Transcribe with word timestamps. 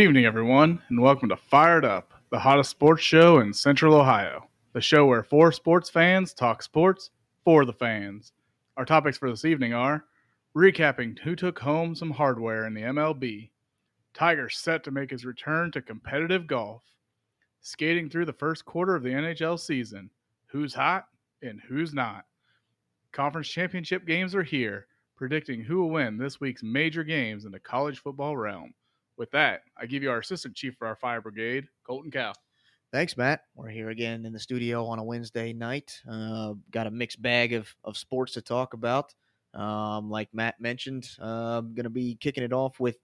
Good 0.00 0.04
evening, 0.04 0.24
everyone, 0.24 0.80
and 0.88 0.98
welcome 0.98 1.28
to 1.28 1.36
Fired 1.36 1.84
Up, 1.84 2.14
the 2.30 2.38
hottest 2.38 2.70
sports 2.70 3.02
show 3.02 3.40
in 3.40 3.52
Central 3.52 3.94
Ohio. 3.94 4.48
The 4.72 4.80
show 4.80 5.04
where 5.04 5.22
four 5.22 5.52
sports 5.52 5.90
fans 5.90 6.32
talk 6.32 6.62
sports 6.62 7.10
for 7.44 7.66
the 7.66 7.74
fans. 7.74 8.32
Our 8.78 8.86
topics 8.86 9.18
for 9.18 9.28
this 9.28 9.44
evening 9.44 9.74
are 9.74 10.06
recapping 10.56 11.18
who 11.18 11.36
took 11.36 11.58
home 11.58 11.94
some 11.94 12.12
hardware 12.12 12.66
in 12.66 12.72
the 12.72 12.80
MLB, 12.80 13.50
Tiger 14.14 14.48
set 14.48 14.82
to 14.84 14.90
make 14.90 15.10
his 15.10 15.26
return 15.26 15.70
to 15.72 15.82
competitive 15.82 16.46
golf, 16.46 16.82
skating 17.60 18.08
through 18.08 18.24
the 18.24 18.32
first 18.32 18.64
quarter 18.64 18.94
of 18.94 19.02
the 19.02 19.10
NHL 19.10 19.60
season, 19.60 20.08
who's 20.46 20.72
hot 20.72 21.08
and 21.42 21.60
who's 21.68 21.92
not. 21.92 22.24
Conference 23.12 23.48
championship 23.48 24.06
games 24.06 24.34
are 24.34 24.42
here, 24.42 24.86
predicting 25.14 25.62
who 25.62 25.76
will 25.76 25.90
win 25.90 26.16
this 26.16 26.40
week's 26.40 26.62
major 26.62 27.04
games 27.04 27.44
in 27.44 27.52
the 27.52 27.60
college 27.60 27.98
football 27.98 28.34
realm. 28.34 28.72
With 29.20 29.32
that, 29.32 29.64
I 29.76 29.84
give 29.84 30.02
you 30.02 30.10
our 30.10 30.20
assistant 30.20 30.56
chief 30.56 30.76
for 30.78 30.86
our 30.86 30.96
fire 30.96 31.20
brigade, 31.20 31.68
Colton 31.86 32.10
Cow. 32.10 32.32
Thanks, 32.90 33.18
Matt. 33.18 33.42
We're 33.54 33.68
here 33.68 33.90
again 33.90 34.24
in 34.24 34.32
the 34.32 34.40
studio 34.40 34.86
on 34.86 34.98
a 34.98 35.04
Wednesday 35.04 35.52
night. 35.52 36.00
Uh, 36.10 36.54
got 36.70 36.86
a 36.86 36.90
mixed 36.90 37.20
bag 37.20 37.52
of, 37.52 37.68
of 37.84 37.98
sports 37.98 38.32
to 38.32 38.40
talk 38.40 38.72
about. 38.72 39.14
Um, 39.52 40.08
like 40.08 40.30
Matt 40.32 40.58
mentioned, 40.58 41.06
I'm 41.20 41.74
going 41.74 41.84
to 41.84 41.90
be 41.90 42.16
kicking 42.18 42.42
it 42.42 42.54
off 42.54 42.80
with 42.80 42.96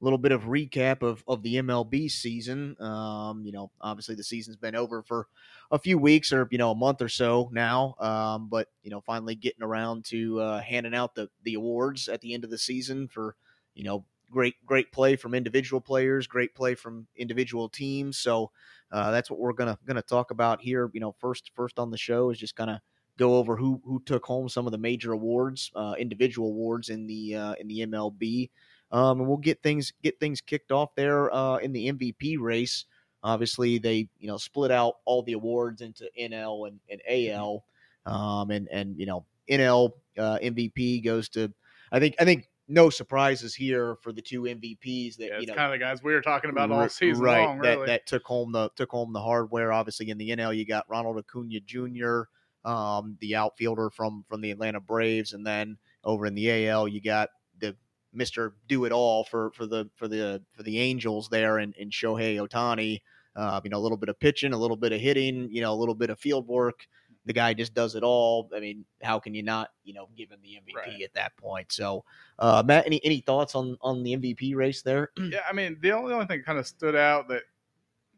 a 0.00 0.04
little 0.04 0.16
bit 0.16 0.30
of 0.30 0.42
recap 0.42 1.02
of, 1.02 1.24
of 1.26 1.42
the 1.42 1.56
MLB 1.56 2.08
season. 2.08 2.80
Um, 2.80 3.42
you 3.44 3.50
know, 3.50 3.72
obviously 3.80 4.14
the 4.14 4.22
season's 4.22 4.56
been 4.56 4.76
over 4.76 5.02
for 5.02 5.26
a 5.72 5.78
few 5.80 5.98
weeks 5.98 6.32
or, 6.32 6.46
you 6.52 6.58
know, 6.58 6.70
a 6.70 6.76
month 6.76 7.02
or 7.02 7.08
so 7.08 7.50
now. 7.52 7.96
Um, 7.98 8.48
but, 8.48 8.68
you 8.84 8.92
know, 8.92 9.00
finally 9.00 9.34
getting 9.34 9.64
around 9.64 10.04
to 10.10 10.40
uh, 10.40 10.60
handing 10.60 10.94
out 10.94 11.16
the, 11.16 11.30
the 11.42 11.54
awards 11.54 12.06
at 12.06 12.20
the 12.20 12.32
end 12.32 12.44
of 12.44 12.50
the 12.50 12.58
season 12.58 13.08
for, 13.08 13.34
you 13.74 13.82
know, 13.82 14.04
great 14.34 14.54
great 14.66 14.90
play 14.92 15.16
from 15.16 15.32
individual 15.32 15.80
players, 15.80 16.26
great 16.26 16.54
play 16.54 16.74
from 16.74 17.06
individual 17.16 17.68
teams. 17.68 18.18
So 18.18 18.50
uh, 18.92 19.10
that's 19.12 19.30
what 19.30 19.38
we're 19.38 19.52
gonna 19.52 19.78
gonna 19.86 20.02
talk 20.02 20.32
about 20.32 20.60
here. 20.60 20.90
You 20.92 21.00
know, 21.00 21.12
first 21.12 21.52
first 21.54 21.78
on 21.78 21.90
the 21.90 21.96
show 21.96 22.30
is 22.30 22.38
just 22.38 22.56
kind 22.56 22.70
of 22.70 22.80
go 23.16 23.36
over 23.36 23.56
who 23.56 23.80
who 23.84 24.02
took 24.04 24.26
home 24.26 24.48
some 24.48 24.66
of 24.66 24.72
the 24.72 24.78
major 24.78 25.12
awards, 25.12 25.70
uh, 25.76 25.94
individual 25.98 26.48
awards 26.48 26.88
in 26.88 27.06
the 27.06 27.36
uh, 27.36 27.54
in 27.60 27.68
the 27.68 27.86
MLB, 27.86 28.50
um, 28.90 29.20
and 29.20 29.28
we'll 29.28 29.38
get 29.38 29.62
things 29.62 29.92
get 30.02 30.18
things 30.18 30.40
kicked 30.40 30.72
off 30.72 30.94
there 30.96 31.32
uh, 31.32 31.56
in 31.58 31.72
the 31.72 31.92
MVP 31.92 32.38
race. 32.38 32.84
Obviously, 33.22 33.78
they 33.78 34.08
you 34.18 34.28
know 34.28 34.36
split 34.36 34.70
out 34.70 34.96
all 35.04 35.22
the 35.22 35.32
awards 35.32 35.80
into 35.80 36.10
NL 36.20 36.68
and, 36.68 36.80
and 36.90 37.00
AL, 37.08 37.64
um, 38.04 38.50
and 38.50 38.68
and 38.70 38.98
you 38.98 39.06
know 39.06 39.24
NL 39.48 39.92
uh, 40.18 40.38
MVP 40.42 41.04
goes 41.04 41.28
to 41.30 41.52
I 41.92 42.00
think 42.00 42.16
I 42.18 42.24
think 42.24 42.48
no 42.68 42.90
surprises 42.90 43.54
here 43.54 43.96
for 44.02 44.12
the 44.12 44.22
two 44.22 44.42
MVPs 44.42 45.16
that 45.16 45.28
Yeah, 45.28 45.38
you 45.40 45.46
know 45.46 45.54
kind 45.54 45.72
of 45.72 45.78
the 45.78 45.84
guys 45.84 46.02
we 46.02 46.12
were 46.12 46.22
talking 46.22 46.50
about 46.50 46.70
all 46.70 46.88
season 46.88 47.22
right, 47.22 47.44
long, 47.44 47.58
that 47.60 47.76
really. 47.76 47.86
that 47.86 48.06
took 48.06 48.24
home 48.24 48.52
the 48.52 48.70
took 48.76 48.90
home 48.90 49.12
the 49.12 49.20
hardware. 49.20 49.72
Obviously, 49.72 50.10
in 50.10 50.18
the 50.18 50.30
NL, 50.30 50.56
you 50.56 50.66
got 50.66 50.88
Ronald 50.88 51.18
Acuna 51.18 51.60
Jr., 51.60 52.22
um, 52.64 53.16
the 53.20 53.36
outfielder 53.36 53.90
from 53.90 54.24
from 54.28 54.40
the 54.40 54.50
Atlanta 54.50 54.80
Braves, 54.80 55.32
and 55.32 55.46
then 55.46 55.76
over 56.02 56.26
in 56.26 56.34
the 56.34 56.68
AL, 56.68 56.88
you 56.88 57.00
got 57.00 57.28
the 57.58 57.76
Mister 58.12 58.54
Do 58.66 58.84
It 58.84 58.92
All 58.92 59.24
for 59.24 59.50
for 59.52 59.66
the 59.66 59.90
for 59.96 60.08
the 60.08 60.42
for 60.52 60.62
the 60.62 60.78
Angels 60.78 61.28
there, 61.28 61.58
and, 61.58 61.74
and 61.78 61.90
Shohei 61.90 62.36
Ohtani. 62.36 63.02
Uh, 63.36 63.60
you 63.64 63.70
know, 63.70 63.78
a 63.78 63.82
little 63.82 63.98
bit 63.98 64.08
of 64.08 64.20
pitching, 64.20 64.52
a 64.52 64.56
little 64.56 64.76
bit 64.76 64.92
of 64.92 65.00
hitting, 65.00 65.48
you 65.50 65.60
know, 65.60 65.72
a 65.72 65.74
little 65.74 65.96
bit 65.96 66.08
of 66.08 66.20
field 66.20 66.46
work. 66.46 66.86
The 67.26 67.32
guy 67.32 67.54
just 67.54 67.74
does 67.74 67.94
it 67.94 68.02
all. 68.02 68.50
I 68.54 68.60
mean, 68.60 68.84
how 69.02 69.18
can 69.18 69.34
you 69.34 69.42
not, 69.42 69.70
you 69.82 69.94
know, 69.94 70.08
give 70.16 70.30
him 70.30 70.40
the 70.42 70.58
MVP 70.60 70.76
Right. 70.76 71.02
at 71.02 71.14
that 71.14 71.36
point? 71.36 71.72
So, 71.72 72.04
uh, 72.38 72.62
Matt, 72.64 72.86
any 72.86 73.04
any 73.04 73.20
thoughts 73.20 73.54
on 73.54 73.76
on 73.80 74.02
the 74.02 74.16
MVP 74.16 74.54
race 74.54 74.82
there? 74.82 75.10
yeah, 75.18 75.40
I 75.48 75.52
mean, 75.52 75.78
the 75.80 75.92
only, 75.92 76.12
only 76.12 76.26
thing 76.26 76.42
kind 76.42 76.58
of 76.58 76.66
stood 76.66 76.94
out 76.94 77.28
that 77.28 77.42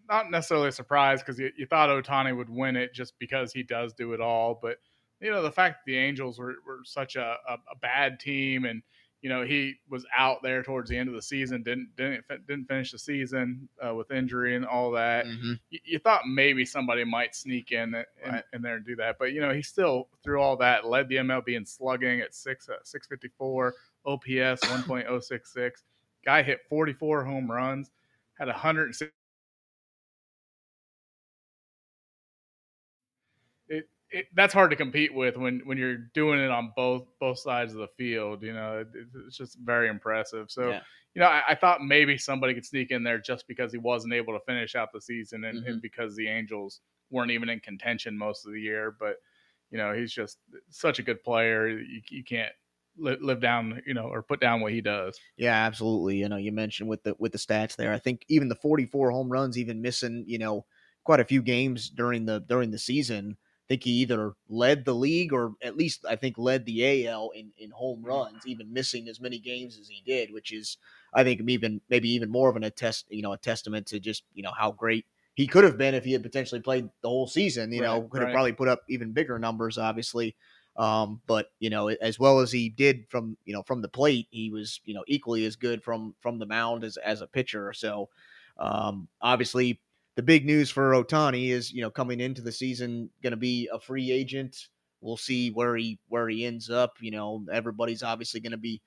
not 0.09 0.31
necessarily 0.31 0.69
a 0.69 0.72
surprise 0.72 1.21
because 1.21 1.39
you, 1.39 1.50
you 1.56 1.66
thought 1.66 1.89
Ohtani 1.89 2.37
would 2.37 2.50
win 2.50 2.77
it 2.77 2.95
just 2.95 3.19
because 3.19 3.53
he 3.53 3.62
does 3.62 3.93
do 3.93 4.12
it 4.12 4.21
all. 4.21 4.59
But, 4.61 4.78
you 5.21 5.31
know, 5.31 5.43
the 5.43 5.50
fact 5.50 5.78
that 5.78 5.91
the 5.91 5.99
Angels 5.99 6.39
were, 6.39 6.55
were 6.66 6.81
such 6.84 7.16
a, 7.16 7.37
a, 7.49 7.55
a 7.55 7.77
bad 7.81 8.21
team 8.21 8.65
and, 8.66 8.83
you 9.26 9.32
know 9.32 9.42
he 9.42 9.75
was 9.91 10.06
out 10.16 10.41
there 10.41 10.62
towards 10.62 10.88
the 10.88 10.97
end 10.97 11.09
of 11.09 11.14
the 11.16 11.20
season 11.20 11.60
didn't 11.60 11.88
didn't 11.97 12.25
didn't 12.47 12.69
finish 12.69 12.92
the 12.92 12.98
season 12.98 13.69
uh, 13.84 13.92
with 13.92 14.12
injury 14.12 14.54
and 14.54 14.64
all 14.64 14.92
that 14.92 15.26
mm-hmm. 15.26 15.54
you, 15.69 15.81
you, 15.84 15.98
thought 15.98 16.20
maybe 16.28 16.64
somebody 16.64 17.03
might 17.03 17.34
sneak 17.34 17.72
in 17.72 17.92
uh, 17.92 18.04
in, 18.25 18.32
right. 18.32 18.44
in, 18.53 18.62
there 18.62 18.76
and 18.76 18.86
do 18.86 18.94
that 18.94 19.16
but 19.19 19.32
you 19.32 19.41
know 19.41 19.53
he 19.53 19.62
still 19.62 20.06
through 20.22 20.41
all 20.41 20.56
that 20.56 20.86
led 20.86 21.09
the 21.09 21.16
mlb 21.16 21.48
in 21.48 21.66
slugging 21.66 22.20
at 22.20 22.36
6 22.36 22.69
uh, 22.69 22.75
at 22.75 22.86
654 22.86 23.75
ops 24.06 24.28
1.066 24.28 25.72
guy 26.25 26.41
hit 26.41 26.60
44 26.69 27.25
home 27.25 27.50
runs 27.50 27.91
had 28.38 28.47
160 28.47 29.12
It, 34.16 34.27
that's 34.34 34.54
hard 34.54 34.71
to 34.71 34.77
compete 34.77 35.15
with 35.15 35.37
when 35.37 35.60
when 35.65 35.78
you're 35.78 35.99
doing 36.15 36.41
it 36.41 36.50
on 36.50 36.72
both 36.75 37.06
both 37.21 37.38
sides 37.38 37.72
of 37.72 37.78
the 37.78 37.88
field. 37.99 38.43
You 38.43 38.54
know, 38.54 38.78
it, 38.78 38.88
it's 39.27 39.37
just 39.37 39.59
very 39.59 39.88
impressive. 39.88 40.50
So 40.50 40.71
Yeah. 40.71 40.81
you 41.15 41.21
know, 41.21 41.27
I, 41.27 41.43
I 41.50 41.54
thought 41.54 41.82
maybe 41.82 42.16
somebody 42.16 42.54
could 42.54 42.65
sneak 42.65 42.91
in 42.91 43.03
there 43.03 43.19
just 43.19 43.47
because 43.49 43.72
he 43.72 43.78
wasn't 43.78 44.15
able 44.15 44.32
to 44.32 44.44
finish 44.47 44.75
out 44.75 44.88
the 44.93 45.00
season 45.00 45.44
and, 45.44 45.59
and 45.59 45.66
mm-hmm. 45.66 45.81
because 45.81 46.16
the 46.16 46.28
Angels 46.28 46.81
weren't 47.10 47.31
even 47.31 47.49
in 47.49 47.60
contention 47.60 48.16
most 48.16 48.47
of 48.47 48.53
the 48.53 48.60
year. 48.60 48.97
But, 48.99 49.16
you 49.71 49.78
know, 49.78 49.93
he's 49.93 50.12
just 50.12 50.38
such 50.71 50.98
a 50.98 51.03
good 51.03 51.22
player. 51.22 51.69
You, 51.69 52.00
you 52.10 52.25
can't 52.25 52.53
li- 52.98 53.19
live 53.21 53.41
down, 53.41 53.83
you 53.87 53.94
know, 53.94 54.06
or 54.06 54.22
put 54.22 54.41
down 54.41 54.60
what 54.60 54.72
he 54.72 54.81
does. 54.81 55.19
Yeah, 55.37 55.54
absolutely. 55.54 56.16
You 56.16 56.28
know, 56.28 56.37
you 56.37 56.53
mentioned 56.53 56.88
with 56.88 57.03
the 57.03 57.15
with 57.19 57.33
the 57.33 57.38
stats 57.38 57.77
there. 57.77 57.93
I 57.93 57.98
think 57.98 58.25
even 58.28 58.48
the 58.48 58.54
44 58.56 59.10
home 59.10 59.31
runs, 59.31 59.59
even 59.59 59.83
missing, 59.83 60.25
you 60.27 60.38
know, 60.38 60.65
quite 61.04 61.21
a 61.21 61.25
few 61.25 61.43
games 61.43 61.91
during 61.91 62.27
the 62.27 62.41
during 62.41 62.71
the 62.71 62.78
season. 62.78 63.37
I 63.66 63.75
think 63.75 63.84
he 63.84 63.91
either 64.03 64.34
led 64.49 64.84
the 64.84 64.94
league 64.94 65.32
or 65.32 65.54
at 65.60 65.77
least 65.77 66.04
I 66.09 66.15
think 66.16 66.38
led 66.38 66.65
the 66.66 66.84
AL 66.84 67.31
in, 67.31 67.53
in 67.56 67.71
home 67.71 68.04
runs, 68.04 68.47
even 68.47 68.72
missing 68.72 69.09
as 69.09 69.21
many 69.21 69.41
games 69.41 69.77
as 69.78 69.88
he 69.88 70.03
did, 70.06 70.32
which 70.32 70.53
is 70.53 70.78
I 71.12 71.25
think 71.25 71.41
even 71.49 71.81
maybe 71.88 72.09
even 72.10 72.31
more 72.31 72.49
of 72.49 72.56
an 72.56 72.65
attest, 72.65 73.06
you 73.10 73.22
know, 73.22 73.32
a 73.32 73.38
testament 73.38 73.87
to 73.88 74.00
just 74.00 74.25
you 74.34 74.43
know 74.43 74.53
how 74.53 74.71
great 74.72 75.06
he 75.34 75.47
could 75.47 75.65
have 75.65 75.77
been 75.77 75.94
if 75.94 76.04
he 76.04 76.12
had 76.12 76.22
potentially 76.22 76.60
played 76.60 76.88
the 77.03 77.09
whole 77.09 77.27
season. 77.27 77.72
You 77.72 77.81
know, 77.82 78.03
Right, 78.03 78.10
could 78.10 78.22
have 78.22 78.31
right. 78.31 78.31
probably 78.31 78.53
put 78.53 78.69
up 78.69 78.82
even 78.88 79.12
bigger 79.12 79.38
numbers, 79.38 79.78
obviously. 79.78 80.37
Um, 80.77 81.22
but 81.27 81.48
you 81.59 81.71
know, 81.71 81.88
as 81.88 82.19
well 82.19 82.41
as 82.41 82.53
he 82.53 82.69
did 82.69 83.09
from 83.09 83.38
you 83.44 83.54
know 83.54 83.62
from 83.62 83.83
the 83.83 83.88
plate, 83.88 84.28
he 84.31 84.50
was 84.50 84.81
you 84.84 84.94
know 84.94 85.04
equally 85.09 85.44
as 85.47 85.56
good 85.56 85.83
from 85.83 86.15
from 86.21 86.38
the 86.38 86.47
mound 86.47 86.84
as 86.84 86.97
as 86.98 87.21
a 87.22 87.27
pitcher. 87.27 87.72
So 87.72 88.10
um, 88.59 89.09
obviously, 89.21 89.81
the 90.16 90.22
big 90.22 90.47
news 90.47 90.71
for 90.71 90.93
Ohtani 90.93 91.50
is 91.50 91.72
you 91.72 91.82
know 91.82 91.91
coming 91.91 92.21
into 92.21 92.43
the 92.43 92.53
season 92.53 93.10
going 93.22 93.32
to 93.32 93.37
be 93.37 93.69
a 93.72 93.78
free 93.78 94.10
agent. 94.10 94.56
We'll 95.00 95.19
see 95.19 95.50
where 95.50 95.77
he 95.77 95.99
where 96.09 96.28
he 96.28 96.44
ends 96.44 96.71
up. 96.71 96.94
You 97.00 97.12
know, 97.12 97.44
everybody's 97.53 98.03
obviously 98.03 98.41
going 98.41 98.53
to 98.53 98.59
be 98.59 98.82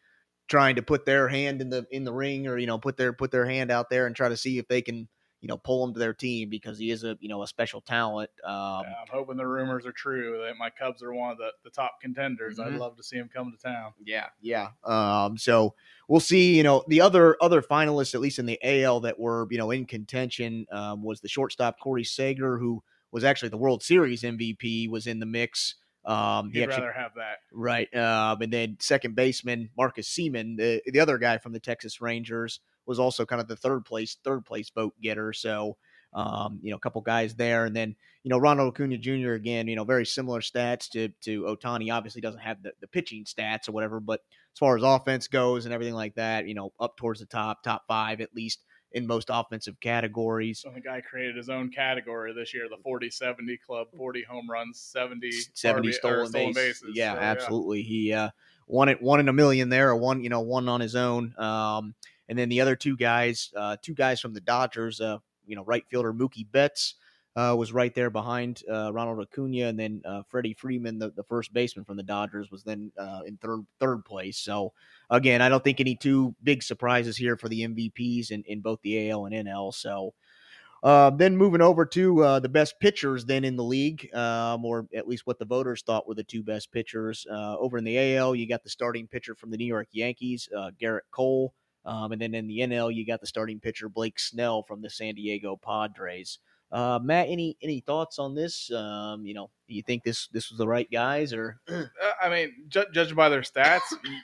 trying 0.47 0.75
to 0.75 0.81
put 0.81 1.05
their 1.05 1.27
hand 1.27 1.61
in 1.61 1.69
the 1.69 1.85
in 1.91 2.03
the 2.03 2.13
ring 2.13 2.47
or 2.47 2.57
you 2.57 2.67
know 2.67 2.79
put 2.79 2.97
their 2.97 3.13
put 3.13 3.31
their 3.31 3.45
hand 3.45 3.71
out 3.71 3.89
there 3.89 4.07
and 4.07 4.15
try 4.15 4.27
to 4.27 4.37
see 4.37 4.57
if 4.57 4.67
they 4.67 4.81
can 4.81 5.07
you 5.41 5.47
know 5.47 5.57
pull 5.57 5.85
him 5.87 5.93
to 5.93 5.99
their 5.99 6.13
team 6.13 6.49
because 6.49 6.77
he 6.77 6.91
is 6.91 7.03
a 7.03 7.17
you 7.21 7.29
know 7.29 7.41
a 7.43 7.47
special 7.47 7.81
talent. 7.81 8.29
Um, 8.43 8.51
Yeah, 8.83 8.93
I'm 9.01 9.07
hoping 9.11 9.37
the 9.37 9.47
rumors 9.47 9.85
are 9.85 9.91
true 9.91 10.41
that 10.45 10.57
my 10.57 10.69
Cubs 10.69 11.01
are 11.01 11.13
one 11.13 11.31
of 11.31 11.37
the, 11.37 11.49
the 11.63 11.69
top 11.69 12.01
contenders. 12.01 12.59
I'd 12.59 12.73
Mhm. 12.73 12.79
love 12.79 12.97
to 12.97 13.03
see 13.03 13.15
him 13.17 13.29
come 13.33 13.51
to 13.51 13.57
town. 13.57 13.93
Yeah, 14.03 14.27
yeah. 14.41 14.69
Um, 14.83 15.37
so 15.37 15.75
we'll 16.07 16.19
see. 16.19 16.57
You 16.57 16.63
know, 16.63 16.83
the 16.87 17.01
other 17.01 17.37
other 17.41 17.61
finalists, 17.61 18.13
at 18.15 18.21
least 18.21 18.39
in 18.39 18.45
the 18.45 18.59
AL, 18.63 18.99
that 19.01 19.19
were 19.19 19.47
you 19.49 19.57
know 19.57 19.71
in 19.71 19.85
contention 19.85 20.65
um, 20.71 21.03
was 21.03 21.21
the 21.21 21.29
shortstop 21.29 21.79
Corey 21.79 22.03
Seager, 22.03 22.57
who 22.57 22.83
was 23.11 23.23
actually 23.23 23.49
the 23.49 23.57
World 23.57 23.81
Series 23.81 24.23
MVP, 24.23 24.89
was 24.89 25.07
in 25.07 25.19
the 25.19 25.25
mix. 25.25 25.75
Um, 26.05 26.51
He'd 26.51 26.63
actually 26.63 26.81
rather 26.87 26.91
have 26.93 27.11
that. 27.15 27.39
right, 27.51 27.93
um, 27.95 28.41
and 28.41 28.51
then 28.53 28.77
second 28.79 29.15
baseman 29.15 29.69
Marcus 29.77 30.07
Semien, 30.09 30.57
the 30.57 30.81
the 30.91 30.99
other 30.99 31.17
guy 31.17 31.37
from 31.37 31.51
the 31.53 31.59
Texas 31.59 32.01
Rangers, 32.01 32.59
was 32.89 32.99
also 32.99 33.25
kind 33.25 33.41
of 33.41 33.47
the 33.47 33.55
third 33.55 33.85
place 33.85 34.17
third 34.23 34.45
place 34.45 34.69
vote 34.69 34.93
getter. 35.01 35.33
So. 35.33 35.77
Um, 36.11 36.59
you 36.63 36.71
know, 36.71 36.77
a 36.77 36.79
couple 36.79 37.01
guys 37.01 37.35
there, 37.35 37.65
and 37.65 37.75
then 37.75 37.95
you 38.23 38.29
know 38.31 38.39
Ronald 38.39 38.73
Acuna 38.73 38.97
Jr. 38.97 39.33
again. 39.33 39.67
You 39.67 39.75
know, 39.75 39.83
very 39.83 40.07
similar 40.07 40.41
stats 40.41 40.89
to 40.89 41.09
to 41.21 41.43
Ohtani. 41.43 41.93
Obviously, 41.93 42.19
doesn't 42.19 42.41
have 42.41 42.63
the, 42.63 42.71
the 42.81 42.87
pitching 42.87 43.25
stats 43.25 43.69
or 43.69 43.73
whatever, 43.73 43.99
but 43.99 44.21
as 44.53 44.57
far 44.59 44.75
as 44.75 44.83
offense 44.83 45.27
goes 45.27 45.65
and 45.65 45.73
everything 45.73 45.93
like 45.93 46.15
that, 46.15 46.47
you 46.47 46.53
know, 46.53 46.73
up 46.79 46.97
towards 46.97 47.19
the 47.19 47.25
top, 47.25 47.63
top 47.63 47.83
five 47.87 48.21
at 48.21 48.33
least 48.35 48.63
in 48.91 49.05
most 49.05 49.29
offensive 49.31 49.79
categories. 49.79 50.59
So 50.59 50.71
the 50.73 50.81
guy 50.81 51.01
created 51.01 51.35
his 51.35 51.49
own 51.49 51.69
category 51.71 52.33
this 52.33 52.53
year, 52.53 52.67
the 52.69 52.77
40-70 52.89 53.59
club, 53.65 53.87
40 53.95 54.23
home 54.23 54.49
runs, 54.49 54.79
70, 54.81 55.31
70 55.53 55.87
RB 55.87 55.91
or 55.91 55.93
stolen, 55.93 56.31
base. 56.31 56.55
bases. 56.55 56.91
Yeah, 56.93 57.13
So, 57.13 57.19
absolutely. 57.19 57.83
He 57.83 58.11
uh, 58.13 58.29
won 58.67 58.89
it, 58.89 59.01
one 59.01 59.19
in 59.19 59.29
a 59.29 59.33
million 59.33 59.69
there, 59.69 59.89
or 59.89 59.95
one, 59.95 60.23
you 60.23 60.29
know, 60.29 60.41
one 60.41 60.67
on 60.67 60.81
his 60.81 60.95
own. 60.95 61.35
Um, 61.37 61.93
and 62.29 62.37
then 62.37 62.47
the 62.47 62.61
other 62.61 62.75
two 62.75 62.95
guys, 62.95 63.51
uh, 63.57 63.75
two 63.81 63.95
guys 63.95 64.21
from 64.21 64.33
the 64.33 64.41
Dodgers, 64.41 65.01
uh, 65.01 65.17
you 65.45 65.55
know, 65.55 65.63
right 65.65 65.83
fielder 65.89 66.13
Mookie 66.13 66.49
Betts, 66.49 66.95
uh, 67.35 67.55
was 67.55 67.73
right 67.73 67.93
there 67.93 68.09
behind 68.09 68.63
uh, 68.71 68.91
Ronald 68.93 69.19
Acuna, 69.19 69.67
and 69.67 69.79
then 69.79 70.01
uh, 70.05 70.23
Freddie 70.27 70.53
Freeman, 70.53 70.99
the, 70.99 71.11
the 71.11 71.23
first 71.23 71.53
baseman 71.53 71.85
from 71.85 71.97
the 71.97 72.03
Dodgers, 72.03 72.51
was 72.51 72.63
then 72.63 72.91
uh, 72.97 73.21
in 73.25 73.37
third 73.37 73.65
third 73.79 74.05
place. 74.05 74.37
So 74.37 74.73
again, 75.09 75.41
I 75.41 75.49
don't 75.49 75.63
think 75.63 75.79
any 75.79 75.95
two 75.95 76.35
big 76.43 76.63
surprises 76.63 77.17
here 77.17 77.35
for 77.37 77.49
the 77.49 77.61
MVPs 77.61 78.31
in, 78.31 78.43
in 78.45 78.61
both 78.61 78.81
the 78.81 79.09
AL 79.09 79.25
and 79.25 79.47
NL. 79.47 79.73
So. 79.73 80.13
Uh, 80.81 81.09
then 81.09 81.35
moving 81.35 81.59
over 81.59 81.85
to 81.85 82.23
uh, 82.23 82.39
the 82.39 82.47
best 82.47 82.79
pitchers 82.79 83.25
then 83.25 83.43
in 83.43 83.57
the 83.57 83.63
league, 83.63 84.09
um, 84.15 84.63
or 84.63 84.87
at 84.95 85.09
least 85.09 85.27
what 85.27 85.37
the 85.37 85.43
voters 85.43 85.81
thought 85.81 86.07
were 86.07 86.15
the 86.15 86.23
two 86.23 86.41
best 86.41 86.71
pitchers. 86.71 87.27
Uh, 87.29 87.57
over 87.57 87.77
in 87.77 87.83
the 87.83 88.15
AL, 88.15 88.33
you 88.33 88.47
got 88.47 88.63
the 88.63 88.69
starting 88.69 89.05
pitcher 89.05 89.35
from 89.35 89.51
the 89.51 89.57
New 89.57 89.65
York 89.65 89.89
Yankees, 89.91 90.47
Gerrit 90.81 91.01
Cole. 91.11 91.53
Um, 91.89 92.11
and 92.11 92.21
then 92.21 92.35
in 92.35 92.47
the 92.47 92.59
NL, 92.59 92.93
you 92.93 93.05
got 93.05 93.19
the 93.21 93.27
starting 93.27 93.59
pitcher 93.59 93.89
Blake 93.89 94.19
Snell 94.19 94.63
from 94.63 94.81
the 94.81 94.89
San 94.89 95.15
Diego 95.15 95.55
Padres. 95.55 96.39
Uh, 96.71 96.99
Matt, 97.01 97.27
any 97.29 97.57
any 97.63 97.79
thoughts 97.79 98.19
on 98.19 98.35
this? 98.35 98.71
Um, 98.71 99.25
you 99.25 99.33
know, 99.33 99.49
do 99.67 99.73
you 99.73 99.81
think 99.81 100.03
this 100.03 100.27
this 100.27 100.51
was 100.51 100.59
the 100.59 100.67
right 100.67 100.87
guys, 100.91 101.33
or 101.33 101.59
Uh, 101.67 101.85
I 102.21 102.29
mean, 102.29 102.53
ju- 102.67 102.85
judging 102.93 103.15
by 103.15 103.27
their 103.29 103.41
stats, 103.41 103.79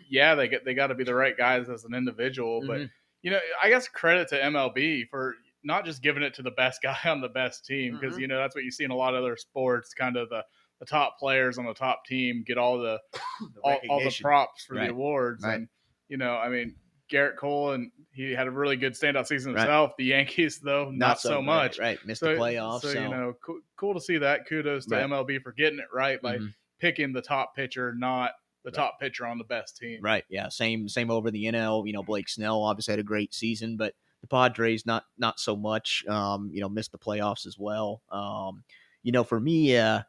yeah, 0.09 0.35
they 0.35 0.47
get 0.47 0.63
they 0.63 0.75
got 0.75 0.87
to 0.87 0.95
be 0.95 1.03
the 1.03 1.15
right 1.15 1.35
guys 1.35 1.69
as 1.69 1.85
an 1.85 1.95
individual. 1.95 2.61
But 2.67 2.81
Mhm. 2.81 2.89
you 3.23 3.31
know, 3.31 3.39
I 3.63 3.69
guess 3.69 3.87
credit 3.87 4.27
to 4.27 4.35
MLB 4.39 5.09
for 5.09 5.33
not 5.63 5.85
just 5.85 6.03
giving 6.03 6.21
it 6.21 6.35
to 6.35 6.43
the 6.43 6.51
best 6.51 6.81
guy 6.83 6.97
on 7.05 7.19
the 7.19 7.29
best 7.29 7.65
team 7.65 7.97
because 7.99 8.15
Mhm. 8.15 8.21
you 8.21 8.27
know 8.27 8.37
that's 8.37 8.53
what 8.53 8.63
you 8.63 8.69
see 8.71 8.83
in 8.83 8.91
a 8.91 8.95
lot 8.95 9.15
of 9.15 9.23
other 9.23 9.37
sports. 9.37 9.95
Kind 9.95 10.15
of 10.17 10.29
the 10.29 10.43
the 10.79 10.85
top 10.85 11.17
players 11.17 11.57
on 11.57 11.65
the 11.65 11.73
top 11.73 12.05
team 12.05 12.43
get 12.45 12.59
all 12.59 12.77
the 12.77 12.99
the 13.55 13.59
all, 13.63 13.79
all 13.89 14.03
the 14.03 14.15
props 14.21 14.65
for 14.65 14.75
Right. 14.75 14.85
the 14.89 14.91
awards, 14.93 15.43
Right. 15.43 15.55
and 15.55 15.67
you 16.09 16.17
know, 16.17 16.35
I 16.37 16.49
mean. 16.49 16.75
Gerrit 17.11 17.37
Cole 17.37 17.71
and 17.71 17.91
he 18.11 18.31
had 18.31 18.47
a 18.47 18.51
really 18.51 18.75
good 18.77 18.93
standout 18.93 19.27
season 19.27 19.53
Right. 19.53 19.61
himself. 19.61 19.91
The 19.97 20.05
Yankees, 20.05 20.59
though, 20.59 20.89
not, 20.91 21.19
so, 21.19 21.35
great, 21.35 21.45
much. 21.45 21.79
right? 21.79 21.99
Missed 22.05 22.21
So, 22.21 22.27
the 22.33 22.39
playoffs. 22.39 22.81
so, 22.81 22.93
So, 22.93 23.01
you 23.01 23.09
know, 23.09 23.33
cool, 23.45 23.59
cool 23.77 23.93
to 23.93 24.01
see 24.01 24.17
that. 24.17 24.47
Kudos 24.47 24.85
to 24.87 24.95
Right. 24.95 25.03
MLB 25.09 25.39
for 25.41 25.51
getting 25.51 25.79
it 25.79 25.85
right 25.93 26.21
by 26.21 26.37
Mhm. 26.37 26.53
picking 26.79 27.13
the 27.13 27.21
top 27.21 27.55
pitcher, 27.55 27.93
not 27.95 28.31
the 28.63 28.69
Right. 28.69 28.75
top 28.75 28.99
pitcher 28.99 29.25
on 29.27 29.37
the 29.37 29.43
best 29.43 29.77
team. 29.77 29.99
Right. 30.01 30.23
Yeah. 30.29 30.49
Same. 30.49 30.87
Same 30.89 31.11
over 31.11 31.29
the 31.29 31.45
NL. 31.45 31.85
You 31.85 31.93
know, 31.93 32.01
Blake 32.03 32.27
Snell 32.29 32.63
obviously 32.63 32.93
had 32.93 32.99
a 32.99 33.03
great 33.03 33.33
season, 33.33 33.77
but 33.77 33.93
the 34.21 34.27
Padres 34.27 34.85
not 34.87 35.05
not 35.17 35.39
so 35.39 35.55
much. 35.55 36.03
Um, 36.07 36.49
you 36.51 36.61
know, 36.61 36.69
missed 36.69 36.91
the 36.91 36.97
playoffs 36.97 37.45
as 37.45 37.59
well. 37.59 38.01
Um, 38.09 38.63
you 39.03 39.11
know, 39.11 39.23
for 39.23 39.39
me, 39.39 39.77
uh, 39.77 40.01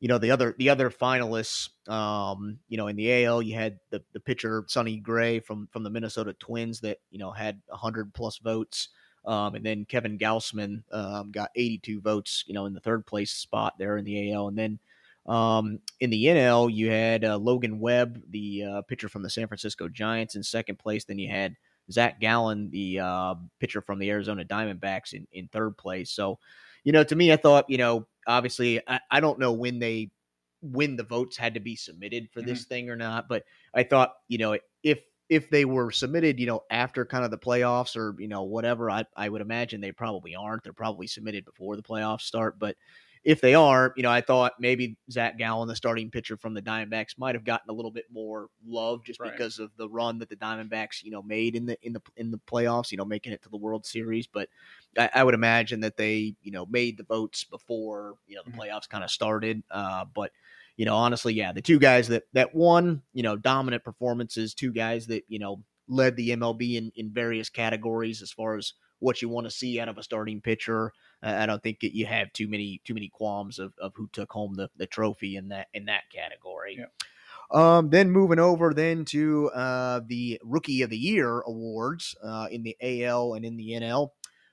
you 0.00 0.08
know, 0.08 0.18
the 0.18 0.30
other 0.30 0.54
the 0.58 0.70
other 0.70 0.90
finalists, 0.90 1.68
um, 1.88 2.58
you 2.68 2.78
know, 2.78 2.88
in 2.88 2.96
the 2.96 3.24
AL, 3.24 3.42
you 3.42 3.54
had 3.54 3.78
the 3.90 4.02
the 4.12 4.20
pitcher 4.20 4.64
Sonny 4.66 4.96
Gray 4.96 5.40
from 5.40 5.68
from 5.70 5.82
the 5.82 5.90
Minnesota 5.90 6.32
Twins 6.32 6.80
that 6.80 6.98
you 7.10 7.18
know 7.18 7.30
had 7.30 7.60
hundred 7.70 8.12
plus 8.14 8.38
votes. 8.38 8.88
Um, 9.26 9.54
and 9.54 9.64
then 9.64 9.84
Kevin 9.84 10.18
Gausman 10.18 10.82
um, 10.92 11.30
got 11.30 11.50
82 11.54 12.00
votes, 12.00 12.42
you 12.46 12.54
know, 12.54 12.64
in 12.64 12.72
the 12.72 12.80
third 12.80 13.04
place 13.04 13.30
spot 13.30 13.74
there 13.78 13.98
in 13.98 14.04
the 14.06 14.32
AL. 14.32 14.48
And 14.48 14.56
then 14.56 14.78
um, 15.26 15.80
in 16.00 16.08
the 16.08 16.24
NL, 16.24 16.72
you 16.72 16.90
had 16.90 17.24
uh, 17.24 17.36
Logan 17.36 17.78
Webb, 17.80 18.22
the 18.30 18.64
uh, 18.64 18.82
pitcher 18.82 19.10
from 19.10 19.22
the 19.22 19.28
San 19.28 19.46
Francisco 19.46 19.88
Giants, 19.88 20.36
in 20.36 20.42
second 20.42 20.78
place. 20.78 21.04
Then 21.04 21.18
you 21.18 21.28
had 21.28 21.56
Zach 21.92 22.18
Gallen, 22.20 22.70
the 22.70 23.00
uh, 23.00 23.34
pitcher 23.58 23.82
from 23.82 23.98
the 23.98 24.10
Arizona 24.10 24.44
Diamondbacks, 24.44 25.12
in, 25.12 25.26
in 25.32 25.48
third 25.48 25.76
place. 25.76 26.10
So, 26.10 26.38
you 26.84 26.92
know, 26.92 27.04
to 27.04 27.14
me, 27.14 27.32
I 27.32 27.36
thought, 27.36 27.68
you 27.68 27.78
know, 27.78 28.06
obviously, 28.26 28.80
I, 28.86 29.00
I 29.10 29.20
don't 29.20 29.38
know 29.38 29.52
when 29.52 29.78
they 29.78 30.10
when 30.62 30.96
the 30.96 31.04
votes 31.04 31.36
had 31.36 31.54
to 31.54 31.60
be 31.60 31.76
submitted 31.76 32.28
for 32.30 32.40
mm-hmm. 32.40 32.48
this 32.48 32.64
thing 32.64 32.90
or 32.90 32.96
not, 32.96 33.28
but 33.28 33.44
I 33.74 33.82
thought, 33.82 34.14
you 34.28 34.38
know, 34.38 34.58
if 34.82 35.00
if 35.28 35.48
they 35.48 35.64
were 35.64 35.90
submitted, 35.92 36.40
you 36.40 36.46
know, 36.46 36.64
after 36.70 37.06
kind 37.06 37.24
of 37.24 37.30
the 37.30 37.38
playoffs 37.38 37.96
or 37.96 38.14
you 38.18 38.28
know 38.28 38.42
whatever, 38.42 38.90
I 38.90 39.04
I 39.16 39.28
would 39.28 39.40
imagine 39.40 39.80
they 39.80 39.92
probably 39.92 40.34
aren't. 40.34 40.64
They're 40.64 40.72
probably 40.72 41.06
submitted 41.06 41.44
before 41.44 41.76
the 41.76 41.82
playoffs 41.82 42.22
start, 42.22 42.58
but 42.58 42.76
if 43.22 43.40
they 43.40 43.54
are, 43.54 43.92
you 43.96 44.02
know, 44.02 44.10
I 44.10 44.22
thought 44.22 44.54
maybe 44.58 44.96
Zach 45.10 45.36
Gallen, 45.36 45.68
the 45.68 45.76
starting 45.76 46.10
pitcher 46.10 46.36
from 46.38 46.54
the 46.54 46.62
Diamondbacks, 46.62 47.18
might 47.18 47.34
have 47.34 47.44
gotten 47.44 47.68
a 47.68 47.72
little 47.72 47.90
bit 47.90 48.06
more 48.10 48.48
love 48.66 49.04
just 49.04 49.20
Right. 49.20 49.32
because 49.32 49.58
of 49.58 49.70
the 49.76 49.88
run 49.88 50.18
that 50.20 50.30
the 50.30 50.36
Diamondbacks, 50.36 51.02
you 51.02 51.10
know, 51.10 51.22
made 51.22 51.54
in 51.54 51.66
the 51.66 51.76
in 51.82 51.92
the 51.92 52.00
in 52.16 52.30
the 52.30 52.38
playoffs. 52.38 52.90
You 52.90 52.98
know, 52.98 53.04
making 53.04 53.32
it 53.32 53.42
to 53.42 53.48
the 53.50 53.58
World 53.58 53.84
Series. 53.84 54.26
But 54.26 54.48
I, 54.98 55.10
I 55.16 55.24
would 55.24 55.34
imagine 55.34 55.80
that 55.80 55.96
they, 55.96 56.34
you 56.42 56.50
know, 56.50 56.66
made 56.66 56.96
the 56.96 57.04
votes 57.04 57.44
before 57.44 58.14
you 58.26 58.36
know 58.36 58.42
the 58.42 58.50
Mhm. 58.50 58.56
playoffs 58.58 58.88
kind 58.88 59.04
of 59.04 59.10
started. 59.10 59.62
Uh, 59.70 60.04
but 60.14 60.32
you 60.76 60.84
know, 60.86 60.96
honestly, 60.96 61.34
yeah, 61.34 61.52
the 61.52 61.62
two 61.62 61.78
guys 61.78 62.08
that 62.08 62.24
that 62.32 62.54
won, 62.54 63.02
you 63.12 63.22
know, 63.22 63.36
dominant 63.36 63.84
performances, 63.84 64.54
two 64.54 64.72
guys 64.72 65.06
that 65.08 65.24
you 65.28 65.38
know 65.38 65.62
led 65.88 66.16
the 66.16 66.30
MLB 66.30 66.76
in 66.76 66.90
in 66.94 67.10
various 67.12 67.48
categories 67.50 68.22
as 68.22 68.32
far 68.32 68.56
as 68.56 68.74
what 69.00 69.20
you 69.20 69.28
want 69.28 69.46
to 69.46 69.50
see 69.50 69.80
out 69.80 69.88
of 69.88 69.98
a 69.98 70.02
starting 70.02 70.40
pitcher. 70.40 70.92
I 71.22 71.42
I 71.42 71.46
don't 71.46 71.62
think 71.62 71.80
that 71.80 71.94
you 71.94 72.06
have 72.06 72.32
too 72.32 72.48
many 72.48 72.80
too 72.84 72.94
many 72.94 73.08
qualms 73.08 73.58
of, 73.58 73.74
of 73.78 73.92
who 73.96 74.08
took 74.12 74.30
home 74.32 74.54
the, 74.54 74.70
the 74.76 74.86
trophy 74.86 75.36
in 75.36 75.48
that 75.48 75.68
in 75.74 75.86
that 75.86 76.04
category. 76.10 76.76
Yeah. 76.78 76.86
Um, 77.52 77.90
then 77.90 78.10
moving 78.12 78.38
over 78.38 78.72
then 78.72 79.04
to 79.06 79.50
uh, 79.50 80.00
the 80.06 80.40
Rookie 80.44 80.82
of 80.82 80.90
the 80.90 80.96
Year 80.96 81.40
awards 81.40 82.14
uh, 82.22 82.46
in 82.50 82.62
the 82.62 82.76
AL 82.80 83.34
and 83.34 83.44
in 83.44 83.56
the 83.56 83.70
NL. 83.72 84.10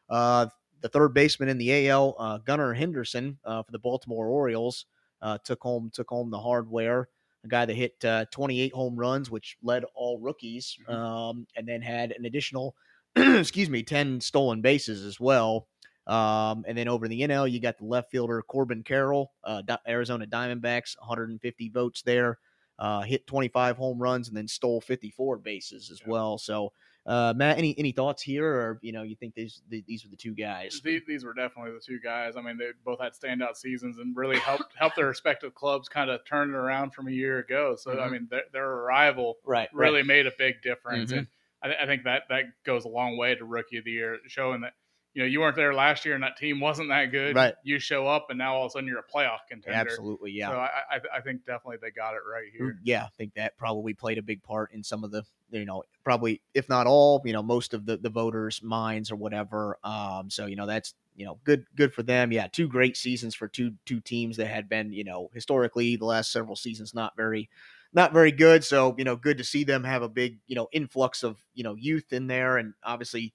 Uh, 0.09 0.47
the 0.81 0.89
third 0.89 1.13
baseman 1.13 1.49
in 1.49 1.57
the 1.57 1.89
AL, 1.89 2.15
uh, 2.17 2.37
Gunnar 2.39 2.73
Henderson 2.73 3.37
uh, 3.45 3.61
for 3.63 3.71
the 3.71 3.79
Baltimore 3.79 4.27
Orioles, 4.29 4.85
uh, 5.21 5.37
took 5.43 5.61
home 5.61 5.91
took 5.93 6.09
home 6.09 6.31
the 6.31 6.39
hardware. 6.39 7.09
A 7.43 7.47
guy 7.47 7.65
that 7.65 7.75
hit 7.75 8.03
uh, 8.03 8.25
28 8.31 8.73
home 8.73 8.95
runs, 8.95 9.29
which 9.29 9.57
led 9.61 9.85
all 9.93 10.19
rookies, 10.19 10.77
Mhm. 10.87 10.93
um, 10.93 11.47
and 11.55 11.67
then 11.67 11.81
had 11.81 12.11
an 12.13 12.25
additional, 12.25 12.75
excuse 13.15 13.69
me, 13.69 13.83
10 13.83 14.21
stolen 14.21 14.61
bases 14.61 15.03
as 15.03 15.19
well. 15.19 15.67
Um, 16.07 16.63
and 16.67 16.77
then 16.77 16.87
over 16.87 17.05
in 17.05 17.11
the 17.11 17.21
NL, 17.21 17.51
you 17.51 17.59
got 17.59 17.77
the 17.77 17.85
left 17.85 18.11
fielder 18.11 18.41
Corbin 18.41 18.83
Carroll, 18.83 19.31
uh, 19.43 19.61
Arizona 19.87 20.25
Diamondbacks, 20.25 20.95
150 20.99 21.69
votes 21.69 22.01
there. 22.03 22.39
Uh, 22.79 23.01
hit 23.01 23.25
25 23.25 23.75
home 23.75 23.97
runs 23.99 24.27
and 24.27 24.37
then 24.37 24.47
stole 24.47 24.79
54 24.79 25.37
bases 25.39 25.89
as 25.89 25.99
Yeah. 26.01 26.11
well. 26.11 26.37
So, 26.37 26.71
uh, 27.07 27.33
Matt, 27.35 27.57
any 27.57 27.77
any 27.79 27.91
thoughts 27.91 28.21
here, 28.21 28.45
or 28.45 28.79
you 28.83 28.91
know, 28.91 29.01
you 29.01 29.15
think 29.15 29.33
these 29.33 29.63
these 29.67 30.05
are 30.05 30.09
the 30.09 30.15
two 30.15 30.35
guys? 30.35 30.79
These, 30.83 31.01
these 31.07 31.25
were 31.25 31.33
definitely 31.33 31.71
the 31.71 31.79
two 31.79 31.99
guys. 31.99 32.35
I 32.37 32.41
mean, 32.41 32.55
they 32.55 32.69
both 32.85 32.99
had 33.01 33.13
standout 33.13 33.55
seasons 33.57 33.97
and 33.97 34.15
really 34.15 34.37
helped 34.37 34.75
helped 34.77 34.95
their 34.97 35.07
respective 35.07 35.55
clubs 35.55 35.89
kind 35.89 36.11
of 36.11 36.23
turn 36.25 36.51
it 36.51 36.55
around 36.55 36.93
from 36.93 37.07
a 37.07 37.11
year 37.11 37.39
ago. 37.39 37.75
So, 37.75 37.99
I 37.99 38.07
Mhm. 38.07 38.11
mean, 38.11 38.27
their, 38.29 38.43
their 38.53 38.69
arrival 38.69 39.39
Right, 39.43 39.69
really 39.73 40.03
made 40.03 40.27
a 40.27 40.31
big 40.37 40.61
difference, 40.61 41.11
Mhm. 41.11 41.17
and 41.19 41.27
I, 41.61 41.67
th- 41.67 41.79
I 41.81 41.85
think 41.85 42.03
that 42.03 42.23
that 42.29 42.43
goes 42.65 42.85
a 42.85 42.89
long 42.89 43.17
way 43.17 43.35
to 43.35 43.45
rookie 43.45 43.77
of 43.77 43.85
the 43.85 43.91
year, 43.91 44.17
showing 44.27 44.61
that 44.61 44.73
you 45.13 45.23
know 45.23 45.27
you 45.27 45.39
weren't 45.39 45.55
there 45.55 45.73
last 45.73 46.05
year 46.05 46.13
and 46.13 46.23
that 46.23 46.37
team 46.37 46.59
wasn't 46.59 46.89
that 46.89 47.05
good. 47.05 47.35
Right. 47.35 47.55
You 47.63 47.79
show 47.79 48.05
up 48.07 48.27
and 48.29 48.37
now 48.37 48.55
all 48.55 48.65
of 48.65 48.69
a 48.69 48.71
sudden 48.73 48.87
you're 48.87 48.99
a 48.99 49.03
playoff 49.03 49.39
contender. 49.49 49.79
Absolutely, 49.79 50.31
yeah. 50.31 50.49
So 50.49 50.55
I, 50.57 50.69
I, 50.91 51.17
I 51.17 51.21
think 51.21 51.45
definitely 51.45 51.77
they 51.81 51.89
got 51.89 52.13
it 52.13 52.21
right 52.31 52.51
here. 52.55 52.73
Mm, 52.73 52.79
Yeah, 52.83 53.03
I 53.05 53.09
think 53.17 53.33
that 53.33 53.57
probably 53.57 53.93
played 53.95 54.19
a 54.19 54.21
big 54.21 54.43
part 54.43 54.71
in 54.73 54.83
some 54.83 55.03
of 55.03 55.09
the, 55.09 55.23
you 55.49 55.65
know, 55.65 55.83
probably 56.03 56.41
if 56.53 56.69
not 56.69 56.85
all, 56.85 57.21
you 57.25 57.33
know, 57.33 57.41
most 57.41 57.73
of 57.73 57.85
the 57.87 57.97
the 57.97 58.09
voters' 58.09 58.61
minds 58.61 59.11
or 59.11 59.15
whatever. 59.15 59.79
Um, 59.83 60.29
so 60.29 60.45
you 60.45 60.55
know 60.55 60.67
that's 60.67 60.93
you 61.15 61.25
know 61.25 61.39
good 61.43 61.65
good 61.75 61.91
for 61.91 62.03
them. 62.03 62.31
Yeah, 62.31 62.45
two 62.51 62.67
great 62.67 62.95
seasons 62.95 63.33
for 63.33 63.47
two 63.47 63.73
two 63.87 63.99
teams 63.99 64.37
that 64.37 64.47
had 64.47 64.69
been 64.69 64.93
you 64.93 65.03
know 65.03 65.31
historically 65.33 65.95
the 65.95 66.05
last 66.05 66.31
several 66.31 66.55
seasons 66.55 66.93
not 66.93 67.15
very 67.17 67.49
not 67.93 68.13
very 68.13 68.31
good. 68.31 68.63
So 68.63 68.95
you 68.97 69.03
know 69.03 69.15
good 69.15 69.37
to 69.37 69.43
see 69.43 69.63
them 69.63 69.83
have 69.83 70.01
a 70.01 70.09
big 70.09 70.39
you 70.47 70.55
know 70.55 70.67
influx 70.71 71.23
of 71.23 71.37
you 71.53 71.63
know 71.63 71.75
youth 71.75 72.13
in 72.13 72.27
there 72.27 72.57
and 72.57 72.73
obviously. 72.83 73.33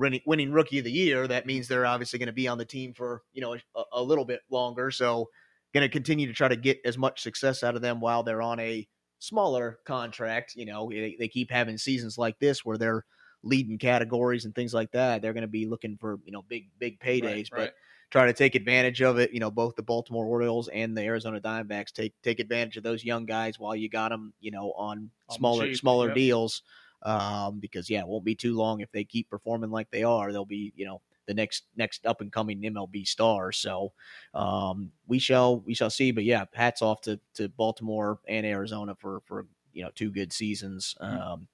Winning, 0.00 0.20
winning 0.26 0.52
rookie 0.52 0.78
of 0.78 0.84
the 0.84 0.92
year, 0.92 1.26
that 1.26 1.44
means 1.44 1.66
they're 1.66 1.84
obviously 1.84 2.20
going 2.20 2.28
to 2.28 2.32
be 2.32 2.46
on 2.46 2.56
the 2.56 2.64
team 2.64 2.94
for 2.94 3.22
you 3.32 3.40
know 3.40 3.54
a, 3.74 3.82
a 3.94 4.00
little 4.00 4.24
bit 4.24 4.42
longer. 4.48 4.92
So, 4.92 5.28
going 5.74 5.82
to 5.82 5.88
continue 5.88 6.28
to 6.28 6.32
try 6.32 6.46
to 6.46 6.54
get 6.54 6.78
as 6.84 6.96
much 6.96 7.20
success 7.20 7.64
out 7.64 7.74
of 7.74 7.82
them 7.82 8.00
while 8.00 8.22
they're 8.22 8.40
on 8.40 8.60
a 8.60 8.86
smaller 9.18 9.80
contract. 9.84 10.54
You 10.54 10.66
know, 10.66 10.88
they, 10.88 11.16
they 11.18 11.28
keep 11.28 11.50
having 11.50 11.78
seasons 11.78 12.16
like 12.16 12.38
this 12.38 12.64
where 12.64 12.78
they're 12.78 13.04
leading 13.42 13.78
categories 13.78 14.44
and 14.44 14.54
things 14.54 14.74
like 14.74 14.90
that. 14.92 15.22
They're 15.22 15.32
going 15.32 15.42
to 15.42 15.48
be 15.48 15.66
looking 15.66 15.96
for 15.96 16.18
you 16.24 16.32
know 16.32 16.42
big 16.42 16.70
big 16.78 16.98
paydays, 17.00 17.22
Right, 17.24 17.50
but 17.54 17.60
right. 17.62 17.72
Try 18.10 18.26
to 18.26 18.32
take 18.32 18.54
advantage 18.54 19.02
of 19.02 19.18
it. 19.18 19.32
You 19.32 19.40
know, 19.40 19.50
both 19.50 19.76
the 19.76 19.82
Baltimore 19.82 20.26
Orioles 20.26 20.68
and 20.68 20.96
the 20.96 21.02
Arizona 21.02 21.40
Diamondbacks 21.40 21.92
take 21.92 22.14
take 22.22 22.40
advantage 22.40 22.76
of 22.76 22.82
those 22.82 23.04
young 23.04 23.26
guys 23.26 23.58
while 23.58 23.76
you 23.76 23.88
got 23.88 24.10
them. 24.10 24.32
You 24.40 24.50
know, 24.50 24.72
on 24.76 25.10
smaller 25.30 25.66
cheap, 25.66 25.76
smaller 25.76 26.08
yep. 26.08 26.14
deals. 26.14 26.62
Um, 27.02 27.60
because 27.60 27.88
yeah, 27.88 28.00
it 28.00 28.08
won't 28.08 28.24
be 28.24 28.34
too 28.34 28.56
long 28.56 28.80
if 28.80 28.90
they 28.90 29.04
keep 29.04 29.30
performing 29.30 29.70
like 29.70 29.90
they 29.90 30.02
are. 30.02 30.32
They'll 30.32 30.44
be 30.44 30.72
you 30.74 30.86
know 30.86 31.00
the 31.26 31.34
next 31.34 31.64
next 31.76 32.06
up 32.06 32.20
and 32.20 32.32
coming 32.32 32.60
MLB 32.60 33.06
star. 33.06 33.52
So 33.52 33.92
um, 34.34 34.90
we 35.06 35.20
shall 35.20 35.60
we 35.60 35.74
shall 35.74 35.90
see. 35.90 36.10
But 36.10 36.24
yeah, 36.24 36.46
hats 36.52 36.82
off 36.82 37.02
to 37.02 37.20
to 37.34 37.48
Baltimore 37.50 38.18
and 38.26 38.44
Arizona 38.44 38.96
for 38.96 39.20
for 39.26 39.46
you 39.72 39.84
know 39.84 39.90
two 39.94 40.10
good 40.10 40.32
seasons. 40.32 40.96
Mhm. 41.00 41.20
Um, 41.20 41.48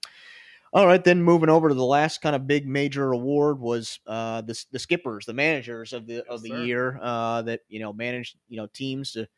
all 0.75 0.89
right, 0.89 1.03
then 1.03 1.23
moving 1.23 1.49
over 1.49 1.69
to 1.69 1.75
the 1.75 1.85
last 1.85 2.21
kind 2.21 2.35
of 2.35 2.49
big 2.49 2.67
major 2.67 3.13
award 3.13 3.61
was 3.61 4.01
uh, 4.09 4.41
the 4.41 4.61
the 4.73 4.79
skippers, 4.81 5.25
the 5.25 5.33
managers 5.33 5.93
of 5.93 6.07
the 6.07 6.25
of 6.27 6.43
the 6.43 6.49
sir. 6.49 6.65
year 6.65 6.99
uh, 7.01 7.43
that 7.43 7.61
you 7.69 7.79
know 7.79 7.93
managed 7.93 8.37
you 8.49 8.57
know 8.57 8.67
teams 8.67 9.13
to 9.13 9.29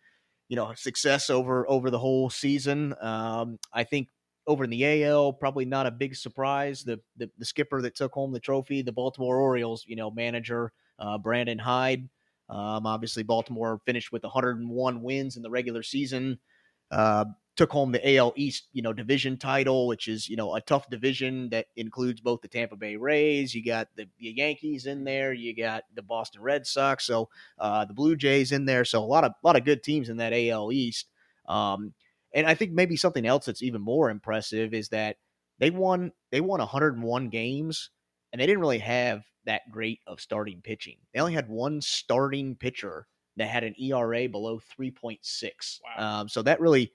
you 0.48 0.56
know 0.56 0.72
success 0.74 1.28
over 1.28 1.68
over 1.68 1.90
the 1.90 1.98
whole 1.98 2.30
season. 2.30 2.94
Um, 3.02 3.58
I 3.70 3.84
think 3.84 4.08
over 4.46 4.64
in 4.64 4.70
the 4.70 5.04
AL, 5.04 5.34
probably 5.34 5.66
not 5.66 5.86
a 5.86 5.90
big 5.90 6.16
surprise. 6.16 6.82
The, 6.84 7.00
the 7.18 7.30
the 7.36 7.44
skipper 7.44 7.82
that 7.82 7.94
took 7.94 8.14
home 8.14 8.32
the 8.32 8.40
trophy, 8.40 8.80
the 8.80 8.92
Baltimore 8.92 9.38
Orioles, 9.38 9.84
you 9.86 9.96
know, 9.96 10.10
manager 10.10 10.72
uh, 10.98 11.18
Brandon 11.18 11.58
Hyde. 11.58 12.08
Um, 12.48 12.86
obviously, 12.86 13.24
Baltimore 13.24 13.80
finished 13.84 14.10
with 14.10 14.22
101 14.22 15.02
wins 15.02 15.36
in 15.36 15.42
the 15.42 15.50
regular 15.50 15.82
season. 15.82 16.38
Uh, 16.90 17.26
took 17.56 17.72
home 17.72 17.90
the 17.90 18.16
AL 18.16 18.34
East, 18.36 18.68
you 18.72 18.82
know, 18.82 18.92
division 18.92 19.36
title, 19.36 19.86
which 19.86 20.08
is 20.08 20.28
you 20.28 20.36
know 20.36 20.54
a 20.54 20.60
tough 20.60 20.88
division 20.90 21.48
that 21.50 21.66
includes 21.76 22.20
both 22.20 22.42
the 22.42 22.48
Tampa 22.48 22.76
Bay 22.76 22.96
Rays, 22.96 23.54
you 23.54 23.64
got 23.64 23.88
the, 23.96 24.06
the 24.18 24.28
Yankees 24.36 24.86
in 24.86 25.04
there, 25.04 25.32
you 25.32 25.56
got 25.56 25.84
the 25.94 26.02
Boston 26.02 26.42
Red 26.42 26.66
Sox, 26.66 27.04
so 27.04 27.28
uh, 27.58 27.84
the 27.84 27.94
Blue 27.94 28.16
Jays 28.16 28.52
in 28.52 28.64
there, 28.64 28.84
so 28.84 29.02
a 29.02 29.04
lot 29.04 29.25
of 29.25 29.32
a 29.32 29.46
lot 29.46 29.56
of 29.56 29.64
good 29.64 29.82
teams 29.82 30.08
in 30.08 30.18
that 30.18 30.32
AL 30.32 30.72
East. 30.72 31.08
Um, 31.48 31.94
and 32.34 32.46
I 32.46 32.54
think 32.54 32.72
maybe 32.72 32.96
something 32.96 33.26
else 33.26 33.46
that's 33.46 33.62
even 33.62 33.80
more 33.80 34.10
impressive 34.10 34.75
is 34.75 34.90
that 34.90 35.16
they 35.58 35.70
won 35.70 36.12
they 36.30 36.40
won 36.40 36.60
101 36.60 37.28
games, 37.30 37.90
and 38.32 38.40
they 38.40 38.46
didn't 38.46 38.60
really 38.60 38.78
have 38.78 39.25
that 39.46 39.62
great 39.70 40.00
of 40.06 40.20
starting 40.20 40.60
pitching. 40.60 40.96
They 41.14 41.20
only 41.20 41.32
had 41.32 41.48
one 41.48 41.80
starting 41.80 42.56
pitcher 42.56 43.06
that 43.36 43.48
had 43.48 43.64
an 43.64 43.75
ERA 43.80 44.28
below 44.28 44.60
3.6. 44.78 45.80
Wow. 45.84 46.20
Um, 46.20 46.28
so 46.28 46.42
that 46.42 46.60
really 46.60 46.92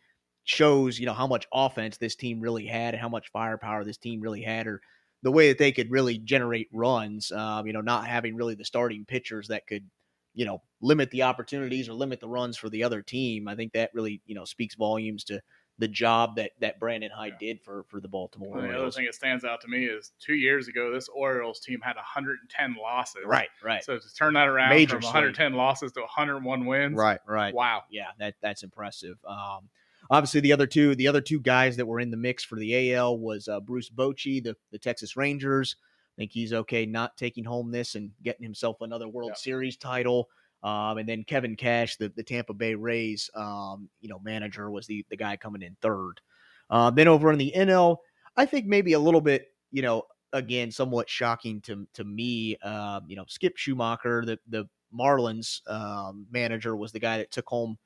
shows, 0.52 1.00
you 1.00 1.06
know, 1.06 1.14
how 1.14 1.28
much 1.28 1.48
offense 1.54 1.98
this 1.98 2.16
team 2.16 2.40
really 2.40 2.66
had 2.66 2.94
and 2.94 3.02
how 3.02 3.10
much 3.10 3.32
firepower 3.32 3.84
this 3.84 3.98
team 3.98 4.20
really 4.20 4.42
had, 4.42 4.68
or 4.68 4.82
the 5.24 5.32
way 5.32 5.48
that 5.48 5.58
they 5.58 5.72
could 5.72 5.90
really 5.90 6.18
generate 6.18 6.68
runs. 6.74 7.32
Um, 7.32 7.66
you 7.66 7.74
know, 7.74 7.82
not 7.82 8.08
having 8.08 8.36
really 8.36 8.56
the 8.56 8.66
starting 8.66 9.06
pitchers 9.06 9.48
that 9.48 9.66
could, 9.66 9.88
you 10.34 10.46
know, 10.46 10.62
limit 10.82 11.10
the 11.12 11.24
opportunities 11.24 11.88
or 11.88 11.94
limit 11.94 12.20
the 12.20 12.28
runs 12.28 12.58
for 12.58 12.70
the 12.70 12.84
other 12.84 13.02
team. 13.02 13.48
I 13.48 13.56
think 13.56 13.74
that 13.74 13.92
really, 13.94 14.22
you 14.26 14.36
know, 14.36 14.46
speaks 14.46 14.76
volumes 14.76 15.24
to 15.26 15.42
the 15.80 15.88
job 15.88 16.36
that 16.36 16.52
that 16.60 16.80
Brandon 16.80 17.10
Hyde 17.10 17.38
yeah. 17.40 17.48
did 17.54 17.62
for 17.62 17.86
for 17.88 18.00
the 18.00 18.08
Baltimore. 18.08 18.58
Well, 18.58 18.68
the 18.68 18.78
other 18.78 18.92
thing 18.92 19.06
that 19.06 19.16
stands 19.16 19.44
out 19.44 19.62
to 19.62 19.68
me 19.68 19.86
is 19.86 20.12
two 20.20 20.36
years 20.36 20.68
ago, 20.68 20.92
this 20.94 21.08
Orioles 21.10 21.60
team 21.60 21.80
had 21.82 21.96
110 21.96 22.76
losses. 22.82 23.24
Right, 23.26 23.50
right. 23.64 23.84
So 23.84 23.98
to 23.98 24.14
turn 24.16 24.34
that 24.36 24.48
around 24.48 24.70
Major 24.70 24.98
from 24.98 25.04
110 25.04 25.54
losses 25.54 25.92
to 25.94 26.02
101 26.02 26.66
wins, 26.66 26.96
right, 26.96 27.20
right. 27.26 27.54
Wow, 27.54 27.84
yeah, 27.90 28.08
that 28.20 28.36
that's 28.42 28.64
impressive. 28.64 29.18
Um, 29.28 29.70
obviously, 30.12 30.42
the 30.42 30.54
other 30.54 30.68
two 30.68 30.94
the 30.94 31.08
other 31.08 31.22
two 31.22 31.40
guys 31.40 31.76
that 31.78 31.88
were 31.88 32.00
in 32.00 32.12
the 32.12 32.18
mix 32.18 32.44
for 32.44 32.60
the 32.60 32.94
AL 32.94 33.18
was 33.18 33.48
uh, 33.48 33.60
Bruce 33.60 33.90
Bochy, 33.90 34.44
the 34.44 34.56
the 34.72 34.78
Texas 34.78 35.18
Rangers. 35.18 35.78
I 36.16 36.22
think 36.22 36.32
he's 36.32 36.54
okay 36.54 36.86
not 36.86 37.18
taking 37.18 37.46
home 37.46 37.72
this 37.72 37.96
and 37.96 38.12
getting 38.22 38.44
himself 38.44 38.82
another 38.82 39.08
World 39.08 39.32
yeah. 39.32 39.40
Series 39.40 39.78
title. 39.78 40.30
Um, 40.64 41.00
and 41.00 41.10
then 41.10 41.24
Kevin 41.24 41.56
Cash, 41.56 41.98
the, 41.98 42.10
the 42.16 42.22
Tampa 42.22 42.54
Bay 42.54 42.76
Rays, 42.76 43.32
um, 43.34 43.90
you 44.00 44.10
know, 44.10 44.20
manager 44.20 44.70
was 44.70 44.86
the, 44.86 45.04
the 45.10 45.18
guy 45.18 45.36
coming 45.36 45.64
in 45.64 45.76
third. 45.82 46.22
Uh, 46.70 46.92
then 46.92 47.08
over 47.08 47.32
in 47.32 47.40
the 47.40 47.52
NL, 47.56 47.98
I 48.38 48.46
think 48.46 48.68
maybe 48.68 48.94
a 48.94 49.00
little 49.00 49.22
bit, 49.22 49.48
you 49.72 49.82
know, 49.82 50.04
again, 50.34 50.72
somewhat 50.72 51.10
shocking 51.10 51.62
to 51.62 51.88
to 51.94 52.04
me. 52.04 52.58
Uh, 52.64 53.02
you 53.08 53.16
know, 53.16 53.26
Skip 53.28 53.58
Schumaker, 53.58 54.26
the 54.26 54.40
the 54.48 54.66
Marlins 54.98 55.68
um, 55.70 56.26
manager, 56.32 56.76
was 56.76 56.92
the 56.92 57.00
guy 57.00 57.18
that 57.18 57.32
took 57.32 57.48
home 57.48 57.78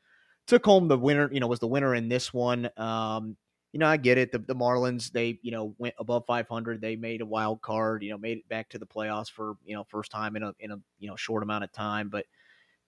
took 0.48 0.66
home 0.66 0.88
the 0.88 0.98
winner. 0.98 1.30
You 1.32 1.40
know, 1.40 1.48
was 1.48 1.60
the 1.60 1.68
winner 1.68 1.96
in 1.96 2.10
this 2.10 2.34
one. 2.34 2.70
Um, 2.78 3.38
you 3.72 3.80
know, 3.80 3.88
I 3.88 3.98
get 3.98 4.18
it. 4.18 4.32
The, 4.32 4.40
the 4.40 4.56
Marlins, 4.56 5.12
they, 5.12 5.38
you 5.42 5.52
know, 5.52 5.76
went 5.78 5.96
above 6.00 6.24
500. 6.28 6.80
They 6.80 6.96
made 6.96 7.20
a 7.20 7.26
wild 7.26 7.62
card. 7.62 8.04
You 8.04 8.12
know, 8.12 8.18
made 8.18 8.38
it 8.38 8.48
back 8.48 8.70
to 8.70 8.80
the 8.80 8.86
playoffs 8.86 9.30
for 9.30 9.58
you 9.66 9.76
know 9.76 9.86
first 9.90 10.12
time 10.12 10.36
in 10.36 10.44
a 10.44 10.54
in 10.60 10.72
a 10.72 10.78
you 11.00 11.10
know 11.10 11.16
short 11.16 11.44
amount 11.44 11.64
of 11.64 11.72
time. 11.72 12.10
But 12.10 12.26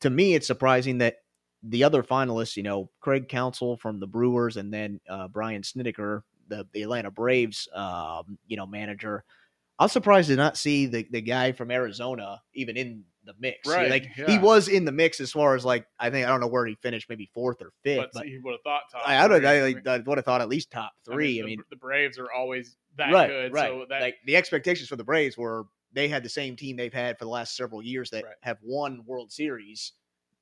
to 0.02 0.10
me, 0.10 0.36
it's 0.36 0.48
surprising 0.48 1.00
that 1.00 1.18
the 1.64 1.84
other 1.84 2.04
finalists, 2.04 2.56
you 2.56 2.64
know, 2.64 2.90
Craig 3.00 3.28
Counsell 3.28 3.78
from 3.78 4.00
the 4.00 4.08
Brewers 4.08 4.58
and 4.58 4.74
then 4.74 5.00
uh, 5.10 5.28
Brian 5.28 5.62
Snitker, 5.62 6.22
the, 6.48 6.68
the 6.72 6.84
Atlanta 6.84 7.12
Braves, 7.12 7.68
um, 7.74 8.38
you 8.48 8.58
know, 8.58 8.66
manager. 8.66 9.24
I 9.80 9.86
was 9.86 9.92
surprised 9.92 10.30
to 10.30 10.36
not 10.36 10.58
see 10.58 10.86
the, 10.86 11.08
the 11.12 11.22
guy 11.22 11.52
from 11.52 11.72
Arizona 11.72 12.42
even 12.54 12.78
in 12.78 13.04
the 13.28 13.36
mix. 13.40 13.68
Right. 13.68 13.90
Like 13.90 14.10
yeah. 14.18 14.26
he 14.26 14.40
was 14.40 14.68
in 14.68 14.86
the 14.86 14.92
mix 14.92 15.20
as 15.20 15.32
far 15.32 15.56
as 15.56 15.64
like 15.64 15.86
I 16.00 16.10
think 16.10 16.26
I 16.26 16.30
don't 16.30 16.40
know 16.40 16.48
where 16.48 16.66
he 16.66 16.76
finished, 16.82 17.08
maybe 17.10 17.30
fourth 17.34 17.62
or 17.62 17.72
fifth. 17.84 17.98
But, 17.98 18.10
but 18.14 18.26
he 18.26 18.40
would 18.44 18.54
have 18.54 18.62
thought 18.64 18.82
top. 18.92 19.04
I, 19.06 19.18
I 19.18 19.28
would 19.28 19.46
I, 19.46 19.98
would 20.00 20.18
have 20.18 20.26
thought 20.26 20.42
at 20.42 20.50
least 20.50 20.72
top 20.72 20.94
three. 21.06 21.16
I 21.16 21.18
mean, 21.18 21.36
the, 21.36 21.42
I 21.42 21.46
mean 21.46 21.64
the 21.70 21.76
Braves 21.76 22.18
are 22.18 22.32
always 22.32 22.76
that 22.98 23.14
right, 23.14 23.30
good. 23.30 23.54
Right. 23.54 23.70
So 23.70 23.86
that, 23.90 24.02
like 24.02 24.16
the 24.26 24.36
expectations 24.36 24.90
for 24.90 24.96
the 24.96 25.04
Braves 25.04 25.38
were 25.38 25.66
they 25.94 26.08
had 26.08 26.24
the 26.24 26.30
same 26.30 26.56
team 26.56 26.76
they've 26.76 26.94
had 26.94 27.18
for 27.18 27.26
the 27.26 27.32
last 27.32 27.56
several 27.56 27.82
years 27.82 28.10
that 28.12 28.24
right. 28.24 28.34
have 28.42 28.58
won 28.64 29.04
World 29.06 29.32
Series. 29.32 29.94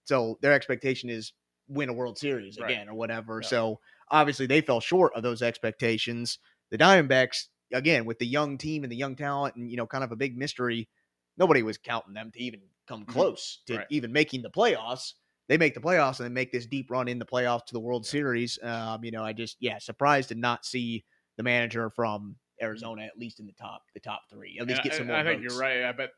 So 0.05 0.37
their 0.41 0.53
expectation 0.53 1.09
is 1.09 1.33
win 1.67 1.89
a 1.89 1.93
World 1.93 2.17
Series 2.17 2.57
again 2.57 2.89
or 2.89 2.93
whatever. 2.95 3.39
Yeah. 3.41 3.47
So 3.47 3.79
obviously 4.09 4.45
they 4.45 4.61
fell 4.61 4.79
short 4.79 5.13
of 5.15 5.23
those 5.23 5.41
expectations. 5.41 6.39
The 6.71 6.77
Diamondbacks, 6.77 7.47
again, 7.73 8.05
with 8.05 8.19
the 8.19 8.25
young 8.25 8.57
team 8.57 8.83
and 8.83 8.91
the 8.91 8.97
young 8.97 9.15
talent 9.15 9.55
and, 9.55 9.69
you 9.69 9.77
know, 9.77 9.87
kind 9.87 10.03
of 10.03 10.11
a 10.11 10.15
big 10.15 10.37
mystery, 10.37 10.89
nobody 11.37 11.63
was 11.63 11.77
counting 11.77 12.13
them 12.13 12.31
to 12.33 12.39
even 12.41 12.61
come 12.87 13.01
mm-hmm. 13.01 13.11
close 13.11 13.59
mm-hmm. 13.61 13.73
to 13.73 13.79
right. 13.79 13.87
even 13.89 14.11
making 14.11 14.41
the 14.41 14.49
playoffs. 14.49 15.13
They 15.47 15.57
make 15.57 15.75
the 15.75 15.79
playoffs 15.79 16.19
and 16.19 16.25
they 16.25 16.33
make 16.33 16.51
this 16.51 16.65
deep 16.65 16.89
run 16.89 17.07
in 17.07 17.19
the 17.19 17.25
playoffs 17.25 17.65
to 17.67 17.73
the 17.73 17.79
World 17.79 18.05
Series. 18.05 18.57
Um, 18.63 19.03
you 19.03 19.11
know, 19.11 19.23
I 19.23 19.31
just, 19.31 19.57
yeah, 19.59 19.77
surprised 19.77 20.29
to 20.29 20.35
not 20.35 20.65
see 20.65 21.05
the 21.37 21.43
manager 21.43 21.91
from 21.91 22.35
Arizona 22.61 23.03
at 23.03 23.17
least 23.17 23.39
in 23.39 23.45
the 23.45 23.53
top, 23.53 23.83
the 23.93 23.99
top 23.99 24.21
three. 24.29 24.57
At 24.59 24.67
least 24.67 24.81
get 24.81 24.95
some 24.95 25.05
I, 25.05 25.07
more. 25.07 25.15
I 25.17 25.23
think 25.23 25.43
you're 25.43 25.59
right. 25.59 25.83
I 25.83 25.91
bet 25.91 26.09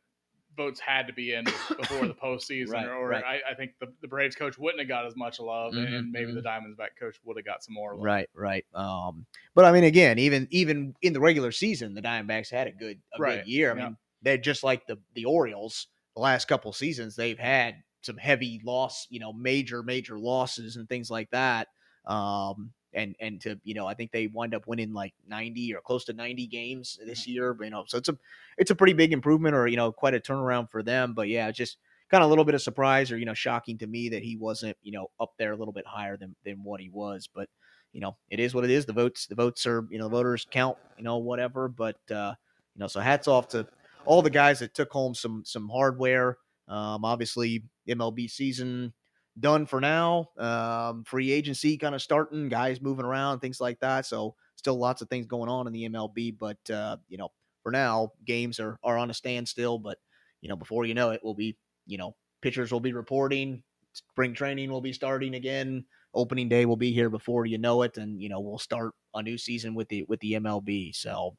votes 0.58 0.80
had 0.80 1.08
to 1.08 1.14
be 1.14 1.34
in 1.34 1.46
before 1.46 2.08
the 2.08 2.14
postseason, 2.24 2.72
right, 2.72 2.88
or, 2.88 3.08
right. 3.08 3.24
I, 3.24 3.52
I, 3.52 3.54
think 3.54 3.72
the, 3.80 3.94
the 4.02 4.08
Braves 4.08 4.36
coach 4.36 4.58
wouldn't 4.58 4.80
have 4.80 4.90
got 4.90 5.06
as 5.06 5.16
much 5.16 5.40
love, 5.40 5.74
mm-hmm, 5.74 5.94
and 5.94 6.12
maybe 6.12 6.32
mm-hmm. 6.32 6.36
the 6.36 6.42
Diamondback 6.42 7.00
coach 7.00 7.16
would 7.24 7.38
have 7.38 7.46
got 7.46 7.64
some 7.64 7.76
more 7.76 7.94
love. 7.94 8.04
Right, 8.04 8.30
right. 8.34 8.66
Um, 8.74 9.26
but 9.56 9.64
I 9.64 9.72
mean, 9.72 9.84
again, 9.84 10.20
even 10.20 10.48
even 10.52 10.96
in 11.02 11.14
the 11.14 11.20
regular 11.22 11.52
season, 11.52 11.94
the 11.94 12.02
Diamondbacks 12.02 12.50
had 12.50 12.68
a 12.68 12.72
good 12.72 13.00
a 13.18 13.22
right. 13.22 13.38
good 13.38 13.48
year. 13.48 13.72
I 13.72 13.78
yeah. 13.78 13.84
mean, 13.86 13.98
they're 14.24 14.38
just 14.38 14.64
like 14.64 14.86
the 14.88 14.98
the 15.14 15.26
Orioles. 15.26 15.88
The 16.18 16.24
last 16.24 16.48
couple 16.48 16.74
seasons, 16.74 17.16
they've 17.16 17.38
had 17.38 17.76
some 18.02 18.18
heavy 18.18 18.60
loss, 18.66 19.06
you 19.12 19.20
know, 19.20 19.32
major 19.32 19.84
major 19.84 20.18
losses 20.18 20.76
and 20.76 20.90
things 20.90 21.12
like 21.12 21.30
that. 21.30 21.68
Um, 22.08 22.72
and 22.92 23.16
and 23.20 23.40
to 23.42 23.60
you 23.64 23.76
know 23.76 23.86
I 23.86 23.94
think 23.94 24.12
they 24.12 24.26
wind 24.26 24.56
up 24.56 24.66
winning 24.66 24.94
like 24.94 25.14
90 25.28 25.76
or 25.76 25.82
close 25.82 26.06
to 26.06 26.14
90 26.14 26.48
games 26.48 26.98
this 27.06 27.22
mm-hmm. 27.22 27.32
year. 27.32 27.54
But, 27.54 27.66
you 27.66 27.70
know, 27.70 27.84
so 27.86 28.00
it's 28.00 28.10
a 28.10 28.18
it's 28.58 28.72
a 28.72 28.76
pretty 28.76 28.94
big 28.94 29.14
improvement 29.14 29.54
or 29.54 29.68
you 29.68 29.78
know 29.78 29.92
quite 29.92 30.16
a 30.16 30.20
turnaround 30.20 30.72
for 30.72 30.82
them. 30.82 31.14
But 31.14 31.28
yeah, 31.28 31.52
just 31.52 31.78
kind 32.10 32.24
of 32.24 32.28
a 32.28 32.30
little 32.30 32.46
bit 32.46 32.56
of 32.56 32.64
surprise 32.64 33.12
or 33.12 33.18
you 33.20 33.26
know 33.26 33.36
shocking 33.36 33.78
to 33.78 33.86
me 33.86 34.10
that 34.10 34.24
he 34.24 34.38
wasn't 34.38 34.76
you 34.82 34.94
know 34.94 35.12
up 35.20 35.34
there 35.38 35.52
a 35.52 35.56
little 35.56 35.74
bit 35.74 35.86
higher 35.86 36.18
than 36.18 36.36
than 36.44 36.64
what 36.64 36.82
he 36.82 36.90
was. 36.90 37.30
But 37.32 37.48
you 37.94 38.02
know 38.02 38.18
it 38.32 38.40
is 38.40 38.56
what 38.56 38.64
it 38.64 38.72
is. 38.72 38.88
The 38.88 38.94
votes 38.94 39.28
the 39.28 39.36
votes 39.36 39.68
are 39.68 39.86
you 39.92 40.00
know 40.00 40.10
voters 40.10 40.48
count 40.50 40.78
you 40.98 41.04
know 41.04 41.18
whatever. 41.18 41.68
But 41.68 42.00
uh, 42.10 42.34
you 42.76 42.80
know 42.80 42.88
so 42.88 43.02
hats 43.02 43.28
off 43.28 43.50
to 43.50 43.68
all 44.08 44.22
the 44.22 44.30
guys 44.30 44.60
that 44.60 44.74
took 44.74 44.92
home 44.92 45.14
some 45.14 45.44
some 45.46 45.68
hardware. 45.70 46.38
Um, 46.70 47.06
obviously 47.06 47.64
MLB 47.88 48.30
season 48.30 48.94
done 49.40 49.66
for 49.66 49.82
now. 49.82 50.30
Um, 50.38 51.04
free 51.04 51.32
agency 51.32 51.78
kind 51.78 51.94
of 51.94 52.02
starting, 52.02 52.50
guys 52.50 52.82
moving 52.82 53.06
around, 53.06 53.40
things 53.40 53.62
like 53.62 53.80
that. 53.82 54.06
So 54.06 54.36
still 54.56 54.78
lots 54.78 55.02
of 55.02 55.10
things 55.10 55.28
going 55.28 55.50
on 55.50 55.68
in 55.68 55.74
the 55.74 55.90
MLB, 55.90 56.38
but 56.38 56.58
uh, 56.70 56.98
you 57.10 57.18
know, 57.18 57.30
for 57.64 57.72
now, 57.72 58.14
games 58.26 58.60
are 58.62 58.80
are 58.82 58.98
on 58.98 59.12
a 59.12 59.14
standstill. 59.14 59.78
But 59.78 59.98
you 60.42 60.48
know, 60.48 60.56
before 60.56 60.86
you 60.86 60.94
know 60.94 61.12
it, 61.12 61.20
we'll 61.22 61.34
be 61.34 61.58
you 61.86 61.98
know, 61.98 62.16
pitchers 62.42 62.72
will 62.72 62.80
be 62.80 62.94
reporting, 62.94 63.62
spring 63.92 64.34
training 64.34 64.72
will 64.72 64.82
be 64.82 64.94
starting 64.94 65.36
again, 65.36 65.84
opening 66.14 66.48
day 66.48 66.66
will 66.66 66.78
be 66.78 66.94
here 66.94 67.10
before 67.10 67.46
you 67.46 67.58
know 67.58 67.82
it, 67.82 67.98
and 67.98 68.22
you 68.22 68.30
know, 68.30 68.40
we'll 68.40 68.58
start 68.58 68.94
a 69.14 69.22
new 69.22 69.38
season 69.38 69.76
with 69.76 69.90
the 69.90 70.04
with 70.08 70.22
the 70.22 70.34
MLB. 70.34 70.96
So. 70.96 71.36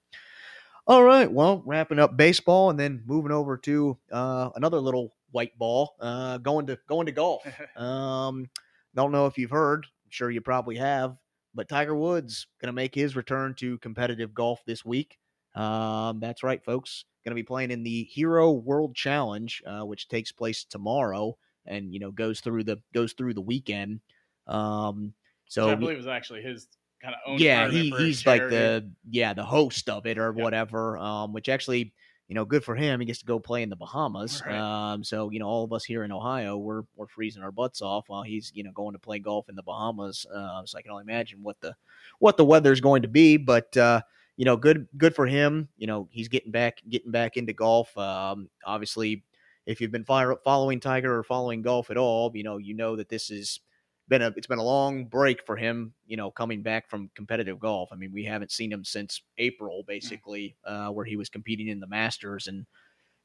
All 0.88 1.04
right, 1.04 1.30
well, 1.30 1.62
wrapping 1.66 1.98
up 1.98 2.16
baseball 2.16 2.70
and 2.70 2.80
then 2.80 3.02
moving 3.04 3.30
over 3.30 3.58
to 3.58 3.98
uh, 4.10 4.48
another 4.56 4.80
little 4.80 5.14
white 5.32 5.56
ball, 5.58 5.94
uh, 6.00 6.38
going 6.38 6.66
to 6.66 6.78
going 6.88 7.04
to 7.04 7.12
golf. 7.12 7.42
um, 7.76 8.48
don't 8.94 9.12
know 9.12 9.26
if 9.26 9.36
you've 9.36 9.50
heard. 9.50 9.84
I'm 9.84 10.10
sure 10.10 10.30
you 10.30 10.40
probably 10.40 10.76
have. 10.76 11.18
But 11.54 11.68
Tiger 11.68 11.94
Woods 11.94 12.46
going 12.58 12.68
to 12.68 12.72
make 12.72 12.94
his 12.94 13.16
return 13.16 13.54
to 13.58 13.76
competitive 13.78 14.32
golf 14.32 14.62
this 14.64 14.82
week. 14.82 15.18
Um, 15.54 16.20
that's 16.20 16.42
right, 16.42 16.64
folks. 16.64 17.04
Going 17.22 17.32
to 17.32 17.42
be 17.42 17.46
playing 17.46 17.70
in 17.70 17.82
the 17.82 18.04
Hero 18.04 18.52
World 18.52 18.94
Challenge, 18.94 19.62
uh, 19.66 19.84
which 19.84 20.08
takes 20.08 20.32
place 20.32 20.64
tomorrow, 20.64 21.36
and 21.66 21.92
you 21.92 22.00
know 22.00 22.12
goes 22.12 22.40
through 22.40 22.64
the 22.64 22.80
goes 22.94 23.12
through 23.12 23.34
the 23.34 23.42
weekend. 23.42 24.00
Um, 24.46 25.12
so 25.48 25.66
Which 25.66 25.72
I 25.72 25.80
believe 25.80 25.98
is 25.98 26.06
actually 26.06 26.40
his 26.40 26.66
kind 27.02 27.14
of 27.14 27.20
own. 27.26 27.38
Yeah, 27.38 27.68
he, 27.68 27.90
he's 27.90 28.26
like 28.26 28.48
the 28.48 28.90
yeah 29.08 29.34
the 29.34 29.44
host 29.44 29.88
of 29.88 30.06
it 30.06 30.18
or 30.18 30.32
yep. 30.34 30.42
whatever. 30.42 30.98
Um, 30.98 31.32
which 31.32 31.48
actually 31.48 31.92
you 32.28 32.34
know, 32.34 32.44
good 32.44 32.62
for 32.62 32.76
him. 32.76 33.00
He 33.00 33.06
gets 33.06 33.20
to 33.20 33.24
go 33.24 33.40
play 33.40 33.62
in 33.62 33.70
the 33.70 33.76
Bahamas. 33.76 34.42
Right. 34.44 34.54
Um, 34.54 35.02
so 35.02 35.30
you 35.30 35.38
know, 35.38 35.46
all 35.46 35.64
of 35.64 35.72
us 35.72 35.84
here 35.84 36.04
in 36.04 36.12
Ohio, 36.12 36.58
we're 36.58 36.82
we're 36.94 37.06
freezing 37.06 37.42
our 37.42 37.50
butts 37.50 37.80
off 37.80 38.04
while 38.08 38.22
he's 38.22 38.52
you 38.54 38.62
know 38.62 38.70
going 38.72 38.92
to 38.92 38.98
play 38.98 39.18
golf 39.18 39.48
in 39.48 39.56
the 39.56 39.62
Bahamas. 39.62 40.26
Uh, 40.26 40.62
so 40.66 40.78
I 40.78 40.82
can 40.82 40.90
only 40.90 41.04
imagine 41.04 41.42
what 41.42 41.58
the 41.60 41.74
what 42.18 42.36
the 42.36 42.44
weather's 42.44 42.82
going 42.82 43.02
to 43.02 43.08
be. 43.08 43.38
But 43.38 43.74
uh, 43.78 44.02
you 44.36 44.44
know, 44.44 44.58
good 44.58 44.86
good 44.98 45.14
for 45.14 45.26
him. 45.26 45.68
You 45.78 45.86
know, 45.86 46.08
he's 46.10 46.28
getting 46.28 46.52
back 46.52 46.82
getting 46.88 47.10
back 47.10 47.38
into 47.38 47.54
golf. 47.54 47.96
Um, 47.96 48.50
obviously, 48.64 49.24
if 49.64 49.80
you've 49.80 49.90
been 49.90 50.04
following 50.04 50.80
Tiger 50.80 51.18
or 51.18 51.24
following 51.24 51.62
golf 51.62 51.90
at 51.90 51.96
all, 51.96 52.30
you 52.34 52.44
know 52.44 52.58
you 52.58 52.74
know 52.74 52.94
that 52.96 53.08
this 53.08 53.30
is 53.30 53.60
been 54.08 54.22
a 54.22 54.32
it's 54.36 54.46
been 54.46 54.58
a 54.58 54.64
long 54.64 55.04
break 55.04 55.44
for 55.44 55.56
him, 55.56 55.92
you 56.06 56.16
know, 56.16 56.30
coming 56.30 56.62
back 56.62 56.88
from 56.88 57.10
competitive 57.14 57.58
golf. 57.58 57.90
I 57.92 57.96
mean, 57.96 58.12
we 58.12 58.24
haven't 58.24 58.52
seen 58.52 58.72
him 58.72 58.84
since 58.84 59.22
April, 59.38 59.82
mm. 59.82 59.86
basically, 59.86 60.56
uh, 60.64 60.88
where 60.88 61.04
he 61.04 61.16
was 61.16 61.28
competing 61.28 61.68
in 61.68 61.80
the 61.80 61.86
Masters 61.86 62.48
and 62.48 62.66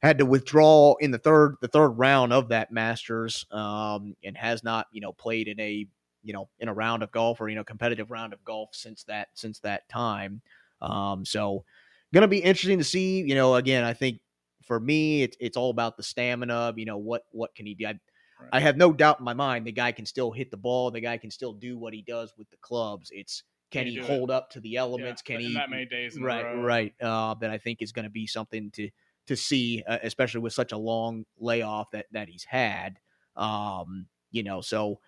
had 0.02 0.18
to 0.18 0.26
withdraw 0.26 0.94
in 1.00 1.10
the 1.10 1.18
third 1.18 1.56
the 1.60 1.68
third 1.68 1.88
round 1.88 2.32
of 2.32 2.48
that 2.48 2.70
Masters, 2.70 3.46
um, 3.50 4.14
and 4.24 4.36
has 4.36 4.62
not 4.62 4.86
you 4.92 5.00
know 5.00 5.12
played 5.12 5.48
in 5.48 5.58
a 5.58 5.86
you 6.22 6.32
know 6.32 6.48
in 6.58 6.68
a 6.68 6.74
round 6.74 7.02
of 7.02 7.10
golf 7.10 7.40
or 7.40 7.48
you 7.48 7.54
know 7.54 7.64
competitive 7.64 8.10
round 8.10 8.32
of 8.32 8.44
golf 8.44 8.70
since 8.72 9.04
that 9.04 9.28
since 9.34 9.60
that 9.60 9.88
time. 9.88 10.42
Um, 10.82 11.24
so 11.24 11.64
gonna 12.12 12.28
be 12.28 12.38
interesting 12.38 12.78
to 12.78 12.84
see. 12.84 13.22
You 13.22 13.34
know, 13.34 13.54
again, 13.54 13.84
I 13.84 13.94
think 13.94 14.20
for 14.62 14.78
me, 14.78 15.22
it's 15.22 15.36
it's 15.40 15.56
all 15.56 15.70
about 15.70 15.96
the 15.96 16.02
stamina. 16.02 16.74
You 16.76 16.84
know, 16.84 16.98
what 16.98 17.22
what 17.32 17.54
can 17.54 17.64
he 17.64 17.74
do? 17.74 17.86
I, 17.86 17.98
Right. 18.44 18.54
I 18.54 18.60
have 18.60 18.76
no 18.76 18.92
doubt 18.92 19.18
in 19.18 19.24
my 19.24 19.34
mind 19.34 19.66
the 19.66 19.72
guy 19.72 19.92
can 19.92 20.06
still 20.06 20.30
hit 20.30 20.50
the 20.50 20.56
ball. 20.56 20.90
The 20.90 21.00
guy 21.00 21.16
can 21.18 21.30
still 21.30 21.52
do 21.52 21.78
what 21.78 21.92
he 21.94 22.02
does 22.02 22.32
with 22.36 22.50
the 22.50 22.56
clubs. 22.58 23.10
It's 23.12 23.42
can, 23.70 23.84
Can 23.84 23.92
he 23.92 23.98
do 23.98 24.02
it? 24.02 24.06
hold 24.06 24.30
up 24.30 24.50
to 24.50 24.60
the 24.60 24.70
Yeah, 24.74 24.78
elements? 24.78 25.22
can 25.22 25.40
he 25.40 25.54
that 25.54 25.70
many 25.70 25.86
days 25.86 26.18
right 26.18 26.46
right 26.54 26.94
uh, 27.00 27.34
that 27.34 27.50
I 27.50 27.58
think 27.58 27.82
is 27.82 27.92
going 27.92 28.04
to 28.04 28.10
be 28.10 28.26
something 28.26 28.70
to 28.72 28.90
to 29.26 29.36
see, 29.36 29.82
uh, 29.86 29.98
especially 30.02 30.40
with 30.40 30.52
such 30.52 30.72
a 30.72 30.76
long 30.76 31.24
layoff 31.38 31.90
that 31.92 32.06
that 32.12 32.28
he's 32.28 32.44
had. 32.44 32.98
Um, 33.36 34.06
you 34.30 34.42
know, 34.42 34.60
so 34.60 35.00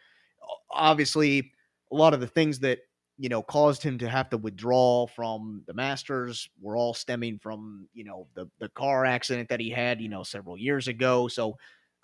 obviously 0.71 1.53
a 1.93 1.95
lot 1.95 2.15
of 2.15 2.21
the 2.21 2.27
things 2.27 2.61
that 2.61 2.81
you 3.19 3.29
know 3.29 3.43
caused 3.43 3.83
him 3.83 3.99
to 3.99 4.09
have 4.09 4.29
to 4.31 4.37
withdraw 4.39 5.07
from 5.07 5.63
the 5.67 5.75
Masters 5.75 6.49
were 6.61 6.77
all 6.77 6.95
stemming 6.95 7.39
from 7.39 7.89
you 7.95 8.05
know 8.05 8.29
the 8.35 8.47
the 8.59 8.69
car 8.71 9.05
accident 9.05 9.49
that 9.49 9.61
he 9.61 9.71
had 9.71 10.01
you 10.01 10.09
know 10.09 10.23
several 10.23 10.59
years 10.59 10.89
ago. 10.89 11.29
So 11.29 11.57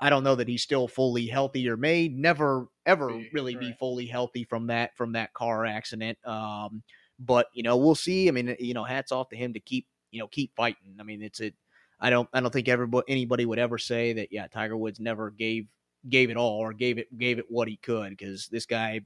I 0.03 0.11
don't 0.11 0.25
know 0.25 0.35
that 0.35 0.49
he's 0.49 0.63
still 0.63 0.89
fully 0.89 1.27
healthy 1.29 1.69
or 1.69 1.77
may 1.77 2.09
never 2.09 2.67
ever 2.85 3.07
Be, 3.07 3.31
really 3.33 3.55
be 3.55 3.73
fully 3.79 4.07
healthy 4.07 4.43
from 4.43 4.67
that 4.67 4.97
from 4.97 5.13
that 5.13 5.33
car 5.33 5.65
accident. 5.65 6.19
Um, 6.27 6.83
but 7.21 7.47
you 7.55 7.63
know 7.63 7.77
we'll 7.77 7.95
see. 7.95 8.27
I 8.27 8.33
mean, 8.33 8.57
you 8.59 8.75
know, 8.75 8.83
hats 8.83 9.13
off 9.13 9.29
to 9.29 9.37
him 9.37 9.53
to 9.53 9.61
keep 9.61 9.87
you 10.11 10.19
know 10.19 10.27
keep 10.27 10.57
fighting. 10.57 10.97
I 10.99 11.05
mean, 11.05 11.23
it's 11.23 11.41
a 11.41 11.53
I 12.01 12.11
don't 12.11 12.29
I 12.33 12.41
don't 12.41 12.53
think 12.53 12.69
everybody 12.69 13.05
anybody 13.07 13.47
would 13.47 13.61
ever 13.61 13.79
say 13.79 14.13
that 14.15 14.33
yeah 14.33 14.49
Tiger 14.49 14.77
Woods 14.77 14.99
never 14.99 15.31
gave 15.31 15.67
gave 16.09 16.31
it 16.31 16.37
all 16.37 16.59
or 16.59 16.73
gave 16.73 16.99
it 16.99 17.17
gave 17.17 17.39
it 17.39 17.47
what 17.49 17.69
he 17.69 17.77
could 17.77 18.11
because 18.11 18.49
this 18.49 18.67
guy 18.67 19.03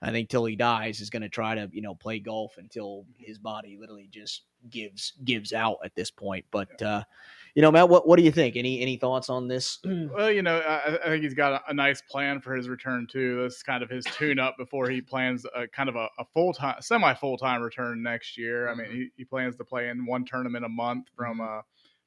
I 0.00 0.10
think 0.10 0.30
till 0.30 0.46
he 0.46 0.56
dies 0.56 1.02
is 1.02 1.10
going 1.10 1.22
to 1.22 1.28
try 1.28 1.54
to 1.54 1.68
you 1.70 1.82
know 1.82 1.94
play 1.94 2.18
golf 2.18 2.54
until 2.56 3.04
his 3.18 3.38
body 3.38 3.76
literally 3.78 4.08
just 4.10 4.44
gives 4.70 5.12
gives 5.22 5.52
out 5.52 5.76
at 5.84 5.94
this 5.94 6.10
point. 6.10 6.46
But 6.50 6.80
uh, 6.80 7.04
you 7.54 7.62
know, 7.62 7.70
Matt, 7.72 7.88
what 7.88 8.06
what 8.06 8.16
do 8.18 8.22
you 8.24 8.30
think? 8.32 8.56
Any 8.56 8.80
any 8.80 8.96
thoughts 8.96 9.28
on 9.30 9.48
this? 9.48 9.78
Well, 10.12 10.30
you 10.30 10.42
know, 10.42 10.58
I, 10.58 10.96
I 10.96 11.08
think 11.08 11.22
he's 11.22 11.34
got 11.34 11.52
a, 11.52 11.70
a 11.70 11.74
nice 11.74 12.02
plan 12.02 12.40
for 12.40 12.54
his 12.54 12.68
return 12.68 13.06
too. 13.10 13.42
This 13.42 13.56
is 13.56 13.62
kind 13.62 13.82
of 13.82 13.90
his 13.90 14.04
tune-up 14.04 14.56
before 14.58 14.88
he 14.90 15.00
plans 15.00 15.46
a 15.54 15.66
kind 15.68 15.88
of 15.88 15.96
a, 15.96 16.08
a 16.18 16.24
full-time, 16.34 16.76
semi-full-time 16.80 17.62
return 17.62 18.02
next 18.02 18.36
year. 18.36 18.68
I 18.68 18.74
mean, 18.74 18.86
Mhm. 18.86 18.92
he, 18.94 19.08
he 19.18 19.24
plans 19.24 19.56
to 19.56 19.64
play 19.64 19.88
in 19.88 20.06
one 20.06 20.24
tournament 20.24 20.64
a 20.64 20.68
month 20.68 21.06
from 21.16 21.40
uh, 21.40 21.60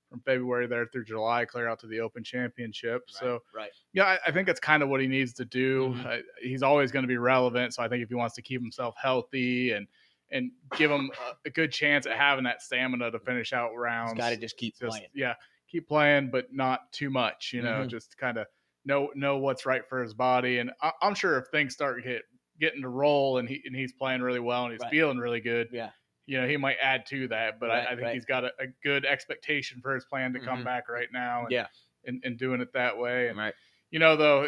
from 0.09 0.21
February 0.21 0.67
there 0.67 0.85
through 0.85 1.05
July, 1.05 1.43
clear 1.45 1.67
out 1.67 1.79
to 1.79 1.87
the 1.87 1.99
Open 1.99 2.23
Championship. 2.23 3.01
So 3.07 3.39
right, 3.55 3.71
yeah, 3.93 4.03
I, 4.03 4.19
I 4.27 4.31
think 4.31 4.45
that's 4.47 4.59
kind 4.59 4.83
of 4.83 4.89
what 4.89 5.01
he 5.01 5.07
needs 5.07 5.33
to 5.33 5.45
do. 5.45 5.95
Mhm. 5.97 6.05
Uh, 6.05 6.21
he's 6.41 6.61
always 6.61 6.91
going 6.91 7.03
to 7.03 7.07
be 7.07 7.17
relevant, 7.17 7.73
so 7.73 7.81
I 7.83 7.87
think 7.87 8.03
if 8.03 8.09
he 8.09 8.15
wants 8.15 8.35
to 8.35 8.41
keep 8.41 8.61
himself 8.61 8.95
healthy 9.01 9.71
and 9.71 9.87
and 10.33 10.51
give 10.77 10.91
him 10.91 11.09
a, 11.25 11.47
a 11.47 11.49
good 11.49 11.71
chance 11.71 12.05
at 12.05 12.17
having 12.17 12.43
that 12.43 12.61
stamina 12.61 13.11
to 13.11 13.19
finish 13.19 13.53
out 13.53 13.71
rounds, 13.75 14.17
got 14.17 14.31
to 14.31 14.37
just 14.37 14.57
keep 14.57 14.73
just 14.77 14.89
playing. 14.89 15.07
yeah, 15.15 15.35
keep 15.69 15.87
playing, 15.87 16.29
but 16.31 16.51
not 16.53 16.91
too 16.91 17.09
much. 17.09 17.51
You 17.53 17.61
know, 17.61 17.83
Mhm. 17.85 17.89
just 17.89 18.17
kind 18.17 18.37
of 18.37 18.47
know 18.85 19.09
know 19.15 19.37
what's 19.37 19.65
right 19.65 19.87
for 19.87 20.01
his 20.01 20.13
body. 20.13 20.57
And 20.57 20.71
I, 20.81 20.91
I'm 21.01 21.15
sure 21.15 21.37
if 21.37 21.45
things 21.51 21.73
start 21.73 22.03
get 22.03 22.23
getting 22.59 22.81
to 22.81 22.89
roll 22.89 23.37
and 23.37 23.47
he 23.47 23.61
and 23.65 23.75
he's 23.75 23.93
playing 23.93 24.21
really 24.21 24.39
well 24.41 24.63
and 24.65 24.73
he's 24.73 24.81
Right. 24.81 24.91
feeling 24.91 25.17
really 25.19 25.39
good, 25.41 25.69
Yeah. 25.71 25.91
you 26.25 26.39
know, 26.41 26.47
he 26.47 26.57
might 26.57 26.77
add 26.81 27.05
to 27.07 27.27
that. 27.29 27.59
But 27.59 27.69
Right, 27.69 27.87
I, 27.87 27.91
I 27.91 27.95
think 27.95 28.01
right. 28.01 28.13
he's 28.13 28.25
got 28.25 28.43
a, 28.43 28.51
a 28.59 28.67
good 28.83 29.05
expectation 29.05 29.81
for 29.81 29.95
his 29.95 30.05
plan 30.05 30.33
to 30.33 30.39
come 30.39 30.59
Mhm. 30.61 30.65
back 30.65 30.89
right 30.89 31.09
now. 31.13 31.43
And, 31.43 31.51
Yeah. 31.51 31.67
and, 32.05 32.21
and 32.25 32.37
doing 32.37 32.59
it 32.61 32.73
that 32.73 32.97
way. 32.97 33.29
And 33.29 33.37
Right. 33.37 33.53
You 33.93 33.99
know, 33.99 34.15
though, 34.17 34.47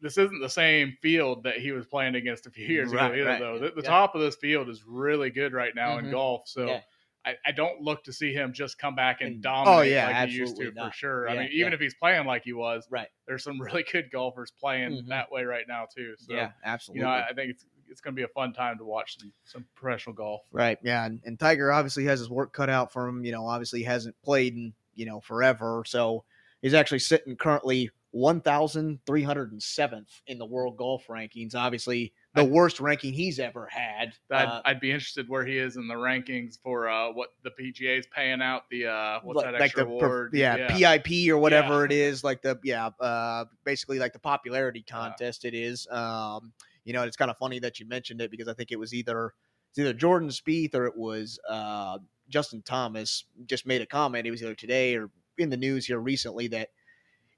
this 0.00 0.16
isn't 0.18 0.40
the 0.40 0.48
same 0.48 0.96
field 1.02 1.42
that 1.42 1.56
he 1.58 1.72
was 1.72 1.84
playing 1.84 2.14
against 2.14 2.46
a 2.46 2.50
few 2.50 2.64
years 2.66 2.92
Right, 2.92 3.06
ago 3.06 3.14
either. 3.20 3.28
right. 3.28 3.40
Though 3.40 3.58
the, 3.58 3.70
the 3.70 3.82
Yeah. 3.82 3.90
top 3.90 4.14
of 4.14 4.20
this 4.20 4.36
field 4.36 4.68
is 4.68 4.84
really 4.86 5.30
good 5.30 5.52
right 5.52 5.74
now 5.74 5.96
Mhm. 5.96 6.04
in 6.04 6.10
golf, 6.12 6.46
so 6.46 6.66
Yeah. 6.66 6.80
I, 7.26 7.34
I 7.46 7.52
don't 7.52 7.80
look 7.80 8.04
to 8.04 8.12
see 8.12 8.32
him 8.32 8.52
just 8.52 8.78
come 8.78 8.94
back 8.94 9.20
and 9.20 9.32
And- 9.34 9.42
dominate 9.42 9.78
oh, 9.78 9.80
yeah, 9.80 10.06
like 10.20 10.28
he 10.28 10.36
used 10.36 10.56
to 10.56 10.62
absolutely 10.62 10.66
for 10.80 10.84
not. 10.86 10.94
sure. 10.94 11.28
I 11.28 11.32
mean, 11.38 11.48
even 11.52 11.68
yeah. 11.72 11.74
if 11.74 11.80
he's 11.80 11.94
playing 11.94 12.24
like 12.26 12.44
he 12.44 12.52
was, 12.52 12.86
Right. 12.90 13.08
there's 13.26 13.42
some 13.42 13.58
really 13.60 13.82
good 13.90 14.10
golfers 14.12 14.52
playing 14.52 14.92
Mhm. 14.92 15.08
that 15.08 15.32
way 15.32 15.42
right 15.44 15.66
now 15.66 15.86
too. 15.92 16.14
So 16.18 16.32
yeah, 16.34 16.46
you 16.48 16.52
absolutely. 16.64 17.02
know, 17.02 17.10
I, 17.10 17.28
I 17.28 17.32
think 17.32 17.50
it's 17.50 17.66
it's 17.90 18.00
going 18.00 18.14
to 18.14 18.16
be 18.18 18.24
a 18.24 18.28
fun 18.28 18.52
time 18.52 18.78
to 18.78 18.84
watch 18.84 19.18
some, 19.18 19.32
some 19.44 19.66
professional 19.74 20.14
golf. 20.14 20.42
Right. 20.52 20.78
Yeah. 20.82 21.04
And, 21.04 21.20
and 21.24 21.38
Tiger 21.38 21.70
obviously 21.72 22.04
has 22.04 22.18
his 22.18 22.30
work 22.30 22.52
cut 22.52 22.70
out 22.70 22.90
for 22.92 23.06
him. 23.06 23.24
You 23.24 23.32
know, 23.32 23.46
obviously 23.46 23.80
he 23.80 23.84
hasn't 23.84 24.16
played 24.22 24.54
in, 24.54 24.72
you 24.94 25.04
know, 25.06 25.20
forever. 25.20 25.82
So 25.86 26.24
he's 26.64 26.74
actually 26.74 26.98
sitting 26.98 27.36
currently 27.36 27.90
1,307th 28.14 30.20
in 30.28 30.38
the 30.38 30.46
world 30.46 30.76
golf 30.76 31.06
rankings. 31.08 31.54
Obviously, 31.54 32.12
the 32.34 32.42
I- 32.42 32.46
worst 32.46 32.80
ranking 32.80 33.12
he's 33.12 33.38
ever 33.38 33.66
had. 33.66 34.14
I'd, 34.30 34.46
Uh, 34.48 34.62
I'd 34.64 34.80
be 34.80 34.90
interested 34.90 35.28
where 35.28 35.44
he 35.44 35.58
is 35.58 35.76
in 35.76 35.88
the 35.88 35.94
rankings 35.94 36.58
for 36.62 36.88
uh, 36.88 37.12
what 37.12 37.30
the 37.42 37.50
PGA 37.50 37.98
is 37.98 38.06
paying 38.14 38.40
out 38.40 38.62
the 38.70 38.86
uh, 38.86 39.20
what's 39.22 39.36
like, 39.36 39.46
that 39.46 39.52
like 39.54 39.62
extra 39.62 39.84
the 39.84 39.98
per- 39.98 40.06
award? 40.06 40.30
yeah, 40.34 40.68
PIP 40.76 41.30
or 41.30 41.38
whatever 41.38 41.80
Yeah. 41.80 41.84
it 41.86 41.92
is, 41.92 42.24
like 42.24 42.42
the 42.42 42.58
yeah, 42.64 42.86
uh, 43.00 43.44
basically 43.64 43.98
like 43.98 44.12
the 44.12 44.18
popularity 44.18 44.82
contest. 44.82 45.44
It 45.44 45.54
is. 45.54 45.86
Um, 45.90 46.52
you 46.84 46.92
know, 46.92 47.02
it's 47.02 47.16
kind 47.16 47.30
of 47.30 47.38
funny 47.38 47.58
that 47.60 47.80
you 47.80 47.86
mentioned 47.86 48.20
it 48.20 48.30
because 48.30 48.48
I 48.48 48.54
think 48.54 48.70
it 48.72 48.78
was 48.78 48.94
either 48.94 49.32
it's 49.70 49.78
either 49.78 49.92
Jordan 49.92 50.28
Spieth 50.28 50.74
or 50.74 50.86
it 50.86 50.96
was 50.96 51.38
uh, 51.48 51.98
Justin 52.28 52.62
Thomas 52.62 53.24
just 53.46 53.66
made 53.66 53.80
a 53.82 53.86
comment. 53.86 54.26
It 54.26 54.30
was 54.30 54.42
either 54.42 54.54
today 54.54 54.94
or 54.96 55.10
in 55.38 55.50
the 55.50 55.56
news 55.56 55.86
here 55.86 55.98
recently 55.98 56.48
that 56.48 56.70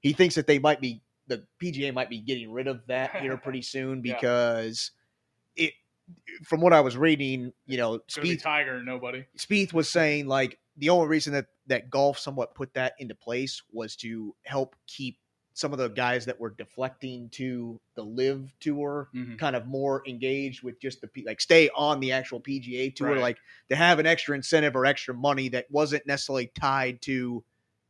he 0.01 0.13
thinks 0.13 0.35
that 0.35 0.47
they 0.47 0.59
might 0.59 0.79
be 0.81 1.01
the 1.27 1.43
PGA 1.61 1.93
might 1.93 2.09
be 2.09 2.19
getting 2.19 2.51
rid 2.51 2.67
of 2.67 2.85
that 2.87 3.15
here 3.17 3.35
pretty 3.43 3.61
soon 3.61 4.01
Yeah. 4.03 4.15
because 4.15 4.91
it. 5.55 5.73
From 6.45 6.61
what 6.61 6.71
I 6.71 6.79
was 6.79 6.95
reading, 6.95 7.51
you 7.65 7.75
know, 7.77 7.99
Spieth 8.07 8.41
Tiger 8.41 8.81
nobody. 8.81 9.25
Spieth 9.37 9.73
was 9.73 9.89
saying 9.89 10.27
like 10.27 10.57
the 10.77 10.89
only 10.89 11.07
reason 11.07 11.33
that 11.33 11.47
that 11.67 11.89
golf 11.89 12.17
somewhat 12.17 12.55
put 12.55 12.73
that 12.75 12.93
into 12.99 13.13
place 13.13 13.61
was 13.73 13.95
to 13.97 14.33
help 14.43 14.75
keep 14.85 15.17
some 15.53 15.73
of 15.73 15.79
the 15.79 15.89
guys 15.89 16.23
that 16.25 16.39
were 16.39 16.51
deflecting 16.51 17.27
to 17.31 17.77
the 17.95 18.03
LIV 18.05 18.53
tour 18.61 19.09
Mhm. 19.13 19.37
kind 19.39 19.55
of 19.55 19.65
more 19.65 20.01
engaged 20.07 20.61
with 20.63 20.79
just 20.79 21.01
the 21.01 21.09
like 21.25 21.41
stay 21.41 21.67
on 21.75 21.99
the 21.99 22.13
actual 22.13 22.39
PGA 22.39 22.89
tour 22.95 23.09
Right. 23.13 23.19
like 23.21 23.37
to 23.69 23.75
have 23.75 23.99
an 23.99 24.05
extra 24.05 24.33
incentive 24.35 24.75
or 24.77 24.85
extra 24.85 25.13
money 25.13 25.49
that 25.49 25.69
wasn't 25.71 26.05
necessarily 26.07 26.51
tied 26.55 27.01
to 27.01 27.43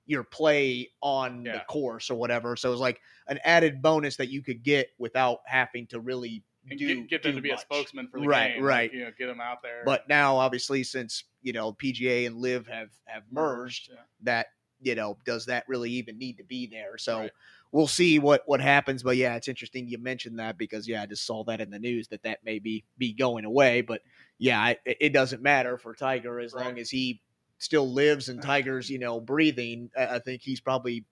your 0.07 0.23
play 0.23 0.89
on 1.01 1.43
the 1.43 1.61
course 1.67 2.09
or 2.09 2.15
whatever 2.15 2.55
so 2.55 2.69
it 2.69 2.71
was 2.71 2.79
like 2.79 2.99
an 3.27 3.39
added 3.43 3.81
bonus 3.81 4.15
that 4.17 4.29
you 4.29 4.41
could 4.41 4.63
get 4.63 4.89
without 4.97 5.39
having 5.45 5.85
to 5.87 5.99
really 5.99 6.43
And 6.69 6.79
do 6.79 6.87
get, 7.01 7.09
get 7.09 7.23
them 7.23 7.35
to 7.35 7.41
be 7.41 7.51
a 7.51 7.57
spokesman 7.57 8.07
for 8.07 8.19
the 8.19 8.27
Right, 8.27 8.55
game. 8.55 8.63
right. 8.63 8.91
You 8.93 9.05
know, 9.05 9.11
get 9.17 9.27
them 9.27 9.39
out 9.41 9.61
there. 9.61 9.83
But 9.85 10.07
now, 10.09 10.37
obviously, 10.37 10.83
since 10.83 11.23
you 11.41 11.53
know 11.53 11.73
PGA 11.73 12.25
and 12.25 12.37
LIV 12.37 12.67
have 12.67 12.89
have 13.05 13.23
merged, 13.31 13.89
Yeah. 13.89 14.01
that 14.21 14.47
you 14.81 14.95
know 14.95 15.17
does 15.25 15.45
that 15.47 15.63
really 15.67 15.91
even 15.91 16.17
need 16.17 16.37
to 16.37 16.43
be 16.43 16.67
there? 16.67 16.97
So 16.97 17.19
Right. 17.19 17.31
we'll 17.71 17.87
see 17.87 18.19
what 18.19 18.43
what 18.47 18.59
happens. 18.61 19.03
But 19.03 19.17
yeah, 19.17 19.35
it's 19.35 19.47
interesting 19.47 19.87
you 19.87 19.97
mentioned 19.97 20.39
that 20.39 20.57
because 20.57 20.87
yeah, 20.87 21.01
I 21.03 21.05
just 21.05 21.25
saw 21.25 21.43
that 21.45 21.61
in 21.61 21.69
the 21.69 21.79
news 21.79 22.07
that 22.09 22.23
that 22.23 22.43
may 22.43 22.59
be 22.59 22.85
be 22.97 23.13
going 23.13 23.45
away. 23.45 23.81
But 23.81 24.01
yeah, 24.37 24.59
I, 24.59 24.77
it 24.85 25.13
doesn't 25.13 25.41
matter 25.41 25.77
for 25.77 25.93
Tiger 25.95 26.39
as 26.39 26.53
long 26.53 26.79
as 26.79 26.89
he 26.89 27.21
still 27.59 27.91
lives 27.91 28.29
and 28.29 28.41
Tiger's 28.41 28.89
you 28.89 28.99
know 28.99 29.19
breathing. 29.19 29.89
I, 29.97 30.19
think 30.19 30.41
he's 30.41 30.59
probably 30.61 31.05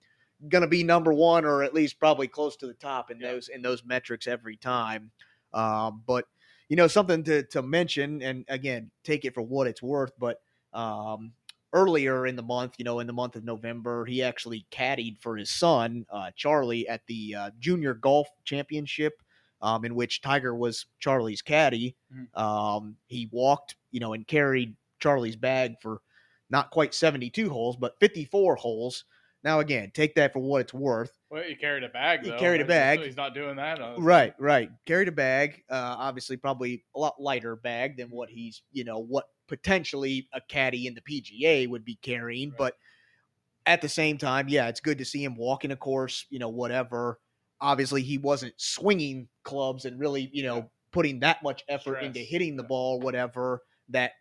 going 0.48 0.62
to 0.62 0.68
be 0.68 0.84
number 0.84 1.12
one 1.12 1.44
or 1.44 1.62
at 1.62 1.74
least 1.74 1.98
probably 1.98 2.28
close 2.28 2.56
to 2.56 2.66
the 2.66 2.74
top 2.74 3.10
in 3.10 3.20
Yeah. 3.20 3.32
those 3.32 3.48
in 3.48 3.62
those 3.62 3.84
metrics 3.84 4.26
every 4.26 4.56
time. 4.56 5.10
Um, 5.52 6.02
but 6.06 6.26
you 6.68 6.76
know 6.76 6.86
something 6.88 7.22
to 7.24 7.42
to 7.44 7.62
mention, 7.62 8.22
and 8.22 8.44
again, 8.48 8.90
take 9.04 9.24
it 9.24 9.34
for 9.34 9.42
what 9.42 9.66
it's 9.66 9.82
worth. 9.82 10.12
But 10.18 10.40
um, 10.72 11.32
earlier 11.72 12.26
in 12.26 12.36
the 12.36 12.42
month, 12.42 12.74
you 12.78 12.84
know, 12.84 13.00
in 13.00 13.06
the 13.06 13.12
month 13.12 13.36
of 13.36 13.44
November, 13.44 14.04
he 14.04 14.22
actually 14.22 14.66
caddied 14.70 15.18
for 15.20 15.36
his 15.36 15.50
son 15.50 16.06
uh, 16.10 16.30
Charlie 16.36 16.88
at 16.88 17.06
the 17.06 17.34
uh, 17.34 17.50
Junior 17.58 17.94
Golf 17.94 18.28
Championship, 18.44 19.22
um, 19.62 19.84
in 19.84 19.94
which 19.94 20.20
Tiger 20.22 20.54
was 20.54 20.86
Charlie's 20.98 21.42
caddy. 21.42 21.96
Mhm. 22.14 22.36
Um, 22.38 22.96
he 23.06 23.28
walked, 23.32 23.76
you 23.90 24.00
know, 24.00 24.12
and 24.12 24.26
carried 24.26 24.74
Charlie's 24.98 25.36
bag 25.36 25.74
for 25.80 26.00
not 26.50 26.70
quite 26.70 26.94
72 26.94 27.48
holes, 27.50 27.76
but 27.76 27.98
54 28.00 28.56
holes. 28.56 29.04
Now, 29.44 29.60
again, 29.60 29.92
take 29.94 30.14
that 30.16 30.32
for 30.32 30.40
what 30.40 30.62
it's 30.62 30.74
worth. 30.74 31.16
Well, 31.30 31.42
he 31.42 31.54
carried 31.54 31.84
a 31.84 31.88
bag. 31.88 32.24
He 32.24 32.30
Though. 32.30 32.38
carried 32.38 32.60
a 32.60 32.64
bag. 32.64 33.00
He's 33.00 33.16
not 33.16 33.32
doing 33.34 33.56
that. 33.56 33.80
on 33.80 33.94
his- 33.94 34.02
Right, 34.02 34.34
right. 34.38 34.70
Carried 34.86 35.08
a 35.08 35.12
bag. 35.12 35.62
Uh, 35.70 35.94
obviously, 35.98 36.36
probably 36.36 36.84
a 36.94 36.98
lot 36.98 37.20
lighter 37.20 37.54
bag 37.54 37.96
than 37.96 38.08
what 38.08 38.28
he's, 38.28 38.62
you 38.72 38.82
know, 38.84 38.98
what 38.98 39.26
potentially 39.46 40.28
a 40.32 40.40
caddy 40.40 40.86
in 40.88 40.94
the 40.94 41.00
PGA 41.00 41.68
would 41.68 41.84
be 41.84 41.96
carrying. 42.02 42.50
Right. 42.50 42.58
But 42.58 42.74
at 43.66 43.82
the 43.82 43.88
same 43.88 44.18
time, 44.18 44.48
yeah, 44.48 44.68
it's 44.68 44.80
good 44.80 44.98
to 44.98 45.04
see 45.04 45.22
him 45.22 45.36
walking 45.36 45.70
a 45.70 45.76
course, 45.76 46.26
you 46.30 46.38
know, 46.38 46.48
whatever. 46.48 47.20
Obviously, 47.60 48.02
he 48.02 48.18
wasn't 48.18 48.54
swinging 48.56 49.28
clubs 49.44 49.84
and 49.84 49.98
really, 49.98 50.28
you 50.32 50.42
know, 50.42 50.70
putting 50.92 51.20
that 51.20 51.42
much 51.42 51.62
effort 51.68 51.98
into 51.98 52.20
hitting 52.20 52.56
the 52.56 52.62
ball, 52.62 52.98
whatever. 53.00 53.62
That 53.90 54.12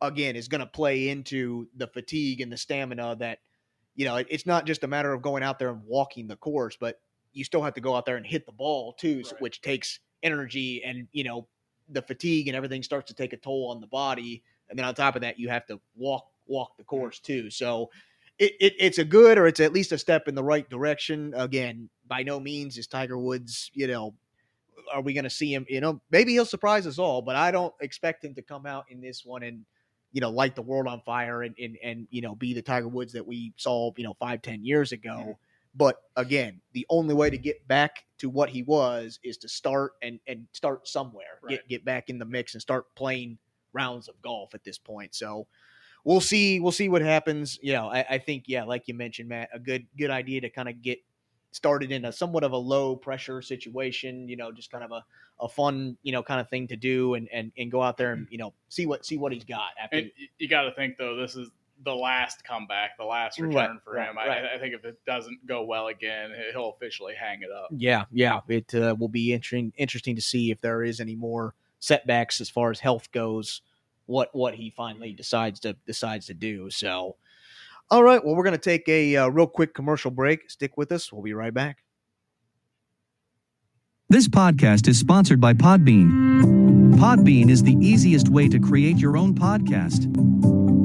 again 0.00 0.36
is 0.36 0.48
going 0.48 0.60
to 0.60 0.66
play 0.66 1.08
into 1.08 1.68
the 1.76 1.86
fatigue 1.86 2.40
and 2.40 2.52
the 2.52 2.56
stamina 2.56 3.16
that 3.16 3.38
you 3.96 4.04
know, 4.04 4.16
it, 4.16 4.26
it's 4.30 4.46
not 4.46 4.66
just 4.66 4.84
a 4.84 4.86
matter 4.86 5.12
of 5.12 5.22
going 5.22 5.42
out 5.42 5.58
there 5.58 5.70
and 5.70 5.82
walking 5.86 6.28
the 6.28 6.36
course, 6.36 6.76
but 6.78 7.00
you 7.32 7.44
still 7.44 7.62
have 7.62 7.74
to 7.74 7.80
go 7.80 7.96
out 7.96 8.06
there 8.06 8.16
and 8.16 8.26
hit 8.26 8.46
the 8.46 8.52
ball 8.52 8.92
too, 8.92 9.22
right. 9.24 9.40
which 9.40 9.62
takes 9.62 10.00
energy 10.22 10.82
and 10.84 11.08
you 11.12 11.24
know 11.24 11.46
the 11.90 12.02
fatigue 12.02 12.48
and 12.48 12.56
everything 12.56 12.82
starts 12.82 13.08
to 13.08 13.14
take 13.14 13.32
a 13.32 13.36
toll 13.36 13.70
on 13.70 13.80
the 13.80 13.86
body. 13.86 14.42
And 14.68 14.78
then 14.78 14.84
on 14.86 14.94
top 14.94 15.16
of 15.16 15.22
that, 15.22 15.38
you 15.38 15.48
have 15.48 15.66
to 15.66 15.80
walk 15.96 16.26
walk 16.46 16.76
the 16.76 16.82
mm-hmm. 16.82 16.88
course 16.88 17.18
too. 17.18 17.50
So 17.50 17.90
it, 18.38 18.52
it, 18.60 18.74
it's 18.78 18.98
a 18.98 19.04
good 19.04 19.38
or 19.38 19.46
it's 19.46 19.60
at 19.60 19.72
least 19.72 19.92
a 19.92 19.98
step 19.98 20.28
in 20.28 20.34
the 20.34 20.44
right 20.44 20.68
direction. 20.68 21.32
Again, 21.34 21.88
by 22.06 22.22
no 22.22 22.38
means 22.38 22.76
is 22.76 22.86
Tiger 22.86 23.18
Woods, 23.18 23.70
you 23.72 23.86
know, 23.86 24.14
are 24.92 25.00
we 25.00 25.14
going 25.14 25.24
to 25.24 25.30
see 25.30 25.52
him? 25.52 25.64
You 25.68 25.80
know, 25.80 26.00
maybe 26.10 26.32
he'll 26.32 26.44
surprise 26.44 26.86
us 26.86 26.98
all, 26.98 27.22
but 27.22 27.34
I 27.34 27.50
don't 27.50 27.74
expect 27.80 28.24
him 28.24 28.34
to 28.34 28.42
come 28.42 28.66
out 28.66 28.84
in 28.90 29.00
this 29.00 29.24
one 29.24 29.42
and 29.42 29.64
you 30.12 30.20
know 30.20 30.30
light 30.30 30.54
the 30.54 30.62
world 30.62 30.86
on 30.86 31.00
fire 31.02 31.42
and 31.42 31.54
and, 31.58 31.76
and 31.82 32.06
you 32.10 32.22
know 32.22 32.34
be 32.34 32.54
the 32.54 32.62
Tiger 32.62 32.88
Woods 32.88 33.12
that 33.12 33.26
we 33.26 33.52
saw 33.56 33.90
you 33.96 34.04
know 34.04 34.14
five 34.18 34.42
ten 34.42 34.64
years 34.64 34.92
ago. 34.92 35.10
Mm-hmm. 35.10 35.30
But 35.74 35.96
again, 36.16 36.62
the 36.72 36.86
only 36.88 37.14
way 37.14 37.28
to 37.28 37.36
get 37.36 37.68
back 37.68 38.06
to 38.18 38.30
what 38.30 38.48
he 38.48 38.62
was 38.62 39.20
is 39.22 39.36
to 39.38 39.48
start 39.48 39.92
and 40.02 40.18
and 40.26 40.46
start 40.52 40.88
somewhere, 40.88 41.38
right. 41.42 41.50
get 41.50 41.68
get 41.68 41.84
back 41.84 42.08
in 42.08 42.18
the 42.18 42.24
mix 42.24 42.54
and 42.54 42.62
start 42.62 42.86
playing 42.94 43.38
rounds 43.72 44.08
of 44.08 44.20
golf 44.22 44.54
at 44.54 44.64
this 44.64 44.78
point. 44.78 45.14
So 45.14 45.46
we'll 46.04 46.22
see 46.22 46.60
we'll 46.60 46.72
see 46.72 46.88
what 46.88 47.02
happens. 47.02 47.58
You 47.62 47.74
know, 47.74 47.88
I, 47.88 48.06
I 48.10 48.18
think 48.18 48.44
yeah, 48.46 48.64
like 48.64 48.84
you 48.86 48.94
mentioned, 48.94 49.28
Matt, 49.28 49.50
a 49.52 49.58
good 49.58 49.86
good 49.98 50.10
idea 50.10 50.40
to 50.40 50.50
kind 50.50 50.68
of 50.68 50.80
get 50.80 50.98
started 51.56 51.90
in 51.90 52.04
a 52.04 52.12
somewhat 52.12 52.44
of 52.44 52.52
a 52.52 52.56
low 52.56 52.94
pressure 52.94 53.42
situation. 53.42 54.28
You 54.28 54.36
know, 54.36 54.52
just 54.52 54.70
kind 54.70 54.84
of 54.84 54.92
a 54.92 55.04
a 55.40 55.48
fun 55.48 55.96
you 56.02 56.12
know 56.12 56.22
kind 56.22 56.40
of 56.40 56.48
thing 56.48 56.68
to 56.68 56.76
do 56.76 57.14
and 57.14 57.28
and, 57.32 57.52
and 57.58 57.70
go 57.70 57.82
out 57.82 57.96
there 57.96 58.12
and 58.12 58.26
you 58.30 58.38
know 58.38 58.52
see 58.68 58.86
what 58.86 59.04
see 59.04 59.16
what 59.16 59.32
he's 59.32 59.44
got. 59.44 59.70
After 59.82 59.98
and 59.98 60.10
you 60.38 60.48
got 60.48 60.62
to 60.62 60.72
think 60.72 60.96
though, 60.98 61.16
this 61.16 61.36
is 61.36 61.50
the 61.84 61.94
last 61.94 62.44
comeback, 62.44 62.96
the 62.96 63.04
last 63.04 63.38
return 63.38 63.54
right, 63.54 63.82
for 63.84 63.96
him. 63.96 64.16
Right, 64.16 64.28
I, 64.28 64.54
I, 64.54 64.58
think 64.58 64.74
if 64.74 64.84
it 64.84 64.98
doesn't 65.06 65.46
go 65.46 65.64
well 65.64 65.88
again, 65.88 66.30
he'll 66.52 66.70
officially 66.70 67.14
hang 67.14 67.42
it 67.42 67.50
up. 67.50 67.68
Yeah, 67.70 68.04
yeah, 68.10 68.40
it 68.48 68.74
uh, 68.74 68.94
will 68.98 69.08
be 69.08 69.32
interesting 69.32 69.72
interesting 69.76 70.16
to 70.16 70.22
see 70.22 70.50
if 70.50 70.60
there 70.60 70.82
is 70.82 71.00
any 71.00 71.16
more 71.16 71.54
setbacks 71.80 72.40
as 72.40 72.48
far 72.48 72.70
as 72.70 72.80
health 72.80 73.10
goes. 73.12 73.62
What 74.06 74.34
what 74.34 74.54
he 74.54 74.70
finally 74.70 75.12
decides 75.12 75.60
to 75.60 75.74
decides 75.86 76.26
to 76.26 76.34
do. 76.34 76.70
So, 76.70 77.16
all 77.90 78.02
right, 78.02 78.24
well, 78.24 78.34
we're 78.34 78.44
going 78.44 78.52
to 78.52 78.58
take 78.58 78.88
a 78.88 79.16
uh, 79.16 79.28
real 79.28 79.46
quick 79.46 79.74
commercial 79.74 80.10
break. 80.10 80.50
Stick 80.50 80.76
with 80.76 80.90
us. 80.92 81.12
We'll 81.12 81.22
be 81.22 81.34
right 81.34 81.54
back. 81.54 81.78
This 84.08 84.28
podcast 84.28 84.86
is 84.88 84.98
sponsored 84.98 85.40
by 85.40 85.52
Podbean. 85.52 86.94
Podbean 86.94 87.50
is 87.50 87.62
the 87.62 87.76
easiest 87.80 88.28
way 88.28 88.48
to 88.48 88.60
create 88.60 88.98
your 88.98 89.16
own 89.16 89.34
podcast. 89.34 90.06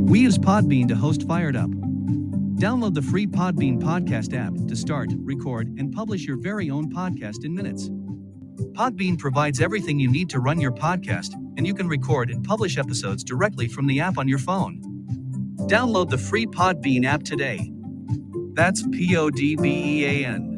We 0.10 0.22
use 0.22 0.38
Podbean 0.38 0.88
to 0.88 0.96
host 0.96 1.28
Fired 1.28 1.56
Up. 1.56 1.70
Download 1.70 2.94
the 2.94 3.02
free 3.02 3.28
Podbean 3.28 3.80
podcast 3.80 4.36
app 4.36 4.54
to 4.68 4.76
start, 4.76 5.10
record, 5.18 5.68
and 5.80 5.94
publish 5.94 6.26
your 6.26 6.38
very 6.38 6.70
own 6.70 6.92
podcast 6.92 7.46
in 7.46 7.54
minutes. 7.56 7.90
Podbean 8.74 9.18
provides 9.18 9.62
everything 9.62 10.00
you 10.00 10.10
need 10.10 10.30
to 10.32 10.40
run 10.40 10.60
your 10.60 10.72
podcast, 10.72 11.34
and 11.58 11.66
you 11.66 11.74
can 11.74 11.88
record 11.88 12.30
and 12.30 12.44
publish 12.44 12.78
episodes 12.78 13.24
directly 13.24 13.68
from 13.68 13.88
the 13.88 14.00
app 14.00 14.18
on 14.18 14.28
your 14.28 14.40
phone. 14.40 14.91
Download 15.68 16.10
the 16.10 16.18
free 16.18 16.46
Podbean 16.46 17.06
app 17.06 17.24
today. 17.24 17.72
That's 18.54 18.84
P 18.92 19.16
O 19.16 19.30
D 19.30 19.56
B 19.56 20.04
E 20.04 20.06
A 20.06 20.26
N. 20.28 20.58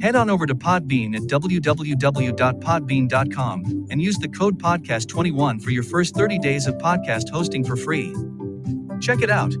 Head 0.00 0.14
on 0.14 0.30
over 0.30 0.46
to 0.46 0.54
Podbean 0.54 1.16
at 1.16 1.22
www.podbean.com 1.22 3.86
and 3.90 4.00
use 4.00 4.16
the 4.18 4.28
code 4.28 4.62
podcast21 4.62 5.60
for 5.62 5.70
your 5.70 5.82
first 5.82 6.14
30 6.14 6.38
days 6.38 6.68
of 6.68 6.76
podcast 6.76 7.30
hosting 7.30 7.64
for 7.64 7.76
free. 7.76 8.14
Check 9.00 9.22
it 9.22 9.30
out. 9.30 9.54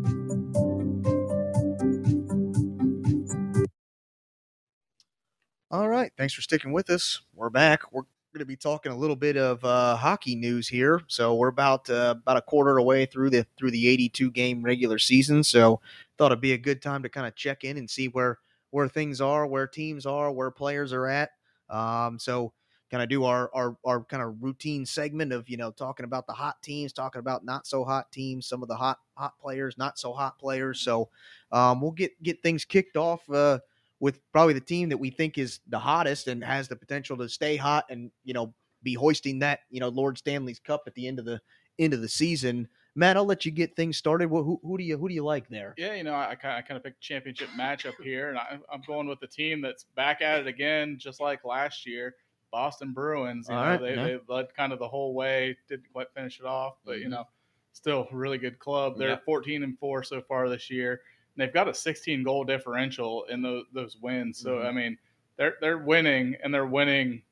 All 5.70 5.88
right. 5.88 6.12
Thanks 6.16 6.34
for 6.34 6.42
sticking 6.42 6.72
with 6.72 6.88
us. 6.88 7.20
We're 7.34 7.50
back. 7.50 7.92
We're 7.92 8.04
going 8.38 8.46
to 8.46 8.52
be 8.52 8.56
talking 8.56 8.92
a 8.92 8.96
little 8.96 9.16
bit 9.16 9.36
of 9.36 9.64
uh, 9.64 9.96
hockey 9.96 10.36
news 10.36 10.68
here. 10.68 11.00
So 11.08 11.34
we're 11.34 11.48
about 11.48 11.90
uh, 11.90 12.14
about 12.22 12.36
a 12.36 12.42
quarter 12.42 12.78
away 12.78 13.04
through 13.04 13.30
the 13.30 13.44
through 13.56 13.72
the 13.72 13.88
82 13.88 14.30
game 14.30 14.62
regular 14.62 15.00
season. 15.00 15.42
So 15.42 15.80
thought 16.16 16.30
it'd 16.30 16.40
be 16.40 16.52
a 16.52 16.58
good 16.58 16.80
time 16.80 17.02
to 17.02 17.08
kind 17.08 17.26
of 17.26 17.34
check 17.34 17.64
in 17.64 17.76
and 17.78 17.90
see 17.90 18.06
where 18.06 18.38
where 18.70 18.86
things 18.86 19.20
are, 19.20 19.44
where 19.44 19.66
teams 19.66 20.06
are, 20.06 20.30
where 20.30 20.52
players 20.52 20.92
are 20.92 21.08
at. 21.08 21.30
Um, 21.68 22.20
so 22.20 22.52
kind 22.92 23.02
of 23.02 23.08
do 23.08 23.24
our 23.24 23.50
our 23.52 23.76
our 23.84 24.04
kind 24.04 24.22
of 24.22 24.40
routine 24.40 24.86
segment 24.86 25.32
of 25.32 25.48
you 25.48 25.56
know 25.56 25.72
talking 25.72 26.04
about 26.04 26.28
the 26.28 26.32
hot 26.32 26.62
teams, 26.62 26.92
talking 26.92 27.18
about 27.18 27.44
not 27.44 27.66
so 27.66 27.84
hot 27.84 28.12
teams, 28.12 28.46
some 28.46 28.62
of 28.62 28.68
the 28.68 28.76
hot 28.76 29.00
hot 29.14 29.36
players, 29.40 29.76
not 29.78 29.98
so 29.98 30.12
hot 30.12 30.38
players. 30.38 30.78
So 30.78 31.08
um, 31.50 31.80
we'll 31.80 31.90
get 31.90 32.22
get 32.22 32.40
things 32.40 32.64
kicked 32.64 32.96
off 32.96 33.28
uh, 33.28 33.58
with 34.00 34.20
probably 34.32 34.54
the 34.54 34.60
team 34.60 34.88
that 34.88 34.98
we 34.98 35.10
think 35.10 35.38
is 35.38 35.60
the 35.68 35.78
hottest 35.78 36.28
and 36.28 36.42
has 36.42 36.68
the 36.68 36.76
potential 36.76 37.16
to 37.16 37.28
stay 37.28 37.56
hot 37.56 37.84
and 37.90 38.10
you 38.24 38.34
know 38.34 38.52
be 38.82 38.94
hoisting 38.94 39.38
that 39.40 39.60
you 39.70 39.80
know 39.80 39.88
Lord 39.88 40.18
Stanley's 40.18 40.60
Cup 40.60 40.84
at 40.86 40.94
the 40.94 41.06
end 41.06 41.18
of 41.18 41.24
the 41.24 41.40
end 41.78 41.94
of 41.94 42.00
the 42.00 42.08
season. 42.08 42.68
Matt, 42.94 43.16
I'll 43.16 43.24
let 43.24 43.44
you 43.44 43.52
get 43.52 43.76
things 43.76 43.96
started. 43.96 44.28
Who, 44.28 44.58
who 44.62 44.76
do 44.76 44.82
you 44.82 44.98
who 44.98 45.08
do 45.08 45.14
you 45.14 45.24
like 45.24 45.48
there? 45.48 45.74
Yeah, 45.76 45.94
you 45.94 46.02
know, 46.02 46.14
I, 46.14 46.32
I 46.32 46.34
kind 46.36 46.72
of 46.72 46.82
picked 46.82 47.00
championship 47.00 47.48
matchup 47.56 47.94
here, 48.02 48.28
and 48.28 48.38
I, 48.38 48.58
am 48.72 48.82
going 48.86 49.06
with 49.06 49.20
the 49.20 49.26
team 49.26 49.60
that's 49.60 49.84
back 49.94 50.20
at 50.20 50.40
it 50.40 50.46
again, 50.46 50.96
just 50.98 51.20
like 51.20 51.44
last 51.44 51.86
year. 51.86 52.16
Boston 52.50 52.92
Bruins. 52.92 53.46
You 53.48 53.54
know, 53.54 53.60
right, 53.60 53.80
they, 53.80 53.94
yeah. 53.94 54.04
they 54.04 54.18
led 54.26 54.54
kind 54.56 54.72
of 54.72 54.78
the 54.78 54.88
whole 54.88 55.14
way, 55.14 55.56
didn't 55.68 55.92
quite 55.92 56.06
finish 56.14 56.40
it 56.40 56.46
off, 56.46 56.76
but 56.84 56.92
mm-hmm. 56.94 57.02
you 57.02 57.08
know, 57.10 57.24
still 57.72 58.08
really 58.10 58.38
good 58.38 58.58
club. 58.58 58.96
They're 58.96 59.10
yeah. 59.10 59.18
14 59.24 59.62
and 59.62 59.78
four 59.78 60.02
so 60.02 60.22
far 60.22 60.48
this 60.48 60.70
year. 60.70 61.00
And 61.38 61.46
they've 61.46 61.54
got 61.54 61.68
a 61.68 61.74
16 61.74 62.24
goal 62.24 62.42
differential 62.42 63.24
in 63.30 63.42
those, 63.42 63.64
those 63.72 63.96
wins. 63.96 64.38
So 64.38 64.56
mm-hmm. 64.56 64.66
I 64.66 64.72
mean, 64.72 64.98
they're 65.36 65.54
they're 65.60 65.78
winning 65.78 66.34
and 66.42 66.52
they're 66.52 66.66
winning 66.66 67.22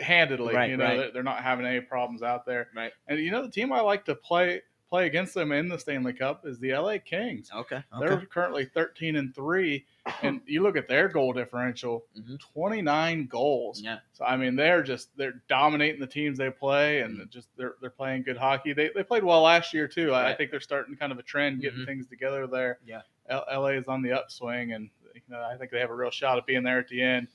handedly. 0.00 0.54
Right, 0.54 0.70
you 0.70 0.78
know, 0.78 0.84
right. 0.84 0.96
they're, 0.96 1.10
they're 1.12 1.22
not 1.22 1.42
having 1.42 1.66
any 1.66 1.80
problems 1.80 2.22
out 2.22 2.46
there. 2.46 2.68
Right. 2.74 2.92
And 3.06 3.18
you 3.20 3.30
know, 3.30 3.42
the 3.42 3.50
team 3.50 3.72
I 3.72 3.80
like 3.80 4.06
to 4.06 4.14
play 4.14 4.62
play 4.88 5.06
against 5.06 5.34
them 5.34 5.50
in 5.50 5.68
the 5.68 5.78
Stanley 5.78 6.12
Cup 6.12 6.46
is 6.46 6.58
the 6.58 6.72
LA 6.72 6.98
Kings. 7.04 7.50
Okay. 7.54 7.76
okay. 7.76 7.84
They're 7.98 8.24
currently 8.26 8.64
13 8.64 9.16
and 9.16 9.34
3 9.34 9.84
and 10.22 10.40
you 10.46 10.62
look 10.62 10.76
at 10.76 10.86
their 10.86 11.08
goal 11.08 11.32
differential, 11.32 12.04
mm-hmm. 12.16 12.36
29 12.36 13.26
goals. 13.26 13.80
Yeah. 13.80 13.98
So 14.12 14.24
I 14.24 14.36
mean 14.36 14.56
they're 14.56 14.82
just 14.82 15.08
they're 15.16 15.42
dominating 15.48 16.00
the 16.00 16.06
teams 16.06 16.38
they 16.38 16.50
play 16.50 17.00
and 17.00 17.18
mm-hmm. 17.18 17.30
just 17.30 17.48
they're 17.56 17.74
they're 17.80 17.90
playing 17.90 18.22
good 18.22 18.36
hockey. 18.36 18.72
They 18.72 18.90
they 18.94 19.02
played 19.02 19.24
well 19.24 19.42
last 19.42 19.74
year 19.74 19.88
too. 19.88 20.10
Right. 20.10 20.26
I 20.30 20.34
think 20.34 20.50
they're 20.50 20.60
starting 20.60 20.96
kind 20.96 21.12
of 21.12 21.18
a 21.18 21.22
trend 21.22 21.60
getting 21.60 21.80
mm-hmm. 21.80 21.86
things 21.86 22.06
together 22.06 22.46
there. 22.46 22.78
Yeah. 22.86 23.02
LA 23.30 23.68
is 23.68 23.88
on 23.88 24.02
the 24.02 24.12
upswing 24.12 24.72
and 24.72 24.90
you 25.14 25.22
know 25.28 25.42
I 25.42 25.56
think 25.56 25.70
they 25.70 25.80
have 25.80 25.90
a 25.90 25.94
real 25.94 26.10
shot 26.10 26.38
at 26.38 26.46
being 26.46 26.62
there 26.62 26.78
at 26.78 26.88
the 26.88 27.02
end. 27.02 27.28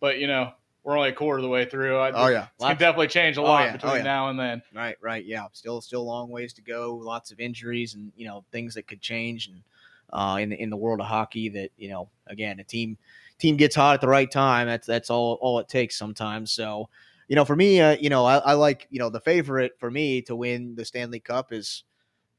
But 0.00 0.18
you 0.18 0.26
know, 0.26 0.52
we're 0.84 0.96
only 0.96 1.10
a 1.10 1.12
quarter 1.12 1.38
of 1.38 1.42
the 1.42 1.48
way 1.48 1.64
through. 1.64 1.98
I 1.98 2.10
oh 2.12 2.28
yeah, 2.28 2.48
it 2.58 2.62
can 2.62 2.76
definitely 2.76 3.08
change 3.08 3.36
a 3.36 3.40
oh, 3.40 3.44
lot 3.44 3.62
oh, 3.62 3.64
yeah. 3.66 3.72
between 3.72 3.92
oh, 3.92 3.96
yeah. 3.96 4.02
now 4.02 4.28
and 4.28 4.38
then. 4.38 4.62
Right, 4.74 4.96
right, 5.00 5.24
yeah. 5.24 5.46
Still, 5.52 5.80
still 5.80 6.02
a 6.02 6.04
long 6.04 6.28
ways 6.28 6.52
to 6.54 6.62
go. 6.62 6.96
Lots 6.96 7.30
of 7.30 7.40
injuries 7.40 7.94
and 7.94 8.12
you 8.16 8.26
know 8.26 8.44
things 8.50 8.74
that 8.74 8.86
could 8.86 9.00
change 9.00 9.48
and 9.48 9.62
uh, 10.12 10.38
in 10.40 10.50
the 10.50 10.60
in 10.60 10.70
the 10.70 10.76
world 10.76 11.00
of 11.00 11.06
hockey. 11.06 11.48
That 11.48 11.70
you 11.76 11.88
know, 11.88 12.08
again, 12.26 12.58
a 12.58 12.64
team 12.64 12.98
team 13.38 13.56
gets 13.56 13.76
hot 13.76 13.94
at 13.94 14.00
the 14.00 14.08
right 14.08 14.30
time. 14.30 14.66
That's 14.66 14.86
that's 14.86 15.10
all 15.10 15.38
all 15.40 15.58
it 15.60 15.68
takes 15.68 15.96
sometimes. 15.96 16.50
So, 16.50 16.88
you 17.28 17.36
know, 17.36 17.44
for 17.44 17.56
me, 17.56 17.80
uh, 17.80 17.96
you 18.00 18.10
know, 18.10 18.24
I, 18.24 18.38
I 18.38 18.52
like 18.54 18.88
you 18.90 18.98
know 18.98 19.08
the 19.10 19.20
favorite 19.20 19.72
for 19.78 19.90
me 19.90 20.22
to 20.22 20.34
win 20.34 20.74
the 20.74 20.84
Stanley 20.84 21.20
Cup 21.20 21.52
is 21.52 21.84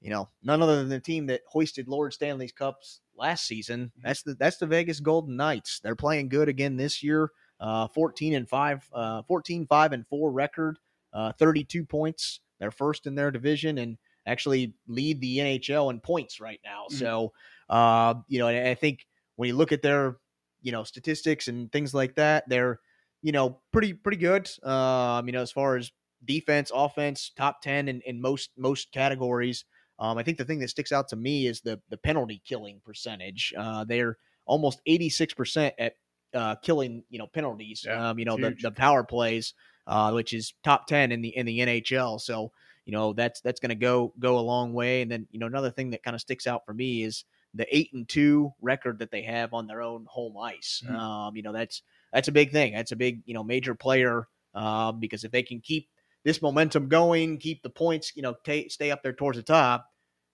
you 0.04 0.10
know 0.10 0.30
none 0.44 0.62
other 0.62 0.76
than 0.76 0.89
the 0.89 1.00
team 1.00 1.26
that 1.28 1.42
hoisted 1.48 1.88
Lord 1.88 2.13
Stanley's 2.13 2.52
Cups 2.52 3.00
last 3.18 3.48
season. 3.48 3.86
Mm-hmm. 3.86 4.08
That's 4.08 4.22
the 4.22 4.36
that's 4.36 4.58
the 4.58 4.68
Vegas 4.68 5.00
Golden 5.00 5.36
Knights. 5.36 5.80
They're 5.80 5.96
playing 5.96 6.30
good 6.30 6.50
again 6.50 6.76
this 6.76 7.02
year. 7.02 7.32
Uh, 7.60 7.88
14 7.88 8.36
and 8.36 8.50
5, 8.50 8.89
uh, 8.94 9.22
14, 9.24 9.66
5 9.66 9.94
and 9.94 10.06
4 10.08 10.32
record, 10.32 10.80
uh, 11.13 11.32
32 11.39 11.86
points. 11.86 12.42
They're 12.60 12.72
first 12.72 13.08
in 13.08 13.16
their 13.16 13.32
division 13.32 13.78
and 13.78 13.98
actually 14.26 14.74
lead 14.88 15.22
the 15.22 15.38
NHL 15.38 15.89
in 15.89 16.02
points 16.02 16.42
right 16.42 16.60
now. 16.66 16.88
Mm-hmm. 16.89 16.98
So, 16.98 17.32
uh, 17.70 18.16
you 18.28 18.39
know, 18.39 18.48
I 18.50 18.76
think 18.76 19.08
when 19.38 19.48
you 19.48 19.56
look 19.56 19.72
at 19.72 19.82
their, 19.82 20.18
you 20.62 20.74
know, 20.74 20.84
statistics 20.84 21.48
and 21.48 21.72
things 21.72 21.94
like 21.94 22.16
that, 22.16 22.44
they're, 22.50 22.80
you 23.22 23.32
know, 23.32 23.62
pretty, 23.72 23.94
pretty 23.94 24.18
good. 24.18 24.50
Um, 24.63 25.28
you 25.28 25.32
know, 25.32 25.42
as 25.42 25.52
far 25.52 25.78
as 25.78 25.92
defense, 26.26 26.70
offense, 26.74 27.32
top 27.38 27.62
10 27.62 27.88
in, 27.88 28.02
in 28.02 28.20
most, 28.20 28.50
most 28.58 28.92
categories. 28.92 29.63
Um, 30.00 30.18
I 30.18 30.24
think 30.24 30.38
the 30.38 30.46
thing 30.46 30.60
that 30.60 30.70
sticks 30.70 30.92
out 30.92 31.08
to 31.10 31.16
me 31.16 31.48
is 31.48 31.62
the, 31.62 31.80
the 31.90 31.98
penalty 31.98 32.42
killing 32.46 32.82
percentage. 32.84 33.54
Uh, 33.58 33.84
they're 33.84 34.18
almost 34.46 34.82
86% 34.88 35.72
at 35.78 35.96
uh, 36.34 36.56
killing 36.56 37.04
you 37.10 37.20
know 37.20 37.28
penalties. 37.28 37.84
Yeah, 37.86 38.10
um, 38.10 38.20
you 38.20 38.26
know 38.26 38.38
the, 38.38 38.56
the 38.62 38.72
power 38.72 39.04
plays, 39.04 39.54
uh, 39.88 40.12
which 40.12 40.34
is 40.34 40.54
top 40.64 40.88
ten 40.88 41.12
in 41.12 41.22
the 41.22 41.30
in 41.30 41.46
the 41.46 41.60
NHL. 41.60 42.20
So 42.20 42.52
you 42.86 42.92
know 42.92 43.14
that's 43.14 43.42
that's 43.42 43.60
going 43.60 43.70
to 43.70 43.76
go 43.76 44.14
go 44.20 44.40
a 44.40 44.42
long 44.42 44.74
way. 44.74 45.02
And 45.02 45.12
then 45.12 45.28
you 45.32 45.40
know 45.40 45.48
another 45.48 45.72
thing 45.72 45.92
that 45.92 46.04
kind 46.04 46.16
of 46.16 46.22
sticks 46.22 46.48
out 46.48 46.66
for 46.66 46.74
me 46.74 47.04
is 47.04 47.26
the 47.54 47.68
eight 47.76 47.92
and 47.94 48.08
two 48.08 48.52
record 48.62 49.00
that 49.00 49.12
they 49.12 49.22
have 49.22 49.54
on 49.54 49.68
their 49.68 49.82
own 49.82 50.06
home 50.10 50.38
ice. 50.38 50.82
Mm-hmm. 50.86 50.96
Um, 50.96 51.36
you 51.36 51.44
know 51.44 51.54
that's 51.54 51.82
that's 52.12 52.28
a 52.28 52.34
big 52.34 52.52
thing. 52.52 52.74
That's 52.74 52.92
a 52.92 52.98
big 52.98 53.22
you 53.26 53.34
know 53.34 53.44
major 53.44 53.76
player 53.76 54.28
uh, 54.56 54.92
because 54.92 55.24
if 55.24 55.32
they 55.32 55.44
can 55.44 55.62
keep 55.62 55.88
this 56.24 56.42
momentum 56.42 56.88
going, 56.88 57.38
keep 57.38 57.62
the 57.64 57.70
points, 57.70 58.14
you 58.16 58.22
know, 58.22 58.36
t- 58.46 58.70
stay 58.70 58.92
up 58.92 59.04
there 59.04 59.14
towards 59.14 59.38
the 59.38 59.44
top, 59.44 59.86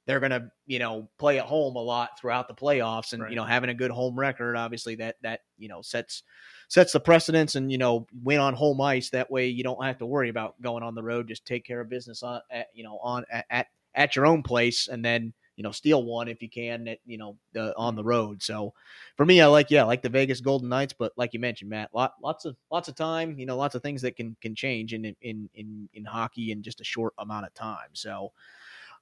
they're 0.05 0.19
going 0.19 0.31
to, 0.31 0.49
you 0.65 0.79
know, 0.79 1.09
play 1.19 1.37
at 1.39 1.45
home 1.45 1.75
a 1.75 1.81
lot 1.81 2.19
throughout 2.19 2.47
the 2.47 2.53
playoffs 2.53 3.13
and, 3.13 3.21
Right. 3.21 3.31
you 3.31 3.35
know, 3.35 3.43
having 3.43 3.69
a 3.69 3.75
good 3.75 3.91
home 3.91 4.17
record, 4.17 4.55
obviously 4.55 4.95
that, 4.95 5.17
that, 5.21 5.41
you 5.57 5.69
know, 5.69 5.81
sets, 5.81 6.23
sets 6.67 6.93
the 6.93 6.99
precedence 6.99 7.55
and, 7.55 7.71
you 7.71 7.77
know, 7.77 8.07
win 8.23 8.39
on 8.39 8.53
home 8.55 8.81
ice. 8.81 9.11
That 9.11 9.29
way 9.29 9.47
you 9.47 9.63
don't 9.63 9.83
have 9.83 9.99
to 9.99 10.05
worry 10.05 10.29
about 10.29 10.59
going 10.61 10.83
on 10.83 10.95
the 10.95 11.03
road. 11.03 11.27
Just 11.27 11.45
take 11.45 11.65
care 11.65 11.79
of 11.81 11.89
business 11.89 12.23
on, 12.23 12.41
at, 12.49 12.67
you 12.73 12.83
know, 12.83 12.97
on, 13.03 13.25
at, 13.31 13.45
at, 13.49 13.67
at 13.93 14.15
your 14.15 14.25
own 14.25 14.41
place 14.41 14.87
and 14.87 15.03
then, 15.05 15.33
you 15.59 15.63
know, 15.63 15.71
steal 15.71 16.05
one 16.05 16.29
if 16.29 16.41
you 16.41 16.49
can, 16.49 16.87
at, 16.87 16.99
you 17.05 17.17
know, 17.17 17.35
the, 17.51 17.75
on 17.75 17.93
the 17.93 18.01
mm-hmm. 18.01 18.07
road. 18.07 18.41
So 18.41 18.73
for 19.17 19.25
me, 19.25 19.41
I 19.41 19.47
like, 19.47 19.69
yeah, 19.69 19.81
I 19.81 19.87
like 19.87 20.01
the 20.01 20.07
Vegas 20.07 20.39
Golden 20.39 20.69
Knights, 20.69 20.93
but 20.97 21.11
like 21.17 21.33
you 21.33 21.39
mentioned, 21.41 21.69
Matt, 21.69 21.93
lot, 21.93 22.13
lots 22.23 22.45
of, 22.45 22.55
lots 22.71 22.87
of 22.87 22.95
time, 22.95 23.37
you 23.37 23.45
know, 23.45 23.57
lots 23.57 23.75
of 23.75 23.83
things 23.83 24.01
that 24.03 24.15
can, 24.15 24.37
can 24.41 24.55
change 24.55 24.93
in, 24.93 25.13
in, 25.21 25.49
in, 25.55 25.89
in 25.93 26.05
hockey 26.05 26.53
in 26.53 26.63
just 26.63 26.79
a 26.79 26.85
short 26.85 27.13
amount 27.17 27.45
of 27.45 27.53
time. 27.55 27.89
So, 27.91 28.31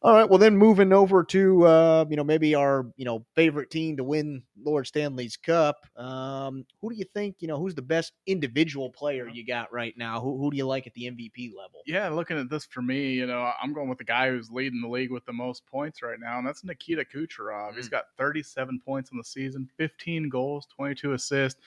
all 0.03 0.13
right. 0.13 0.29
Well, 0.29 0.37
then 0.37 0.55
moving 0.55 0.93
over 0.93 1.23
to 1.23 1.65
uh, 1.65 2.05
you 2.09 2.15
know 2.15 2.23
maybe 2.23 2.53
our 2.53 2.85
you 2.97 3.05
know 3.05 3.25
favorite 3.35 3.71
team 3.71 3.97
to 3.97 4.03
win 4.03 4.43
Lord 4.63 4.85
Stanley's 4.85 5.37
Cup. 5.37 5.87
Um, 5.95 6.65
who 6.81 6.91
do 6.91 6.95
you 6.95 7.05
think 7.15 7.37
you 7.39 7.47
know 7.47 7.57
who's 7.57 7.73
the 7.73 7.81
best 7.81 8.13
individual 8.27 8.91
player 8.91 9.27
you 9.27 9.45
got 9.45 9.73
right 9.73 9.97
now? 9.97 10.21
Who 10.21 10.37
who 10.37 10.51
do 10.51 10.57
you 10.57 10.67
like 10.67 10.85
at 10.85 10.93
the 10.93 11.05
MVP 11.05 11.51
level? 11.57 11.81
Yeah, 11.87 12.09
looking 12.09 12.37
at 12.37 12.49
this 12.49 12.65
for 12.65 12.83
me, 12.83 13.13
you 13.13 13.25
know, 13.25 13.51
I'm 13.61 13.73
going 13.73 13.89
with 13.89 13.97
the 13.97 14.03
guy 14.03 14.29
who's 14.29 14.51
leading 14.51 14.81
the 14.81 14.87
league 14.87 15.11
with 15.11 15.25
the 15.25 15.33
most 15.33 15.65
points 15.65 16.03
right 16.03 16.19
now, 16.19 16.37
and 16.37 16.45
that's 16.45 16.63
Nikita 16.63 17.03
Kucherov. 17.03 17.75
He's 17.75 17.89
got 17.89 18.05
37 18.19 18.79
points 18.85 19.11
in 19.11 19.17
the 19.17 19.23
season, 19.23 19.67
15 19.77 20.29
goals, 20.29 20.67
22 20.75 21.13
assists. 21.13 21.59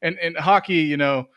And 0.00 0.18
in 0.18 0.34
hockey, 0.34 0.74
you 0.74 0.96
know, 0.96 1.28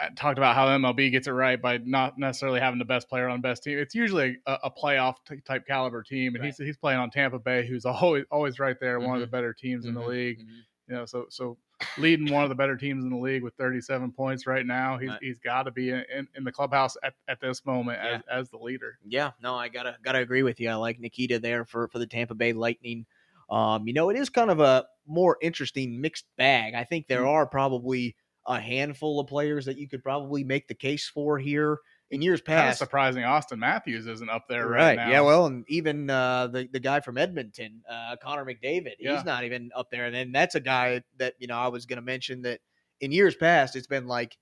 I 0.00 0.08
talked 0.14 0.38
about 0.38 0.54
how 0.54 0.66
MLB 0.68 1.10
gets 1.10 1.26
it 1.26 1.32
right 1.32 1.60
by 1.60 1.78
not 1.78 2.18
necessarily 2.18 2.60
having 2.60 2.78
the 2.78 2.84
best 2.84 3.08
player 3.08 3.28
on 3.28 3.38
the 3.40 3.48
best 3.48 3.64
team. 3.64 3.78
It's 3.78 3.94
usually 3.94 4.38
a, 4.46 4.58
a 4.64 4.70
playoff 4.70 5.16
t- 5.28 5.40
type 5.44 5.66
caliber 5.66 6.02
team, 6.02 6.34
and 6.36 6.44
he's 6.44 6.56
he's 6.56 6.76
playing 6.76 7.00
on 7.00 7.10
Tampa 7.10 7.38
Bay, 7.38 7.66
who's 7.66 7.84
always 7.84 8.24
always 8.30 8.58
right 8.60 8.76
there, 8.80 9.00
one 9.00 9.16
of 9.16 9.20
the 9.20 9.26
better 9.26 9.52
teams 9.52 9.84
in 9.86 9.94
the 9.94 10.00
Mhm, 10.00 10.08
league. 10.08 10.38
mhm. 10.40 10.62
You 10.88 10.94
know, 10.94 11.04
so 11.04 11.26
so 11.30 11.58
leading 11.98 12.30
one 12.32 12.44
of 12.44 12.48
the 12.48 12.54
better 12.54 12.76
teams 12.76 13.02
in 13.04 13.10
the 13.10 13.16
league 13.16 13.42
with 13.42 13.54
37 13.54 14.12
points 14.12 14.46
right 14.46 14.64
now. 14.64 14.98
He's 14.98 15.10
Right. 15.10 15.18
he's 15.22 15.38
got 15.40 15.64
to 15.64 15.72
be 15.72 15.90
in, 15.90 16.04
in, 16.14 16.28
in 16.36 16.44
the 16.44 16.52
clubhouse 16.52 16.96
at, 17.02 17.14
at 17.26 17.40
this 17.40 17.66
moment 17.66 17.98
Yeah. 18.02 18.14
as, 18.14 18.22
as 18.46 18.50
the 18.50 18.58
leader. 18.58 18.98
Yeah, 19.04 19.32
no, 19.42 19.56
I 19.56 19.68
gotta 19.68 19.96
gotta 20.02 20.20
agree 20.20 20.44
with 20.44 20.60
you. 20.60 20.70
I 20.70 20.74
like 20.76 21.00
Nikita 21.00 21.40
there 21.40 21.64
for 21.64 21.88
for 21.88 21.98
the 21.98 22.06
Tampa 22.06 22.34
Bay 22.36 22.52
Lightning. 22.52 23.04
Um, 23.50 23.86
you 23.88 23.94
know, 23.94 24.10
it 24.10 24.16
is 24.16 24.30
kind 24.30 24.50
of 24.50 24.60
a 24.60 24.86
more 25.06 25.38
interesting 25.42 26.00
mixed 26.00 26.26
bag. 26.36 26.74
I 26.74 26.84
think 26.84 27.08
there 27.08 27.22
Mm. 27.22 27.28
are 27.30 27.46
probably 27.46 28.14
a 28.46 28.60
handful 28.60 29.18
of 29.20 29.26
players 29.26 29.64
that 29.66 29.76
you 29.78 29.88
could 29.88 30.02
probably 30.02 30.44
make 30.44 30.68
the 30.68 30.74
case 30.74 31.08
for 31.08 31.38
here 31.38 31.78
in 32.10 32.22
years 32.22 32.40
Kind 32.40 32.60
of 32.60 32.64
past. 32.66 32.78
surprising 32.78 33.22
Auston 33.24 33.58
Matthews 33.58 34.06
isn't 34.06 34.30
up 34.30 34.44
there 34.48 34.68
right, 34.68 34.94
now. 34.94 35.10
Yeah, 35.10 35.20
well, 35.22 35.46
and 35.46 35.64
even 35.68 36.08
uh, 36.08 36.46
the 36.46 36.68
the 36.72 36.78
guy 36.78 37.00
from 37.00 37.18
Edmonton, 37.18 37.82
uh, 37.90 38.14
Connor 38.22 38.44
McDavid, 38.44 38.94
Yeah. 39.00 39.16
he's 39.16 39.24
not 39.24 39.42
even 39.44 39.70
up 39.74 39.90
there. 39.90 40.06
And 40.06 40.14
then 40.14 40.30
that's 40.32 40.54
a 40.54 40.60
guy 40.60 41.02
that 41.18 41.34
you 41.38 41.48
know 41.48 41.56
I 41.56 41.68
was 41.68 41.86
going 41.86 41.96
to 41.96 42.02
mention 42.04 42.42
that 42.42 42.60
in 43.00 43.10
years 43.12 43.34
past 43.34 43.74
it's 43.74 43.88
been 43.88 44.06
like 44.06 44.36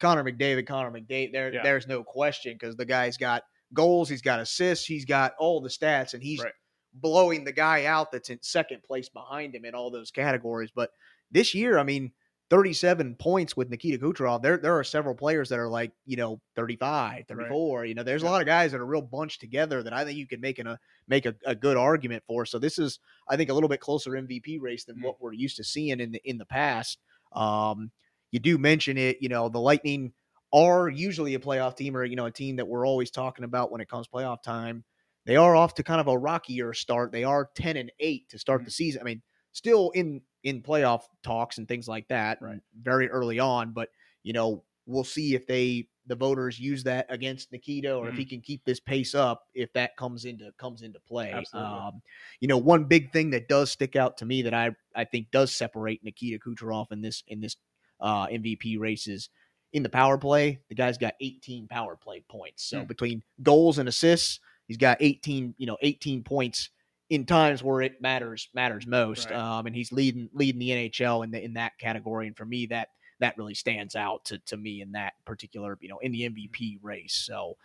Connor 0.00 0.24
McDavid, 0.24 0.66
Connor 0.66 0.90
McDavid. 0.90 1.32
There, 1.32 1.52
Yeah. 1.52 1.62
there's 1.62 1.86
no 1.86 2.02
question 2.02 2.54
because 2.54 2.76
the 2.76 2.86
guy's 2.86 3.18
got 3.18 3.42
goals, 3.74 4.08
he's 4.08 4.22
got 4.22 4.40
assists, 4.40 4.86
he's 4.86 5.04
got 5.04 5.34
all 5.38 5.60
the 5.60 5.68
stats, 5.68 6.14
and 6.14 6.22
he's 6.22 6.42
Right. 6.42 6.54
blowing 6.94 7.44
the 7.44 7.52
guy 7.52 7.84
out 7.84 8.10
that's 8.10 8.30
in 8.30 8.38
second 8.42 8.82
place 8.82 9.10
behind 9.10 9.54
him 9.54 9.64
in 9.66 9.74
all 9.74 9.90
those 9.90 10.10
categories. 10.10 10.70
But 10.74 10.90
this 11.30 11.54
year, 11.54 11.78
I 11.78 11.82
mean. 11.82 12.12
37 12.50 13.14
points 13.14 13.56
with 13.56 13.70
Nikita 13.70 13.98
Kucherov. 14.04 14.42
There, 14.42 14.56
there 14.58 14.76
are 14.76 14.82
several 14.84 15.14
players 15.14 15.48
that 15.48 15.58
are 15.60 15.68
like, 15.68 15.92
you 16.04 16.16
know, 16.16 16.40
35, 16.56 17.24
34. 17.28 17.84
You 17.86 17.94
know, 17.94 18.02
there's 18.02 18.24
a 18.24 18.26
lot 18.26 18.40
of 18.40 18.46
guys 18.46 18.72
that 18.72 18.80
are 18.80 18.86
real 18.86 19.00
bunched 19.02 19.40
together 19.40 19.82
that 19.84 19.92
I 19.92 20.04
think 20.04 20.18
you 20.18 20.26
could 20.26 20.40
make 20.40 20.58
an, 20.58 20.66
a 20.66 20.78
make 21.06 21.26
a, 21.26 21.34
a 21.46 21.54
good 21.54 21.76
argument 21.76 22.24
for. 22.26 22.44
So 22.44 22.58
this 22.58 22.78
is, 22.78 22.98
I 23.28 23.36
think, 23.36 23.50
a 23.50 23.54
little 23.54 23.68
bit 23.68 23.80
closer 23.80 24.10
MVP 24.10 24.60
race 24.60 24.84
than 24.84 24.96
Mm. 24.96 25.04
what 25.04 25.20
we're 25.20 25.32
used 25.32 25.56
to 25.58 25.64
seeing 25.64 26.00
in 26.00 26.10
the 26.12 26.20
in 26.28 26.38
the 26.38 26.44
past. 26.46 26.98
Um, 27.32 27.92
you 28.32 28.40
do 28.40 28.58
mention 28.58 28.98
it, 28.98 29.18
you 29.20 29.28
know, 29.28 29.48
the 29.48 29.60
Lightning 29.60 30.12
are 30.52 30.88
usually 30.88 31.34
a 31.34 31.38
playoff 31.38 31.76
team 31.76 31.96
or 31.96 32.04
you 32.04 32.16
know 32.16 32.26
a 32.26 32.30
team 32.32 32.56
that 32.56 32.66
we're 32.66 32.84
always 32.86 33.12
talking 33.12 33.44
about 33.44 33.70
when 33.70 33.80
it 33.80 33.88
comes 33.88 34.08
playoff 34.08 34.42
time. 34.42 34.82
They 35.24 35.36
are 35.36 35.54
off 35.54 35.74
to 35.74 35.84
kind 35.84 36.00
of 36.00 36.08
a 36.08 36.18
rockier 36.18 36.72
start. 36.74 37.12
They 37.12 37.22
are 37.22 37.48
ten 37.54 37.76
and 37.76 37.92
eight 38.00 38.28
to 38.30 38.38
start 38.40 38.62
Mm. 38.62 38.64
the 38.64 38.70
season. 38.72 39.00
I 39.02 39.04
mean, 39.04 39.22
still 39.52 39.90
in 39.90 40.22
in 40.42 40.62
playoff 40.62 41.02
talks 41.22 41.58
and 41.58 41.68
things 41.68 41.86
like 41.88 42.08
that. 42.08 42.40
Right. 42.40 42.60
Very 42.82 43.08
early 43.10 43.38
on, 43.38 43.72
but 43.72 43.90
you 44.22 44.32
know 44.32 44.64
we'll 44.86 45.04
see 45.04 45.34
if 45.34 45.46
they 45.46 45.86
the 46.06 46.16
voters 46.16 46.58
use 46.58 46.82
that 46.82 47.06
against 47.08 47.52
Nikita 47.52 47.94
or 47.94 48.08
if 48.08 48.14
Mhm. 48.14 48.18
he 48.18 48.24
can 48.24 48.40
keep 48.40 48.64
this 48.64 48.80
pace 48.80 49.14
up 49.14 49.44
if 49.54 49.72
that 49.74 49.96
comes 49.96 50.24
into 50.24 50.50
comes 50.58 50.82
into 50.82 50.98
play. 51.00 51.32
Um, 51.54 52.02
you 52.40 52.48
know, 52.48 52.58
one 52.58 52.84
big 52.84 53.12
thing 53.12 53.30
that 53.30 53.48
does 53.48 53.70
stick 53.70 53.94
out 53.94 54.16
to 54.18 54.24
me 54.24 54.42
that 54.42 54.54
I 54.54 54.74
I 54.94 55.04
think 55.04 55.30
does 55.30 55.54
separate 55.54 56.02
Nikita 56.02 56.38
Kucherov 56.38 56.90
in 56.90 57.00
this 57.02 57.22
in 57.28 57.40
this 57.40 57.56
uh, 58.00 58.26
MVP 58.26 58.78
races 58.78 59.28
in 59.72 59.82
the 59.84 59.88
power 59.90 60.18
play. 60.18 60.58
The 60.68 60.74
guy's 60.74 60.98
got 60.98 61.14
18 61.20 61.68
power 61.68 61.94
play 61.96 62.24
points. 62.28 62.64
So 62.64 62.80
Hmm. 62.80 62.86
between 62.86 63.22
goals 63.42 63.78
and 63.78 63.88
assists, 63.88 64.40
he's 64.66 64.78
got 64.78 64.96
18 65.00 65.54
you 65.58 65.66
know 65.66 65.76
18 65.82 66.24
points 66.24 66.70
in 67.10 67.26
times 67.26 67.62
where 67.62 67.82
it 67.82 68.00
matters 68.00 68.48
matters 68.54 68.86
most. 68.86 69.30
Right. 69.30 69.38
Um, 69.38 69.66
and 69.66 69.74
he's 69.74 69.92
leading 69.92 70.30
leading 70.32 70.60
the 70.60 70.70
NHL 70.70 71.24
in 71.24 71.32
the, 71.32 71.44
in 71.44 71.54
that 71.54 71.76
category. 71.78 72.28
And 72.28 72.36
for 72.36 72.46
me, 72.46 72.66
that 72.66 72.88
that 73.18 73.36
really 73.36 73.54
stands 73.54 73.96
out 73.96 74.24
to, 74.26 74.38
to 74.46 74.56
me 74.56 74.80
in 74.80 74.92
that 74.92 75.12
particular, 75.26 75.76
you 75.82 75.88
know, 75.88 75.98
in 75.98 76.12
the 76.12 76.22
MVP 76.22 76.78
race. 76.80 77.12
So, 77.14 77.56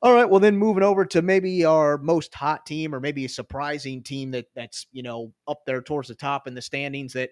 all 0.00 0.12
right, 0.12 0.28
well 0.28 0.40
then 0.40 0.56
moving 0.56 0.82
over 0.82 1.04
to 1.04 1.22
maybe 1.22 1.64
our 1.64 1.98
most 1.98 2.34
hot 2.34 2.66
team 2.66 2.94
or 2.94 2.98
maybe 2.98 3.26
a 3.26 3.28
surprising 3.28 4.02
team 4.02 4.32
that 4.32 4.46
that's 4.56 4.86
you 4.90 5.02
know 5.02 5.32
up 5.46 5.64
there 5.66 5.82
towards 5.82 6.08
the 6.08 6.14
top 6.14 6.48
in 6.48 6.54
the 6.54 6.62
standings 6.62 7.12
that 7.12 7.30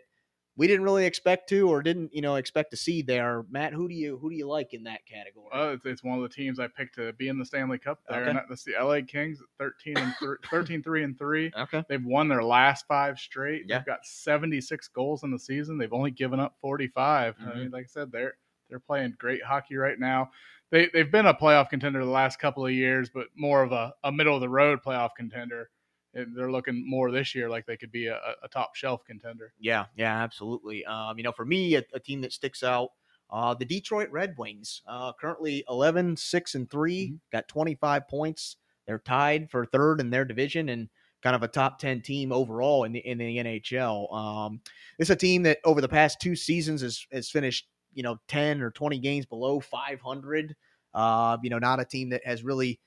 we 0.60 0.66
didn't 0.66 0.84
really 0.84 1.06
expect 1.06 1.48
to 1.48 1.70
or 1.70 1.82
didn't 1.82 2.12
you 2.14 2.20
know 2.20 2.34
expect 2.34 2.70
to 2.70 2.76
see 2.76 3.00
there. 3.00 3.44
Matt, 3.50 3.72
who 3.72 3.88
do 3.88 3.94
you 3.94 4.18
who 4.18 4.28
do 4.28 4.36
you 4.36 4.46
like 4.46 4.74
in 4.74 4.82
that 4.84 5.06
category? 5.06 5.46
Uh, 5.54 5.72
it's, 5.72 5.86
it's 5.86 6.04
one 6.04 6.18
of 6.18 6.22
the 6.22 6.28
teams 6.28 6.60
I 6.60 6.68
picked 6.68 6.96
to 6.96 7.14
be 7.14 7.28
in 7.28 7.38
the 7.38 7.46
Stanley 7.46 7.78
Cup 7.78 8.00
there, 8.08 8.20
Okay. 8.20 8.30
and 8.30 8.40
that's 8.46 8.62
the 8.64 8.74
LA 8.78 9.00
Kings, 9.00 9.38
13 9.58 9.96
and 9.96 10.12
th- 10.20 10.30
13 10.50 10.82
3 10.82 11.02
and 11.04 11.18
3. 11.18 11.50
okay, 11.56 11.82
They've 11.88 12.04
won 12.04 12.28
their 12.28 12.44
last 12.44 12.84
five 12.86 13.18
straight. 13.18 13.64
Yeah. 13.66 13.78
They've 13.78 13.86
got 13.86 14.04
76 14.04 14.88
goals 14.88 15.24
in 15.24 15.30
the 15.30 15.38
season. 15.38 15.78
They've 15.78 15.92
only 15.94 16.10
given 16.10 16.38
up 16.40 16.56
45. 16.60 17.36
I 17.40 17.42
Mhm. 17.42 17.56
mean, 17.56 17.70
like 17.70 17.84
I 17.84 17.88
said, 17.88 18.12
they're 18.12 18.34
they're 18.68 18.78
playing 18.80 19.14
great 19.18 19.42
hockey 19.42 19.76
right 19.76 19.98
now. 19.98 20.30
They 20.70 20.90
they've 20.92 21.10
been 21.10 21.26
a 21.26 21.34
playoff 21.34 21.70
contender 21.70 22.04
the 22.04 22.10
last 22.10 22.38
couple 22.38 22.66
of 22.66 22.72
years, 22.72 23.08
but 23.08 23.28
more 23.34 23.62
of 23.62 23.72
a, 23.72 23.94
a 24.04 24.12
middle 24.12 24.34
of 24.34 24.42
the 24.42 24.48
road 24.50 24.80
playoff 24.86 25.10
contender. 25.16 25.70
And 26.14 26.36
they're 26.36 26.50
looking 26.50 26.88
more 26.88 27.10
this 27.10 27.34
year 27.34 27.48
like 27.48 27.66
they 27.66 27.76
could 27.76 27.92
be 27.92 28.06
a, 28.08 28.16
a- 28.42 28.48
top 28.48 28.74
shelf 28.74 29.04
contender. 29.04 29.54
Yeah, 29.58 29.86
yeah, 29.96 30.22
absolutely. 30.22 30.84
Um, 30.84 31.18
you 31.18 31.24
know, 31.24 31.32
for 31.32 31.44
me, 31.44 31.74
a, 31.76 31.84
a 31.92 32.00
team 32.00 32.20
that 32.22 32.32
sticks 32.32 32.62
out, 32.62 32.90
uh, 33.30 33.54
the 33.54 33.64
Detroit 33.64 34.10
Red 34.10 34.34
Wings, 34.38 34.82
uh, 34.86 35.12
currently 35.12 35.64
11, 35.68 36.16
6, 36.16 36.54
and 36.54 36.68
3, 36.70 37.10
Mhm. 37.10 37.20
got 37.30 37.46
25 37.48 38.08
points. 38.08 38.56
They're 38.86 38.98
tied 38.98 39.50
for 39.50 39.64
third 39.66 40.00
in 40.00 40.10
their 40.10 40.24
division 40.24 40.68
and 40.68 40.88
kind 41.22 41.36
of 41.36 41.42
a 41.42 41.48
top 41.48 41.78
10 41.78 42.00
team 42.00 42.32
overall 42.32 42.84
in 42.84 42.92
the 42.92 43.00
in 43.00 43.18
the 43.18 43.38
NHL. 43.38 44.12
Um, 44.12 44.62
it's 44.98 45.10
a 45.10 45.16
team 45.16 45.42
that 45.44 45.58
over 45.64 45.80
the 45.80 45.88
past 45.88 46.20
two 46.20 46.34
seasons 46.34 46.80
has, 46.82 47.06
has 47.12 47.30
finished, 47.30 47.68
you 47.92 48.02
know, 48.02 48.16
10 48.26 48.62
or 48.62 48.70
20 48.70 48.98
games 48.98 49.26
below 49.26 49.60
500. 49.60 50.56
Uh, 50.92 51.36
you 51.42 51.50
know, 51.50 51.58
not 51.58 51.78
a 51.78 51.84
team 51.84 52.08
that 52.08 52.24
has 52.26 52.42
really 52.42 52.80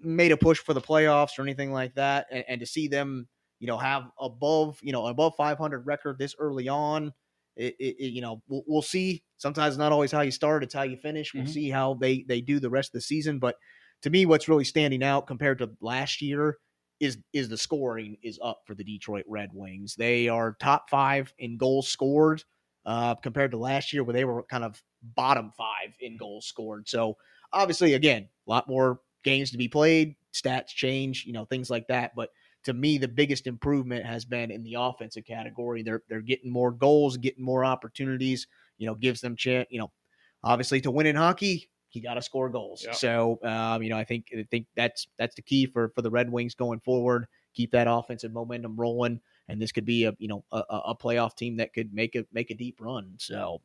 made 0.00 0.32
a 0.32 0.36
push 0.36 0.58
for 0.58 0.74
the 0.74 0.80
playoffs 0.80 1.38
or 1.38 1.42
anything 1.42 1.72
like 1.72 1.94
that. 1.94 2.26
And, 2.30 2.44
and 2.48 2.60
to 2.60 2.66
see 2.66 2.88
them 2.88 3.28
you 3.60 3.66
know, 3.66 3.76
have 3.78 4.08
above, 4.20 4.78
you 4.82 4.92
know, 4.92 5.06
above 5.06 5.34
500 5.36 5.84
record 5.84 6.16
this 6.18 6.36
early 6.38 6.68
on. 6.68 7.12
It, 7.56 7.74
it, 7.80 7.96
it- 7.98 8.12
you 8.12 8.20
know, 8.20 8.42
we'll, 8.46 8.62
we'll 8.66 8.82
see. 8.82 9.24
Sometimes 9.36 9.74
it's 9.74 9.78
not 9.78 9.90
always 9.92 10.12
how 10.12 10.20
you 10.20 10.30
start; 10.30 10.62
it's 10.62 10.74
how 10.74 10.82
you 10.84 10.96
finish. 10.96 11.34
We'll 11.34 11.44
Mhm. 11.44 11.52
see 11.52 11.68
how 11.70 11.94
they 11.94 12.22
they 12.22 12.40
do 12.40 12.60
the 12.60 12.70
rest 12.70 12.90
of 12.90 12.92
the 12.94 13.00
season. 13.00 13.38
But 13.40 13.56
to 14.02 14.10
me, 14.10 14.26
what's 14.26 14.48
really 14.48 14.64
standing 14.64 15.02
out 15.02 15.26
compared 15.26 15.58
to 15.58 15.76
last 15.80 16.22
year 16.22 16.58
is 17.00 17.18
is 17.32 17.48
the 17.48 17.58
scoring 17.58 18.16
is 18.22 18.38
up 18.42 18.62
for 18.66 18.74
the 18.74 18.84
Detroit 18.84 19.24
Red 19.28 19.50
Wings. 19.52 19.94
They 19.96 20.28
are 20.28 20.54
top 20.60 20.90
five 20.90 21.32
in 21.38 21.56
goals 21.56 21.88
scored 21.88 22.42
uh, 22.84 23.14
compared 23.16 23.50
to 23.52 23.58
last 23.58 23.92
year, 23.92 24.02
where 24.04 24.14
they 24.14 24.24
were 24.24 24.42
kind 24.44 24.64
of 24.64 24.82
bottom 25.02 25.52
five 25.56 25.96
in 26.00 26.16
goals 26.16 26.46
scored. 26.46 26.88
So 26.88 27.16
obviously, 27.52 27.94
again, 27.94 28.28
a 28.46 28.50
lot 28.50 28.68
more 28.68 29.00
games 29.24 29.50
to 29.50 29.58
be 29.58 29.68
played, 29.68 30.16
stats 30.32 30.68
change, 30.68 31.24
you 31.26 31.32
know, 31.32 31.44
things 31.44 31.70
like 31.70 31.86
that. 31.88 32.14
But 32.14 32.30
to 32.64 32.72
me, 32.72 32.98
the 32.98 33.08
biggest 33.08 33.46
improvement 33.46 34.04
has 34.04 34.24
been 34.24 34.50
in 34.50 34.62
the 34.62 34.74
offensive 34.74 35.24
category. 35.24 35.82
They're 35.82 36.02
they're 36.08 36.20
getting 36.20 36.50
more 36.50 36.70
goals, 36.70 37.16
getting 37.16 37.44
more 37.44 37.64
opportunities. 37.64 38.46
You 38.78 38.86
know, 38.86 38.94
gives 38.94 39.20
them 39.20 39.36
chance. 39.36 39.68
You 39.70 39.80
know, 39.80 39.92
obviously 40.44 40.80
to 40.82 40.90
win 40.90 41.06
in 41.06 41.16
hockey, 41.16 41.70
you 41.92 42.02
got 42.02 42.14
to 42.14 42.22
score 42.22 42.48
goals. 42.48 42.84
So, 42.92 43.38
um, 43.42 43.82
you 43.82 43.90
know, 43.90 43.96
I 43.96 44.04
think 44.04 44.26
I 44.36 44.46
think 44.50 44.66
that's 44.76 45.06
that's 45.18 45.34
the 45.34 45.42
key 45.42 45.66
for 45.66 45.90
for 45.94 46.02
the 46.02 46.10
Red 46.10 46.30
Wings 46.30 46.54
going 46.54 46.80
forward. 46.80 47.26
Keep 47.54 47.72
that 47.72 47.86
offensive 47.88 48.32
momentum 48.32 48.76
rolling, 48.76 49.20
and 49.48 49.60
this 49.60 49.72
could 49.72 49.84
be 49.84 50.04
a 50.04 50.14
you 50.18 50.28
know 50.28 50.44
a 50.52 50.62
a 50.68 50.94
playoff 50.96 51.36
team 51.36 51.56
that 51.56 51.72
could 51.72 51.92
make 51.92 52.14
a 52.14 52.24
make 52.32 52.50
a 52.50 52.54
deep 52.54 52.80
run. 52.80 53.14
So. 53.18 53.60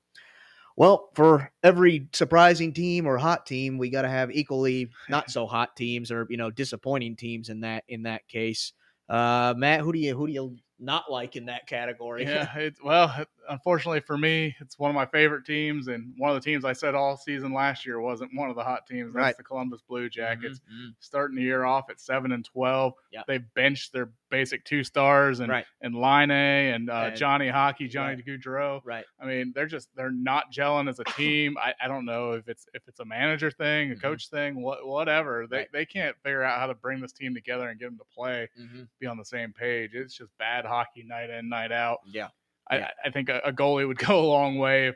Well, 0.75 1.09
for 1.13 1.51
every 1.63 2.07
surprising 2.13 2.73
team 2.73 3.05
or 3.05 3.17
hot 3.17 3.45
team, 3.45 3.77
we 3.77 3.89
got 3.89 4.03
to 4.03 4.09
have 4.09 4.31
equally 4.31 4.89
not 5.09 5.29
so 5.29 5.45
hot 5.45 5.75
teams 5.75 6.11
or 6.11 6.27
you 6.29 6.37
know 6.37 6.49
disappointing 6.51 7.15
teams 7.15 7.49
in 7.49 7.61
that 7.61 7.83
in 7.87 8.03
that 8.03 8.27
case. 8.27 8.73
Uh, 9.09 9.53
Matt, 9.57 9.81
who 9.81 9.93
do 9.93 9.99
you 9.99 10.15
who 10.15 10.27
do 10.27 10.33
you 10.33 10.57
not 10.79 11.11
like 11.11 11.35
in 11.35 11.45
that 11.45 11.67
category? 11.67 12.23
Yeah, 12.23 12.53
it's 12.57 12.81
well, 12.83 13.25
unfortunately 13.49 13.99
for 14.01 14.17
me, 14.17 14.55
it's 14.59 14.77
one 14.79 14.89
of 14.89 14.95
my 14.95 15.05
favorite 15.05 15.45
teams, 15.45 15.87
and 15.87 16.13
one 16.17 16.29
of 16.29 16.35
the 16.35 16.41
teams 16.45 16.65
I 16.65 16.73
said 16.73 16.95
all 16.95 17.15
season 17.17 17.53
last 17.53 17.85
year 17.85 17.99
wasn't 18.01 18.31
one 18.35 18.49
of 18.49 18.55
the 18.55 18.63
hot 18.63 18.85
teams. 18.87 19.13
That's 19.13 19.23
Right. 19.23 19.37
the 19.37 19.43
Columbus 19.43 19.81
Blue 19.81 20.09
Jackets. 20.09 20.59
Mhm, 20.59 20.87
mhm. 20.89 20.95
Starting 20.99 21.35
the 21.35 21.43
year 21.43 21.63
off 21.63 21.89
at 21.89 21.99
seven 21.99 22.31
and 22.31 22.43
twelve, 22.43 22.93
Yep. 23.11 23.25
they 23.27 23.37
benched 23.37 23.93
their 23.93 24.09
basic 24.29 24.65
two 24.65 24.83
stars 24.83 25.39
and 25.41 25.49
Right. 25.51 25.65
and 25.81 25.93
Laine 25.95 26.31
and 26.31 26.89
uh, 26.89 27.03
And- 27.07 27.15
Johnny 27.15 27.49
Hockey, 27.49 27.87
Johnny 27.87 28.15
Right. 28.15 28.25
Gaudreau. 28.25 28.81
Right. 28.83 29.05
I 29.19 29.25
mean, 29.25 29.51
they're 29.53 29.67
just 29.67 29.89
they're 29.95 30.09
not 30.11 30.51
gelling 30.51 30.89
as 30.89 30.99
a 30.99 31.03
team. 31.15 31.55
I, 31.57 31.73
I 31.79 31.87
don't 31.87 32.05
know 32.05 32.31
if 32.33 32.47
it's 32.49 32.67
if 32.73 32.87
it's 32.87 32.99
a 32.99 33.05
manager 33.05 33.51
thing, 33.51 33.91
a 33.91 33.95
Mhm. 33.95 34.01
coach 34.01 34.29
thing, 34.29 34.61
what 34.61 34.87
whatever. 34.87 35.45
They 35.47 35.67
they 35.71 35.85
can't 35.85 36.17
figure 36.23 36.41
out 36.43 36.59
how 36.59 36.67
to 36.67 36.73
bring 36.73 36.99
this 36.99 37.13
team 37.13 37.33
together 37.35 37.69
and 37.69 37.79
get 37.79 37.85
them 37.85 37.97
to 37.99 38.05
play, 38.05 38.49
Mhm. 38.59 38.87
be 38.99 39.05
on 39.07 39.17
the 39.17 39.25
same 39.25 39.53
page. 39.53 39.93
It's 39.93 40.17
just 40.17 40.35
bad 40.39 40.62
hockey 40.65 41.03
night 41.03 41.29
in 41.29 41.49
night 41.49 41.71
out. 41.71 41.99
Yeah. 42.05 42.29
I, 42.69 42.77
Yeah. 42.77 42.89
I 43.05 43.09
think 43.09 43.29
a, 43.29 43.39
a 43.45 43.51
goalie 43.51 43.87
would 43.87 43.97
go 44.07 44.19
a 44.19 44.25
long 44.27 44.57
way. 44.57 44.93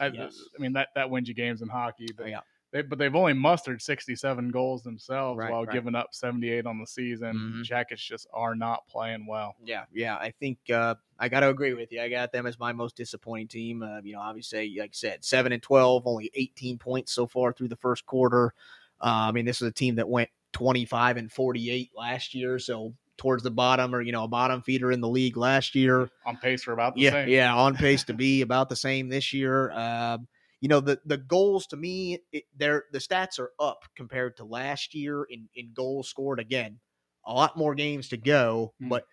I, 0.00 0.06
Yes. 0.08 0.38
I 0.58 0.62
mean 0.62 0.72
that 0.74 0.88
that 0.94 1.10
wins 1.10 1.28
you 1.28 1.34
games 1.34 1.62
in 1.62 1.68
hockey, 1.68 2.08
but 2.16 2.28
Yeah. 2.28 2.40
they 2.72 2.82
but 2.82 2.98
they've 2.98 3.14
only 3.14 3.32
mustered 3.34 3.80
67 3.82 4.50
goals 4.50 4.82
themselves 4.82 5.38
Right, 5.38 5.50
while 5.52 5.64
right. 5.64 5.72
giving 5.72 5.94
up 5.94 6.08
78 6.12 6.66
on 6.66 6.78
the 6.80 6.86
season. 6.86 7.34
Mhm. 7.36 7.64
Jackets 7.64 8.02
just 8.02 8.26
are 8.32 8.54
not 8.54 8.86
playing 8.88 9.26
well. 9.26 9.54
Yeah, 9.64 9.84
yeah. 9.92 10.16
I 10.16 10.30
think 10.40 10.58
uh, 10.70 10.94
I 11.18 11.28
got 11.28 11.40
to 11.40 11.48
agree 11.50 11.74
with 11.74 11.92
you. 11.92 12.00
I 12.00 12.08
got 12.08 12.32
them 12.32 12.46
as 12.46 12.58
my 12.58 12.72
most 12.72 12.96
disappointing 12.96 13.48
team. 13.48 13.82
Uh, 13.82 14.00
you 14.02 14.14
know, 14.14 14.20
obviously, 14.20 14.74
like 14.78 14.90
I 14.90 14.94
said, 14.94 15.24
seven 15.24 15.52
and 15.52 15.62
twelve, 15.62 16.06
only 16.06 16.30
eighteen 16.34 16.78
points 16.78 17.12
so 17.12 17.26
far 17.26 17.52
through 17.52 17.68
the 17.68 17.76
first 17.76 18.04
quarter. 18.06 18.52
Uh, 19.00 19.28
I 19.28 19.32
mean, 19.32 19.44
this 19.44 19.60
is 19.60 19.68
a 19.68 19.72
team 19.72 19.96
that 19.96 20.08
went 20.08 20.30
twenty-five 20.52 21.18
and 21.18 21.30
forty-eight 21.30 21.90
last 21.94 22.34
year, 22.34 22.58
so 22.58 22.94
towards 23.18 23.42
the 23.42 23.50
bottom, 23.50 23.94
or 23.94 24.00
you 24.02 24.12
know, 24.12 24.24
a 24.24 24.28
bottom 24.28 24.62
feeder 24.62 24.92
in 24.92 25.00
the 25.00 25.08
league 25.08 25.36
last 25.36 25.74
year. 25.74 26.08
On 26.24 26.36
pace 26.36 26.62
for 26.62 26.72
about 26.72 26.94
the 26.94 27.02
Yeah, 27.02 27.10
same. 27.12 27.28
yeah, 27.28 27.54
on 27.54 27.74
pace 27.76 28.04
to 28.04 28.14
be 28.14 28.42
about 28.42 28.68
the 28.68 28.76
same 28.76 29.08
this 29.08 29.32
year. 29.32 29.70
Um, 29.72 30.28
you 30.60 30.68
know, 30.68 30.80
the 30.80 31.00
the 31.04 31.18
goals 31.18 31.66
to 31.68 31.76
me, 31.76 32.18
it, 32.32 32.44
they're 32.56 32.84
the 32.92 32.98
stats 32.98 33.38
are 33.38 33.52
up 33.60 33.84
compared 33.96 34.36
to 34.38 34.44
last 34.44 34.94
year 34.94 35.24
in 35.24 35.48
in 35.54 35.72
goals 35.74 36.08
scored. 36.08 36.40
Again, 36.40 36.78
a 37.26 37.32
lot 37.32 37.56
more 37.56 37.74
games 37.74 38.08
to 38.10 38.16
go, 38.16 38.72
Hmm. 38.80 38.88
but 38.88 39.04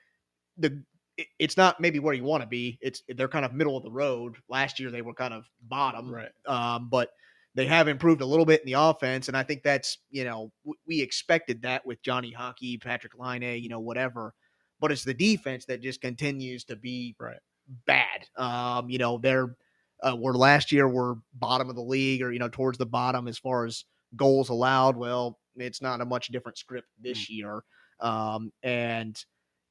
the 0.57 0.83
it- 1.17 1.27
it's 1.37 1.57
not 1.57 1.79
maybe 1.79 1.99
where 1.99 2.13
you 2.15 2.23
want 2.23 2.41
to 2.41 2.47
be. 2.47 2.79
It's 2.81 3.03
they're 3.07 3.27
kind 3.27 3.45
of 3.45 3.53
middle 3.53 3.77
of 3.77 3.83
the 3.83 3.91
road. 3.91 4.37
Last 4.49 4.79
year 4.79 4.89
they 4.91 5.01
were 5.03 5.13
kind 5.13 5.33
of 5.33 5.47
bottom, 5.61 6.09
Right. 6.11 6.31
um, 6.47 6.89
but 6.89 7.11
they 7.55 7.65
have 7.67 7.87
improved 7.87 8.21
a 8.21 8.25
little 8.25 8.45
bit 8.45 8.61
in 8.61 8.65
the 8.67 8.79
offense, 8.79 9.27
and 9.27 9.37
I 9.37 9.43
think 9.43 9.63
that's 9.63 9.99
you 10.09 10.23
know 10.23 10.51
w- 10.63 10.79
we 10.87 11.01
expected 11.01 11.61
that 11.63 11.85
with 11.85 12.01
Johnny 12.01 12.31
Hockey, 12.31 12.77
Patrik 12.77 13.17
Laine, 13.17 13.61
you 13.61 13.69
know 13.69 13.79
whatever, 13.79 14.33
but 14.79 14.91
it's 14.91 15.03
the 15.03 15.13
defense 15.13 15.65
that 15.65 15.81
just 15.81 16.01
continues 16.01 16.63
to 16.65 16.75
be 16.75 17.15
Right. 17.19 17.37
bad. 17.85 18.27
Um, 18.37 18.89
you 18.89 18.97
know 18.97 19.17
they're 19.17 19.55
uh, 20.01 20.15
where 20.15 20.33
last 20.33 20.71
year 20.71 20.87
were 20.87 21.15
bottom 21.33 21.69
of 21.69 21.75
the 21.75 21.81
league 21.83 22.21
or 22.21 22.31
you 22.31 22.39
know 22.39 22.49
towards 22.49 22.77
the 22.77 22.85
bottom 22.85 23.27
as 23.27 23.37
far 23.37 23.65
as 23.65 23.85
goals 24.15 24.49
allowed. 24.49 24.97
Well, 24.97 25.39
it's 25.55 25.81
not 25.81 26.01
a 26.01 26.05
much 26.05 26.27
different 26.27 26.57
script 26.57 26.87
this 26.99 27.29
year, 27.29 27.63
um, 27.99 28.51
and 28.63 29.17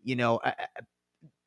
you 0.03 0.17
know. 0.17 0.41
I, 0.45 0.51
I, 0.51 0.81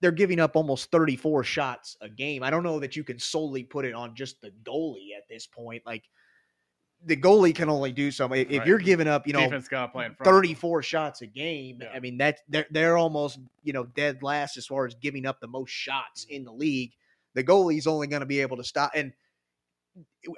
they're 0.01 0.11
giving 0.11 0.39
up 0.39 0.55
almost 0.55 0.91
34 0.91 1.43
shots 1.43 1.97
a 2.01 2.09
game. 2.09 2.43
I 2.43 2.49
don't 2.49 2.63
know 2.63 2.79
that 2.79 2.95
you 2.95 3.03
can 3.03 3.19
solely 3.19 3.63
put 3.63 3.85
it 3.85 3.93
on 3.93 4.15
just 4.15 4.41
the 4.41 4.51
goalie 4.63 5.15
at 5.17 5.27
this 5.29 5.47
point. 5.47 5.83
Like 5.85 6.03
the 7.03 7.15
goalie 7.15 7.53
can 7.53 7.69
only 7.69 7.91
do 7.91 8.11
something. 8.11 8.39
If 8.39 8.59
Right. 8.59 8.67
you're 8.67 8.79
giving 8.79 9.07
up, 9.07 9.27
you 9.27 9.33
know, 9.33 9.41
Defense 9.41 9.67
got 9.67 9.87
to 9.87 9.91
play 9.91 10.05
in 10.05 10.15
front. 10.15 10.21
of 10.27 10.33
them. 10.33 10.41
34 10.41 10.83
shots 10.83 11.21
a 11.21 11.27
game, 11.27 11.79
Yeah. 11.81 11.89
I 11.93 11.99
mean 11.99 12.17
that's 12.17 12.41
they're 12.47 12.65
they're 12.71 12.97
almost 12.97 13.39
you 13.63 13.73
know 13.73 13.83
dead 13.83 14.23
last 14.23 14.57
as 14.57 14.65
far 14.65 14.85
as 14.85 14.95
giving 14.95 15.25
up 15.25 15.39
the 15.39 15.47
most 15.47 15.69
shots 15.69 16.25
mm-hmm. 16.25 16.35
in 16.35 16.43
the 16.45 16.53
league. 16.53 16.93
The 17.33 17.43
goalie's 17.43 17.85
only 17.85 18.07
going 18.07 18.21
to 18.21 18.25
be 18.25 18.39
able 18.39 18.57
to 18.57 18.63
stop 18.63 18.91
and 18.95 19.13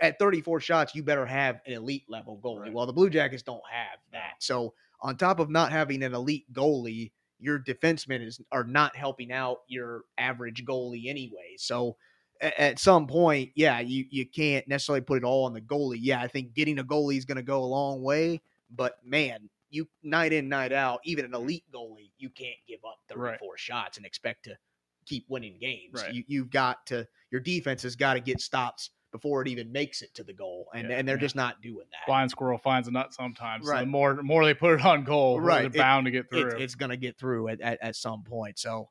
at 0.01 0.19
34 0.19 0.59
shots, 0.59 0.93
you 0.93 1.03
better 1.03 1.25
have 1.25 1.61
an 1.65 1.73
elite 1.73 2.03
level 2.07 2.39
goalie. 2.43 2.61
Right. 2.61 2.73
Well, 2.73 2.85
the 2.85 2.93
Blue 2.93 3.09
Jackets 3.09 3.43
don't 3.43 3.61
have 3.71 3.99
that. 4.11 4.35
So 4.39 4.73
on 5.01 5.17
top 5.17 5.39
of 5.39 5.49
not 5.49 5.71
having 5.71 6.03
an 6.03 6.13
elite 6.13 6.51
goalie, 6.53 7.11
your 7.39 7.59
defensemen 7.59 8.25
is 8.25 8.41
are 8.51 8.63
not 8.63 8.95
helping 8.95 9.31
out 9.31 9.59
your 9.67 10.03
average 10.17 10.65
goalie 10.65 11.07
anyway. 11.07 11.55
So 11.57 11.97
at 12.41 12.79
some 12.79 13.07
point, 13.07 13.51
yeah, 13.55 13.79
you 13.79 14.05
you 14.09 14.25
can't 14.25 14.67
necessarily 14.67 15.01
put 15.01 15.17
it 15.17 15.23
all 15.23 15.45
on 15.45 15.53
the 15.53 15.61
goalie. 15.61 15.97
Yeah, 15.99 16.21
I 16.21 16.27
think 16.27 16.53
getting 16.53 16.79
a 16.79 16.83
goalie 16.83 17.17
is 17.17 17.25
going 17.25 17.37
to 17.37 17.43
go 17.43 17.63
a 17.63 17.65
long 17.65 18.01
way, 18.03 18.41
but 18.69 18.97
man, 19.05 19.49
you 19.69 19.87
night 20.03 20.33
in 20.33 20.47
night 20.49 20.71
out, 20.71 20.99
even 21.03 21.25
an 21.25 21.33
elite 21.33 21.65
goalie, 21.73 22.11
you 22.17 22.29
can't 22.29 22.55
give 22.67 22.79
up 22.85 22.99
Right. 23.15 23.31
34 23.39 23.57
shots 23.57 23.97
and 23.97 24.05
expect 24.05 24.45
to 24.45 24.57
keep 25.05 25.25
winning 25.29 25.57
games. 25.59 26.01
Right. 26.03 26.13
You 26.13 26.23
you've 26.27 26.49
got 26.49 26.85
to 26.87 27.07
your 27.31 27.41
defense 27.41 27.83
has 27.83 27.95
got 27.95 28.13
to 28.13 28.19
get 28.19 28.39
stops 28.41 28.91
before 29.11 29.41
it 29.41 29.47
even 29.47 29.71
makes 29.71 30.01
it 30.01 30.13
to 30.15 30.23
the 30.23 30.33
goal, 30.33 30.67
and 30.73 30.89
Yeah, 30.89 30.97
and 30.97 31.07
they're 31.07 31.15
yeah. 31.15 31.21
just 31.21 31.35
not 31.35 31.61
doing 31.61 31.85
that. 31.91 32.05
Blind 32.07 32.29
squirrel 32.29 32.57
finds 32.57 32.87
a 32.89 32.91
nut 32.91 33.13
sometimes. 33.13 33.65
So 33.65 33.71
the 33.71 33.77
Right. 33.79 33.87
more 33.87 34.13
the 34.15 34.23
more 34.23 34.43
they 34.45 34.53
put 34.53 34.79
it 34.79 34.85
on 34.85 35.03
goal, 35.05 35.39
Right. 35.39 35.59
they're 35.61 35.67
It- 35.67 35.83
bound 35.83 36.05
to 36.05 36.11
get 36.11 36.29
through. 36.29 36.49
it, 36.55 36.61
it's 36.61 36.75
going 36.75 36.89
to 36.91 36.97
get 36.97 37.17
through 37.17 37.47
at, 37.47 37.61
at, 37.61 37.79
at 37.81 37.95
some 37.95 38.23
point. 38.23 38.59
So 38.59 38.89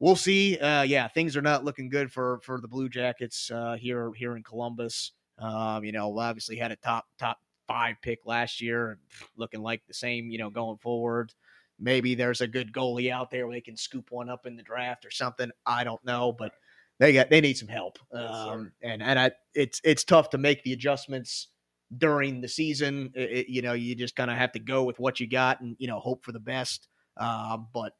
we'll 0.00 0.16
see. 0.16 0.58
Uh, 0.58 0.82
yeah, 0.82 1.08
things 1.08 1.36
are 1.36 1.42
not 1.42 1.64
looking 1.64 1.88
good 1.88 2.10
for 2.12 2.40
for 2.42 2.60
the 2.60 2.68
Blue 2.68 2.88
Jackets 2.88 3.50
uh, 3.50 3.76
here 3.78 4.12
here 4.14 4.36
in 4.36 4.42
Columbus. 4.42 5.12
Um, 5.38 5.84
you 5.84 5.92
know, 5.92 6.18
obviously 6.18 6.56
had 6.56 6.72
a 6.72 6.76
top 6.76 7.06
top 7.18 7.38
five 7.66 7.96
pick 8.02 8.20
last 8.24 8.60
year, 8.60 8.98
looking 9.36 9.62
like 9.62 9.82
the 9.86 9.94
same. 9.94 10.30
You 10.30 10.38
know, 10.38 10.50
going 10.50 10.78
forward. 10.78 11.32
Maybe 11.80 12.16
there's 12.16 12.40
a 12.40 12.48
good 12.48 12.72
goalie 12.72 13.12
out 13.12 13.30
there 13.30 13.46
where 13.46 13.54
they 13.54 13.60
can 13.60 13.76
scoop 13.76 14.10
one 14.10 14.28
up 14.28 14.46
in 14.46 14.56
the 14.56 14.64
draft 14.64 15.04
or 15.04 15.12
something. 15.12 15.50
I 15.64 15.84
don't 15.84 16.04
know, 16.04 16.32
but 16.32 16.52
they 16.98 17.12
got 17.12 17.30
they 17.30 17.40
need 17.40 17.56
some 17.56 17.68
help. 17.68 17.98
Yes. 18.12 18.30
Um, 18.30 18.72
and 18.82 19.00
and 19.02 19.18
I, 19.18 19.30
it's 19.54 19.80
it's 19.84 20.02
tough 20.02 20.30
to 20.30 20.38
make 20.38 20.64
the 20.64 20.72
adjustments 20.72 21.48
during 21.96 22.40
the 22.40 22.48
season. 22.48 23.12
It- 23.14 23.48
you 23.48 23.62
know, 23.62 23.74
you 23.74 23.94
just 23.94 24.16
kind 24.16 24.30
of 24.30 24.36
have 24.36 24.52
to 24.52 24.58
go 24.58 24.82
with 24.82 24.98
what 24.98 25.20
you 25.20 25.28
got 25.28 25.60
and 25.60 25.76
you 25.78 25.86
know 25.86 26.00
hope 26.00 26.24
for 26.24 26.32
the 26.32 26.40
best. 26.40 26.88
Um, 27.16 27.68
but 27.72 27.92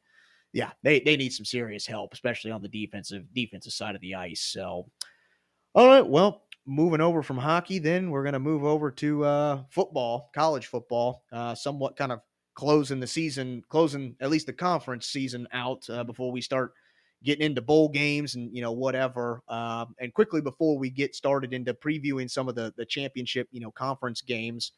yeah, 0.59 0.73
they 0.83 0.99
they 0.99 1.17
need 1.17 1.33
some 1.33 1.45
serious 1.45 1.87
help, 1.87 2.13
especially 2.13 2.51
on 2.51 2.61
the 2.61 2.69
defensive 2.69 3.33
defensive 3.33 3.73
side 3.73 3.95
of 3.95 4.01
the 4.01 4.17
ice. 4.17 4.41
So, 4.41 4.91
all 5.73 5.87
right, 5.87 6.05
well, 6.05 6.43
moving 6.67 7.01
over 7.01 7.23
from 7.23 7.39
hockey, 7.39 7.79
then 7.79 8.11
we're 8.11 8.25
gonna 8.25 8.41
move 8.41 8.65
over 8.65 8.91
to 8.91 9.25
uh, 9.25 9.63
football, 9.71 10.31
college 10.35 10.67
football. 10.67 11.23
Uh, 11.31 11.55
somewhat 11.55 11.95
kind 11.97 12.11
of 12.11 12.23
closing 12.55 12.99
the 12.99 13.07
season, 13.07 13.63
closing 13.69 14.17
at 14.21 14.31
least 14.31 14.47
the 14.47 14.53
conference 14.53 15.07
season 15.07 15.47
out 15.53 15.89
uh, 15.91 16.03
before 16.03 16.33
we 16.33 16.41
start 16.41 16.73
getting 17.23 17.47
into 17.47 17.63
bowl 17.63 17.89
games 17.89 18.35
and 18.35 18.53
you 18.53 18.61
know 18.61 18.73
whatever. 18.73 19.45
Um, 19.47 19.95
and 20.01 20.13
quickly 20.13 20.41
before 20.41 20.77
we 20.77 20.91
get 20.91 21.15
started 21.15 21.53
into 21.53 21.73
previewing 21.73 22.29
some 22.29 22.49
of 22.49 22.57
the 22.57 22.75
the 22.77 22.85
championship 22.85 23.47
you 23.53 23.61
know 23.61 23.71
conference 23.71 24.23
games, 24.23 24.73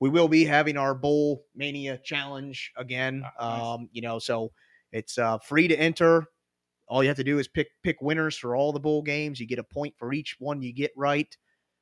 we 0.00 0.08
will 0.08 0.26
be 0.26 0.44
having 0.44 0.76
our 0.76 0.92
bowl 0.92 1.44
mania 1.54 1.98
challenge 1.98 2.72
again. 2.76 3.22
Ah, 3.38 3.48
nice. 3.48 3.78
Um, 3.78 3.88
you 3.92 4.02
know, 4.02 4.18
so 4.18 4.50
it's 4.92 5.18
uh, 5.18 5.38
free 5.38 5.68
to 5.68 5.76
enter. 5.78 6.26
All 6.88 7.02
you 7.02 7.08
have 7.08 7.16
to 7.18 7.24
do 7.24 7.38
is 7.38 7.46
pick 7.48 7.68
pick 7.82 8.00
winners 8.02 8.36
for 8.36 8.56
all 8.56 8.72
the 8.72 8.80
bowl 8.80 9.02
games. 9.02 9.38
You 9.38 9.46
get 9.46 9.58
a 9.60 9.64
point 9.64 9.94
for 9.96 10.12
each 10.12 10.36
one 10.38 10.60
you 10.62 10.72
get 10.72 10.90
right. 10.96 11.34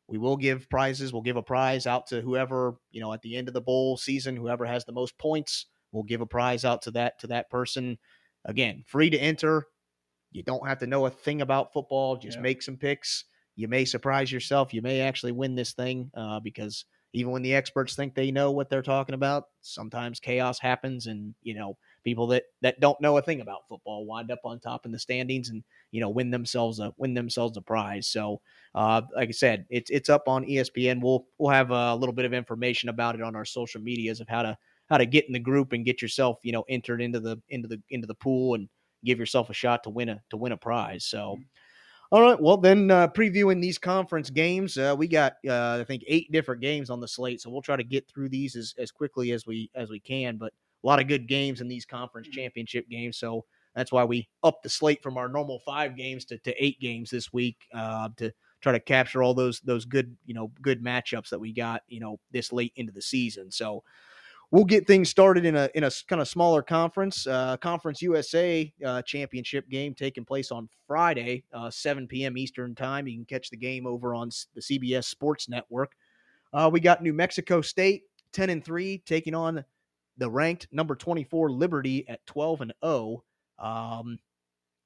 We 0.06 0.18
will 0.18 0.36
give 0.36 0.68
prizes. 0.70 1.12
We'll 1.12 1.22
give 1.22 1.36
a 1.36 1.42
prize 1.42 1.86
out 1.86 2.06
to 2.08 2.20
whoever 2.20 2.76
you 2.90 3.00
know 3.00 3.12
at 3.12 3.22
the 3.22 3.36
end 3.36 3.48
of 3.48 3.54
the 3.54 3.60
bowl 3.60 3.96
season. 3.96 4.36
Whoever 4.36 4.66
has 4.66 4.84
the 4.84 4.92
most 4.92 5.16
points, 5.18 5.66
we'll 5.92 6.02
give 6.04 6.20
a 6.20 6.26
prize 6.26 6.64
out 6.64 6.82
to 6.82 6.90
that 6.92 7.18
to 7.20 7.26
that 7.28 7.50
person. 7.50 7.98
Again, 8.44 8.84
free 8.86 9.10
to 9.10 9.18
enter. 9.18 9.66
You 10.30 10.42
don't 10.42 10.66
have 10.68 10.78
to 10.80 10.86
know 10.86 11.06
a 11.06 11.10
thing 11.10 11.40
about 11.40 11.72
football. 11.72 12.16
Just 12.16 12.36
Yeah. 12.36 12.42
make 12.42 12.62
some 12.62 12.76
picks. 12.76 13.24
You 13.56 13.66
may 13.66 13.84
surprise 13.84 14.30
yourself. 14.30 14.72
You 14.74 14.82
may 14.82 15.00
actually 15.00 15.32
win 15.32 15.54
this 15.54 15.72
thing 15.72 16.10
uh, 16.14 16.40
because 16.40 16.84
even 17.14 17.32
when 17.32 17.42
the 17.42 17.54
experts 17.54 17.96
think 17.96 18.14
they 18.14 18.30
know 18.30 18.52
what 18.52 18.68
they're 18.68 18.82
talking 18.82 19.14
about, 19.14 19.44
sometimes 19.62 20.20
chaos 20.20 20.58
happens, 20.60 21.06
and 21.06 21.34
you 21.42 21.54
know 21.54 21.76
people 22.04 22.26
that 22.28 22.44
that 22.62 22.80
don't 22.80 23.00
know 23.00 23.16
a 23.16 23.22
thing 23.22 23.40
about 23.40 23.68
football 23.68 24.06
wind 24.06 24.30
up 24.30 24.40
on 24.44 24.58
top 24.61 24.87
in 24.87 24.92
the 24.92 24.98
standings 24.98 25.48
and 25.48 25.62
you 25.90 26.00
know 26.00 26.08
win 26.08 26.30
themselves 26.30 26.80
a 26.80 26.92
win 26.96 27.14
themselves 27.14 27.57
a 27.57 27.62
prize. 27.62 28.07
So, 28.07 28.40
uh, 28.74 29.03
like 29.14 29.28
I 29.28 29.32
said, 29.32 29.66
it's 29.70 29.90
it's 29.90 30.09
up 30.09 30.28
on 30.28 30.44
ESPN. 30.44 31.03
We'll 31.03 31.26
we'll 31.38 31.51
have 31.51 31.70
a 31.70 31.94
little 31.94 32.14
bit 32.14 32.24
of 32.24 32.32
information 32.32 32.88
about 32.88 33.14
it 33.14 33.22
on 33.22 33.36
our 33.36 33.44
social 33.44 33.80
medias 33.80 34.20
of 34.20 34.28
how 34.28 34.42
to 34.42 34.57
how 34.88 34.99
to 34.99 35.07
get 35.07 35.26
in 35.26 35.32
the 35.32 35.38
group 35.38 35.72
and 35.72 35.84
get 35.84 36.01
yourself 36.01 36.38
you 36.42 36.53
know 36.53 36.64
entered 36.68 37.03
into 37.03 37.20
the 37.20 37.40
into 37.49 37.68
the 37.68 37.80
into 37.90 38.07
the 38.07 38.14
pool 38.14 38.55
and 38.55 38.68
give 39.05 39.18
yourself 39.18 39.51
a 39.51 39.55
shot 39.55 39.84
to 39.84 39.90
win 39.90 40.09
a 40.09 40.20
to 40.30 40.36
win 40.36 40.53
a 40.53 40.57
prize. 40.57 41.05
So. 41.05 41.38
All 42.11 42.22
right. 42.22 42.40
Well, 42.40 42.57
then 42.57 42.90
uh, 42.90 43.09
previewing 43.09 43.61
these 43.61 43.76
conference 43.76 44.30
games, 44.30 44.78
uh, 44.78 44.94
we 44.96 45.09
got 45.09 45.34
uh, 45.46 45.76
I 45.78 45.84
think 45.84 46.05
eight 46.07 46.32
different 46.32 46.62
games 46.62 46.88
on 46.88 47.01
the 47.01 47.09
slate, 47.09 47.42
so 47.42 47.51
we'll 47.51 47.61
try 47.61 47.76
to 47.76 47.84
get 47.84 48.09
through 48.09 48.30
these 48.30 48.57
as, 48.57 48.74
as 48.78 48.90
quickly 48.90 49.32
as 49.32 49.46
we 49.46 49.70
as 49.74 49.90
we 49.90 50.01
can. 50.01 50.38
But 50.38 50.55
a 50.83 50.87
lot 50.87 51.01
of 51.01 51.09
good 51.09 51.26
games 51.26 51.61
in 51.61 51.68
these 51.68 51.85
conference 51.85 52.29
championship 52.29 52.89
games, 52.89 53.16
so 53.16 53.45
that's 53.74 53.93
why 53.93 54.05
we 54.05 54.29
upped 54.43 54.62
the 54.62 54.68
slate 54.68 55.03
from 55.03 55.16
our 55.16 55.29
normal 55.29 55.61
five 55.61 55.97
games 55.97 56.24
to, 56.26 56.39
to 56.39 56.64
eight 56.64 56.81
games 56.81 57.11
this 57.11 57.33
week 57.33 57.57
uh, 57.74 58.09
to 58.16 58.33
try 58.61 58.72
to 58.72 58.81
capture 58.81 59.22
all 59.22 59.35
those 59.35 59.61
those 59.61 59.85
good 59.85 60.16
you 60.26 60.35
know 60.35 60.51
good 60.62 60.83
matchups 60.83 61.29
that 61.29 61.39
we 61.39 61.53
got 61.53 61.83
you 61.89 62.01
know 62.01 62.18
this 62.33 62.53
late 62.53 62.72
into 62.76 62.93
the 62.93 63.03
season. 63.03 63.51
So 63.51 63.85
we'll 64.51 64.64
get 64.64 64.87
things 64.87 65.11
started 65.11 65.45
in 65.45 65.57
a 65.57 65.68
in 65.74 65.85
a 65.85 65.91
kind 66.09 66.20
of 66.20 66.29
smaller 66.29 66.62
conference, 66.62 67.26
uh, 67.26 67.57
Conference 67.59 68.03
USA 68.03 68.72
uh, 68.85 69.03
championship 69.03 69.68
game 69.68 69.95
taking 69.95 70.24
place 70.24 70.51
on 70.51 70.68
Friday, 70.87 71.45
uh, 71.53 71.70
7 71.70 72.07
p.m. 72.07 72.37
Eastern 72.37 72.74
time. 72.74 73.07
You 73.07 73.16
can 73.16 73.24
catch 73.26 73.51
the 73.51 73.57
game 73.57 73.87
over 73.87 74.14
on 74.14 74.31
the 74.55 74.61
CBS 74.61 75.05
Sports 75.05 75.49
Network. 75.49 75.93
Uh, 76.53 76.70
we 76.72 76.81
got 76.81 77.03
New 77.03 77.12
Mexico 77.12 77.61
State 77.61 78.05
10 78.33 78.51
and 78.51 78.64
3 78.64 79.03
taking 79.07 79.35
on 79.35 79.64
the 80.18 80.30
ranked 80.30 80.68
number 80.72 80.94
24 80.94 81.50
Liberty 81.50 82.06
at 82.08 82.24
12 82.26 82.60
and 82.62 82.72
0. 82.84 83.24
Um, 83.58 84.18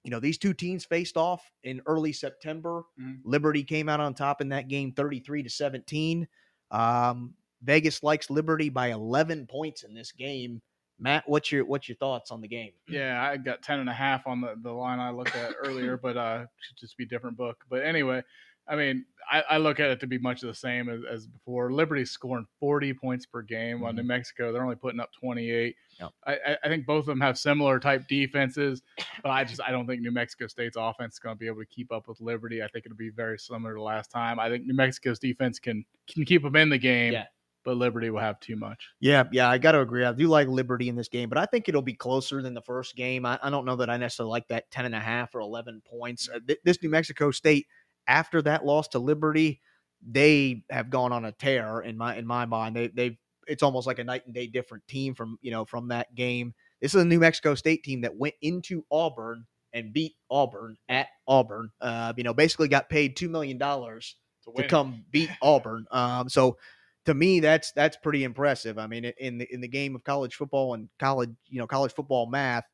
you 0.04 0.10
know, 0.10 0.20
these 0.20 0.38
two 0.38 0.52
teams 0.52 0.84
faced 0.84 1.16
off 1.16 1.50
in 1.62 1.80
early 1.86 2.12
September. 2.12 2.84
Mhm. 3.00 3.20
Liberty 3.24 3.64
came 3.64 3.88
out 3.88 4.00
on 4.00 4.14
top 4.14 4.40
in 4.40 4.48
that 4.50 4.68
game 4.68 4.92
33 4.92 5.42
to 5.42 5.50
17. 5.50 6.26
Um, 6.70 7.34
Vegas 7.62 8.02
likes 8.02 8.28
Liberty 8.30 8.68
by 8.68 8.88
11 8.88 9.46
points 9.46 9.84
in 9.84 9.94
this 9.94 10.10
game. 10.12 10.60
Matt, 10.98 11.28
what's 11.28 11.50
your 11.50 11.64
what's 11.64 11.88
your 11.88 11.96
thoughts 11.96 12.30
on 12.30 12.40
the 12.40 12.48
game? 12.48 12.72
Yeah, 12.88 13.22
I 13.22 13.36
got 13.36 13.62
10 13.62 13.80
and 13.80 13.88
a 13.88 13.92
half 13.94 14.26
on 14.26 14.40
the, 14.40 14.54
the 14.62 14.70
line 14.72 15.00
I 15.00 15.10
looked 15.10 15.34
at 15.36 15.54
earlier, 15.58 15.96
but 16.02 16.16
uh 16.16 16.46
should 16.60 16.76
just 16.76 16.96
be 16.96 17.06
different 17.06 17.36
book. 17.36 17.64
But 17.68 17.82
anyway, 17.84 18.22
I 18.68 18.76
mean, 18.76 19.04
I, 19.30 19.42
I 19.50 19.58
look 19.58 19.80
at 19.80 19.90
it 19.90 20.00
to 20.00 20.06
be 20.06 20.18
much 20.18 20.42
of 20.42 20.48
the 20.48 20.54
same 20.54 20.88
as, 20.88 21.00
as 21.10 21.26
before. 21.26 21.72
Liberty's 21.72 22.10
scoring 22.10 22.46
40 22.60 22.94
points 22.94 23.26
per 23.26 23.42
game, 23.42 23.80
while 23.80 23.92
New 23.92 24.02
Mexico 24.02 24.52
they're 24.52 24.62
only 24.62 24.76
putting 24.76 25.00
up 25.00 25.10
28. 25.12 25.74
Yep. 26.00 26.10
I, 26.26 26.32
I- 26.34 26.56
I 26.64 26.68
think 26.68 26.86
both 26.86 27.00
of 27.00 27.06
them 27.06 27.20
have 27.20 27.38
similar 27.38 27.78
type 27.80 28.06
defenses, 28.08 28.82
but 29.22 29.30
I 29.30 29.44
just 29.44 29.60
I 29.60 29.70
don't 29.70 29.86
think 29.86 30.00
New 30.02 30.10
Mexico 30.12 30.46
State's 30.46 30.76
offense 30.78 31.14
is 31.14 31.18
going 31.18 31.34
to 31.34 31.38
be 31.38 31.46
able 31.46 31.60
to 31.60 31.66
keep 31.66 31.92
up 31.92 32.08
with 32.08 32.20
Liberty. 32.20 32.62
I 32.62 32.68
think 32.68 32.86
it'll 32.86 32.96
be 32.96 33.10
very 33.10 33.38
similar 33.38 33.74
to 33.74 33.82
last 33.82 34.10
time. 34.10 34.38
I 34.40 34.48
think 34.48 34.66
New 34.66 34.74
Mexico's 34.74 35.18
defense 35.18 35.58
can 35.58 35.84
can 36.08 36.24
keep 36.24 36.42
them 36.42 36.56
in 36.56 36.68
the 36.70 36.78
game, 36.78 37.12
Yeah. 37.12 37.24
but 37.64 37.76
Liberty 37.76 38.10
will 38.10 38.20
have 38.20 38.38
too 38.40 38.56
much. 38.56 38.88
Yeah, 39.00 39.24
yeah, 39.32 39.48
I 39.48 39.58
got 39.58 39.72
to 39.72 39.80
agree. 39.80 40.04
I 40.04 40.12
do 40.12 40.26
like 40.28 40.48
Liberty 40.48 40.88
in 40.88 40.96
this 40.96 41.08
game, 41.08 41.28
but 41.28 41.38
I 41.38 41.46
think 41.46 41.68
it'll 41.68 41.82
be 41.82 41.94
closer 41.94 42.42
than 42.42 42.54
the 42.54 42.62
first 42.62 42.96
game. 42.96 43.24
I, 43.26 43.38
I 43.42 43.50
don't 43.50 43.64
know 43.64 43.76
that 43.76 43.88
I 43.90 43.96
necessarily 43.96 44.30
like 44.30 44.48
that 44.48 44.70
10 44.72 44.84
and 44.86 44.94
a 44.94 45.00
half 45.00 45.34
or 45.34 45.40
11 45.40 45.82
points. 45.88 46.28
Uh, 46.28 46.38
th- 46.46 46.58
this 46.64 46.82
New 46.82 46.90
Mexico 46.90 47.30
State, 47.30 47.66
after 48.06 48.42
that 48.42 48.64
loss 48.64 48.88
to 48.88 48.98
Liberty, 48.98 49.60
they 50.06 50.64
have 50.70 50.90
gone 50.90 51.12
on 51.12 51.24
a 51.24 51.32
tear 51.32 51.80
in 51.80 51.96
my 51.96 52.16
in 52.16 52.26
my 52.26 52.46
mind. 52.46 52.76
They 52.76 52.88
they've 52.88 53.16
it's 53.46 53.62
almost 53.62 53.86
like 53.86 53.98
a 53.98 54.04
night 54.04 54.24
and 54.26 54.34
day 54.34 54.46
different 54.46 54.86
team 54.86 55.14
from 55.14 55.38
you 55.42 55.50
know 55.50 55.64
from 55.64 55.88
that 55.88 56.14
game. 56.14 56.54
This 56.80 56.94
is 56.94 57.02
a 57.02 57.04
New 57.04 57.20
Mexico 57.20 57.54
State 57.54 57.84
team 57.84 58.00
that 58.02 58.16
went 58.16 58.34
into 58.42 58.84
Auburn 58.90 59.46
and 59.72 59.92
beat 59.92 60.14
Auburn 60.30 60.76
at 60.88 61.08
Auburn. 61.26 61.70
Uh, 61.80 62.12
you 62.16 62.24
know, 62.24 62.34
basically 62.34 62.68
got 62.68 62.88
paid 62.88 63.16
two 63.16 63.28
million 63.28 63.58
dollars 63.58 64.16
to 64.44 64.50
win. 64.50 64.68
come 64.68 65.04
beat 65.10 65.30
Auburn. 65.40 65.86
Um, 65.90 66.28
so 66.28 66.58
to 67.06 67.14
me, 67.14 67.40
that's 67.40 67.72
that's 67.72 67.96
pretty 67.96 68.24
impressive. 68.24 68.78
I 68.78 68.86
mean, 68.86 69.04
in 69.04 69.38
the 69.38 69.52
in 69.52 69.60
the 69.60 69.68
game 69.68 69.94
of 69.94 70.04
college 70.04 70.34
football 70.34 70.74
and 70.74 70.88
college, 70.98 71.30
you 71.48 71.58
know, 71.58 71.66
college 71.66 71.92
football 71.92 72.26
math, 72.26 72.64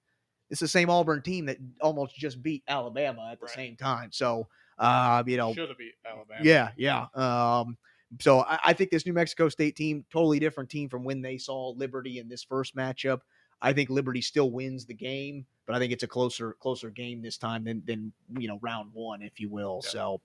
it's 0.51 0.61
the 0.61 0.69
same 0.69 0.91
Auburn 0.91 1.23
team 1.23 1.47
that 1.47 1.59
almost 1.81 2.15
just 2.17 2.43
beat 2.43 2.63
Alabama 2.69 3.29
at 3.33 3.41
the 3.41 3.47
Right. 3.47 3.55
same 3.55 3.77
time. 3.77 4.11
So, 4.13 4.49
uh, 4.79 5.23
you 5.27 5.37
know, 5.37 5.53
should 5.55 5.69
have 5.69 5.79
beat 5.79 5.95
Alabama. 6.07 6.41
yeah, 6.43 6.71
yeah. 6.77 7.07
Um, 7.15 7.77
so 8.21 8.41
I, 8.41 8.59
I 8.67 8.73
think 8.73 8.91
this 8.91 9.07
New 9.07 9.13
Mexico 9.13 9.49
State 9.49 9.77
team, 9.77 10.05
totally 10.11 10.39
different 10.39 10.71
team 10.71 10.89
from 10.89 11.05
when 11.05 11.21
they 11.21 11.39
saw 11.39 11.71
Liberty 11.71 12.19
in 12.19 12.29
this 12.29 12.43
first 12.43 12.77
matchup. 12.77 13.21
I 13.61 13.73
think 13.73 13.91
Liberty 13.91 14.23
still 14.23 14.51
wins 14.51 14.87
the 14.87 14.95
game, 14.95 15.45
but 15.67 15.75
I 15.75 15.79
think 15.79 15.93
it's 15.93 16.05
a 16.05 16.09
closer 16.09 16.57
closer 16.61 16.91
game 16.91 17.21
this 17.23 17.39
time 17.39 17.65
than 17.65 17.83
than 17.87 18.13
you 18.39 18.49
know 18.49 18.59
round 18.63 18.91
one, 18.93 19.23
if 19.23 19.41
you 19.41 19.51
will. 19.51 19.81
Yeah. 19.85 19.91
So, 19.91 20.21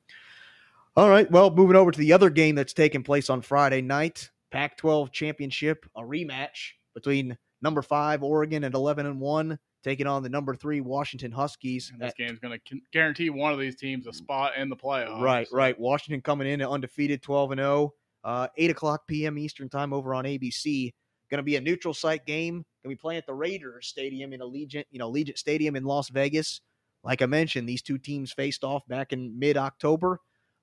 all 0.95 1.10
right. 1.10 1.30
Well, 1.32 1.49
moving 1.49 1.76
over 1.76 1.91
to 1.91 1.99
the 1.99 2.14
other 2.14 2.30
game 2.30 2.56
that's 2.56 2.74
taking 2.74 3.04
place 3.04 3.30
on 3.30 3.41
Friday 3.41 3.82
night, 3.82 4.30
Pac-12 4.51 5.12
championship, 5.12 5.86
a 5.95 6.01
rematch 6.01 6.74
between 6.93 7.38
number 7.62 7.82
five 7.82 8.22
Oregon 8.22 8.64
at 8.64 8.76
eleven 8.76 9.08
and 9.08 9.20
one, 9.20 9.58
taking 9.84 10.07
on 10.07 10.23
the 10.23 10.29
number 10.29 10.55
three 10.55 10.81
Washington 10.81 11.31
Huskies. 11.31 11.91
And 11.91 12.01
this 12.01 12.13
game's 12.17 12.39
going 12.39 12.59
to 12.65 12.79
guarantee 12.91 13.29
one 13.29 13.53
of 13.53 13.59
these 13.59 13.75
teams 13.75 14.07
a 14.07 14.13
spot 14.13 14.53
in 14.57 14.69
the 14.69 14.75
playoffs. 14.75 15.21
Right, 15.21 15.47
right. 15.51 15.79
Washington 15.79 16.21
coming 16.21 16.47
in 16.47 16.61
at 16.61 16.69
undefeated, 16.69 17.21
twelve 17.21 17.51
and 17.51 17.59
zero. 17.59 17.93
Uh, 18.23 18.47
eight 18.57 18.71
o'clock 18.71 19.05
p.m. 19.07 19.38
Eastern 19.38 19.69
time 19.69 19.93
over 19.93 20.13
on 20.13 20.25
ABC. 20.25 20.93
Going 21.29 21.39
to 21.39 21.43
be 21.43 21.55
a 21.55 21.61
neutral 21.61 21.93
site 21.93 22.25
game. 22.25 22.53
Going 22.53 22.65
to 22.84 22.89
be 22.89 22.95
playing 22.95 23.17
at 23.17 23.25
the 23.25 23.34
Raiders 23.34 23.88
Stadium 23.88 24.34
in 24.34 24.39
Allegiant, 24.39 24.86
you 24.91 24.99
know, 24.99 25.11
Allegiant 25.11 25.38
Stadium 25.38 25.75
in 25.75 25.84
Las 25.84 26.09
Vegas. 26.09 26.61
Like 27.03 27.21
I 27.21 27.25
mentioned, 27.25 27.67
these 27.67 27.81
two 27.81 27.97
teams 27.97 28.31
faced 28.31 28.63
off 28.63 28.88
back 28.88 29.11
in 29.11 29.38
mid-October. 29.38 30.19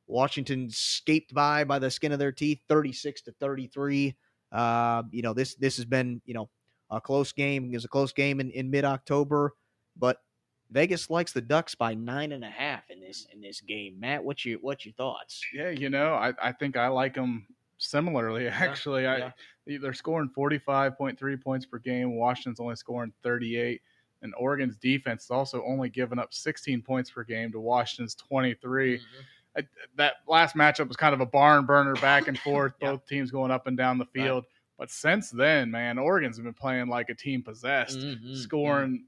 Washington 0.06 0.66
escaped 0.66 1.34
by 1.34 1.64
by 1.64 1.78
the 1.78 1.90
skin 1.90 2.12
of 2.12 2.18
their 2.18 2.32
teeth, 2.32 2.60
thirty-six 2.68 3.22
to 3.22 3.32
thirty-three. 3.32 4.16
Uh, 4.52 5.02
you 5.10 5.22
know, 5.22 5.32
this 5.32 5.54
this 5.56 5.76
has 5.76 5.84
been 5.84 6.20
you 6.24 6.34
know 6.34 6.48
a 6.91 7.01
close 7.01 7.32
game. 7.32 7.70
Was 7.72 7.84
a 7.84 7.88
close 7.88 8.12
game 8.12 8.41
in, 8.41 8.51
in 8.51 8.70
mid-October, 8.70 9.55
but 9.97 10.18
Vegas 10.70 11.11
likes 11.11 11.32
the 11.32 11.41
Ducks 11.41 11.74
by 11.74 11.95
nine 11.95 12.32
and 12.32 12.45
a 12.45 12.51
half 12.51 12.91
in 12.91 13.01
this 13.01 13.26
in 13.32 13.41
this 13.41 13.61
game. 13.61 13.99
Matt, 13.99 14.22
what's 14.22 14.45
your 14.45 14.59
what's 14.61 14.84
your 14.84 14.95
thoughts? 14.95 15.45
Yeah, 15.53 15.70
you 15.70 15.91
know, 15.91 16.14
I, 16.14 16.32
I 16.43 16.53
think 16.53 16.76
I 16.76 16.88
like 16.88 17.14
them 17.14 17.47
similarly. 17.78 18.47
Actually, 18.49 19.07
I 19.07 19.32
yeah. 19.66 19.78
they're 19.82 19.93
scoring 19.93 20.30
forty 20.34 20.59
five 20.59 20.97
point 20.97 21.18
three 21.18 21.36
points 21.36 21.66
per 21.66 21.78
game. 21.78 22.16
Washington's 22.16 22.61
only 22.61 22.76
scoring 22.76 23.12
thirty 23.22 23.57
eight, 23.57 23.80
and 24.22 24.32
Oregon's 24.38 24.76
defense 24.76 25.24
is 25.24 25.30
also 25.30 25.64
only 25.66 25.88
giving 25.88 26.18
up 26.18 26.32
sixteen 26.32 26.82
points 26.82 27.11
per 27.11 27.24
game 27.24 27.51
to 27.53 27.61
Washington's 27.61 28.14
twenty 28.14 28.55
three. 28.55 28.99
Mm-hmm. 28.99 29.22
I, 29.59 29.62
that 29.97 30.14
last 30.28 30.55
matchup 30.55 30.86
was 30.86 30.97
kind 30.97 31.12
of 31.12 31.20
a 31.20 31.26
barn 31.26 31.66
burner 31.66 31.95
back 31.95 32.28
and 32.28 32.38
forth, 32.47 32.74
Yeah. 32.80 32.93
both 32.93 33.07
teams 33.07 33.32
going 33.32 33.51
up 33.51 33.66
and 33.66 33.76
down 33.76 33.99
the 33.99 34.07
Right. 34.14 34.45
Field. 34.81 34.89
But 34.89 34.91
since 34.91 35.31
then, 35.31 35.70
man, 35.70 35.99
Oregon's 35.99 36.39
been 36.39 36.55
playing 36.55 36.89
like 36.89 37.09
a 37.11 37.14
team 37.14 37.43
possessed, 37.43 37.99
Mhm, 37.99 38.37
scoring 38.37 39.07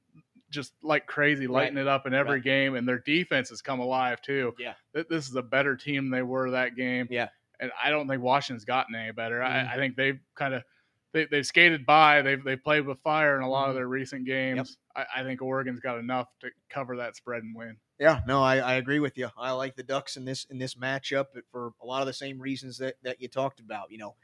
just 0.50 0.74
like 0.82 1.06
crazy, 1.06 1.46
Right. 1.46 1.62
lighting 1.64 1.78
it 1.78 1.88
up 1.88 2.06
in 2.06 2.12
every 2.12 2.34
Right. 2.34 2.44
game, 2.44 2.74
and 2.74 2.86
their 2.86 2.98
defense 2.98 3.48
has 3.48 3.62
come 3.62 3.80
alive 3.80 4.20
too. 4.20 4.54
Yeah. 4.58 4.74
This 4.92 5.28
is 5.28 5.34
a 5.34 5.42
better 5.42 5.76
team 5.76 6.04
than 6.04 6.10
they 6.10 6.22
were 6.22 6.50
that 6.50 6.76
game. 6.76 7.08
Yeah. 7.10 7.28
and 7.60 7.70
I 7.80 7.90
don't 7.90 8.08
think 8.08 8.20
Washington's 8.20 8.64
gotten 8.64 8.92
any 8.96 9.12
better. 9.12 9.38
Mhm. 9.38 9.44
I, 9.68 9.74
I 9.74 9.76
think 9.76 9.94
they've 9.94 10.18
kind 10.34 10.52
of 10.52 10.64
they, 11.12 11.26
they've 11.26 11.46
skated 11.46 11.84
by. 11.86 12.20
They've 12.22 12.42
they 12.42 12.56
played 12.56 12.86
with 12.86 12.98
fire 13.02 13.36
in 13.36 13.42
a 13.42 13.48
lot 13.48 13.68
of 13.68 13.74
their 13.76 13.86
recent 13.86 14.24
games. 14.24 14.78
I, 14.96 15.06
I 15.16 15.22
think 15.22 15.42
Oregon's 15.42 15.78
got 15.78 15.98
enough 15.98 16.26
to 16.40 16.50
cover 16.70 16.96
that 16.96 17.14
spread 17.16 17.42
and 17.44 17.54
win. 17.54 17.76
Yeah, 18.00 18.20
no, 18.26 18.42
I, 18.42 18.56
I 18.56 18.74
agree 18.74 18.98
with 18.98 19.16
you. 19.16 19.28
I 19.36 19.52
like 19.52 19.76
the 19.76 19.82
Ducks 19.84 20.16
in 20.16 20.24
this 20.24 20.44
in 20.46 20.58
this 20.58 20.74
matchup 20.74 21.26
for 21.52 21.72
a 21.82 21.86
lot 21.86 22.00
of 22.00 22.06
the 22.08 22.12
same 22.14 22.40
reasons 22.40 22.78
that, 22.78 22.96
that 23.02 23.20
you 23.20 23.28
talked 23.28 23.60
about. 23.60 23.92
You 23.92 23.98
know, 23.98 24.16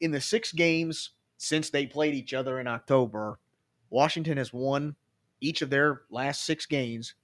in 0.00 0.10
the 0.10 0.20
six 0.20 0.52
games 0.52 1.10
since 1.36 1.70
they 1.70 1.86
played 1.86 2.14
each 2.14 2.34
other 2.34 2.60
in 2.60 2.66
October, 2.66 3.38
Washington 3.90 4.36
has 4.38 4.52
won 4.52 4.96
each 5.40 5.62
of 5.62 5.70
their 5.70 6.02
last 6.10 6.44
six 6.44 6.66
games 6.66 7.14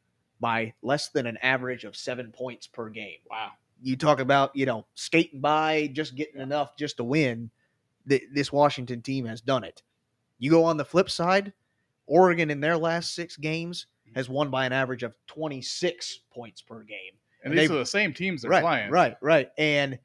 by 0.40 0.72
less 0.82 1.08
than 1.08 1.26
an 1.26 1.36
average 1.38 1.84
of 1.84 1.96
seven 1.96 2.30
points 2.32 2.66
per 2.66 2.88
game. 2.88 3.18
Wow. 3.30 3.50
You 3.82 3.96
talk 3.96 4.20
about, 4.20 4.54
you 4.54 4.66
know, 4.66 4.86
skating 4.94 5.40
by, 5.40 5.88
just 5.92 6.14
getting 6.14 6.40
enough 6.40 6.76
just 6.76 6.96
to 6.98 7.04
win. 7.04 7.50
Th- 8.08 8.22
This 8.32 8.52
Washington 8.52 9.02
team 9.02 9.26
has 9.26 9.40
done 9.40 9.64
it. 9.64 9.82
You 10.38 10.50
go 10.50 10.64
on 10.64 10.76
the 10.76 10.84
flip 10.84 11.10
side, 11.10 11.52
Oregon 12.06 12.50
in 12.50 12.60
their 12.60 12.76
last 12.76 13.14
six 13.14 13.36
games 13.36 13.86
mm-hmm. 14.06 14.16
has 14.16 14.28
won 14.28 14.50
by 14.50 14.64
an 14.66 14.72
average 14.72 15.02
of 15.02 15.14
26 15.26 16.20
points 16.30 16.60
per 16.62 16.82
game. 16.82 16.98
And, 17.42 17.52
And 17.52 17.60
these 17.60 17.68
they- 17.68 17.74
are 17.74 17.78
the 17.78 17.86
same 17.86 18.12
teams 18.14 18.42
they're 18.42 18.50
right, 18.50 18.62
playing. 18.62 18.90
right, 18.90 19.16
right. 19.20 19.50
And 19.58 19.98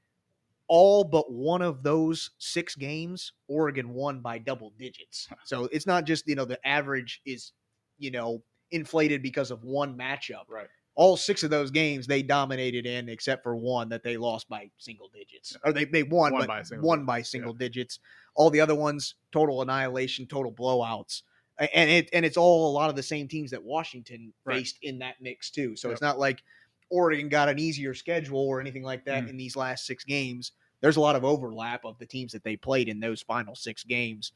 all 0.70 1.04
but 1.04 1.32
one 1.32 1.64
of 1.64 1.84
those 1.84 2.30
six 2.38 2.76
games, 2.76 3.34
Oregon 3.48 3.90
won 3.90 4.22
by 4.22 4.38
double 4.38 4.72
digits. 4.78 5.28
So 5.44 5.68
it's 5.72 5.88
not 5.88 6.06
just, 6.06 6.28
you 6.28 6.36
know, 6.36 6.46
the 6.46 6.66
average 6.66 7.22
is, 7.26 7.52
you 7.98 8.12
know, 8.12 8.44
inflated 8.72 9.24
because 9.24 9.50
of 9.50 9.64
one 9.64 9.98
matchup. 9.98 10.44
Right. 10.48 10.68
All 10.96 11.18
six 11.18 11.44
of 11.44 11.50
those 11.50 11.72
games 11.72 12.06
they 12.06 12.22
dominated 12.22 12.86
in, 12.86 13.10
except 13.10 13.42
for 13.42 13.56
one 13.56 13.90
that 13.90 14.04
they 14.04 14.16
lost 14.16 14.48
by 14.48 14.70
single 14.78 15.10
digits. 15.10 15.58
Or 15.66 15.74
they, 15.74 15.86
they 15.86 16.04
won, 16.04 16.34
Won 16.34 16.42
but 16.42 16.48
by 16.48 16.62
single 16.62 16.88
won 16.88 17.00
digits, 17.00 17.34
by 17.34 17.40
yeah. 17.40 17.54
digits. 17.58 18.00
All 18.36 18.50
the 18.52 18.62
other 18.62 18.76
ones, 18.76 19.16
total 19.32 19.62
annihilation, 19.64 20.28
total 20.28 20.52
blowouts. 20.52 21.24
And 21.58 21.90
it 21.90 22.10
and 22.14 22.26
it's 22.26 22.38
all 22.38 22.70
a 22.70 22.74
lot 22.74 22.90
of 22.90 22.96
the 22.96 23.04
same 23.04 23.28
teams 23.28 23.52
that 23.52 23.64
Washington 23.64 24.34
Right. 24.46 24.60
faced 24.60 24.78
in 24.82 25.00
that 25.00 25.16
mix 25.20 25.50
too. 25.50 25.76
So 25.76 25.90
Yep. 25.90 25.94
it's 25.94 26.02
not 26.02 26.20
like 26.20 26.44
Oregon 26.90 27.30
got 27.30 27.50
an 27.50 27.60
easier 27.60 27.94
schedule 27.94 28.40
or 28.40 28.60
anything 28.60 28.84
like 28.84 29.06
that 29.06 29.26
Mm. 29.26 29.30
in 29.30 29.38
these 29.38 29.56
last 29.56 29.86
six 29.86 30.04
games. 30.04 30.52
There's 30.82 30.96
a 30.98 31.02
lot 31.02 31.16
of 31.16 31.24
overlap 31.26 31.86
of 31.86 31.98
the 32.00 32.06
teams 32.06 32.32
that 32.32 32.44
they 32.44 32.56
played 32.56 32.88
in 32.88 33.00
those 33.00 33.22
final 33.22 33.56
six 33.56 33.84
games. 33.84 34.32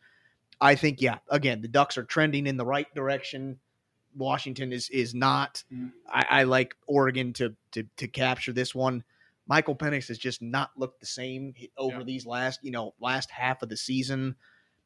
I 0.62 0.76
think, 0.76 1.02
yeah, 1.02 1.20
again, 1.30 1.62
the 1.62 1.68
Ducks 1.68 1.98
are 1.98 2.04
trending 2.04 2.46
in 2.48 2.58
the 2.58 2.66
right 2.66 2.94
direction. 2.94 3.60
Washington 4.16 4.72
is 4.72 4.90
is 4.90 5.16
not. 5.16 5.64
Mm. 5.74 5.92
I, 6.08 6.26
I 6.30 6.44
like 6.44 6.76
Oregon 6.88 7.34
to 7.34 7.56
to 7.72 7.84
to 7.98 8.08
capture 8.08 8.54
this 8.54 8.76
one. 8.76 9.04
Michael 9.48 9.76
Penix 9.76 10.08
has 10.08 10.18
just 10.18 10.42
not 10.42 10.70
looked 10.78 11.00
the 11.00 11.06
same 11.06 11.54
over 11.78 11.98
Yeah. 12.00 12.04
these 12.04 12.26
last, 12.26 12.60
you 12.64 12.72
know, 12.72 12.94
last 13.00 13.30
half 13.32 13.62
of 13.62 13.70
the 13.70 13.76
season. 13.76 14.36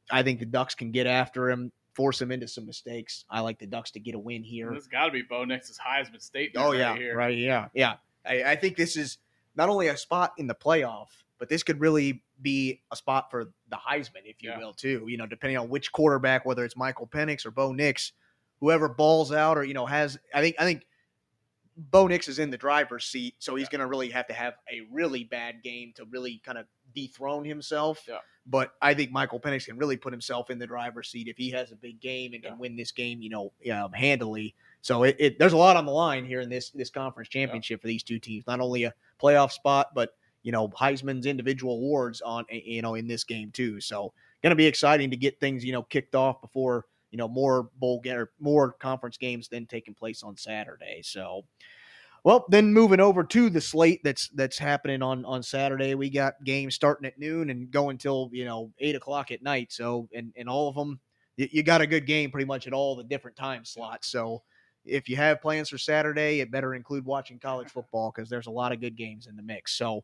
I 0.09 0.23
think 0.23 0.39
the 0.39 0.45
Ducks 0.45 0.73
can 0.73 0.91
get 0.91 1.05
after 1.05 1.49
him, 1.51 1.71
force 1.97 2.21
him 2.21 2.31
into 2.31 2.47
some 2.47 2.67
mistakes. 2.67 3.25
I 3.27 3.39
like 3.41 3.57
the 3.57 3.65
Ducks 3.65 3.89
to 3.91 3.99
get 3.99 4.13
a 4.13 4.19
win 4.19 4.43
here. 4.43 4.71
This 4.71 4.85
got 4.85 5.07
to 5.07 5.11
be 5.11 5.23
Bo 5.23 5.43
Nix's 5.45 5.79
Heisman 5.79 6.21
statement. 6.21 6.63
Oh 6.63 6.69
right 6.69 6.77
yeah, 6.79 6.95
here. 6.95 7.17
right. 7.17 7.35
Yeah, 7.35 7.69
yeah. 7.73 7.95
I, 8.23 8.43
I 8.51 8.55
think 8.55 8.77
this 8.77 8.95
is 8.95 9.17
not 9.55 9.67
only 9.67 9.87
a 9.87 9.97
spot 9.97 10.33
in 10.37 10.45
the 10.45 10.53
playoff, 10.53 11.07
but 11.39 11.49
this 11.49 11.63
could 11.63 11.81
really 11.81 12.21
be 12.39 12.81
a 12.91 12.95
spot 12.95 13.31
for 13.31 13.45
the 13.69 13.75
Heisman, 13.77 14.21
if 14.25 14.43
you 14.43 14.51
Yeah. 14.51 14.59
will, 14.59 14.73
too. 14.73 15.05
You 15.07 15.17
know, 15.17 15.25
depending 15.25 15.57
on 15.57 15.69
which 15.69 15.91
quarterback, 15.91 16.45
whether 16.45 16.63
it's 16.63 16.77
Michael 16.77 17.07
Penix 17.07 17.47
or 17.47 17.51
Bo 17.51 17.71
Nix, 17.73 18.11
whoever 18.59 18.87
balls 18.87 19.31
out 19.31 19.57
or 19.57 19.63
you 19.63 19.73
know 19.73 19.87
has. 19.87 20.19
I 20.33 20.41
think 20.41 20.55
I 20.59 20.65
think 20.65 20.85
Bo 21.75 22.05
Nix 22.05 22.27
is 22.27 22.37
in 22.37 22.51
the 22.51 22.57
driver's 22.57 23.05
seat, 23.05 23.33
so 23.39 23.55
he's 23.55 23.69
going 23.69 23.81
to 23.81 23.87
really 23.87 24.09
have 24.11 24.27
to 24.27 24.33
have 24.33 24.53
a 24.71 24.81
really 24.91 25.23
bad 25.23 25.63
game 25.63 25.93
to 25.95 26.05
really 26.05 26.39
kind 26.45 26.59
of 26.59 26.67
dethrone 26.93 27.43
himself. 27.43 28.03
Yeah. 28.07 28.17
But 28.49 28.73
I 28.81 28.93
think 28.93 29.11
Michael 29.11 29.39
Penix 29.39 29.65
can 29.65 29.77
really 29.77 29.97
put 29.97 30.13
himself 30.13 30.49
in 30.49 30.57
the 30.57 30.67
driver's 30.67 31.09
seat 31.09 31.27
if 31.27 31.35
he 31.37 31.49
has 31.51 31.71
a 31.71 31.75
big 31.75 31.99
game 31.99 32.33
and 32.33 32.41
Yeah. 32.43 32.51
can 32.51 32.59
win 32.59 32.75
this 32.77 32.91
game, 32.91 33.21
you 33.21 33.29
know, 33.29 33.51
um, 33.73 33.91
handily. 33.91 34.55
So 34.81 35.03
it, 35.03 35.17
it 35.19 35.39
there's 35.39 35.53
a 35.53 35.57
lot 35.57 35.75
on 35.75 35.85
the 35.85 35.91
line 35.91 36.23
here 36.25 36.39
in 36.41 36.49
this 36.49 36.69
this 36.69 36.89
conference 36.89 37.27
championship 37.29 37.81
for 37.81 37.87
these 37.87 38.03
two 38.03 38.19
teams. 38.19 38.45
Not 38.47 38.61
only 38.61 38.85
a 38.85 38.93
playoff 39.21 39.51
spot, 39.51 39.93
but 39.93 40.15
you 40.43 40.51
know 40.53 40.69
Heisman's 40.69 41.25
individual 41.25 41.73
awards 41.75 42.21
on 42.21 42.45
you 42.49 42.81
know 42.81 42.95
in 42.95 43.07
this 43.07 43.23
game 43.25 43.51
too. 43.51 43.81
So 43.81 44.13
going 44.41 44.51
to 44.51 44.55
be 44.55 44.65
exciting 44.67 45.09
to 45.09 45.17
get 45.17 45.39
things 45.41 45.65
you 45.65 45.73
know 45.73 45.83
kicked 45.83 46.15
off 46.15 46.39
before 46.41 46.85
you 47.11 47.17
know 47.17 47.27
more 47.27 47.63
bowl 47.79 47.99
ga- 47.99 48.13
or 48.15 48.31
more 48.39 48.71
conference 48.71 49.17
games 49.17 49.49
then 49.49 49.65
taking 49.65 49.93
place 49.93 50.23
on 50.23 50.37
Saturday. 50.37 51.01
So. 51.03 51.43
Well, 52.27 52.43
then 52.49 52.73
moving 52.73 52.99
over 52.99 53.23
to 53.23 53.49
the 53.49 53.61
slate 53.61 54.01
that's 54.03 54.27
that's 54.27 54.57
happening 54.57 55.01
on 55.01 55.23
on 55.23 55.41
Saturday, 55.41 55.95
we 55.95 56.09
got 56.09 56.33
games 56.43 56.75
starting 56.75 57.07
at 57.07 57.17
noon 57.17 57.49
and 57.49 57.71
going 57.71 57.97
till 57.97 58.29
you 58.33 58.43
know 58.43 58.73
eight 58.79 58.97
o'clock 58.97 59.31
at 59.31 59.41
night. 59.41 59.71
So, 59.71 60.09
and 60.13 60.33
and 60.35 60.49
all 60.49 60.67
of 60.67 60.75
them, 60.75 60.99
you, 61.37 61.47
you 61.49 61.63
got 61.63 61.79
a 61.79 61.87
good 61.87 62.05
game 62.05 62.29
pretty 62.29 62.43
much 62.43 62.67
at 62.67 62.73
all 62.73 62.97
the 62.97 63.05
different 63.05 63.37
time 63.37 63.63
slots. 63.63 64.09
So, 64.09 64.43
if 64.83 65.07
you 65.07 65.15
have 65.15 65.41
plans 65.41 65.69
for 65.69 65.77
Saturday, 65.77 66.41
it 66.41 66.51
better 66.51 66.75
include 66.75 67.05
watching 67.05 67.39
college 67.39 67.69
football 67.69 68.11
because 68.13 68.29
there's 68.29 68.47
a 68.47 68.51
lot 68.51 68.73
of 68.73 68.81
good 68.81 68.97
games 68.97 69.27
in 69.27 69.37
the 69.37 69.41
mix. 69.41 69.77
So, 69.77 70.03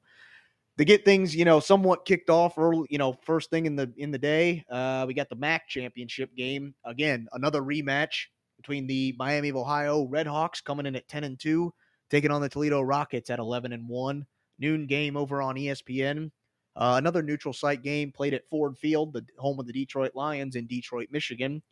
to 0.78 0.86
get 0.86 1.04
things 1.04 1.36
you 1.36 1.44
know 1.44 1.60
somewhat 1.60 2.06
kicked 2.06 2.30
off 2.30 2.58
early, 2.58 2.88
you 2.90 3.00
know, 3.00 3.18
first 3.24 3.50
thing 3.50 3.66
in 3.66 3.76
the 3.76 3.92
in 3.98 4.12
the 4.12 4.18
day, 4.18 4.64
uh, 4.72 5.04
we 5.06 5.14
got 5.14 5.28
the 5.28 5.36
MAC 5.36 5.68
championship 5.68 6.34
game 6.38 6.74
again, 6.86 7.28
another 7.34 7.62
rematch 7.62 8.28
between 8.56 8.88
the 8.88 9.14
Miami 9.20 9.50
of 9.50 9.58
Ohio 9.58 10.08
Redhawks 10.08 10.64
coming 10.64 10.86
in 10.86 10.96
at 10.96 11.10
ten 11.10 11.26
and 11.26 11.38
two, 11.38 11.74
taking 12.14 12.30
on 12.30 12.42
the 12.42 12.50
Toledo 12.50 12.80
Rockets 12.80 13.32
at 13.32 13.40
eleven 13.40 13.74
and 13.74 13.90
one. 13.90 14.28
Noon 14.60 14.86
game 14.86 15.18
over 15.18 15.42
on 15.42 15.56
ESPN. 15.56 16.30
Uh, 16.76 16.96
another 16.98 17.24
neutral 17.24 17.54
site 17.54 17.82
game 17.82 18.12
played 18.12 18.36
at 18.36 18.48
Ford 18.50 18.78
Field, 18.78 19.14
the 19.14 19.26
home 19.40 19.60
of 19.60 19.66
the 19.66 19.74
Detroit 19.74 20.12
Lions 20.14 20.56
in 20.56 20.68
Detroit, 20.68 21.08
Michigan. 21.12 21.64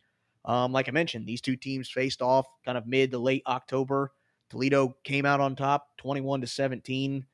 Um, 0.44 0.72
like 0.72 0.88
I 0.88 0.92
mentioned, 0.92 1.26
these 1.26 1.40
two 1.40 1.54
teams 1.54 1.88
faced 1.88 2.22
off 2.22 2.46
kind 2.64 2.76
of 2.76 2.88
mid 2.88 3.12
to 3.12 3.18
late 3.18 3.44
October. 3.46 4.10
Toledo 4.50 4.96
came 5.04 5.24
out 5.24 5.38
on 5.38 5.54
top, 5.54 5.96
twenty-one 5.96 6.40
to 6.40 6.48
seventeen. 6.48 7.24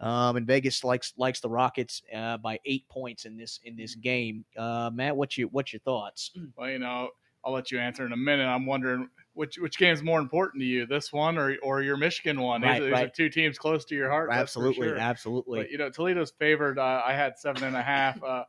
Um, 0.00 0.36
and 0.36 0.46
Vegas 0.46 0.84
likes 0.84 1.14
likes 1.16 1.40
the 1.40 1.48
Rockets 1.48 2.02
uh, 2.14 2.36
by 2.36 2.60
eight 2.66 2.86
points 2.90 3.24
in 3.24 3.38
this 3.38 3.60
in 3.64 3.76
this 3.76 3.94
game. 3.94 4.44
Uh, 4.58 4.90
Matt, 4.92 5.16
what's 5.16 5.38
your 5.38 5.48
what's 5.48 5.72
your 5.72 5.80
thoughts? 5.80 6.32
Well, 6.54 6.70
you 6.70 6.78
know, 6.78 7.08
I'll 7.44 7.52
let 7.52 7.70
you 7.70 7.78
answer 7.78 8.04
in 8.04 8.12
a 8.12 8.16
minute. 8.16 8.44
I'm 8.46 8.66
wondering 8.66 9.08
which 9.34 9.56
which 9.58 9.78
game 9.78 9.92
is 9.92 10.02
more 10.02 10.18
important 10.20 10.60
to 10.62 10.66
you, 10.66 10.86
this 10.86 11.12
one 11.12 11.38
or 11.38 11.56
or 11.62 11.82
your 11.82 11.96
Michigan 11.96 12.40
one? 12.40 12.60
These, 12.60 12.68
Right, 12.68 12.80
are, 12.82 12.84
these 12.84 12.92
are 12.92 12.96
right. 12.96 13.14
two 13.14 13.28
teams 13.30 13.58
close 13.58 13.84
to 13.86 13.94
your 13.94 14.10
heart. 14.10 14.30
absolutely, 14.32 14.88
sure. 14.88 14.96
absolutely. 14.98 15.60
But 15.60 15.70
you 15.70 15.78
know, 15.78 15.90
Toledo's 15.90 16.32
favored. 16.32 16.78
Uh, 16.78 17.02
I 17.06 17.12
had 17.14 17.38
seven 17.38 17.64
and 17.64 17.76
a 17.76 17.82
half. 17.82 18.22
Uh, 18.22 18.44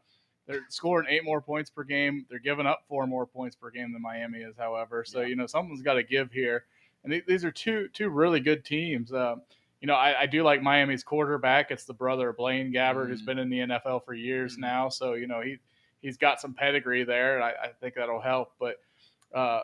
they're 0.47 0.65
scoring 0.69 1.07
eight 1.09 1.23
more 1.23 1.41
points 1.41 1.69
per 1.69 1.83
game. 1.83 2.25
They're 2.29 2.39
giving 2.39 2.65
up 2.65 2.79
four 2.87 3.05
more 3.05 3.27
points 3.27 3.55
per 3.55 3.69
game 3.69 3.93
than 3.93 4.01
Miami 4.01 4.39
is, 4.39 4.55
however. 4.57 5.03
So 5.05 5.21
Yeah. 5.21 5.27
you 5.27 5.35
know, 5.35 5.45
something's 5.45 5.83
got 5.83 5.93
to 5.93 6.03
give 6.03 6.31
here. 6.31 6.65
And 7.03 7.11
th- 7.11 7.25
these 7.27 7.45
are 7.45 7.51
two 7.51 7.87
two 7.93 8.09
really 8.09 8.39
good 8.39 8.65
teams. 8.65 9.13
Uh, 9.13 9.35
you 9.79 9.87
know, 9.87 9.93
I, 9.93 10.21
I 10.21 10.25
do 10.25 10.41
like 10.43 10.61
Miami's 10.63 11.03
quarterback. 11.03 11.69
It's 11.71 11.85
the 11.85 11.93
brother 11.93 12.29
of 12.29 12.37
Blaine 12.37 12.73
Gabbert, 12.73 13.07
who's 13.07 13.21
been 13.21 13.37
in 13.37 13.49
the 13.49 13.59
NFL 13.59 14.03
for 14.03 14.13
years 14.15 14.57
Mhm. 14.57 14.61
now. 14.61 14.89
So 14.89 15.13
you 15.13 15.27
know, 15.27 15.39
he 15.41 15.57
he's 16.01 16.17
got 16.17 16.39
some 16.41 16.53
pedigree 16.53 17.03
there. 17.03 17.35
and 17.35 17.43
I, 17.43 17.49
I 17.63 17.67
think 17.79 17.95
that'll 17.95 18.21
help. 18.21 18.53
But 18.59 18.75
uh, 19.33 19.61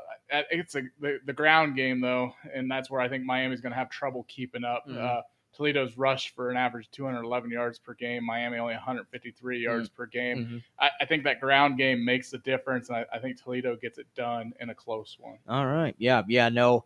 it's 0.52 0.76
a 0.76 0.84
the, 1.00 1.20
the 1.26 1.34
ground 1.34 1.76
game 1.76 2.02
though, 2.02 2.32
and 2.54 2.70
that's 2.70 2.90
where 2.90 3.02
I 3.02 3.10
think 3.10 3.24
Miami's 3.26 3.62
going 3.62 3.72
to 3.74 3.78
have 3.78 3.90
trouble 3.90 4.26
keeping 4.28 4.64
up. 4.64 4.88
Mhm. 4.88 4.98
Uh, 4.98 5.22
Toledo's 5.56 5.98
rushed 5.98 6.36
for 6.36 6.52
an 6.52 6.58
average 6.58 6.90
211 6.92 7.50
yards 7.50 7.80
per 7.80 7.94
game. 7.94 8.26
Miami 8.26 8.58
only 8.58 8.74
153 8.74 9.58
Mm. 9.58 9.62
yards 9.64 9.88
per 9.90 10.06
game. 10.06 10.38
Mhm. 10.46 10.64
I, 10.80 10.90
I 11.02 11.06
think 11.06 11.24
that 11.24 11.40
ground 11.40 11.78
game 11.78 12.04
makes 12.04 12.30
the 12.30 12.40
difference, 12.40 12.90
and 12.90 12.98
I, 12.98 13.06
I 13.14 13.20
think 13.20 13.42
Toledo 13.42 13.78
gets 13.78 13.98
it 13.98 14.06
done 14.16 14.52
in 14.60 14.70
a 14.70 14.76
close 14.76 15.16
one. 15.18 15.38
All 15.48 15.66
right. 15.66 15.96
Yeah. 15.98 16.24
Yeah. 16.28 16.50
No, 16.50 16.84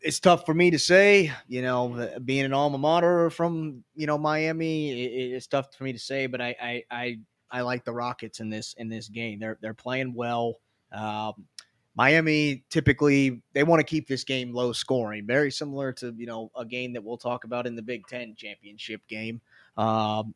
it's 0.00 0.20
tough 0.20 0.46
for 0.46 0.54
me 0.54 0.70
to 0.70 0.78
say. 0.78 1.32
You 1.48 1.62
know, 1.62 2.08
being 2.24 2.44
an 2.44 2.52
alma 2.52 2.78
mater 2.78 3.30
from 3.30 3.82
you 3.96 4.06
know 4.06 4.16
Miami, 4.18 4.92
it, 5.04 5.34
it's 5.34 5.46
tough 5.48 5.74
for 5.74 5.84
me 5.84 5.92
to 5.92 5.98
say. 5.98 6.26
But 6.26 6.40
I, 6.40 6.54
I, 6.62 6.82
I, 6.90 7.18
I 7.50 7.60
like 7.62 7.84
the 7.84 7.92
Rockets 7.92 8.40
in 8.40 8.50
this 8.50 8.74
in 8.78 8.88
this 8.88 9.08
game. 9.08 9.38
They're 9.38 9.58
they're 9.60 9.74
playing 9.74 10.14
well. 10.14 10.60
Um, 10.92 11.46
Miami 11.94 12.64
typically 12.68 13.42
they 13.54 13.62
want 13.62 13.80
to 13.80 13.84
keep 13.84 14.06
this 14.06 14.24
game 14.24 14.52
low 14.52 14.72
scoring, 14.72 15.26
very 15.26 15.50
similar 15.50 15.92
to 15.94 16.14
you 16.16 16.26
know 16.26 16.50
a 16.56 16.64
game 16.64 16.92
that 16.92 17.02
we'll 17.02 17.16
talk 17.16 17.44
about 17.44 17.66
in 17.66 17.74
the 17.74 17.82
Big 17.82 18.06
Ten 18.06 18.34
championship 18.36 19.00
game. 19.08 19.40
Um, 19.76 20.34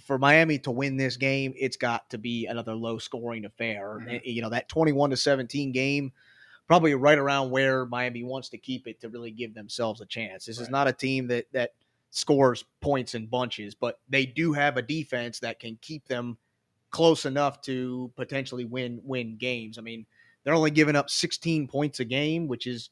for 0.00 0.18
Miami 0.18 0.58
to 0.60 0.70
win 0.70 0.96
this 0.96 1.16
game, 1.16 1.52
it's 1.58 1.76
got 1.76 2.08
to 2.10 2.18
be 2.18 2.46
another 2.46 2.74
low 2.74 2.98
scoring 2.98 3.44
affair. 3.44 3.98
Mhm. 4.00 4.20
You 4.24 4.42
know 4.42 4.50
that 4.50 4.68
twenty 4.68 4.92
one 4.92 5.10
to 5.10 5.16
seventeen 5.16 5.72
game, 5.72 6.12
probably 6.66 6.94
right 6.94 7.18
around 7.18 7.50
where 7.50 7.84
Miami 7.86 8.22
wants 8.22 8.48
to 8.50 8.58
keep 8.58 8.86
it 8.86 9.00
to 9.00 9.08
really 9.08 9.30
give 9.30 9.54
themselves 9.54 10.00
a 10.00 10.06
chance. 10.06 10.46
This 10.46 10.60
is 10.60 10.70
not 10.70 10.88
a 10.88 10.92
team 10.92 11.26
that 11.28 11.46
that 11.52 11.72
scores 12.12 12.64
points 12.80 13.14
in 13.14 13.26
bunches, 13.26 13.74
but 13.74 13.98
they 14.08 14.26
do 14.26 14.52
have 14.52 14.76
a 14.76 14.82
defense 14.82 15.40
that 15.40 15.58
can 15.58 15.78
keep 15.80 16.06
them 16.06 16.36
close 16.90 17.24
enough 17.24 17.62
to 17.62 18.12
potentially 18.16 18.66
win 18.66 19.00
win 19.02 19.36
games. 19.38 19.78
I 19.78 19.80
mean, 19.80 20.06
they're 20.44 20.54
only 20.54 20.70
giving 20.70 20.94
up 20.94 21.08
16 21.08 21.66
points 21.68 22.00
a 22.00 22.04
game, 22.04 22.46
which 22.48 22.66
is 22.66 22.90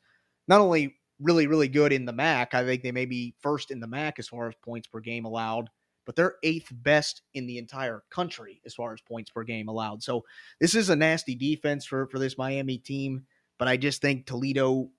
not 0.48 0.60
only 0.60 0.96
really 1.20 1.46
really 1.46 1.68
good 1.68 1.92
in 1.92 2.06
the 2.06 2.12
MAC. 2.14 2.54
I 2.54 2.64
think 2.64 2.82
they 2.82 2.92
may 2.92 3.04
be 3.04 3.34
first 3.40 3.70
in 3.70 3.78
the 3.78 3.86
MAC 3.86 4.18
as 4.18 4.26
far 4.26 4.48
as 4.48 4.54
points 4.62 4.88
per 4.88 5.00
game 5.00 5.26
allowed, 5.26 5.68
but 6.06 6.16
they're 6.16 6.36
eighth 6.42 6.68
best 6.72 7.20
in 7.34 7.46
the 7.46 7.58
entire 7.58 8.02
country 8.08 8.62
as 8.64 8.74
far 8.74 8.94
as 8.94 9.02
points 9.02 9.28
per 9.30 9.44
game 9.44 9.68
allowed. 9.68 10.02
So 10.02 10.24
this 10.60 10.74
is 10.74 10.88
a 10.88 10.96
nasty 10.96 11.34
defense 11.34 11.84
for 11.84 12.06
for 12.06 12.18
this 12.18 12.38
Miami 12.38 12.78
team, 12.78 13.26
but 13.58 13.68
I 13.68 13.76
just 13.76 14.00
think 14.00 14.24
Toledo 14.24 14.90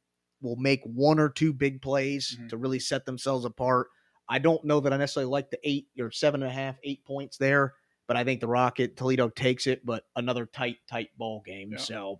will 0.41 0.57
make 0.57 0.81
one 0.83 1.19
or 1.19 1.29
two 1.29 1.53
big 1.53 1.81
plays 1.81 2.37
Mhm. 2.39 2.49
to 2.49 2.57
really 2.57 2.79
set 2.79 3.05
themselves 3.05 3.45
apart. 3.45 3.87
I 4.29 4.39
don't 4.39 4.63
know 4.63 4.79
that 4.79 4.93
I 4.93 4.97
necessarily 4.97 5.29
like 5.29 5.49
the 5.49 5.59
eight 5.63 5.87
or 5.99 6.11
seven 6.11 6.41
and 6.41 6.51
a 6.51 6.53
half, 6.53 6.77
eight 6.83 7.03
points 7.05 7.37
there, 7.37 7.73
but 8.07 8.17
I 8.17 8.23
think 8.23 8.41
the 8.41 8.47
Rocket 8.47 8.95
Toledo 8.97 9.29
takes 9.29 9.67
it, 9.67 9.85
but 9.85 10.05
another 10.15 10.45
tight, 10.45 10.77
tight 10.87 11.09
ball 11.17 11.41
game. 11.45 11.71
Yeah. 11.73 11.77
So, 11.77 12.19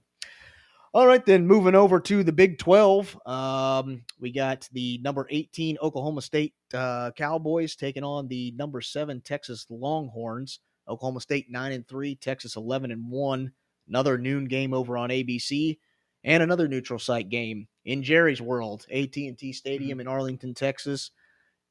all 0.94 1.08
right, 1.08 1.26
then 1.26 1.48
moving 1.48 1.76
over 1.76 2.00
to 2.02 2.24
the 2.24 2.34
Big 2.34 2.58
Twelve, 2.58 3.18
um, 3.26 4.04
we 4.20 4.32
got 4.32 4.68
the 4.74 5.00
number 5.04 5.26
eighteen 5.30 5.78
Oklahoma 5.82 6.22
State 6.22 6.54
uh, 6.74 7.12
Cowboys 7.16 7.76
taking 7.76 8.04
on 8.04 8.28
the 8.28 8.52
number 8.58 8.82
seven 8.82 9.22
Texas 9.22 9.66
Longhorns. 9.70 10.60
Oklahoma 10.90 11.22
State 11.22 11.50
nine 11.50 11.72
and 11.72 11.88
three, 11.88 12.16
Texas 12.16 12.58
eleven 12.58 12.92
and 12.92 13.10
one. 13.10 13.54
Another 13.88 14.18
noon 14.18 14.46
game 14.46 14.74
over 14.74 14.98
on 14.98 15.10
ABC, 15.10 15.78
and 16.24 16.44
another 16.44 16.68
neutral 16.68 17.00
site 17.00 17.30
game 17.30 17.68
in 17.86 18.04
Jerry's 18.04 18.42
World, 18.42 18.86
AT 18.92 19.16
and 19.16 19.38
T 19.38 19.54
Stadium 19.54 20.00
in 20.00 20.08
Arlington, 20.08 20.54
Texas. 20.54 21.12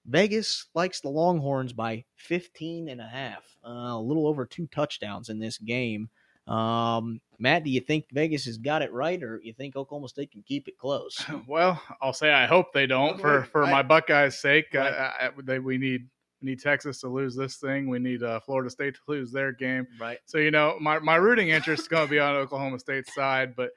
Vegas 0.06 0.66
likes 0.74 1.00
the 1.00 1.08
Longhorns 1.08 1.72
by 1.72 2.04
15 2.16 2.88
and 2.88 3.00
a 3.00 3.06
half, 3.06 3.44
uh, 3.64 3.68
a 3.68 4.00
little 4.00 4.26
over 4.26 4.46
two 4.46 4.66
touchdowns 4.68 5.28
in 5.28 5.38
this 5.38 5.58
game. 5.58 6.08
Um, 6.46 7.20
Matt, 7.38 7.64
do 7.64 7.70
you 7.70 7.80
think 7.80 8.06
Vegas 8.12 8.44
has 8.46 8.58
got 8.58 8.82
it 8.82 8.92
right, 8.92 9.22
or 9.22 9.40
you 9.42 9.52
think 9.52 9.76
Oklahoma 9.76 10.08
State 10.08 10.32
can 10.32 10.42
keep 10.42 10.68
it 10.68 10.78
close? 10.78 11.22
Well, 11.46 11.80
I'll 12.02 12.12
say 12.12 12.32
I 12.32 12.46
hope 12.46 12.72
they 12.72 12.86
don't 12.86 13.20
for 13.20 13.44
for 13.44 13.60
right. 13.62 13.70
my 13.70 13.82
Buckeyes' 13.82 14.40
sake. 14.40 14.66
Right. 14.74 14.92
I, 14.92 15.26
I, 15.26 15.30
they, 15.44 15.58
we 15.58 15.78
need 15.78 16.08
we 16.42 16.50
need 16.50 16.60
Texas 16.60 17.00
to 17.00 17.08
lose 17.08 17.36
this 17.36 17.56
thing. 17.56 17.88
We 17.88 17.98
need 17.98 18.22
uh, 18.22 18.40
Florida 18.40 18.70
State 18.70 18.94
to 18.94 19.00
lose 19.06 19.30
their 19.30 19.52
game. 19.52 19.86
Right. 20.00 20.18
So 20.24 20.38
you 20.38 20.50
know, 20.50 20.76
my, 20.80 20.98
my 20.98 21.16
rooting 21.16 21.50
interest 21.50 21.82
is 21.82 21.88
going 21.88 22.06
to 22.06 22.10
be 22.10 22.18
on 22.18 22.34
Oklahoma 22.34 22.78
State's 22.78 23.14
side, 23.14 23.54
but 23.54 23.70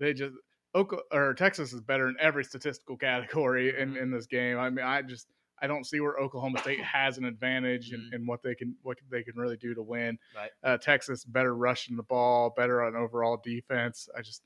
they 0.00 0.12
just 0.12 0.34
Oklahoma, 0.74 1.06
or 1.12 1.34
Texas 1.34 1.72
is 1.72 1.80
better 1.80 2.08
in 2.08 2.16
every 2.20 2.44
statistical 2.44 2.96
category 2.96 3.78
in, 3.80 3.94
Mhm. 3.94 4.02
in 4.02 4.10
this 4.10 4.26
game. 4.26 4.58
I 4.58 4.68
mean, 4.68 4.84
I 4.84 5.00
just 5.02 5.28
I 5.60 5.66
don't 5.66 5.84
see 5.84 6.00
where 6.00 6.16
Oklahoma 6.18 6.58
State 6.60 6.80
has 6.84 7.18
an 7.18 7.24
advantage 7.24 7.92
in, 7.92 8.00
Mhm. 8.12 8.26
what 8.26 8.42
they 8.42 8.54
can 8.54 8.76
what 8.82 8.98
they 9.10 9.22
can 9.22 9.36
really 9.36 9.56
do 9.56 9.74
to 9.74 9.82
win. 9.82 10.18
Right. 10.34 10.50
Uh, 10.62 10.78
Texas 10.78 11.24
better 11.24 11.54
rushing 11.54 11.96
the 11.96 12.02
ball, 12.02 12.50
better 12.50 12.82
on 12.82 12.96
overall 12.96 13.36
defense. 13.42 14.08
I 14.16 14.22
just 14.22 14.42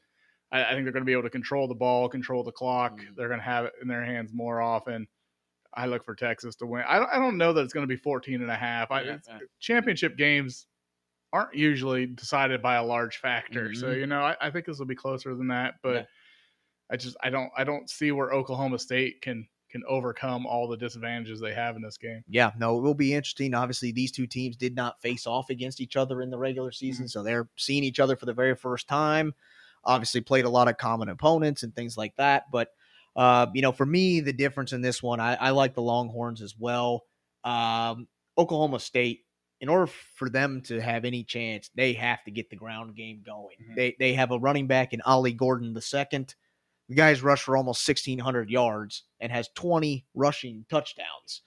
I, 0.51 0.65
I 0.65 0.73
think 0.75 0.85
they're 0.85 0.93
going 0.93 1.03
to 1.03 1.07
be 1.07 1.13
able 1.13 1.23
to 1.25 1.31
control 1.31 1.67
the 1.69 1.75
ball, 1.75 2.09
control 2.09 2.45
the 2.45 2.53
clock. 2.53 2.99
Mhm. 3.01 3.15
They're 3.17 3.29
going 3.29 3.41
to 3.41 3.45
have 3.45 3.65
it 3.67 3.73
in 3.83 3.89
their 3.89 4.05
hands 4.05 4.33
more 4.33 4.61
often. 4.61 5.07
I 5.75 5.87
look 5.87 6.05
for 6.05 6.15
Texas 6.15 6.57
to 6.57 6.67
win. 6.67 6.85
I 6.87 6.99
don't, 6.99 7.11
I 7.11 7.19
don't 7.19 7.39
know 7.39 7.53
that 7.55 7.63
it's 7.63 7.73
going 7.73 7.85
to 7.87 7.89
be 7.89 7.97
14 7.97 8.43
and 8.43 8.51
a 8.51 8.57
half. 8.57 8.91
I, 8.91 9.03
Yeah, 9.03 9.19
championship 9.61 10.17
games 10.19 10.67
aren't 11.33 11.55
usually 11.55 12.07
decided 12.07 12.61
by 12.63 12.77
a 12.77 12.85
large 12.85 13.19
factor. 13.19 13.73
So, 13.75 13.89
Mhm. 13.89 14.01
you 14.01 14.07
know, 14.07 14.23
I, 14.23 14.37
I 14.41 14.51
think 14.51 14.67
this 14.67 14.79
will 14.79 14.87
be 14.87 14.95
closer 14.95 15.35
than 15.35 15.49
that, 15.49 15.77
but 15.83 15.95
Yeah. 15.95 16.05
I 16.91 16.97
just 16.97 17.17
I 17.23 17.31
don't 17.31 17.51
I 17.57 17.65
don't 17.65 17.89
see 17.89 18.13
where 18.13 18.33
Oklahoma 18.33 18.79
State 18.79 19.23
can 19.23 19.49
can 19.73 19.83
overcome 19.89 20.47
all 20.47 20.69
the 20.69 20.77
disadvantages 20.77 21.41
they 21.41 21.55
have 21.55 21.75
in 21.75 21.83
this 21.83 21.97
game. 21.97 22.23
Yeah, 22.29 22.53
no, 22.59 22.79
it 22.79 22.83
will 22.83 22.95
be 22.95 23.15
interesting. 23.15 23.55
Obviously, 23.55 23.91
these 23.91 24.13
two 24.13 24.27
teams 24.27 24.57
did 24.57 24.77
not 24.77 25.01
face 25.01 25.27
off 25.27 25.51
against 25.51 25.81
each 25.81 25.97
other 25.97 26.23
in 26.23 26.31
the 26.31 26.39
regular 26.39 26.71
season, 26.71 27.09
so 27.09 27.23
they're 27.23 27.49
seeing 27.57 27.83
each 27.83 27.99
other 27.99 28.15
for 28.15 28.27
the 28.27 28.35
very 28.35 28.55
first 28.55 28.87
time. 28.87 29.35
Obviously, 29.85 30.21
played 30.21 30.45
a 30.45 30.51
lot 30.51 30.69
of 30.69 30.77
common 30.77 31.09
opponents 31.09 31.63
and 31.63 31.75
things 31.75 31.97
like 31.97 32.15
that. 32.17 32.51
But 32.53 32.69
uh, 33.17 33.47
you 33.55 33.63
know, 33.63 33.73
for 33.73 33.87
me, 33.87 34.21
the 34.21 34.33
difference 34.33 34.73
in 34.73 34.81
this 34.83 35.03
one, 35.03 35.21
I, 35.21 35.35
I 35.35 35.51
like 35.51 35.75
the 35.75 35.83
Longhorns 35.83 36.41
as 36.43 36.55
well. 36.59 37.05
Um, 37.45 38.07
Oklahoma 38.39 38.79
State, 38.81 39.25
in 39.61 39.69
order 39.69 39.87
for 40.17 40.31
them 40.31 40.61
to 40.63 40.81
have 40.81 41.05
any 41.05 41.25
chance, 41.25 41.71
they 41.75 41.93
have 41.95 42.23
to 42.25 42.31
get 42.31 42.51
the 42.51 42.57
ground 42.57 42.95
game 42.97 43.23
going. 43.25 43.57
Mhm. 43.71 43.77
They 43.77 43.97
they 43.99 44.15
have 44.15 44.31
a 44.31 44.39
running 44.39 44.67
back 44.67 44.93
in 44.93 45.01
Ollie 45.03 45.33
Gordon 45.33 45.75
the 45.75 45.83
second. 45.83 46.35
The 46.93 46.97
guy's 46.97 47.23
rushed 47.23 47.45
for 47.45 47.57
almost 47.57 47.89
1,600 47.89 48.51
yards 48.51 49.05
and 49.19 49.33
has 49.33 49.49
20 49.55 50.05
rushing 50.13 50.67
touchdowns. 50.69 51.41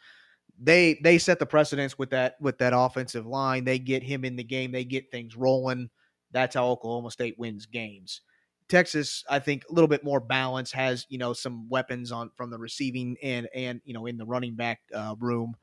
They 0.60 1.00
they 1.04 1.20
set 1.20 1.38
the 1.38 1.46
precedence 1.46 2.00
with 2.00 2.10
that 2.10 2.36
with 2.42 2.58
that 2.58 2.74
offensive 2.76 3.28
line. 3.28 3.64
They 3.64 3.78
get 3.78 4.02
him 4.02 4.26
in 4.26 4.38
the 4.38 4.44
game. 4.44 4.72
They 4.72 4.86
get 4.86 5.12
things 5.12 5.36
rolling. 5.36 5.92
That's 6.32 6.56
how 6.56 6.68
Oklahoma 6.70 7.12
State 7.12 7.38
wins 7.38 7.68
games. 7.68 8.22
Texas, 8.70 9.24
I 9.30 9.38
think, 9.38 9.66
a 9.70 9.74
little 9.74 9.88
bit 9.88 10.04
more 10.04 10.20
balance 10.20 10.72
Has 10.72 11.06
you 11.10 11.20
know 11.20 11.34
some 11.34 11.70
weapons 11.70 12.12
on 12.12 12.32
from 12.36 12.50
the 12.50 12.58
receiving 12.58 13.16
and 13.22 13.48
and 13.54 13.82
you 13.86 13.94
know 13.94 14.08
in 14.08 14.18
the 14.18 14.26
running 14.26 14.56
back 14.56 14.80
uh, 14.96 15.14
room, 15.20 15.54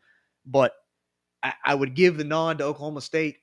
but 0.46 0.74
I, 1.42 1.54
I 1.64 1.74
would 1.74 1.96
give 1.96 2.18
the 2.18 2.24
nod 2.24 2.58
to 2.58 2.64
Oklahoma 2.66 3.00
State 3.00 3.38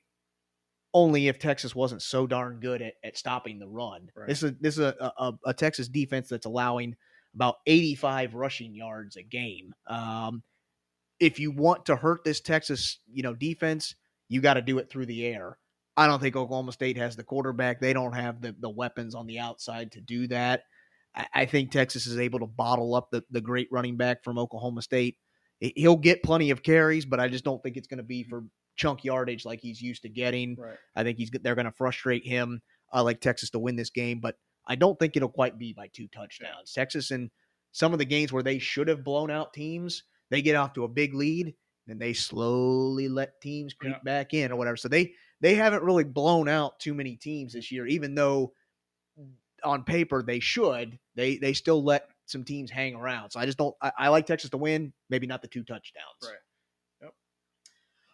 only 0.92 1.28
if 1.28 1.38
Texas 1.38 1.74
wasn't 1.74 2.02
so 2.02 2.26
darn 2.26 2.58
good 2.60 2.82
at, 2.82 2.94
at 3.04 3.16
stopping 3.16 3.58
the 3.58 3.68
run. 3.68 4.08
Right. 4.14 4.28
This 4.28 4.42
is 4.42 4.52
this 4.60 4.74
is 4.74 4.80
a, 4.80 5.12
a, 5.18 5.32
a 5.46 5.54
Texas 5.54 5.88
defense 5.88 6.28
that's 6.28 6.46
allowing 6.46 6.96
about 7.34 7.56
85 7.66 8.34
rushing 8.34 8.74
yards 8.74 9.16
a 9.16 9.22
game. 9.22 9.72
Um, 9.86 10.42
if 11.20 11.38
you 11.38 11.52
want 11.52 11.86
to 11.86 11.96
hurt 11.96 12.24
this 12.24 12.40
Texas, 12.40 12.98
you 13.12 13.22
know, 13.22 13.34
defense, 13.34 13.94
you 14.28 14.40
got 14.40 14.54
to 14.54 14.62
do 14.62 14.78
it 14.78 14.90
through 14.90 15.06
the 15.06 15.26
air. 15.26 15.58
I 15.96 16.06
don't 16.06 16.20
think 16.20 16.34
Oklahoma 16.34 16.72
State 16.72 16.96
has 16.96 17.14
the 17.14 17.22
quarterback. 17.24 17.80
They 17.80 17.92
don't 17.92 18.14
have 18.14 18.40
the, 18.40 18.56
the 18.58 18.70
weapons 18.70 19.14
on 19.14 19.26
the 19.26 19.38
outside 19.38 19.92
to 19.92 20.00
do 20.00 20.26
that. 20.28 20.62
I, 21.14 21.26
I 21.34 21.44
think 21.44 21.70
Texas 21.70 22.06
is 22.06 22.18
able 22.18 22.40
to 22.40 22.46
bottle 22.46 22.94
up 22.94 23.10
the, 23.10 23.22
the 23.30 23.40
great 23.40 23.68
running 23.70 23.96
back 23.96 24.24
from 24.24 24.38
Oklahoma 24.38 24.82
State. 24.82 25.18
He- 25.58 25.74
He'll 25.76 25.96
get 25.96 26.22
plenty 26.22 26.50
of 26.50 26.62
carries, 26.62 27.04
but 27.04 27.20
I 27.20 27.28
just 27.28 27.44
don't 27.44 27.62
think 27.62 27.76
it's 27.76 27.88
going 27.88 27.98
to 27.98 28.04
be 28.04 28.24
for 28.24 28.44
chunk 28.80 29.04
yardage 29.04 29.44
like 29.44 29.60
he's 29.60 29.80
used 29.82 30.02
to 30.02 30.08
getting. 30.08 30.56
Right. 30.58 30.76
I 30.96 31.02
think 31.02 31.18
he's 31.18 31.30
they're 31.42 31.54
going 31.54 31.66
to 31.66 31.72
frustrate 31.72 32.26
him. 32.26 32.62
I 32.92 33.02
like 33.02 33.20
Texas 33.20 33.50
to 33.50 33.58
win 33.58 33.76
this 33.76 33.90
game, 33.90 34.20
but 34.20 34.36
I 34.66 34.74
don't 34.74 34.98
think 34.98 35.16
it'll 35.16 35.28
quite 35.28 35.58
be 35.58 35.72
by 35.72 35.88
two 35.92 36.08
touchdowns. 36.08 36.72
Texas 36.72 37.10
in 37.10 37.30
some 37.72 37.92
of 37.92 37.98
the 37.98 38.04
games 38.04 38.32
where 38.32 38.42
they 38.42 38.58
should 38.58 38.88
have 38.88 39.04
blown 39.04 39.30
out 39.30 39.52
teams, 39.52 40.04
they 40.30 40.42
get 40.42 40.56
off 40.56 40.72
to 40.72 40.84
a 40.84 40.88
big 40.88 41.14
lead, 41.14 41.54
and 41.88 42.00
they 42.00 42.12
slowly 42.14 43.08
let 43.08 43.40
teams 43.40 43.74
creep 43.74 43.92
Yeah. 43.94 44.02
back 44.04 44.32
in 44.34 44.50
or 44.50 44.56
whatever. 44.56 44.76
So 44.76 44.88
they 44.88 45.12
they 45.40 45.54
haven't 45.54 45.82
really 45.82 46.04
blown 46.04 46.48
out 46.48 46.80
too 46.80 46.94
many 46.94 47.16
teams 47.16 47.52
this 47.52 47.70
year, 47.70 47.86
even 47.86 48.14
though 48.14 48.52
on 49.62 49.84
paper 49.84 50.22
they 50.22 50.40
should. 50.40 50.98
They 51.14 51.36
they 51.36 51.52
still 51.52 51.84
let 51.84 52.08
some 52.26 52.44
teams 52.44 52.70
hang 52.70 52.94
around. 52.94 53.30
So 53.30 53.40
I 53.40 53.46
just 53.46 53.58
don't. 53.58 53.74
I, 53.82 53.92
I 53.98 54.08
like 54.08 54.26
Texas 54.26 54.50
to 54.50 54.56
win, 54.56 54.92
maybe 55.10 55.26
not 55.26 55.42
the 55.42 55.48
two 55.48 55.64
touchdowns. 55.64 56.22
Right. 56.24 56.34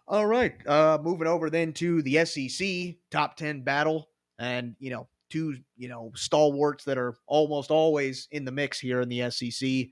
All 0.08 0.26
right. 0.26 0.54
Uh, 0.66 0.98
moving 1.02 1.26
over 1.26 1.50
then 1.50 1.72
to 1.74 2.02
the 2.02 2.24
SEC 2.24 2.96
top 3.10 3.36
ten 3.36 3.62
battle, 3.62 4.08
and 4.38 4.76
you 4.78 4.90
know 4.90 5.08
two 5.30 5.56
you 5.76 5.88
know 5.88 6.12
stalwarts 6.14 6.84
that 6.84 6.98
are 6.98 7.14
almost 7.26 7.70
always 7.70 8.28
in 8.30 8.44
the 8.44 8.52
mix 8.52 8.78
here 8.78 9.00
in 9.00 9.08
the 9.08 9.30
SEC. 9.30 9.88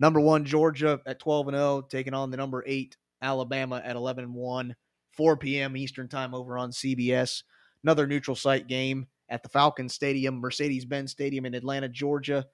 Number 0.00 0.20
one 0.20 0.44
Georgia 0.44 1.00
at 1.06 1.18
twelve 1.18 1.48
and 1.48 1.56
zero, 1.56 1.82
taking 1.82 2.14
on 2.14 2.30
the 2.30 2.36
number 2.36 2.64
eight 2.66 2.96
Alabama 3.20 3.82
at 3.84 3.96
eleven 3.96 4.24
and 4.24 4.34
one. 4.34 4.74
4 5.18 5.36
p.m. 5.36 5.76
Eastern 5.76 6.06
time 6.06 6.32
over 6.32 6.56
on 6.56 6.70
CBS. 6.70 7.42
Another 7.82 8.06
neutral 8.06 8.36
site 8.36 8.68
game 8.68 9.08
at 9.28 9.42
the 9.42 9.48
Falcon 9.48 9.88
Stadium, 9.88 10.36
Mercedes 10.36 10.84
Benz 10.84 11.10
Stadium 11.10 11.44
in 11.44 11.54
Atlanta, 11.54 11.88
Georgia. 11.88 12.46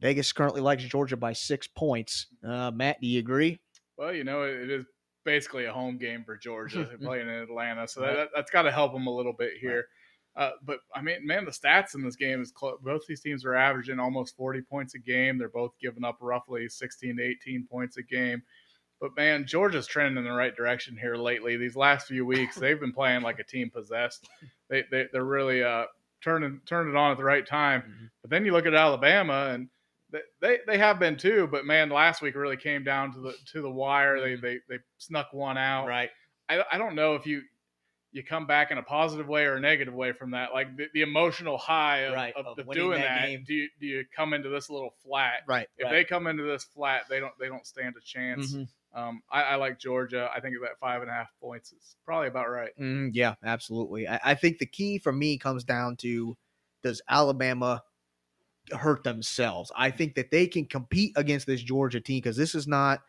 Vegas 0.00 0.30
currently 0.30 0.60
likes 0.60 0.84
Georgia 0.84 1.16
by 1.16 1.32
six 1.32 1.66
points. 1.66 2.26
Uh, 2.46 2.70
Matt, 2.70 3.00
do 3.00 3.06
you 3.06 3.18
agree? 3.18 3.58
Well, 3.96 4.12
you 4.12 4.24
know, 4.24 4.42
it 4.42 4.70
is 4.70 4.84
basically 5.26 5.66
a 5.66 5.72
home 5.72 5.98
game 5.98 6.24
for 6.24 6.38
Georgia 6.38 6.88
playing 7.02 7.28
in 7.28 7.34
Atlanta, 7.34 7.86
so 7.86 8.00
that, 8.00 8.28
that's 8.34 8.50
got 8.50 8.62
to 8.62 8.72
help 8.72 8.94
them 8.94 9.06
a 9.06 9.14
little 9.14 9.34
bit 9.34 9.52
here. 9.60 9.88
Uh, 10.36 10.52
but 10.64 10.78
I 10.94 11.02
mean, 11.02 11.26
man, 11.26 11.44
the 11.44 11.50
stats 11.50 11.94
in 11.94 12.02
this 12.02 12.16
game 12.16 12.40
is 12.40 12.52
close. 12.52 12.78
Both 12.82 13.06
these 13.06 13.20
teams 13.20 13.44
are 13.44 13.54
averaging 13.54 13.98
almost 13.98 14.36
40 14.36 14.62
points 14.62 14.94
a 14.94 14.98
game. 14.98 15.38
They're 15.38 15.48
both 15.48 15.72
giving 15.80 16.04
up 16.04 16.18
roughly 16.20 16.68
16 16.68 17.16
to 17.16 17.22
18 17.22 17.66
points 17.70 17.96
a 17.96 18.02
game. 18.02 18.42
But 19.00 19.16
man, 19.16 19.46
Georgia's 19.46 19.86
trending 19.86 20.18
in 20.18 20.24
the 20.24 20.36
right 20.36 20.54
direction 20.54 20.96
here 20.96 21.16
lately. 21.16 21.56
These 21.56 21.76
last 21.76 22.06
few 22.06 22.24
weeks, 22.24 22.54
they've 22.56 22.80
been 22.80 22.92
playing 22.92 23.22
like 23.22 23.38
a 23.38 23.44
team 23.44 23.70
possessed. 23.70 24.28
They, 24.68 24.84
they 24.90 25.06
they're 25.12 25.24
really 25.24 25.62
uh, 25.62 25.84
turning 26.22 26.60
turning 26.66 26.94
it 26.94 26.96
on 26.96 27.12
at 27.12 27.16
the 27.16 27.24
right 27.24 27.46
time. 27.46 27.82
Mhm. 27.82 28.10
But 28.22 28.30
then 28.30 28.44
you 28.44 28.52
look 28.52 28.66
at 28.66 28.74
Alabama, 28.74 29.50
and 29.52 29.68
they, 30.40 30.58
they 30.66 30.78
have 30.78 30.98
been 30.98 31.16
too. 31.16 31.48
But 31.50 31.64
man, 31.64 31.90
last 31.90 32.22
week 32.22 32.34
really 32.34 32.56
came 32.56 32.84
down 32.84 33.12
to 33.14 33.20
the 33.20 33.34
to 33.52 33.62
the 33.62 33.70
wire. 33.70 34.20
They 34.20 34.36
they 34.36 34.58
they 34.68 34.78
snuck 34.98 35.32
one 35.32 35.58
out. 35.58 35.86
Right. 35.86 36.10
I 36.48 36.62
I 36.72 36.78
don't 36.78 36.94
know 36.94 37.14
if 37.14 37.26
you 37.26 37.42
you 38.12 38.24
come 38.24 38.46
back 38.46 38.70
in 38.70 38.78
a 38.78 38.82
positive 38.82 39.28
way 39.28 39.44
or 39.44 39.56
a 39.56 39.60
negative 39.60 39.92
way 39.92 40.12
from 40.12 40.30
that. 40.30 40.54
Like 40.54 40.74
the, 40.76 40.86
the 40.94 41.02
emotional 41.02 41.58
high 41.58 41.98
of, 42.00 42.14
Right, 42.14 42.32
of, 42.34 42.46
of 42.46 42.72
doing 42.72 43.00
that 43.00 43.20
that. 43.20 43.26
game. 43.26 43.44
Do 43.46 43.52
you 43.54 43.68
do 43.78 43.86
you 43.86 44.04
come 44.14 44.32
into 44.32 44.48
this 44.48 44.68
a 44.68 44.72
little 44.72 44.94
flat? 45.04 45.40
Right. 45.46 45.68
If 45.76 45.84
right. 45.84 45.92
they 45.92 46.04
come 46.04 46.26
into 46.26 46.44
this 46.44 46.64
flat, 46.64 47.02
they 47.10 47.20
don't 47.20 47.34
they 47.38 47.48
don't 47.48 47.66
stand 47.66 47.94
a 47.96 48.00
chance. 48.00 48.54
Mhm. 48.54 48.68
Um, 48.94 49.22
I, 49.30 49.42
I 49.42 49.54
like 49.56 49.78
Georgia. 49.78 50.30
I 50.34 50.40
think 50.40 50.56
that 50.62 50.78
five 50.80 51.02
and 51.02 51.10
a 51.10 51.12
half 51.12 51.28
points 51.38 51.72
is 51.72 51.96
probably 52.06 52.28
about 52.28 52.48
right. 52.48 52.70
Mm, 52.80 53.10
yeah, 53.12 53.34
absolutely. 53.44 54.08
I, 54.08 54.18
I 54.24 54.34
think 54.34 54.58
the 54.58 54.64
key 54.66 54.96
for 54.98 55.12
me 55.12 55.36
comes 55.36 55.64
down 55.64 55.96
to 55.96 56.34
does 56.82 57.02
Alabama 57.06 57.82
hurt 58.72 59.04
themselves? 59.04 59.70
I 59.76 59.90
think 59.90 60.14
that 60.14 60.30
they 60.30 60.46
can 60.46 60.64
compete 60.66 61.12
against 61.16 61.46
this 61.46 61.62
Georgia 61.62 62.00
team 62.00 62.18
because 62.18 62.36
this 62.36 62.54
is 62.54 62.66
not 62.66 63.00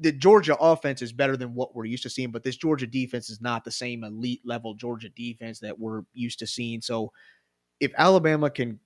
the 0.00 0.12
Georgia 0.12 0.56
offense 0.56 1.02
is 1.02 1.12
better 1.12 1.36
than 1.36 1.54
what 1.54 1.74
we're 1.74 1.84
used 1.84 2.02
to 2.02 2.10
seeing, 2.10 2.30
but 2.30 2.42
this 2.42 2.56
Georgia 2.56 2.86
defense 2.86 3.30
is 3.30 3.40
not 3.40 3.64
the 3.64 3.70
same 3.70 4.02
elite 4.04 4.40
level 4.44 4.74
Georgia 4.74 5.08
defense 5.10 5.60
that 5.60 5.78
we're 5.78 6.02
used 6.12 6.38
to 6.40 6.46
seeing. 6.46 6.80
So 6.80 7.12
if 7.78 7.92
Alabama 7.96 8.50
can 8.50 8.80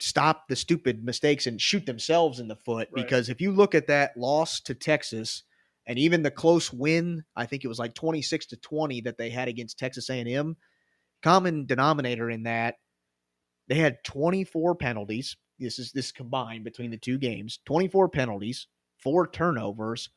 stop 0.00 0.48
the 0.48 0.56
stupid 0.56 1.04
mistakes 1.04 1.46
and 1.46 1.60
shoot 1.60 1.84
themselves 1.86 2.40
in 2.40 2.48
the 2.48 2.56
foot, 2.56 2.88
Right. 2.90 3.02
because 3.02 3.28
if 3.28 3.40
you 3.40 3.52
look 3.52 3.74
at 3.74 3.86
that 3.88 4.16
loss 4.16 4.60
to 4.60 4.74
Texas 4.74 5.42
and 5.86 5.98
even 5.98 6.22
the 6.22 6.30
close 6.30 6.72
win, 6.72 7.24
I 7.36 7.46
think 7.46 7.64
it 7.64 7.68
was 7.68 7.78
like 7.78 7.94
26 7.94 8.46
to 8.46 8.56
20 8.56 9.00
that 9.02 9.18
they 9.18 9.30
had 9.30 9.48
against 9.48 9.78
Texas 9.78 10.08
A&M, 10.10 10.56
common 11.22 11.66
denominator 11.66 12.30
in 12.30 12.44
that 12.44 12.76
they 13.68 13.76
had 13.76 14.02
24 14.04 14.74
penalties. 14.76 15.36
This 15.58 15.78
is 15.78 15.92
this 15.92 16.12
combined 16.12 16.64
between 16.64 16.90
the 16.90 16.96
two 16.96 17.18
games, 17.18 17.60
24 17.66 18.08
penalties, 18.08 18.66
four 18.98 19.28
turnovers, 19.28 20.10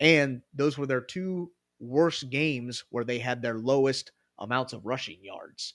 and 0.00 0.42
those 0.54 0.76
were 0.78 0.86
their 0.86 1.00
two 1.00 1.52
worst 1.78 2.28
games 2.30 2.84
where 2.90 3.04
they 3.04 3.18
had 3.18 3.40
their 3.42 3.58
lowest 3.58 4.12
amounts 4.38 4.72
of 4.72 4.84
rushing 4.86 5.22
yards. 5.22 5.74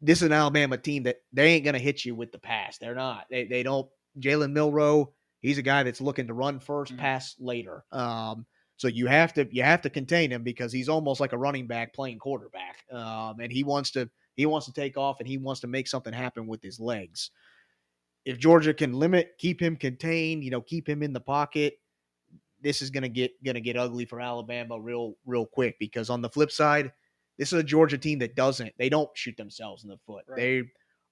This 0.00 0.18
is 0.18 0.24
an 0.24 0.32
Alabama 0.32 0.76
team 0.76 1.04
that 1.04 1.18
they 1.32 1.52
ain't 1.54 1.64
gonna 1.64 1.78
hit 1.78 2.04
you 2.04 2.14
with 2.14 2.32
the 2.32 2.38
pass. 2.38 2.78
They're 2.78 2.94
not. 2.94 3.26
They 3.30 3.44
they 3.44 3.62
don't. 3.62 3.88
Jalen 4.18 4.52
Milroe, 4.52 5.14
he's 5.40 5.58
a 5.58 5.62
guy 5.62 5.82
that's 5.84 6.00
looking 6.00 6.26
to 6.26 6.34
run 6.34 6.58
1st 6.60 6.92
Mhm. 6.92 6.98
pass 6.98 7.36
later. 7.38 7.84
Um, 7.92 8.46
so 8.76 8.88
you 8.88 9.06
have 9.06 9.32
to 9.34 9.48
you 9.54 9.62
have 9.62 9.82
to 9.82 9.90
contain 9.90 10.30
him 10.32 10.42
because 10.42 10.72
he's 10.72 10.88
almost 10.88 11.20
like 11.20 11.32
a 11.32 11.38
running 11.38 11.66
back 11.68 11.94
playing 11.94 12.18
quarterback. 12.18 12.84
Um, 12.90 13.38
and 13.40 13.52
he 13.52 13.62
wants 13.62 13.92
to 13.92 14.10
he 14.36 14.46
wants 14.46 14.66
to 14.66 14.72
take 14.72 14.96
off 14.96 15.20
and 15.20 15.28
he 15.28 15.38
wants 15.38 15.60
to 15.60 15.66
make 15.66 15.88
something 15.88 16.12
happen 16.12 16.46
with 16.46 16.62
his 16.62 16.80
legs. 16.80 17.30
If 18.24 18.38
Georgia 18.38 18.72
can 18.72 18.92
limit, 18.92 19.32
keep 19.38 19.60
him 19.60 19.76
contained, 19.76 20.44
you 20.44 20.50
know, 20.50 20.60
keep 20.60 20.88
him 20.88 21.02
in 21.02 21.12
the 21.12 21.20
pocket, 21.20 21.74
this 22.62 22.80
is 22.80 22.90
gonna 22.90 23.08
get 23.08 23.32
gonna 23.44 23.60
get 23.60 23.76
ugly 23.76 24.04
for 24.04 24.20
Alabama 24.20 24.80
real 24.80 25.14
real 25.26 25.46
quick. 25.46 25.76
Because 25.78 26.08
on 26.08 26.22
the 26.22 26.28
flip 26.28 26.50
side, 26.50 26.92
this 27.38 27.52
is 27.52 27.58
a 27.58 27.64
Georgia 27.64 27.98
team 27.98 28.18
that 28.20 28.36
doesn't 28.36 28.72
they 28.78 28.88
don't 28.88 29.10
shoot 29.14 29.36
themselves 29.36 29.82
in 29.82 29.90
the 29.90 29.98
foot. 30.06 30.24
Right. 30.28 30.36
They 30.36 30.62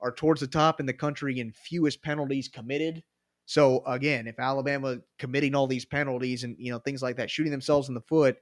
are 0.00 0.12
towards 0.12 0.40
the 0.40 0.46
top 0.46 0.80
in 0.80 0.86
the 0.86 0.92
country 0.92 1.40
in 1.40 1.52
fewest 1.52 2.02
penalties 2.02 2.48
committed. 2.48 3.02
So 3.46 3.84
again, 3.86 4.26
if 4.28 4.38
Alabama 4.38 4.98
committing 5.18 5.54
all 5.54 5.66
these 5.66 5.84
penalties 5.84 6.44
and 6.44 6.56
you 6.58 6.70
know 6.70 6.78
things 6.78 7.02
like 7.02 7.16
that, 7.16 7.30
shooting 7.30 7.52
themselves 7.52 7.88
in 7.88 7.94
the 7.94 8.00
foot, 8.02 8.36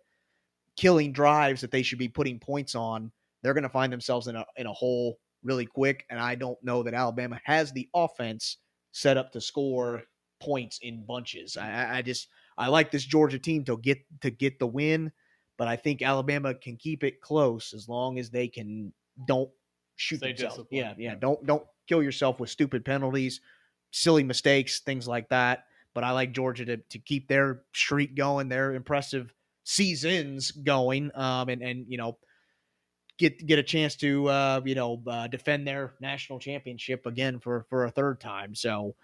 killing 0.77 1.13
drives 1.13 1.63
that 1.63 1.71
they 1.71 1.83
should 1.83 1.99
be 1.99 2.09
putting 2.09 2.39
points 2.39 2.75
on, 2.75 3.11
they're 3.43 3.55
going 3.55 3.63
to 3.63 3.69
find 3.69 3.93
themselves 3.93 4.27
in 4.27 4.37
a 4.37 4.45
in 4.57 4.67
a 4.67 4.73
hole 4.73 5.19
really 5.43 5.67
quick. 5.67 6.05
And 6.11 6.19
I 6.19 6.35
don't 6.35 6.59
know 6.63 6.83
that 6.83 6.95
Alabama 6.95 7.41
has 7.45 7.73
the 7.73 7.89
offense 7.95 8.59
set 8.93 9.17
up 9.17 9.33
to 9.33 9.41
score 9.41 10.03
points 10.41 10.79
in 10.83 11.05
bunches. 11.07 11.57
I, 11.57 11.99
I- 11.99 12.03
just 12.03 12.29
I 12.57 12.67
like 12.69 12.91
this 12.91 13.05
Georgia 13.05 13.39
team 13.39 13.65
to 13.67 13.77
get 13.79 13.99
to 14.23 14.31
get 14.31 14.59
the 14.59 14.67
win, 14.67 15.13
but 15.57 15.69
I 15.69 15.77
think 15.77 16.03
Alabama 16.03 16.55
can 16.55 16.77
keep 16.77 17.05
it 17.05 17.21
close 17.21 17.73
as 17.73 17.89
long 17.89 18.19
as 18.19 18.31
they 18.31 18.49
can 18.49 18.93
don't 19.27 19.51
shoot 19.97 20.19
Stay 20.19 20.33
themselves. 20.33 20.61
Yeah, 20.71 20.95
yeah. 20.99 21.11
Yeah. 21.13 21.15
Don't 21.17 21.47
don't 21.47 21.65
kill 21.87 22.03
yourself 22.03 22.41
with 22.41 22.51
stupid 22.51 22.85
penalties, 22.85 23.41
silly 23.93 24.25
mistakes, 24.25 24.81
things 24.81 25.07
like 25.09 25.29
that. 25.31 25.65
but 25.95 26.05
I 26.05 26.11
like 26.13 26.33
Georgia 26.33 26.65
to, 26.67 26.77
to 26.77 26.99
keep 26.99 27.29
their 27.29 27.63
streak 27.75 28.15
going, 28.17 28.49
their 28.49 28.75
impressive 28.75 29.33
seasons 29.65 30.51
going, 30.51 31.11
um, 31.15 31.49
and 31.49 31.63
and 31.63 31.87
you 31.89 31.99
know 31.99 32.19
get 33.19 33.45
get 33.47 33.59
a 33.59 33.63
chance 33.63 33.97
to 33.97 34.29
uh, 34.29 34.61
you 34.65 34.75
know 34.75 35.03
uh, 35.07 35.27
defend 35.27 35.67
their 35.67 35.95
national 36.01 36.39
championship 36.39 37.07
again 37.07 37.39
for 37.41 37.67
for 37.69 37.85
a 37.85 37.91
third 37.91 38.21
time. 38.21 38.55
So 38.55 38.95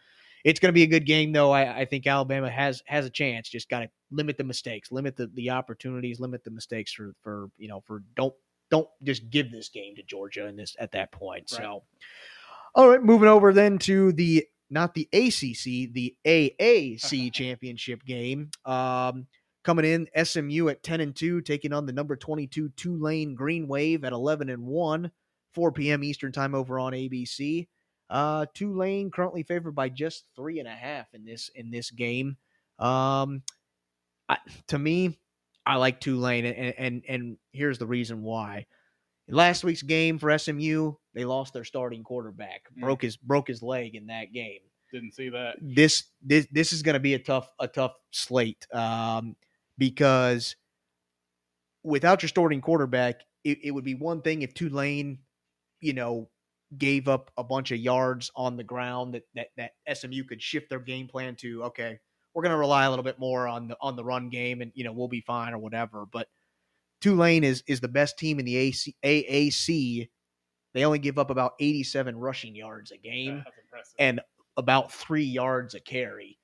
it's 0.45 0.61
going 0.61 0.69
to 0.69 0.75
be 0.75 0.83
a 0.83 0.87
good 0.87 1.07
game, 1.07 1.33
though. 1.33 1.51
I, 1.51 1.81
I 1.81 1.85
think 1.87 2.07
Alabama 2.07 2.51
has 2.51 2.83
has 2.87 3.07
a 3.07 3.11
chance. 3.11 3.49
Just 3.49 3.69
got 3.69 3.81
to 3.81 3.89
limit 4.11 4.37
the 4.37 4.45
mistakes, 4.45 4.93
limit 4.93 5.17
the, 5.17 5.27
the 5.35 5.51
opportunities, 5.51 6.21
limit 6.21 6.45
the 6.45 6.51
mistakes 6.51 6.93
for 6.93 7.15
for 7.23 7.49
you 7.57 7.69
know 7.69 7.81
for 7.87 8.03
don't 8.15 8.35
don't 8.71 8.89
just 9.03 9.31
give 9.31 9.51
this 9.51 9.71
game 9.71 9.97
to 9.97 10.03
Georgia 10.03 10.47
in 10.47 10.57
this 10.57 10.77
at 10.79 10.93
that 10.93 11.12
point. 11.12 11.51
Right. 11.53 11.62
So, 11.62 11.83
all 12.75 12.89
right, 12.89 13.03
moving 13.03 13.29
over 13.29 13.53
then 13.53 13.79
to 13.81 14.12
the 14.12 14.47
not 14.71 14.95
the 14.95 15.09
ACC, 15.12 15.93
the 15.93 16.15
AAC 16.27 17.33
championship 17.33 18.05
game. 18.05 18.51
Um, 18.67 19.27
coming 19.65 19.85
in 19.85 20.07
SMU 20.25 20.69
at 20.69 20.83
10 20.83 21.01
and 21.01 21.17
2, 21.17 21.41
taking 21.41 21.73
on 21.73 21.87
the 21.87 21.93
number 21.93 22.17
22 22.17 22.69
Tulane 22.77 23.35
Green 23.35 23.67
Wave 23.67 24.05
at 24.05 24.12
11 24.12 24.51
and 24.51 24.65
1, 24.65 25.11
4 25.55 25.73
p.m. 25.73 26.05
Eastern 26.05 26.33
time 26.33 26.55
over 26.55 26.79
on 26.79 26.93
ABC. 26.93 27.67
Uh, 28.11 28.47
Tulane 28.55 29.11
currently 29.11 29.43
favored 29.43 29.73
by 29.75 29.89
just 29.89 30.25
three 30.37 30.59
and 30.59 30.69
a 30.69 30.73
half 30.73 31.07
in 31.15 31.25
this 31.25 31.51
in 31.55 31.71
this 31.71 31.91
game. 31.91 32.37
Um, 32.79 33.43
I, 34.29 34.37
to 34.69 34.79
me, 34.79 35.19
I 35.67 35.77
like 35.77 36.01
Tulane, 36.01 36.45
and, 36.45 36.75
and 36.79 37.03
and 37.09 37.37
here's 37.53 37.79
the 37.79 37.87
reason 37.87 38.23
why. 38.23 38.67
Last 39.27 39.65
week's 39.65 39.83
game 39.83 40.19
for 40.19 40.37
SMU, 40.39 40.93
they 41.15 41.25
lost 41.25 41.55
their 41.55 41.65
starting 41.65 42.05
quarterback, 42.05 42.69
Mm. 42.77 42.83
broke 42.83 43.03
his 43.03 43.17
broke 43.17 43.49
his 43.49 43.62
leg 43.62 43.95
in 43.95 44.07
that 44.09 44.35
game 44.35 44.61
Didn't 44.93 45.12
see 45.15 45.31
that. 45.31 45.57
this 45.62 46.05
this 46.23 46.47
this 46.53 46.73
is 46.75 46.83
going 46.83 46.93
to 46.95 47.01
be 47.01 47.15
a 47.15 47.19
tough 47.19 47.49
a 47.59 47.67
tough 47.67 47.95
slate 48.11 48.67
um, 48.75 49.35
because 49.79 50.57
without 51.83 52.22
your 52.22 52.29
starting 52.29 52.61
quarterback, 52.61 53.22
it, 53.45 53.59
it 53.64 53.70
would 53.70 53.85
be 53.85 53.95
one 53.95 54.22
thing 54.22 54.43
if 54.43 54.55
Tulane, 54.55 55.18
you 55.81 55.93
know, 55.93 56.29
gave 56.77 57.09
up 57.09 57.31
a 57.37 57.45
bunch 57.45 57.70
of 57.70 57.79
yards 57.79 58.31
on 58.35 58.57
the 58.57 58.64
ground 58.64 59.14
that 59.14 59.22
that, 59.35 59.49
that 59.57 59.97
SMU 59.97 60.25
could 60.25 60.43
shift 60.43 60.70
their 60.70 60.81
game 60.81 61.07
plan 61.07 61.37
to 61.37 61.64
okay, 61.64 61.99
we're 62.35 62.43
going 62.43 62.53
to 62.53 62.59
rely 62.59 62.85
a 62.85 62.91
little 62.91 63.05
bit 63.05 63.18
more 63.18 63.47
on 63.47 63.68
the 63.68 63.77
on 63.81 63.97
the 63.97 64.05
run 64.05 64.29
game 64.29 64.61
and 64.61 64.72
you 64.75 64.85
know 64.85 64.93
we'll 64.93 65.09
be 65.09 65.20
fine 65.20 65.53
or 65.53 65.59
whatever. 65.59 66.07
But 66.11 66.29
Tulane 67.01 67.45
is 67.45 67.62
is 67.66 67.81
the 67.81 67.89
best 67.89 68.18
team 68.18 68.39
in 68.39 68.45
the 68.45 68.57
AC, 68.57 68.97
AAC. 69.05 70.09
They 70.72 70.85
only 70.85 70.99
give 70.99 71.18
up 71.18 71.31
about 71.31 71.53
87 71.61 72.16
rushing 72.18 72.57
yards 72.57 72.91
a 72.91 72.97
game 72.97 73.45
and 73.99 74.20
about 74.57 74.93
three 74.93 75.25
yards 75.25 75.75
a 75.75 75.81
carry. 75.81 76.39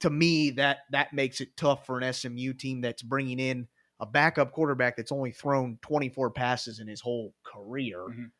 To 0.00 0.10
me, 0.10 0.50
that 0.50 0.78
that 0.90 1.12
makes 1.12 1.40
it 1.40 1.56
tough 1.56 1.84
for 1.86 1.98
an 1.98 2.12
SMU 2.12 2.54
team 2.54 2.80
that's 2.80 3.02
bringing 3.02 3.38
in 3.38 3.68
a 4.00 4.06
backup 4.06 4.52
quarterback 4.52 4.96
that's 4.96 5.12
only 5.12 5.32
thrown 5.32 5.78
24 5.82 6.30
passes 6.30 6.78
in 6.78 6.86
his 6.86 7.00
whole 7.00 7.34
career. 7.44 7.98
Mhm. 7.98 8.30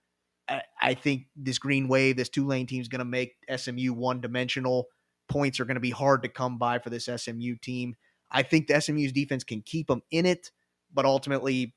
I, 0.48 0.62
I 0.80 0.94
think 0.94 1.26
this 1.36 1.58
Green 1.58 1.88
Wave, 1.88 2.16
this 2.16 2.28
Tulane 2.28 2.66
team 2.66 2.80
is 2.80 2.88
going 2.88 3.00
to 3.00 3.04
make 3.04 3.36
SMU 3.54 3.92
one 3.92 4.20
dimensional. 4.20 4.86
Points 5.28 5.60
are 5.60 5.64
going 5.66 5.74
to 5.74 5.80
be 5.80 5.90
hard 5.90 6.22
to 6.22 6.28
come 6.28 6.56
by 6.58 6.78
for 6.78 6.90
this 6.90 7.08
SMU 7.14 7.56
team. 7.56 7.96
I 8.30 8.42
think 8.42 8.66
the 8.66 8.80
SMU's 8.80 9.12
defense 9.12 9.44
can 9.44 9.60
keep 9.62 9.88
them 9.88 10.02
in 10.10 10.24
it, 10.26 10.50
but 10.94 11.04
ultimately, 11.04 11.74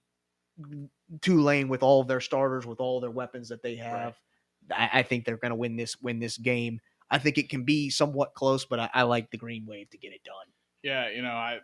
Tulane 1.22 1.68
with 1.68 1.84
all 1.84 2.02
of 2.02 2.08
their 2.08 2.22
starters, 2.22 2.66
with 2.66 2.80
all 2.80 3.00
their 3.02 3.12
weapons 3.12 3.50
that 3.50 3.62
they 3.64 3.76
have, 3.76 4.18
I, 4.72 4.90
I 4.94 5.04
think 5.04 5.26
they're 5.26 5.38
going 5.38 5.50
to 5.50 5.56
win 5.56 5.76
this 5.76 6.00
win 6.02 6.20
this 6.20 6.38
game. 6.38 6.80
I 7.12 7.20
think 7.20 7.38
it 7.38 7.50
can 7.50 7.64
be 7.66 7.92
somewhat 7.92 8.34
close, 8.34 8.66
but 8.66 8.80
I, 8.80 8.90
I 8.94 9.04
like 9.04 9.32
the 9.32 9.38
Green 9.38 9.66
Wave 9.68 9.92
to 9.92 10.00
get 10.00 10.14
it 10.14 10.24
done. 10.24 10.48
Yeah, 10.84 11.10
you 11.10 11.22
know, 11.22 11.32
I, 11.32 11.60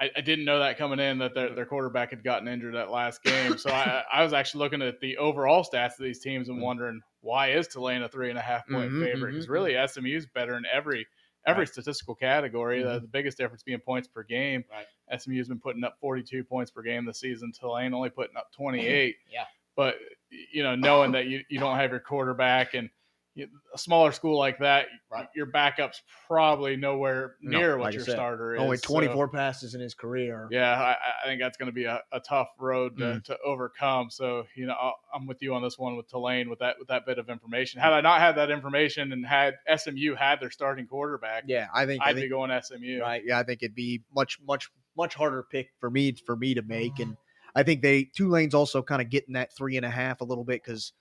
I, 0.00 0.10
I 0.16 0.20
didn't 0.20 0.44
know 0.44 0.58
that 0.58 0.76
coming 0.76 0.98
in 0.98 1.18
that 1.18 1.34
their, 1.34 1.54
their 1.54 1.66
quarterback 1.66 2.10
had 2.10 2.24
gotten 2.24 2.48
injured 2.48 2.74
that 2.74 2.90
last 2.90 3.22
game. 3.22 3.56
So 3.56 3.70
I, 3.72 4.02
I 4.12 4.22
was 4.24 4.32
actually 4.32 4.64
looking 4.64 4.82
at 4.82 5.00
the 5.00 5.16
overall 5.18 5.64
stats 5.64 5.98
of 5.98 6.04
these 6.04 6.20
teams 6.20 6.48
and 6.48 6.58
Mhm. 6.58 6.62
wondering 6.62 7.00
why 7.20 7.52
is 7.52 7.68
Tulane 7.68 8.02
a 8.02 8.08
three 8.08 8.28
and 8.30 8.38
a 8.38 8.42
half 8.42 8.68
point 8.68 8.92
Mhm, 8.92 8.98
favorite? 8.98 9.32
Because 9.32 9.48
mhm, 9.48 9.48
really 9.48 9.74
SMU's 9.76 10.26
better 10.26 10.56
in 10.56 10.64
every 10.66 11.06
every 11.46 11.64
Right. 11.64 11.68
statistical 11.68 12.14
category. 12.16 12.82
The, 12.82 12.98
Mhm. 12.98 13.00
the 13.00 13.06
biggest 13.06 13.38
difference 13.38 13.62
being 13.62 13.78
points 13.80 14.08
per 14.08 14.24
game. 14.24 14.64
Right. 14.70 14.86
SMU's 15.10 15.48
been 15.48 15.60
putting 15.60 15.84
up 15.84 15.96
42 16.00 16.42
points 16.44 16.70
per 16.72 16.82
game 16.82 17.04
this 17.04 17.20
season. 17.20 17.52
Tulane 17.52 17.94
only 17.94 18.10
putting 18.10 18.36
up 18.36 18.50
28. 18.52 19.16
Yeah. 19.30 19.46
But 19.76 19.96
you 20.30 20.62
know, 20.62 20.74
knowing 20.74 21.12
that 21.12 21.26
you, 21.26 21.44
you 21.48 21.58
don't 21.60 21.76
have 21.76 21.90
your 21.90 22.00
quarterback 22.00 22.74
and 22.74 22.90
a 23.38 23.78
smaller 23.78 24.12
school 24.12 24.38
like 24.38 24.58
that, 24.58 24.86
Right. 25.10 25.28
your 25.34 25.46
backup's 25.46 26.02
probably 26.26 26.76
nowhere 26.76 27.36
near 27.42 27.72
like 27.72 27.78
what 27.80 27.86
I 27.88 27.90
your 27.96 28.04
said, 28.04 28.14
starter 28.14 28.54
is. 28.54 28.60
Only 28.62 28.76
So- 28.78 28.88
24 28.94 29.28
passes 29.28 29.74
in 29.74 29.80
his 29.80 29.94
career. 29.94 30.48
yeah, 30.50 30.72
I, 30.80 30.96
I 31.22 31.26
think 31.26 31.40
that's 31.40 31.56
going 31.56 31.66
to 31.68 31.72
be 31.74 31.84
a, 31.84 32.00
a 32.12 32.20
tough 32.20 32.48
road 32.58 32.96
to, 32.98 33.04
Mm. 33.04 33.24
to 33.24 33.38
overcome. 33.44 34.10
So, 34.10 34.46
you 34.56 34.66
know, 34.66 34.74
I'll, 34.80 34.96
I'm 35.14 35.26
with 35.26 35.42
you 35.42 35.54
on 35.54 35.62
this 35.62 35.78
one 35.78 35.96
with 35.96 36.08
Tulane 36.08 36.48
with 36.48 36.60
that 36.60 36.76
with 36.78 36.88
that 36.88 37.04
bit 37.06 37.18
of 37.18 37.28
information. 37.28 37.80
Had 37.80 37.92
I 37.92 38.00
not 38.00 38.20
had 38.20 38.36
that 38.36 38.50
information 38.50 39.12
and 39.12 39.26
had 39.26 39.54
SMU 39.74 40.14
had 40.14 40.40
their 40.40 40.50
starting 40.50 40.86
quarterback, 40.86 41.44
Yeah, 41.46 41.66
I 41.74 41.84
think 41.86 42.02
I 42.02 42.10
I'd 42.10 42.14
think 42.16 42.26
be 42.26 42.30
going 42.30 42.50
SMU. 42.62 43.00
Right. 43.00 43.22
Yeah, 43.26 43.38
I 43.38 43.42
think 43.42 43.62
it'd 43.62 43.74
be 43.74 44.02
much, 44.14 44.38
much, 44.46 44.70
much 44.96 45.14
harder 45.14 45.42
pick 45.50 45.68
for 45.78 45.90
me 45.90 46.14
for 46.24 46.36
me 46.36 46.54
to 46.54 46.62
make, 46.62 46.98
and 47.00 47.16
I 47.54 47.62
think 47.62 47.82
they 47.82 48.04
Tulane's 48.04 48.54
also 48.54 48.82
kind 48.82 49.00
of 49.02 49.10
getting 49.10 49.34
that 49.34 49.54
three 49.56 49.76
and 49.76 49.84
a 49.86 49.90
half 49.90 50.20
a 50.20 50.24
little 50.24 50.44
bit 50.44 50.62
because 50.64 50.92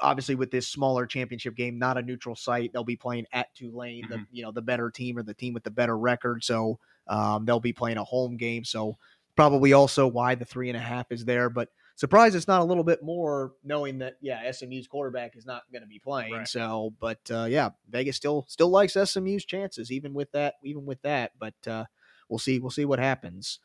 obviously 0.00 0.34
with 0.34 0.50
this 0.50 0.68
smaller 0.68 1.06
championship 1.06 1.54
game, 1.54 1.78
not 1.78 1.98
a 1.98 2.02
neutral 2.02 2.34
site, 2.36 2.72
they'll 2.72 2.84
be 2.84 2.96
playing 2.96 3.26
at 3.32 3.54
Tulane, 3.54 4.06
the 4.08 4.16
Mhm. 4.16 4.26
you 4.30 4.42
know 4.42 4.52
the 4.52 4.62
better 4.62 4.90
team 4.90 5.18
or 5.18 5.22
the 5.22 5.34
team 5.34 5.54
with 5.54 5.64
the 5.64 5.70
better 5.70 5.96
record, 5.96 6.44
so 6.44 6.78
um, 7.08 7.44
they'll 7.44 7.60
be 7.60 7.72
playing 7.72 7.98
a 7.98 8.04
home 8.04 8.36
game, 8.36 8.64
so 8.64 8.96
probably 9.36 9.72
also 9.72 10.06
why 10.06 10.34
the 10.34 10.44
three 10.44 10.68
and 10.68 10.76
a 10.76 10.80
half 10.80 11.10
is 11.12 11.24
there, 11.24 11.48
but. 11.50 11.68
Surprised 11.98 12.36
it's 12.36 12.46
not 12.46 12.60
a 12.60 12.64
little 12.64 12.84
bit 12.84 13.02
more, 13.02 13.54
knowing 13.64 13.96
that 14.00 14.18
yeah, 14.20 14.42
SMU's 14.52 14.86
quarterback 14.86 15.34
is 15.34 15.46
not 15.46 15.62
going 15.72 15.80
to 15.80 15.88
be 15.88 15.98
playing. 15.98 16.30
Right. 16.34 16.46
So, 16.46 16.92
but 17.00 17.20
uh, 17.30 17.46
yeah, 17.48 17.70
Vegas 17.88 18.16
still 18.16 18.44
still 18.48 18.68
likes 18.68 18.98
SMU's 19.02 19.46
chances, 19.46 19.90
even 19.90 20.12
with 20.12 20.30
that, 20.32 20.56
even 20.62 20.84
with 20.84 21.00
that. 21.00 21.32
But 21.38 21.54
uh, 21.66 21.86
we'll 22.28 22.38
see. 22.38 22.58
We'll 22.58 22.68
see 22.70 22.84
what 22.84 22.98
happens. 22.98 23.60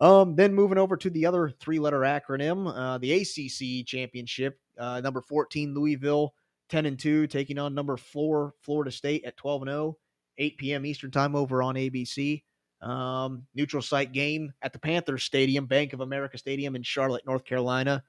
Um, 0.00 0.34
then 0.34 0.54
moving 0.54 0.78
over 0.78 0.96
to 0.96 1.08
the 1.10 1.24
other 1.24 1.48
three-letter 1.48 2.00
acronym, 2.00 2.72
uh, 2.74 2.98
the 2.98 3.12
ACC 3.12 3.86
championship. 3.86 4.58
Uh, 4.78 5.00
number 5.00 5.20
fourteen, 5.20 5.72
Louisville, 5.72 6.34
ten 6.68 6.86
and 6.86 6.98
two, 6.98 7.26
taking 7.26 7.58
on 7.58 7.74
number 7.74 7.96
four, 7.96 8.54
Florida 8.60 8.90
State 8.90 9.24
at 9.24 9.36
twelve 9.36 9.62
and 9.62 9.70
0, 9.70 9.96
8 10.38 10.58
p.m. 10.58 10.86
Eastern 10.86 11.10
time 11.10 11.36
over 11.36 11.62
on 11.62 11.76
ABC. 11.76 12.42
Um, 12.82 13.46
neutral 13.54 13.82
site 13.82 14.12
game 14.12 14.52
at 14.62 14.72
the 14.72 14.78
Panthers 14.78 15.24
Stadium, 15.24 15.66
Bank 15.66 15.92
of 15.92 16.00
America 16.00 16.36
Stadium 16.36 16.76
in 16.76 16.82
Charlotte, 16.82 17.24
North 17.26 17.44
Carolina. 17.44 18.02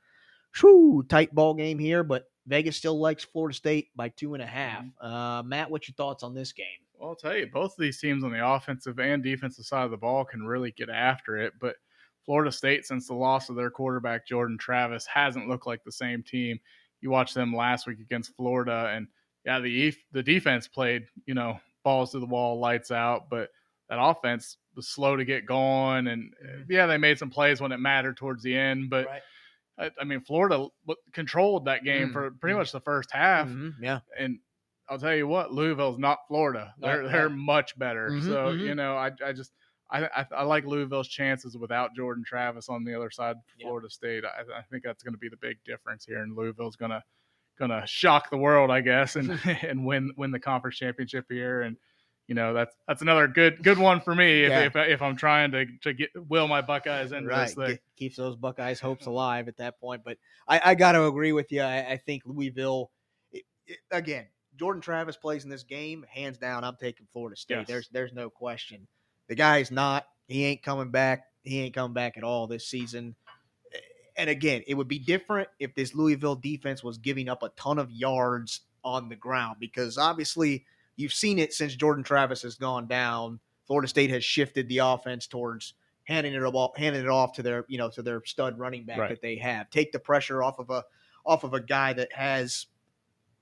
Whew, 0.59 1.05
tight 1.07 1.33
ball 1.33 1.53
game 1.53 1.79
here, 1.79 2.03
but 2.03 2.25
Vegas 2.47 2.77
still 2.77 2.99
likes 2.99 3.23
Florida 3.23 3.55
State 3.55 3.89
by 3.95 4.09
two 4.09 4.33
and 4.33 4.43
a 4.43 4.47
half. 4.47 4.85
Uh, 4.99 5.43
Matt, 5.45 5.69
what's 5.69 5.87
your 5.87 5.95
thoughts 5.95 6.23
on 6.23 6.33
this 6.33 6.51
game? 6.51 6.65
Well, 6.97 7.09
I'll 7.09 7.15
tell 7.15 7.35
you, 7.35 7.47
both 7.47 7.71
of 7.71 7.77
these 7.77 7.99
teams 7.99 8.23
on 8.23 8.31
the 8.31 8.45
offensive 8.47 8.99
and 8.99 9.21
defensive 9.23 9.65
side 9.65 9.83
of 9.85 9.91
the 9.91 9.97
ball 9.97 10.25
can 10.25 10.45
really 10.45 10.71
get 10.71 10.89
after 10.89 11.37
it. 11.37 11.53
But 11.59 11.75
Florida 12.23 12.51
State, 12.51 12.85
since 12.85 13.07
the 13.07 13.13
loss 13.13 13.49
of 13.49 13.55
their 13.55 13.69
quarterback, 13.69 14.25
Jordan 14.25 14.57
Travis, 14.57 15.05
hasn't 15.05 15.47
looked 15.47 15.67
like 15.67 15.83
the 15.83 15.91
same 15.91 16.23
team. 16.23 16.59
You 17.01 17.09
watched 17.09 17.35
them 17.35 17.53
last 17.55 17.85
week 17.87 17.99
against 17.99 18.35
Florida, 18.35 18.91
and 18.93 19.07
yeah, 19.45 19.59
the 19.59 19.93
the 20.11 20.23
defense 20.23 20.67
played, 20.67 21.07
you 21.25 21.33
know, 21.33 21.59
balls 21.83 22.11
to 22.11 22.19
the 22.19 22.25
wall, 22.25 22.59
lights 22.59 22.89
out, 22.91 23.29
but 23.29 23.51
that 23.89 23.99
offense 24.01 24.57
was 24.75 24.87
slow 24.87 25.15
to 25.15 25.25
get 25.25 25.45
going. 25.45 26.07
And 26.07 26.33
uh, 26.43 26.47
Mhm. 26.57 26.67
yeah, 26.67 26.87
they 26.87 26.97
made 26.97 27.19
some 27.19 27.29
plays 27.29 27.61
when 27.61 27.71
it 27.71 27.77
mattered 27.79 28.17
towards 28.17 28.41
the 28.41 28.55
end, 28.57 28.89
but 28.89 29.07
Right. 29.07 29.23
I, 29.77 29.91
I 29.99 30.03
mean, 30.05 30.21
Florida 30.21 30.67
controlled 31.11 31.65
that 31.65 31.83
game 31.83 32.09
Mm, 32.09 32.11
for 32.11 32.31
pretty 32.31 32.55
mm. 32.55 32.57
much 32.57 32.71
the 32.71 32.79
first 32.81 33.11
half 33.11 33.51
Mhm, 33.51 33.75
yeah. 33.79 34.01
and 34.17 34.39
I'll 34.89 34.99
tell 34.99 35.15
you 35.15 35.27
what, 35.27 35.51
Louisville's 35.51 35.97
not 35.97 36.19
Florida. 36.27 36.73
They're 36.79 37.01
Right, 37.03 37.11
they're 37.11 37.29
much 37.29 37.77
better. 37.77 38.09
Mhm, 38.11 38.23
so 38.23 38.35
mhm. 38.53 38.59
you 38.59 38.75
know, 38.75 38.95
I 38.95 39.11
I 39.25 39.33
just 39.33 39.51
I, 39.89 40.05
I 40.05 40.25
I 40.31 40.43
like 40.43 40.65
Louisville's 40.65 41.07
chances 41.07 41.57
without 41.57 41.95
Jordan 41.95 42.23
Travis 42.25 42.69
on 42.69 42.83
the 42.83 42.93
other 42.95 43.09
side, 43.11 43.35
Yeah. 43.57 43.67
Florida 43.67 43.89
State. 43.89 44.23
I, 44.25 44.59
I 44.59 44.61
think 44.71 44.83
that's 44.83 45.03
going 45.03 45.13
to 45.13 45.19
be 45.19 45.29
the 45.29 45.37
big 45.37 45.57
difference 45.65 46.05
here, 46.05 46.21
and 46.23 46.35
Louisville's 46.35 46.75
gonna 46.75 47.03
gonna 47.57 47.85
shock 47.87 48.29
the 48.29 48.37
world, 48.37 48.69
I 48.71 48.81
guess, 48.81 49.15
and 49.15 49.29
and 49.63 49.85
win 49.85 50.11
win 50.17 50.31
the 50.31 50.39
conference 50.39 50.77
championship 50.77 51.25
here. 51.29 51.61
And 51.61 51.77
you 52.27 52.33
know, 52.33 52.53
that's 52.55 52.75
that's 52.87 53.03
another 53.03 53.27
good 53.27 53.61
good 53.63 53.77
one 53.77 54.01
for 54.01 54.15
me 54.15 54.43
if 54.43 54.49
Yeah. 54.49 54.61
if, 54.65 54.75
if 54.75 55.01
I'm 55.03 55.15
trying 55.15 55.51
to 55.51 55.65
to 55.83 55.93
get 55.93 56.09
will 56.15 56.47
my 56.47 56.61
Buckeyes 56.61 57.11
into 57.11 57.29
right. 57.29 57.45
this 57.45 57.53
thing. 57.55 57.77
Ke- 57.77 57.81
keeps 57.95 58.17
those 58.17 58.35
Buckeyes 58.35 58.79
hopes 58.79 59.05
alive 59.07 59.47
at 59.47 59.57
that 59.57 59.79
point. 59.79 60.01
But 60.03 60.17
I, 60.47 60.59
I 60.71 60.75
got 60.75 60.93
to 60.93 61.05
agree 61.05 61.31
with 61.31 61.51
you. 61.51 61.61
I, 61.61 61.91
I 61.91 61.97
think 61.97 62.23
Louisville, 62.25 62.89
it, 63.31 63.43
it- 63.67 63.77
again, 63.91 64.25
Jordan 64.57 64.81
Travis 64.81 65.17
plays 65.17 65.43
in 65.43 65.49
this 65.49 65.63
game, 65.63 66.05
hands 66.09 66.37
down. 66.37 66.63
I'm 66.63 66.75
taking 66.75 67.07
Florida 67.11 67.35
State. 67.35 67.59
Yes. 67.59 67.67
There's 67.67 67.89
there's 67.89 68.13
no 68.13 68.29
question. 68.29 68.87
The 69.27 69.35
guy's 69.35 69.71
not. 69.71 70.05
He 70.27 70.45
ain't 70.45 70.63
coming 70.63 70.89
back. 70.91 71.25
He 71.43 71.59
ain't 71.61 71.73
coming 71.75 71.93
back 71.93 72.17
at 72.17 72.23
all 72.23 72.47
this 72.47 72.67
season. 72.67 73.15
And 74.17 74.29
again, 74.29 74.63
it 74.67 74.75
would 74.75 74.87
be 74.87 74.99
different 74.99 75.49
if 75.59 75.75
this 75.75 75.93
Louisville 75.93 76.35
defense 76.35 76.83
was 76.83 76.97
giving 76.97 77.27
up 77.27 77.43
a 77.43 77.49
ton 77.49 77.77
of 77.77 77.91
yards 77.91 78.61
on 78.83 79.09
the 79.09 79.15
ground 79.15 79.57
because 79.59 79.97
obviously 79.97 80.63
you've 80.95 81.13
seen 81.13 81.37
it 81.37 81.53
since 81.53 81.75
Jordan 81.75 82.03
Travis 82.03 82.41
has 82.43 82.55
gone 82.55 82.87
down. 82.87 83.39
Florida 83.67 83.87
State 83.87 84.11
has 84.11 84.23
shifted 84.23 84.69
the 84.69 84.77
offense 84.77 85.27
towards 85.27 85.73
handing 86.05 86.33
it 86.33 86.41
off, 86.43 86.77
handing 86.77 87.01
it 87.03 87.09
off 87.09 87.33
to 87.33 87.43
their 87.43 87.65
you 87.67 87.77
know 87.77 87.89
to 87.89 88.01
their 88.01 88.23
stud 88.25 88.57
running 88.57 88.85
back 88.85 88.99
Right. 88.99 89.09
that 89.09 89.21
they 89.21 89.35
have. 89.37 89.69
Take 89.69 89.91
the 89.91 89.99
pressure 89.99 90.41
off 90.43 90.59
of 90.59 90.69
a 90.69 90.83
off 91.25 91.43
of 91.43 91.53
a 91.53 91.59
guy 91.59 91.91
that 91.93 92.13
has 92.13 92.67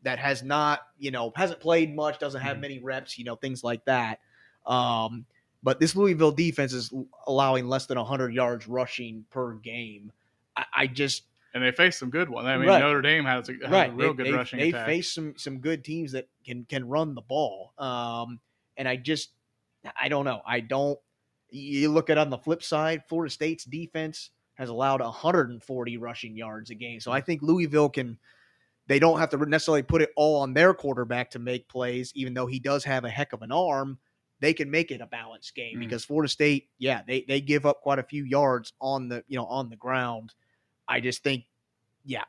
that 0.03 0.19
has 0.19 0.43
not 0.43 0.81
you 0.99 1.11
know 1.11 1.31
hasn't 1.35 1.59
played 1.59 1.95
much, 1.95 2.19
doesn't 2.19 2.41
have 2.41 2.57
Mhm. 2.57 2.61
many 2.61 2.79
reps, 2.79 3.17
you 3.17 3.25
know 3.25 3.35
things 3.35 3.63
like 3.63 3.83
that. 3.85 4.19
Um, 4.65 5.25
but 5.63 5.79
this 5.79 5.95
Louisville 5.95 6.31
defense 6.31 6.73
is 6.73 6.91
allowing 7.27 7.67
less 7.67 7.85
than 7.85 7.97
100 7.97 8.33
yards 8.33 8.67
rushing 8.67 9.25
per 9.29 9.53
game. 9.55 10.11
I, 10.57 10.65
I 10.75 10.87
just 10.87 11.23
And 11.53 11.63
they 11.63 11.71
faced 11.71 11.99
some 11.99 12.09
good 12.09 12.29
ones. 12.29 12.47
I 12.47 12.57
mean, 12.57 12.67
Right. 12.67 12.79
Notre 12.81 13.01
Dame 13.01 13.23
has 13.25 13.47
a, 13.49 13.53
has 13.53 13.69
right. 13.71 13.89
a 13.89 13.93
real 13.93 14.13
they, 14.13 14.23
good 14.23 14.33
they, 14.33 14.37
rushing 14.37 14.59
they 14.59 14.69
attack. 14.69 14.85
face 14.85 15.11
some 15.13 15.35
some 15.37 15.59
good 15.59 15.83
teams 15.83 16.11
that 16.13 16.27
can 16.45 16.65
can 16.65 16.87
run 16.87 17.15
the 17.15 17.21
ball. 17.21 17.73
Um, 17.77 18.39
and 18.77 18.87
I 18.87 18.95
just 18.97 19.31
I 19.99 20.07
don't 20.09 20.25
know. 20.25 20.41
I 20.45 20.59
don't. 20.61 20.99
You 21.49 21.91
look 21.91 22.09
at 22.09 22.17
on 22.17 22.29
the 22.29 22.37
flip 22.37 22.63
side, 22.63 23.03
Florida 23.07 23.29
State's 23.31 23.65
defense 23.65 24.31
has 24.55 24.69
allowed 24.69 25.01
140 25.01 25.97
rushing 25.97 26.35
yards 26.37 26.69
a 26.71 26.75
game. 26.75 26.99
So 26.99 27.11
I 27.11 27.21
think 27.21 27.41
Louisville 27.41 27.89
can. 27.89 28.17
They 28.87 28.99
don't 28.99 29.19
have 29.19 29.29
to 29.29 29.37
necessarily 29.37 29.83
put 29.83 30.01
it 30.01 30.09
all 30.15 30.41
on 30.41 30.53
their 30.53 30.73
quarterback 30.73 31.31
to 31.31 31.39
make 31.39 31.69
plays, 31.69 32.11
even 32.15 32.33
though 32.33 32.47
he 32.47 32.59
does 32.59 32.83
have 32.83 33.05
a 33.05 33.09
heck 33.09 33.31
of 33.33 33.41
an 33.41 33.51
arm. 33.51 33.97
They 34.39 34.53
can 34.53 34.69
make 34.69 34.91
it 34.91 34.99
a 34.99 35.05
balanced 35.05 35.55
game 35.55 35.77
Mm. 35.77 35.79
because 35.81 36.03
Florida 36.03 36.29
State, 36.29 36.69
yeah, 36.77 37.01
they 37.07 37.21
they 37.21 37.39
give 37.39 37.65
up 37.65 37.81
quite 37.81 37.99
a 37.99 38.03
few 38.03 38.25
yards 38.25 38.73
on 38.81 39.07
the 39.07 39.23
you 39.27 39.37
know 39.37 39.45
on 39.45 39.69
the 39.69 39.77
ground. 39.77 40.33
I 40.85 40.99
just 40.99 41.23
think, 41.23 41.45
yeah, 42.03 42.25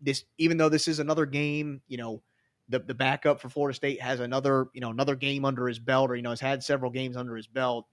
this 0.00 0.24
even 0.38 0.56
though 0.56 0.70
this 0.70 0.88
is 0.88 0.98
another 0.98 1.26
game, 1.26 1.82
you 1.88 1.98
know, 1.98 2.22
the 2.70 2.78
the 2.78 2.94
backup 2.94 3.38
for 3.40 3.50
Florida 3.50 3.74
State 3.76 4.00
has 4.00 4.20
another 4.20 4.68
you 4.72 4.80
know 4.80 4.90
another 4.90 5.14
game 5.14 5.44
under 5.44 5.68
his 5.68 5.78
belt, 5.78 6.10
or 6.10 6.16
you 6.16 6.22
know 6.22 6.30
has 6.30 6.40
had 6.40 6.64
several 6.64 6.90
games 6.90 7.18
under 7.18 7.36
his 7.36 7.46
belt. 7.46 7.86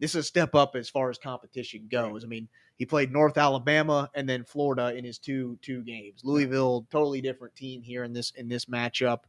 This 0.00 0.14
is 0.14 0.16
a 0.16 0.22
step 0.22 0.54
up 0.54 0.74
as 0.76 0.88
far 0.88 1.10
as 1.10 1.18
competition 1.18 1.86
goes. 1.90 2.24
I 2.24 2.26
mean, 2.26 2.48
he 2.76 2.86
played 2.86 3.12
North 3.12 3.36
Alabama 3.36 4.10
and 4.14 4.26
then 4.26 4.44
Florida 4.44 4.96
in 4.96 5.04
his 5.04 5.18
two 5.18 5.58
two 5.60 5.82
games. 5.82 6.22
Louisville, 6.24 6.86
totally 6.90 7.20
different 7.20 7.54
team 7.54 7.82
here 7.82 8.04
in 8.04 8.12
this 8.12 8.32
in 8.32 8.48
this 8.48 8.64
matchup. 8.64 9.20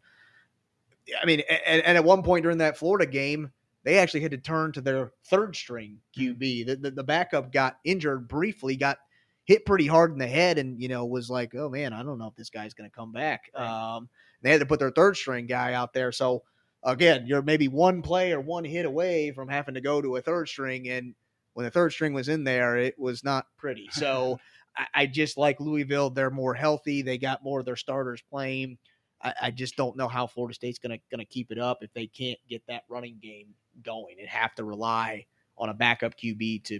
I 1.22 1.26
mean, 1.26 1.42
and, 1.66 1.84
and 1.84 1.98
at 1.98 2.04
one 2.04 2.24
point 2.24 2.44
during 2.44 2.60
that 2.60 2.78
Florida 2.78 3.06
game, 3.06 3.52
they 3.84 3.98
actually 3.98 4.22
had 4.22 4.32
to 4.32 4.38
turn 4.38 4.72
to 4.74 4.82
their 4.82 5.12
third 5.26 5.56
string 5.56 5.98
QB. 6.18 6.66
The, 6.66 6.76
the, 6.76 6.92
the 6.92 7.04
backup 7.04 7.52
got 7.52 7.80
injured 7.84 8.28
briefly, 8.28 8.78
got 8.78 8.98
hit 9.46 9.66
pretty 9.66 9.88
hard 9.88 10.14
in 10.14 10.18
the 10.18 10.28
head, 10.28 10.58
and 10.58 10.82
you 10.82 10.88
know 10.88 11.06
was 11.06 11.30
like, 11.30 11.54
oh 11.56 11.68
man, 11.68 11.92
I 11.92 12.04
don't 12.04 12.18
know 12.18 12.28
if 12.28 12.36
this 12.36 12.50
guy's 12.50 12.74
going 12.74 12.90
to 12.90 12.96
come 12.96 13.12
back. 13.12 13.52
Right. 13.54 13.96
Um, 13.96 14.08
they 14.42 14.52
had 14.52 14.62
to 14.62 14.66
put 14.66 14.80
their 14.80 14.92
third 14.92 15.18
string 15.18 15.48
guy 15.48 15.74
out 15.74 15.94
there. 15.94 16.12
So 16.12 16.44
again, 16.84 17.26
you're 17.28 17.42
maybe 17.42 17.68
one 17.68 18.02
play 18.02 18.32
or 18.32 18.40
one 18.40 18.64
hit 18.64 18.86
away 18.86 19.32
from 19.32 19.48
having 19.48 19.76
to 19.76 19.82
go 19.82 20.02
to 20.02 20.16
a 20.16 20.22
third 20.22 20.48
string, 20.50 20.90
and 20.90 21.16
when 21.54 21.66
the 21.66 21.72
third 21.72 21.92
string 21.92 22.14
was 22.14 22.30
in 22.30 22.44
there, 22.44 22.78
it 22.78 22.98
was 22.98 23.24
not 23.24 23.46
pretty. 23.58 23.90
So 23.92 24.40
I, 24.78 24.88
I 24.94 25.06
just 25.06 25.38
like 25.38 25.60
Louisville; 25.60 26.10
they're 26.10 26.30
more 26.30 26.54
healthy. 26.54 27.02
They 27.02 27.18
got 27.18 27.44
more 27.44 27.60
of 27.60 27.66
their 27.66 27.76
starters 27.76 28.22
playing. 28.30 28.78
I, 29.22 29.34
I 29.42 29.52
just 29.52 29.76
don't 29.76 29.98
know 29.98 30.08
how 30.08 30.28
Florida 30.28 30.54
State's 30.54 30.80
gonna 30.80 31.00
gonna 31.10 31.26
keep 31.26 31.52
it 31.52 31.60
up 31.60 31.84
if 31.84 31.94
they 31.94 32.08
can't 32.08 32.40
get 32.50 32.66
that 32.68 32.84
running 32.90 33.18
game 33.22 33.54
going 33.84 34.18
and 34.20 34.28
have 34.28 34.56
to 34.56 34.64
rely 34.64 35.26
on 35.58 35.70
a 35.70 35.74
backup 35.74 36.18
QB 36.18 36.64
to 36.66 36.80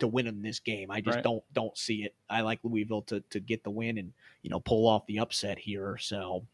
to 0.00 0.06
win 0.06 0.26
them 0.26 0.42
this 0.42 0.60
game. 0.60 0.90
I 0.90 1.00
just 1.00 1.16
Right. 1.16 1.24
don't 1.24 1.44
don't 1.52 1.76
see 1.76 2.04
it. 2.04 2.14
I 2.30 2.40
like 2.40 2.60
Louisville 2.62 3.02
to 3.02 3.20
to 3.30 3.40
get 3.40 3.62
the 3.62 3.70
win 3.70 3.98
and 3.98 4.12
you 4.42 4.50
know 4.50 4.60
pull 4.60 4.88
off 4.88 5.06
the 5.06 5.18
upset 5.20 5.58
here. 5.58 5.96
So. 5.98 6.46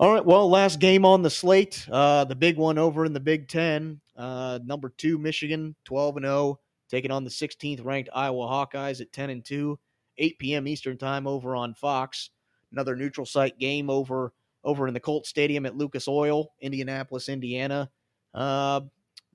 All 0.00 0.12
right, 0.12 0.24
well, 0.24 0.50
last 0.50 0.80
game 0.80 1.04
on 1.04 1.22
the 1.22 1.30
slate, 1.30 1.86
uh, 1.90 2.24
the 2.24 2.34
big 2.34 2.56
one 2.56 2.78
over 2.78 3.04
in 3.04 3.12
the 3.12 3.20
Big 3.20 3.46
Ten. 3.46 4.00
Uh, 4.16 4.58
number 4.64 4.88
two, 4.88 5.18
Michigan, 5.18 5.76
twelve 5.84 6.16
and 6.16 6.24
zero, 6.24 6.58
taking 6.88 7.12
on 7.12 7.22
the 7.22 7.30
16th 7.30 7.84
ranked 7.84 8.10
Iowa 8.12 8.46
Hawkeyes 8.46 9.00
at 9.00 9.12
10 9.12 9.30
and 9.30 9.44
two, 9.44 9.78
8 10.18 10.38
p.m. 10.40 10.66
Eastern 10.66 10.98
time 10.98 11.28
over 11.28 11.54
on 11.54 11.74
Fox. 11.74 12.30
Another 12.72 12.96
neutral 12.96 13.26
site 13.26 13.58
game 13.58 13.88
over 13.88 14.32
over 14.64 14.88
in 14.88 14.94
the 14.94 15.00
Colt 15.00 15.26
Stadium 15.26 15.66
at 15.66 15.76
Lucas 15.76 16.08
Oil, 16.08 16.50
Indianapolis, 16.60 17.28
Indiana. 17.28 17.88
Uh, 18.32 18.80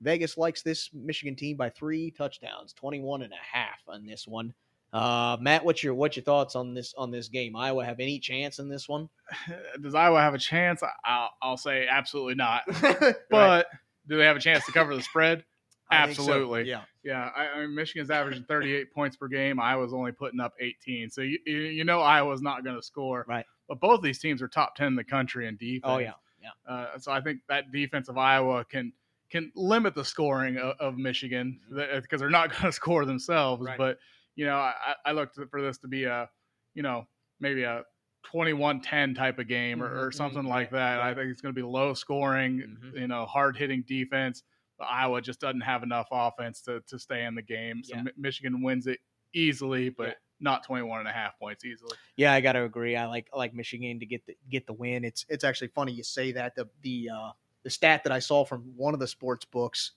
Vegas 0.00 0.36
likes 0.36 0.62
this 0.62 0.90
Michigan 0.92 1.36
team 1.36 1.56
by 1.56 1.70
three 1.70 2.10
touchdowns, 2.10 2.72
21 2.74 3.22
and 3.22 3.32
a 3.32 3.56
half 3.56 3.78
on 3.86 4.04
this 4.04 4.26
one. 4.26 4.52
Uh, 4.92 5.36
Matt, 5.40 5.64
what's 5.64 5.82
your 5.82 5.94
what's 5.94 6.16
your 6.16 6.24
thoughts 6.24 6.56
on 6.56 6.74
this 6.74 6.94
on 6.98 7.10
this 7.10 7.28
game? 7.28 7.54
Iowa 7.54 7.84
have 7.84 8.00
any 8.00 8.18
chance 8.18 8.58
in 8.58 8.68
this 8.68 8.88
one? 8.88 9.08
Does 9.82 9.94
Iowa 9.94 10.20
have 10.20 10.34
a 10.34 10.38
chance? 10.38 10.82
I- 10.82 10.88
I'll, 11.04 11.30
I'll 11.42 11.56
say 11.56 11.86
absolutely 11.88 12.34
not. 12.34 12.62
Right. 12.82 13.14
But 13.30 13.66
do 14.08 14.16
they 14.18 14.24
have 14.24 14.36
a 14.36 14.40
chance 14.40 14.66
to 14.66 14.72
cover 14.72 14.94
the 14.96 15.02
spread? 15.02 15.44
I 15.92 16.06
think 16.06 16.16
so. 16.16 16.22
absolutely. 16.22 16.64
Yeah. 16.64 16.82
Yeah, 17.02 17.30
I, 17.36 17.46
I 17.46 17.60
mean 17.60 17.74
Michigan's 17.74 18.10
averaging 18.10 18.44
38 18.44 18.92
points 18.92 19.16
per 19.16 19.26
game. 19.28 19.58
Iowa's 19.60 19.92
only 19.92 20.12
putting 20.12 20.38
up 20.40 20.54
18, 20.60 21.10
so 21.10 21.20
you 21.22 21.38
you, 21.46 21.56
you 21.56 21.84
know 21.84 22.00
Iowa's 22.00 22.42
not 22.42 22.64
going 22.64 22.76
to 22.76 22.82
score. 22.82 23.24
Right. 23.28 23.46
But 23.68 23.80
both 23.80 24.02
these 24.02 24.18
teams 24.18 24.42
are 24.42 24.48
top 24.48 24.74
10 24.74 24.88
in 24.88 24.96
the 24.96 25.04
country 25.04 25.46
in 25.46 25.56
defense. 25.56 25.82
Oh 25.84 25.98
yeah. 25.98 26.12
Yeah. 26.42 26.72
Uh, 26.72 26.98
so 26.98 27.12
I 27.12 27.20
think 27.20 27.40
that 27.48 27.70
defense 27.70 28.08
of 28.08 28.18
Iowa 28.18 28.64
can 28.64 28.92
can 29.30 29.52
limit 29.54 29.94
the 29.94 30.04
scoring 30.04 30.56
of, 30.58 30.74
of 30.80 30.98
Michigan 30.98 31.60
because 31.70 32.20
they're 32.20 32.30
not 32.30 32.50
going 32.50 32.64
to 32.64 32.72
score 32.72 33.04
themselves. 33.04 33.60
Mm-hmm. 33.60 33.68
Right. 33.68 33.78
But 33.78 33.98
you 34.36 34.46
know, 34.46 34.56
I, 34.56 34.94
I 35.04 35.12
looked 35.12 35.38
for 35.50 35.62
this 35.62 35.78
to 35.78 35.88
be 35.88 36.04
a 36.04 36.30
you 36.74 36.82
know 36.82 37.06
maybe 37.40 37.62
a 37.64 37.84
21-10 38.22 39.14
type 39.14 39.38
of 39.38 39.48
game 39.48 39.82
or, 39.82 39.88
Mhm, 39.88 40.02
or 40.06 40.10
mhm, 40.10 40.14
something 40.14 40.44
like 40.44 40.70
that. 40.70 41.00
I 41.00 41.14
think 41.14 41.30
it's 41.30 41.40
going 41.40 41.54
to 41.54 41.58
be 41.58 41.66
low 41.66 41.94
scoring, 41.94 42.78
Mhm. 42.82 43.00
you 43.00 43.08
know, 43.08 43.24
hard 43.26 43.56
hitting 43.56 43.82
defense. 43.82 44.42
But 44.78 44.84
Iowa 44.86 45.20
just 45.22 45.40
doesn't 45.40 45.62
have 45.62 45.82
enough 45.82 46.08
offense 46.10 46.60
to, 46.62 46.80
to 46.86 46.98
stay 46.98 47.24
in 47.24 47.34
the 47.34 47.42
game. 47.42 47.82
So 47.82 47.96
Yeah. 47.96 48.02
Mi- 48.02 48.12
Michigan 48.16 48.62
wins 48.62 48.86
it 48.86 49.00
easily, 49.32 49.88
but 49.88 50.08
Yeah. 50.08 50.14
not 50.38 50.64
21 50.64 51.00
and 51.00 51.08
a 51.08 51.12
half 51.12 51.38
points 51.38 51.64
easily. 51.64 51.96
Yeah, 52.16 52.32
I 52.32 52.40
got 52.40 52.52
to 52.52 52.64
agree. 52.64 52.94
I 52.96 53.06
like 53.06 53.28
I 53.32 53.36
like 53.38 53.54
Michigan 53.54 54.00
to 54.00 54.06
get 54.06 54.24
the 54.26 54.36
get 54.50 54.66
the 54.66 54.72
win. 54.74 55.04
It's 55.04 55.24
it's 55.28 55.44
actually 55.44 55.68
funny 55.68 55.92
you 55.92 56.02
say 56.02 56.32
that. 56.32 56.54
The 56.54 56.68
the 56.82 57.10
uh, 57.10 57.32
the 57.62 57.70
stat 57.70 58.04
that 58.04 58.12
I 58.12 58.18
saw 58.20 58.44
from 58.44 58.74
one 58.76 58.92
of 58.94 59.00
the 59.00 59.06
sports 59.06 59.44
books, 59.44 59.92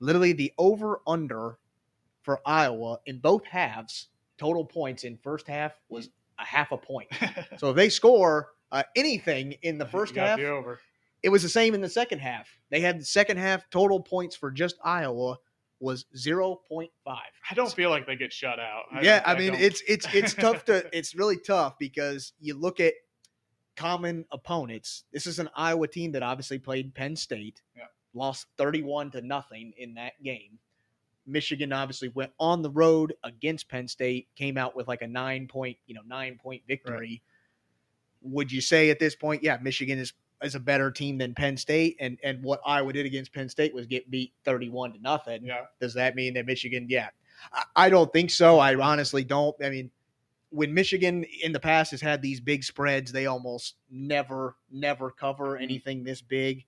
literally 0.00 0.32
the 0.32 0.52
over 0.58 1.00
under 1.06 1.58
for 2.22 2.40
Iowa 2.46 2.98
in 3.06 3.18
both 3.18 3.44
halves, 3.44 4.08
total 4.38 4.64
points 4.64 5.04
in 5.04 5.16
first 5.18 5.46
half 5.48 5.72
was 5.88 6.08
a 6.38 6.44
half 6.44 6.72
a 6.72 6.78
point. 6.78 7.08
So 7.58 7.70
if 7.70 7.76
they 7.76 7.88
score 7.88 8.48
uh, 8.70 8.82
anything 8.96 9.52
in 9.62 9.78
the 9.78 9.86
first 9.86 10.14
half, 10.16 10.38
the 10.38 10.76
it 11.22 11.28
was 11.28 11.42
the 11.42 11.48
same 11.48 11.74
in 11.74 11.80
the 11.80 11.88
second 11.88 12.18
half. 12.20 12.48
They 12.70 12.80
had 12.80 13.00
the 13.00 13.04
second 13.04 13.36
half 13.36 13.68
total 13.70 14.00
points 14.00 14.34
for 14.34 14.50
just 14.50 14.76
Iowa 14.82 15.36
was 15.78 16.06
zero 16.16 16.60
point 16.68 16.90
five. 17.04 17.30
I 17.50 17.54
don't 17.54 17.72
feel 17.72 17.90
like 17.90 18.06
they 18.06 18.16
get 18.16 18.32
shut 18.32 18.58
out. 18.58 18.84
yeah, 19.02 19.22
I, 19.26 19.36
mean 19.38 19.52
don't- 19.52 19.60
it's 19.62 19.82
it's 19.86 20.06
it's 20.14 20.34
tough 20.34 20.64
to 20.66 20.88
it's 20.96 21.14
really 21.14 21.36
tough 21.36 21.78
because 21.78 22.32
you 22.40 22.54
look 22.58 22.80
at 22.80 22.94
common 23.76 24.24
opponents. 24.32 25.04
This 25.12 25.26
is 25.26 25.38
an 25.38 25.48
Iowa 25.56 25.88
team 25.88 26.12
that 26.12 26.22
obviously 26.22 26.58
played 26.58 26.94
Penn 26.94 27.16
State, 27.16 27.62
Yeah. 27.76 27.84
lost 28.14 28.46
thirty-one 28.58 29.10
to 29.12 29.20
nothing 29.22 29.72
in 29.76 29.94
that 29.94 30.12
game. 30.22 30.58
Michigan 31.26 31.72
obviously 31.72 32.08
went 32.08 32.32
on 32.38 32.62
the 32.62 32.70
road 32.70 33.14
against 33.24 33.68
Penn 33.68 33.88
State, 33.88 34.28
came 34.36 34.56
out 34.56 34.74
with 34.74 34.88
like 34.88 35.02
a 35.02 35.06
nine 35.06 35.46
point, 35.46 35.76
you 35.86 35.94
know, 35.94 36.00
nine 36.06 36.38
point 36.42 36.62
victory. 36.66 37.22
Would 38.22 38.50
you 38.50 38.60
say 38.60 38.90
at 38.90 38.98
this 38.98 39.14
point, 39.14 39.42
yeah, 39.42 39.58
Michigan 39.60 39.98
is 39.98 40.12
is 40.42 40.54
a 40.56 40.60
better 40.60 40.90
team 40.90 41.18
than 41.18 41.34
Penn 41.34 41.56
State, 41.56 41.96
and 42.00 42.18
and 42.22 42.42
what 42.42 42.60
Iowa 42.66 42.92
did 42.92 43.06
against 43.06 43.32
Penn 43.32 43.48
State 43.48 43.74
was 43.74 43.86
get 43.86 44.10
beat 44.10 44.32
thirty-one 44.44 44.92
to 44.92 45.00
nothing 45.00 45.44
yeah. 45.44 45.62
does 45.80 45.94
that 45.94 46.14
mean 46.14 46.34
that 46.34 46.46
Michigan? 46.46 46.86
Yeah, 46.88 47.08
I, 47.52 47.64
I 47.76 47.88
don't 47.88 48.12
think 48.12 48.30
so. 48.30 48.58
I 48.58 48.74
honestly 48.74 49.24
don't. 49.24 49.54
I 49.62 49.70
mean, 49.70 49.90
when 50.52 50.74
Michigan 50.74 51.24
in 51.42 51.52
the 51.52 51.60
past 51.60 51.90
has 51.92 52.00
had 52.00 52.20
these 52.20 52.40
big 52.40 52.62
spreads, 52.62 53.10
they 53.10 53.26
almost 53.26 53.76
never, 53.90 54.56
never 54.70 55.10
cover 55.10 55.54
mm-hmm. 55.54 55.64
anything 55.64 56.04
this 56.04 56.20
big. 56.20 56.64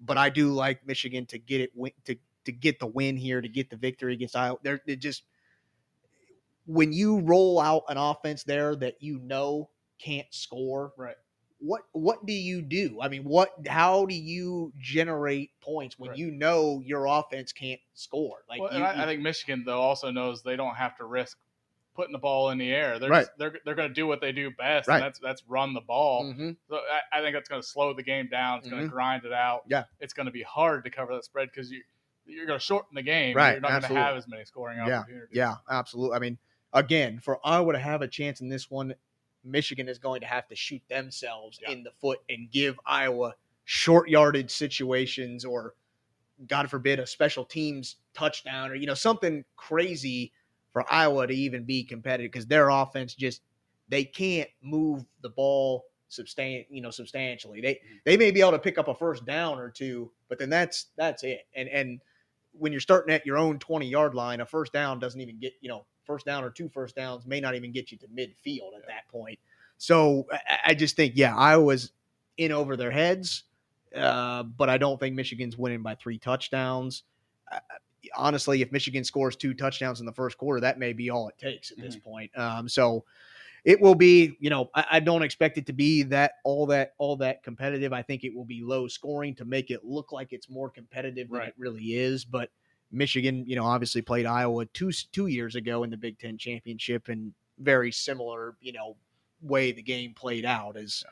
But 0.00 0.18
I 0.18 0.28
do 0.28 0.52
like 0.52 0.86
Michigan 0.86 1.26
to 1.26 1.38
get 1.38 1.60
it 1.60 1.70
win, 1.74 1.92
to 2.04 2.16
to 2.44 2.52
get 2.52 2.78
the 2.80 2.86
win 2.86 3.16
here, 3.16 3.40
to 3.40 3.48
get 3.48 3.70
the 3.70 3.76
victory 3.76 4.14
against 4.14 4.36
Iowa. 4.36 4.58
They're, 4.62 4.80
they're 4.86 4.96
just 4.96 5.24
when 6.66 6.92
you 6.92 7.20
roll 7.20 7.58
out 7.60 7.82
an 7.88 7.96
offense 7.96 8.44
there 8.44 8.76
that 8.76 8.96
you 9.00 9.18
know 9.18 9.68
can't 9.98 10.26
score, 10.30 10.92
Right. 10.96 11.16
what 11.58 11.82
what 11.92 12.24
do 12.26 12.32
you 12.32 12.62
do? 12.62 12.98
I 13.00 13.08
mean, 13.08 13.24
what 13.24 13.50
how 13.66 14.06
do 14.06 14.14
you 14.14 14.72
generate 14.78 15.50
points 15.60 15.98
when 15.98 16.10
Right. 16.10 16.18
you 16.18 16.30
know 16.30 16.80
your 16.84 17.06
offense 17.06 17.52
can't 17.52 17.80
score? 17.94 18.44
Like 18.48 18.60
well, 18.60 18.72
you, 18.76 18.82
I, 18.84 18.94
you- 18.96 19.02
I 19.02 19.06
think 19.06 19.22
Michigan 19.22 19.64
though 19.66 19.80
also 19.80 20.10
knows 20.10 20.42
they 20.42 20.56
don't 20.56 20.74
have 20.76 20.96
to 20.98 21.04
risk 21.04 21.38
putting 21.94 22.12
the 22.12 22.18
ball 22.18 22.48
in 22.50 22.58
the 22.58 22.70
air. 22.72 22.98
They're 22.98 23.10
Right. 23.10 23.20
just, 23.26 23.32
they're 23.38 23.58
they're 23.64 23.74
going 23.74 23.88
to 23.88 23.94
do 23.94 24.06
what 24.06 24.20
they 24.20 24.32
do 24.32 24.50
best, 24.50 24.88
Right. 24.88 24.96
and 24.96 25.04
that's 25.04 25.18
that's 25.18 25.42
run 25.48 25.74
the 25.74 25.80
ball. 25.82 26.24
Mhm. 26.32 26.56
So 26.68 26.76
I, 26.76 27.18
I 27.18 27.20
think 27.22 27.34
that's 27.34 27.48
going 27.48 27.60
to 27.60 27.66
slow 27.68 27.92
the 27.92 28.02
game 28.04 28.28
down. 28.28 28.58
It's 28.60 28.68
going 28.68 28.82
Mhm. 28.82 28.86
to 28.86 28.90
grind 28.92 29.24
it 29.24 29.32
out. 29.32 29.62
Yeah. 29.68 29.84
it's 30.00 30.12
going 30.14 30.26
to 30.26 30.32
be 30.32 30.42
hard 30.42 30.84
to 30.84 30.90
cover 30.90 31.14
that 31.14 31.24
spread 31.24 31.48
because 31.52 31.70
you 31.70 31.82
you're 32.32 32.46
going 32.46 32.58
to 32.58 32.64
shorten 32.64 32.94
the 32.94 33.02
game. 33.02 33.36
Right, 33.36 33.52
You're 33.52 33.60
not 33.60 33.82
going 33.82 33.94
to 33.94 34.00
have 34.00 34.16
as 34.16 34.28
many 34.28 34.44
scoring 34.44 34.78
Yeah, 34.78 35.00
opportunities. 35.00 35.28
Yeah, 35.32 35.54
absolutely. 35.70 36.16
I 36.16 36.20
mean, 36.20 36.38
again, 36.72 37.20
for 37.20 37.38
Iowa 37.44 37.72
to 37.72 37.78
have 37.78 38.02
a 38.02 38.08
chance 38.08 38.40
in 38.40 38.48
this 38.48 38.70
one, 38.70 38.94
Michigan 39.44 39.88
is 39.88 39.98
going 39.98 40.20
to 40.20 40.26
have 40.26 40.48
to 40.48 40.56
shoot 40.56 40.82
themselves 40.88 41.58
Yeah. 41.62 41.72
in 41.72 41.82
the 41.82 41.90
foot 42.00 42.20
and 42.28 42.50
give 42.50 42.78
Iowa 42.86 43.34
short 43.64 44.08
yardage 44.08 44.50
situations 44.50 45.44
or 45.44 45.74
God 46.48 46.68
forbid 46.70 46.98
a 46.98 47.06
special 47.06 47.44
teams 47.44 47.96
touchdown 48.14 48.70
or 48.70 48.74
you 48.74 48.86
know 48.86 48.94
something 48.94 49.44
crazy 49.56 50.32
for 50.72 50.84
Iowa 50.92 51.26
to 51.26 51.34
even 51.34 51.64
be 51.64 51.84
competitive 51.84 52.32
because 52.32 52.46
their 52.46 52.70
offense 52.70 53.14
just 53.14 53.42
they 53.88 54.04
can't 54.04 54.48
move 54.62 55.04
the 55.22 55.28
ball 55.28 55.84
substan 56.10 56.66
you 56.70 56.82
know 56.82 56.90
substantially. 56.90 57.60
They 57.60 57.74
mm-hmm. 57.74 57.96
they 58.04 58.16
may 58.16 58.30
be 58.30 58.40
able 58.40 58.52
to 58.52 58.58
pick 58.58 58.78
up 58.78 58.88
a 58.88 58.94
first 58.94 59.24
down 59.24 59.58
or 59.58 59.70
two, 59.70 60.10
but 60.28 60.38
then 60.38 60.50
that's 60.50 60.86
that's 60.96 61.22
it. 61.22 61.46
And 61.54 61.68
and 61.68 62.00
when 62.52 62.72
you're 62.72 62.80
starting 62.80 63.14
at 63.14 63.26
your 63.26 63.36
own 63.38 63.58
20 63.58 63.88
yard 63.88 64.14
line, 64.14 64.40
a 64.40 64.46
first 64.46 64.72
down 64.72 64.98
doesn't 64.98 65.20
even 65.20 65.38
get 65.38 65.52
you 65.60 65.68
know 65.68 65.84
first 66.04 66.26
down 66.26 66.44
or 66.44 66.50
two 66.50 66.68
first 66.68 66.96
downs 66.96 67.26
may 67.26 67.40
not 67.40 67.54
even 67.54 67.72
get 67.72 67.92
you 67.92 67.98
to 67.98 68.06
midfield 68.08 68.76
at 68.76 68.86
that 68.88 69.08
point. 69.08 69.38
So 69.78 70.26
I, 70.30 70.58
I 70.68 70.74
just 70.74 70.96
think 70.96 71.14
yeah, 71.16 71.36
Iowa's 71.36 71.92
in 72.36 72.52
over 72.52 72.76
their 72.76 72.90
heads. 72.90 73.44
Uh, 73.94 74.42
but 74.42 74.70
I 74.70 74.78
don't 74.78 74.98
think 74.98 75.14
Michigan's 75.14 75.58
winning 75.58 75.82
by 75.82 75.94
three 75.94 76.18
touchdowns. 76.18 77.02
Uh, 77.50 77.58
honestly, 78.14 78.62
if 78.62 78.72
Michigan 78.72 79.04
scores 79.04 79.36
two 79.36 79.54
touchdowns 79.54 80.00
in 80.00 80.06
the 80.06 80.12
first 80.12 80.38
quarter, 80.38 80.60
that 80.60 80.78
may 80.78 80.92
be 80.92 81.10
all 81.10 81.28
it 81.28 81.38
takes 81.38 81.70
at 81.70 81.78
this 81.78 81.96
point. 81.96 82.30
Um, 82.36 82.68
so 82.68 83.04
it 83.64 83.80
will 83.80 83.94
be, 83.94 84.36
you 84.40 84.50
know, 84.50 84.70
I, 84.74 84.84
I, 84.92 85.00
don't 85.00 85.22
expect 85.22 85.56
it 85.56 85.66
to 85.66 85.72
be 85.72 86.02
that 86.04 86.32
all 86.44 86.66
that 86.66 86.94
all 86.98 87.16
that 87.18 87.42
competitive. 87.44 87.92
I 87.92 88.02
think 88.02 88.24
it 88.24 88.34
will 88.34 88.44
be 88.44 88.60
low 88.62 88.88
scoring 88.88 89.34
to 89.36 89.44
make 89.44 89.70
it 89.70 89.84
look 89.84 90.10
like 90.10 90.32
it's 90.32 90.50
more 90.50 90.68
competitive 90.68 91.28
than 91.28 91.38
Right. 91.38 91.48
it 91.48 91.54
really 91.56 91.94
is. 91.94 92.24
But 92.24 92.50
Michigan, 92.90 93.44
you 93.46 93.56
know, 93.56 93.64
obviously 93.64 94.02
played 94.02 94.26
Iowa 94.26 94.66
two 94.66 94.90
two 94.90 95.28
years 95.28 95.54
ago 95.54 95.84
in 95.84 95.90
the 95.90 95.96
Big 95.96 96.18
Ten 96.18 96.36
championship, 96.36 97.08
and 97.08 97.32
very 97.58 97.92
similar, 97.92 98.56
you 98.60 98.72
know, 98.72 98.96
way 99.40 99.72
the 99.72 99.82
game 99.82 100.12
played 100.14 100.44
out 100.44 100.76
as 100.76 101.04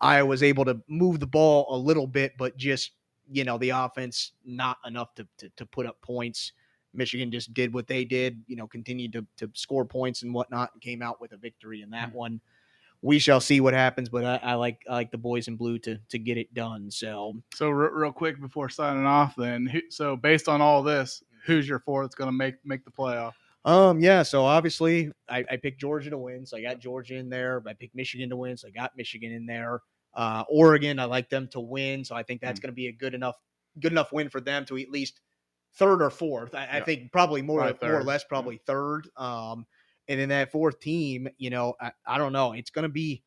Iowa 0.00 0.26
was 0.26 0.42
able 0.42 0.64
to 0.66 0.80
move 0.88 1.18
the 1.18 1.26
ball 1.26 1.66
a 1.70 1.76
little 1.76 2.06
bit, 2.06 2.32
but 2.38 2.56
just 2.56 2.92
you 3.30 3.44
know 3.44 3.58
the 3.58 3.70
offense 3.70 4.32
not 4.44 4.78
enough 4.86 5.14
to 5.16 5.26
to, 5.38 5.48
to 5.56 5.66
put 5.66 5.86
up 5.86 6.00
points. 6.00 6.52
Michigan 6.94 7.30
just 7.30 7.52
did 7.54 7.72
what 7.72 7.86
they 7.86 8.04
did, 8.04 8.42
you 8.46 8.56
know, 8.56 8.66
continued 8.66 9.12
to, 9.12 9.26
to 9.36 9.50
score 9.54 9.84
points 9.84 10.22
and 10.22 10.32
whatnot, 10.34 10.70
and 10.72 10.82
came 10.82 11.02
out 11.02 11.20
with 11.20 11.32
a 11.32 11.36
victory 11.36 11.82
in 11.82 11.90
that 11.90 12.10
Mhm. 12.10 12.14
one. 12.14 12.40
We 13.00 13.20
shall 13.20 13.40
see 13.40 13.60
what 13.60 13.74
happens, 13.74 14.08
but 14.08 14.24
I, 14.24 14.36
I 14.42 14.54
like 14.54 14.82
I 14.88 14.94
like 14.94 15.12
the 15.12 15.18
boys 15.18 15.46
in 15.46 15.54
blue 15.56 15.78
to 15.80 15.98
to 16.08 16.18
get 16.18 16.36
it 16.36 16.52
done. 16.52 16.90
So 16.90 17.34
So 17.54 17.70
re- 17.70 17.90
real 17.92 18.12
quick 18.12 18.40
before 18.40 18.68
signing 18.68 19.06
off, 19.06 19.36
then, 19.36 19.66
who, 19.66 19.80
so 19.88 20.16
based 20.16 20.48
on 20.48 20.60
all 20.60 20.82
this, 20.82 21.22
who's 21.44 21.68
your 21.68 21.78
four 21.78 22.02
that's 22.02 22.16
going 22.16 22.28
to 22.28 22.32
make 22.36 22.56
make 22.64 22.84
the 22.84 22.90
playoff? 22.90 23.34
Um, 23.64 24.00
yeah, 24.00 24.22
so 24.22 24.44
obviously 24.44 25.12
I, 25.28 25.44
I 25.50 25.56
picked 25.58 25.80
Georgia 25.80 26.10
to 26.10 26.18
win, 26.18 26.46
so 26.46 26.56
I 26.56 26.62
got 26.62 26.80
Georgia 26.80 27.16
in 27.16 27.28
there. 27.28 27.62
I 27.66 27.74
picked 27.74 27.94
Michigan 27.94 28.30
to 28.30 28.36
win, 28.36 28.56
so 28.56 28.66
I 28.66 28.70
got 28.70 28.96
Michigan 28.96 29.30
in 29.30 29.46
there. 29.46 29.80
Uh, 30.14 30.42
Oregon, 30.48 30.98
I 30.98 31.04
like 31.04 31.28
them 31.28 31.48
to 31.48 31.60
win, 31.60 32.04
so 32.04 32.16
I 32.16 32.22
think 32.24 32.40
that's 32.40 32.58
Mm. 32.58 32.62
going 32.62 32.72
to 32.72 32.76
be 32.76 32.86
a 32.88 32.92
good 32.92 33.14
enough 33.14 33.36
good 33.78 33.92
enough 33.92 34.10
win 34.12 34.28
for 34.28 34.40
them 34.40 34.64
to 34.64 34.76
at 34.78 34.90
least 34.90 35.20
third 35.76 36.02
or 36.02 36.10
fourth. 36.10 36.54
I, 36.54 36.68
I 36.72 36.80
think 36.80 37.12
probably 37.12 37.42
more 37.42 37.60
Probably 37.60 37.88
more 37.88 38.00
or 38.00 38.04
less 38.04 38.22
yeah. 38.22 38.28
probably 38.28 38.60
third. 38.66 39.08
Um, 39.16 39.66
and 40.08 40.18
then 40.18 40.30
that 40.30 40.50
fourth 40.50 40.80
team, 40.80 41.28
you 41.38 41.50
know, 41.50 41.74
I, 41.80 41.92
I 42.06 42.18
don't 42.18 42.32
know, 42.32 42.52
it's 42.52 42.70
going 42.70 42.84
to 42.84 42.88
be. 42.88 43.22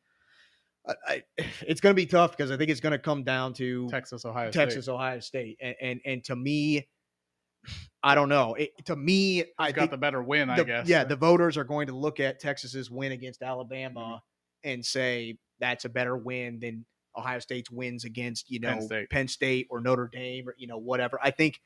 I, 1.06 1.22
it's 1.66 1.80
going 1.80 1.94
to 1.94 2.00
be 2.00 2.06
tough 2.06 2.36
because 2.36 2.50
I 2.50 2.56
think 2.56 2.70
it's 2.70 2.80
going 2.80 2.92
to 2.92 2.98
come 2.98 3.24
down 3.24 3.54
to 3.54 3.88
Texas, 3.88 4.24
Ohio 4.24 4.50
Texas, 4.50 4.84
State. 4.84 4.92
Ohio 4.92 5.20
State, 5.20 5.58
and, 5.60 5.74
and 5.80 6.00
and 6.04 6.24
to 6.24 6.36
me, 6.36 6.88
I 8.02 8.16
don't 8.16 8.28
know. 8.28 8.54
It, 8.54 8.70
to 8.86 8.96
me, 8.96 9.44
I 9.58 9.70
got 9.70 9.90
the 9.90 9.96
better 9.96 10.22
win, 10.22 10.50
I 10.50 10.62
guess. 10.64 10.88
Yeah, 10.88 11.04
the 11.04 11.16
voters 11.16 11.56
are 11.56 11.64
going 11.64 11.86
to 11.86 11.96
look 11.96 12.18
at 12.18 12.40
Texas's 12.40 12.90
win 12.90 13.12
against 13.12 13.40
Mm-hmm. 13.40 13.50
Alabama 13.50 14.22
and 14.64 14.84
say 14.84 15.36
that's 15.60 15.84
a 15.84 15.88
better 15.88 16.16
win 16.16 16.58
than 16.60 16.84
Ohio 17.16 17.38
State's 17.38 17.70
wins 17.70 18.04
against 18.04 18.50
you 18.50 18.58
know 18.60 18.70
Penn 18.70 18.82
State. 18.82 19.10
Penn 19.10 19.28
State 19.28 19.66
or 19.70 19.80
Notre 19.80 20.10
Dame 20.12 20.48
or 20.48 20.54
you 20.58 20.66
know 20.66 20.78
whatever. 20.78 21.18
I 21.22 21.30
think 21.30 21.60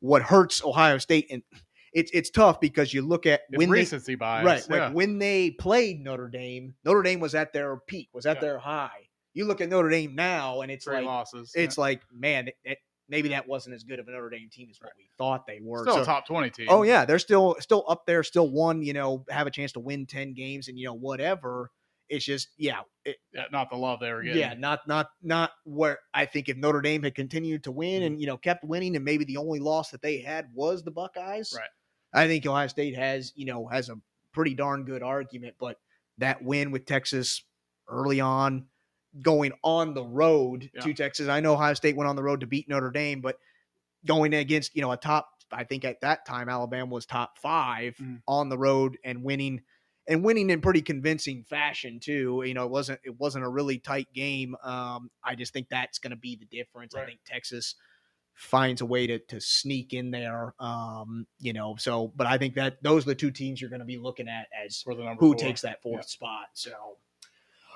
what 0.00 0.22
hurts 0.22 0.62
Ohio 0.64 0.98
State 0.98 1.26
and 1.30 1.42
it's 1.92 2.10
it's 2.12 2.30
tough 2.30 2.60
because 2.60 2.92
you 2.92 3.02
look 3.02 3.24
at 3.26 3.40
it's 3.48 3.58
when 3.58 3.68
they 3.70 3.72
recency 3.80 4.14
bias. 4.14 4.44
right 4.44 4.66
yeah. 4.68 4.86
like 4.86 4.94
when 4.94 5.18
they 5.18 5.50
played 5.50 6.00
Notre 6.04 6.28
Dame, 6.28 6.74
Notre 6.84 7.02
Dame 7.02 7.20
was 7.20 7.34
at 7.34 7.52
their 7.52 7.78
peak, 7.86 8.10
was 8.12 8.26
at 8.26 8.36
Yeah. 8.36 8.40
their 8.42 8.58
high. 8.58 9.08
You 9.34 9.46
look 9.46 9.60
at 9.60 9.68
Notre 9.68 9.88
Dame 9.90 10.14
now 10.14 10.60
and 10.60 10.70
it's 10.70 10.84
Three 10.84 10.96
like 10.96 11.04
losses. 11.06 11.52
it's 11.54 11.78
like 11.78 12.02
man, 12.12 12.48
it, 12.48 12.54
it- 12.64 12.78
maybe 13.08 13.28
mm-hmm. 13.28 13.36
that 13.36 13.48
wasn't 13.48 13.74
as 13.74 13.84
good 13.84 13.98
of 13.98 14.08
a 14.08 14.10
Notre 14.10 14.28
Dame 14.28 14.48
team 14.52 14.68
as 14.70 14.78
what 14.80 14.92
we 14.98 15.08
thought 15.16 15.46
they 15.46 15.60
were. 15.62 15.82
still 15.82 15.94
So- 15.96 16.02
a 16.02 16.04
top 16.04 16.26
20 16.26 16.50
team. 16.50 16.66
Oh 16.68 16.82
yeah, 16.82 17.04
they're 17.06 17.18
still 17.18 17.56
still 17.60 17.84
up 17.88 18.04
there, 18.06 18.22
still 18.22 18.50
one. 18.50 18.82
You 18.82 18.92
know, 18.92 19.24
have 19.30 19.46
a 19.46 19.50
chance 19.50 19.72
to 19.72 19.80
win 19.80 20.04
ten 20.06 20.34
games 20.34 20.68
and 20.68 20.78
you 20.78 20.86
know 20.86 20.94
whatever. 20.94 21.70
It's 22.08 22.24
just 22.24 22.48
yeah, 22.56 22.80
it, 23.04 23.16
Yeah, 23.32 23.44
not 23.50 23.70
the 23.70 23.76
love 23.76 24.00
they 24.00 24.12
were 24.12 24.22
getting. 24.22 24.40
yeah, 24.40 24.54
not 24.54 24.86
not 24.86 25.10
not 25.22 25.50
where 25.64 25.98
I 26.14 26.24
think 26.26 26.48
if 26.48 26.56
Notre 26.56 26.80
Dame 26.80 27.02
had 27.02 27.14
continued 27.14 27.64
to 27.64 27.72
win 27.72 28.00
Mm-hmm. 28.02 28.06
and 28.06 28.20
you 28.20 28.26
know 28.26 28.36
kept 28.36 28.64
winning 28.64 28.94
and 28.96 29.04
maybe 29.04 29.24
the 29.24 29.36
only 29.38 29.58
loss 29.58 29.90
that 29.90 30.02
they 30.02 30.18
had 30.18 30.46
was 30.54 30.82
the 30.82 30.90
Buckeyes. 30.90 31.52
Right. 31.56 31.68
I 32.14 32.26
think 32.28 32.46
Ohio 32.46 32.68
State 32.68 32.94
has 32.96 33.32
you 33.36 33.46
know 33.46 33.66
has 33.66 33.88
a 33.88 33.98
pretty 34.32 34.54
darn 34.54 34.84
good 34.84 35.02
argument, 35.02 35.54
but 35.58 35.78
that 36.18 36.42
win 36.42 36.70
with 36.70 36.86
Texas 36.86 37.42
early 37.88 38.20
on, 38.20 38.66
going 39.22 39.52
on 39.64 39.94
the 39.94 40.04
road 40.04 40.70
Yeah. 40.74 40.82
to 40.82 40.94
Texas. 40.94 41.28
I 41.28 41.40
know 41.40 41.54
Ohio 41.54 41.74
State 41.74 41.96
went 41.96 42.08
on 42.08 42.16
the 42.16 42.22
road 42.22 42.40
to 42.40 42.46
beat 42.46 42.68
Notre 42.68 42.90
Dame, 42.90 43.20
but 43.20 43.38
going 44.04 44.32
against 44.34 44.76
you 44.76 44.82
know 44.82 44.92
a 44.92 44.96
top 44.96 45.28
I 45.52 45.64
think 45.64 45.84
at 45.84 46.00
that 46.00 46.26
time 46.26 46.48
Alabama 46.48 46.92
was 46.92 47.06
top 47.06 47.38
5 47.38 47.96
Mhm. 47.96 48.20
on 48.26 48.48
the 48.48 48.58
road 48.58 48.98
and 49.04 49.22
winning 49.22 49.62
and 50.08 50.24
winning 50.24 50.50
in 50.50 50.60
pretty 50.60 50.82
convincing 50.82 51.44
fashion 51.44 51.98
too. 52.00 52.42
You 52.46 52.54
know, 52.54 52.64
it 52.64 52.70
wasn't 52.70 53.00
it 53.04 53.18
wasn't 53.18 53.44
a 53.44 53.48
really 53.48 53.78
tight 53.78 54.08
game. 54.14 54.54
Um, 54.62 55.10
I 55.24 55.34
just 55.34 55.52
think 55.52 55.68
that's 55.68 55.98
going 55.98 56.10
to 56.10 56.16
be 56.16 56.36
the 56.36 56.46
difference. 56.46 56.94
I 56.94 57.04
think 57.04 57.20
Texas 57.26 57.74
finds 58.34 58.82
a 58.82 58.86
way 58.86 59.06
to 59.06 59.18
to 59.18 59.40
sneak 59.40 59.92
in 59.94 60.10
there. 60.10 60.54
Um, 60.60 61.26
you 61.40 61.52
know, 61.52 61.74
so 61.78 62.12
but 62.16 62.26
I 62.26 62.38
think 62.38 62.54
that 62.56 62.82
those 62.82 63.04
are 63.04 63.10
the 63.10 63.14
two 63.14 63.30
teams 63.30 63.60
you're 63.60 63.70
going 63.70 63.80
to 63.80 63.86
be 63.86 63.98
looking 63.98 64.28
at 64.28 64.46
as 64.64 64.82
For 64.82 64.94
the 64.94 65.04
number 65.04 65.20
who 65.20 65.32
four. 65.32 65.38
takes 65.38 65.62
that 65.62 65.82
fourth 65.82 66.02
Yeah. 66.04 66.06
spot. 66.06 66.46
So. 66.54 66.72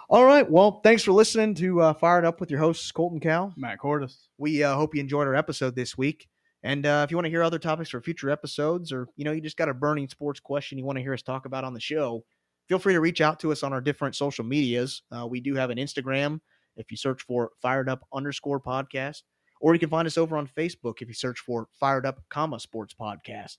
All 0.08 0.24
right. 0.24 0.48
Well, 0.50 0.80
thanks 0.82 1.04
for 1.04 1.12
listening 1.12 1.54
to 1.54 1.80
uh, 1.82 1.92
Fired 1.92 2.24
Up 2.24 2.40
with 2.40 2.50
your 2.50 2.58
hosts, 2.58 2.90
Colton 2.90 3.20
Cow. 3.20 3.52
Matt 3.56 3.78
Cordis. 3.78 4.28
We 4.38 4.60
uh, 4.64 4.74
hope 4.74 4.92
you 4.94 5.00
enjoyed 5.00 5.28
our 5.28 5.36
episode 5.36 5.76
this 5.76 5.96
week. 5.96 6.28
And 6.62 6.84
uh, 6.84 7.02
if 7.04 7.10
you 7.10 7.16
want 7.16 7.24
to 7.24 7.30
hear 7.30 7.42
other 7.42 7.58
topics 7.58 7.90
for 7.90 8.00
future 8.00 8.30
episodes, 8.30 8.92
or 8.92 9.08
you 9.16 9.24
know, 9.24 9.32
you 9.32 9.40
just 9.40 9.56
got 9.56 9.68
a 9.68 9.74
burning 9.74 10.08
sports 10.08 10.40
question 10.40 10.78
you 10.78 10.84
want 10.84 10.98
to 10.98 11.02
hear 11.02 11.14
us 11.14 11.22
talk 11.22 11.46
about 11.46 11.64
on 11.64 11.72
the 11.72 11.80
show, 11.80 12.22
feel 12.68 12.78
free 12.78 12.92
to 12.92 13.00
reach 13.00 13.20
out 13.20 13.40
to 13.40 13.52
us 13.52 13.62
on 13.62 13.72
our 13.72 13.80
different 13.80 14.14
social 14.14 14.44
medias. 14.44 15.02
Uh, 15.10 15.26
we 15.26 15.40
do 15.40 15.54
have 15.54 15.70
an 15.70 15.78
Instagram 15.78 16.40
if 16.76 16.90
you 16.90 16.96
search 16.96 17.22
for 17.22 17.50
Fired 17.62 17.88
Up 17.88 18.06
underscore 18.12 18.60
podcast, 18.60 19.22
or 19.60 19.74
you 19.74 19.80
can 19.80 19.88
find 19.88 20.06
us 20.06 20.18
over 20.18 20.36
on 20.36 20.46
Facebook 20.46 21.00
if 21.00 21.08
you 21.08 21.14
search 21.14 21.40
for 21.40 21.68
Fired 21.78 22.04
Up 22.04 22.20
comma 22.28 22.60
Sports 22.60 22.94
Podcast. 22.98 23.56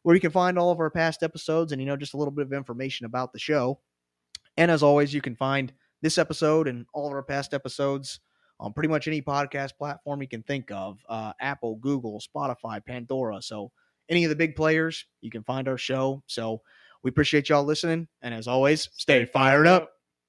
where 0.04 0.16
you 0.16 0.22
can 0.22 0.32
find 0.32 0.58
all 0.58 0.72
of 0.72 0.80
our 0.80 0.90
past 0.90 1.22
episodes 1.24 1.72
and 1.72 1.80
you 1.80 1.88
know 1.88 1.96
just 1.96 2.16
a 2.16 2.18
little 2.18 2.32
bit 2.32 2.46
of 2.46 2.54
information 2.54 3.06
about 3.06 3.32
the 3.32 3.40
show. 3.40 3.80
And 4.58 4.70
as 4.70 4.84
always, 4.84 5.14
you 5.14 5.22
can 5.22 5.36
find 5.36 5.72
this 6.02 6.18
episode 6.18 6.68
and 6.68 6.86
all 6.94 7.08
of 7.08 7.14
our 7.14 7.24
past 7.24 7.54
episodes 7.54 8.20
on 8.60 8.74
pretty 8.74 8.90
much 8.90 9.08
any 9.08 9.22
podcast 9.22 9.72
platform 9.78 10.22
you 10.22 10.28
can 10.28 10.44
think 10.44 10.72
of 10.72 11.00
uh, 11.10 11.34
Apple, 11.40 11.76
Google, 11.78 12.22
Spotify, 12.22 12.84
Pandora. 12.86 13.42
So, 13.42 13.72
any 14.10 14.24
of 14.24 14.30
the 14.30 14.36
big 14.36 14.56
players, 14.56 15.06
you 15.22 15.32
can 15.32 15.44
find 15.44 15.68
our 15.68 15.78
show. 15.78 16.22
So, 16.28 16.62
we 17.04 17.10
appreciate 17.10 17.50
y'all 17.50 17.64
listening. 17.64 18.08
And 18.22 18.34
as 18.34 18.48
always, 18.48 18.90
stay 18.94 19.26
fired 19.26 19.68
up. 19.68 19.92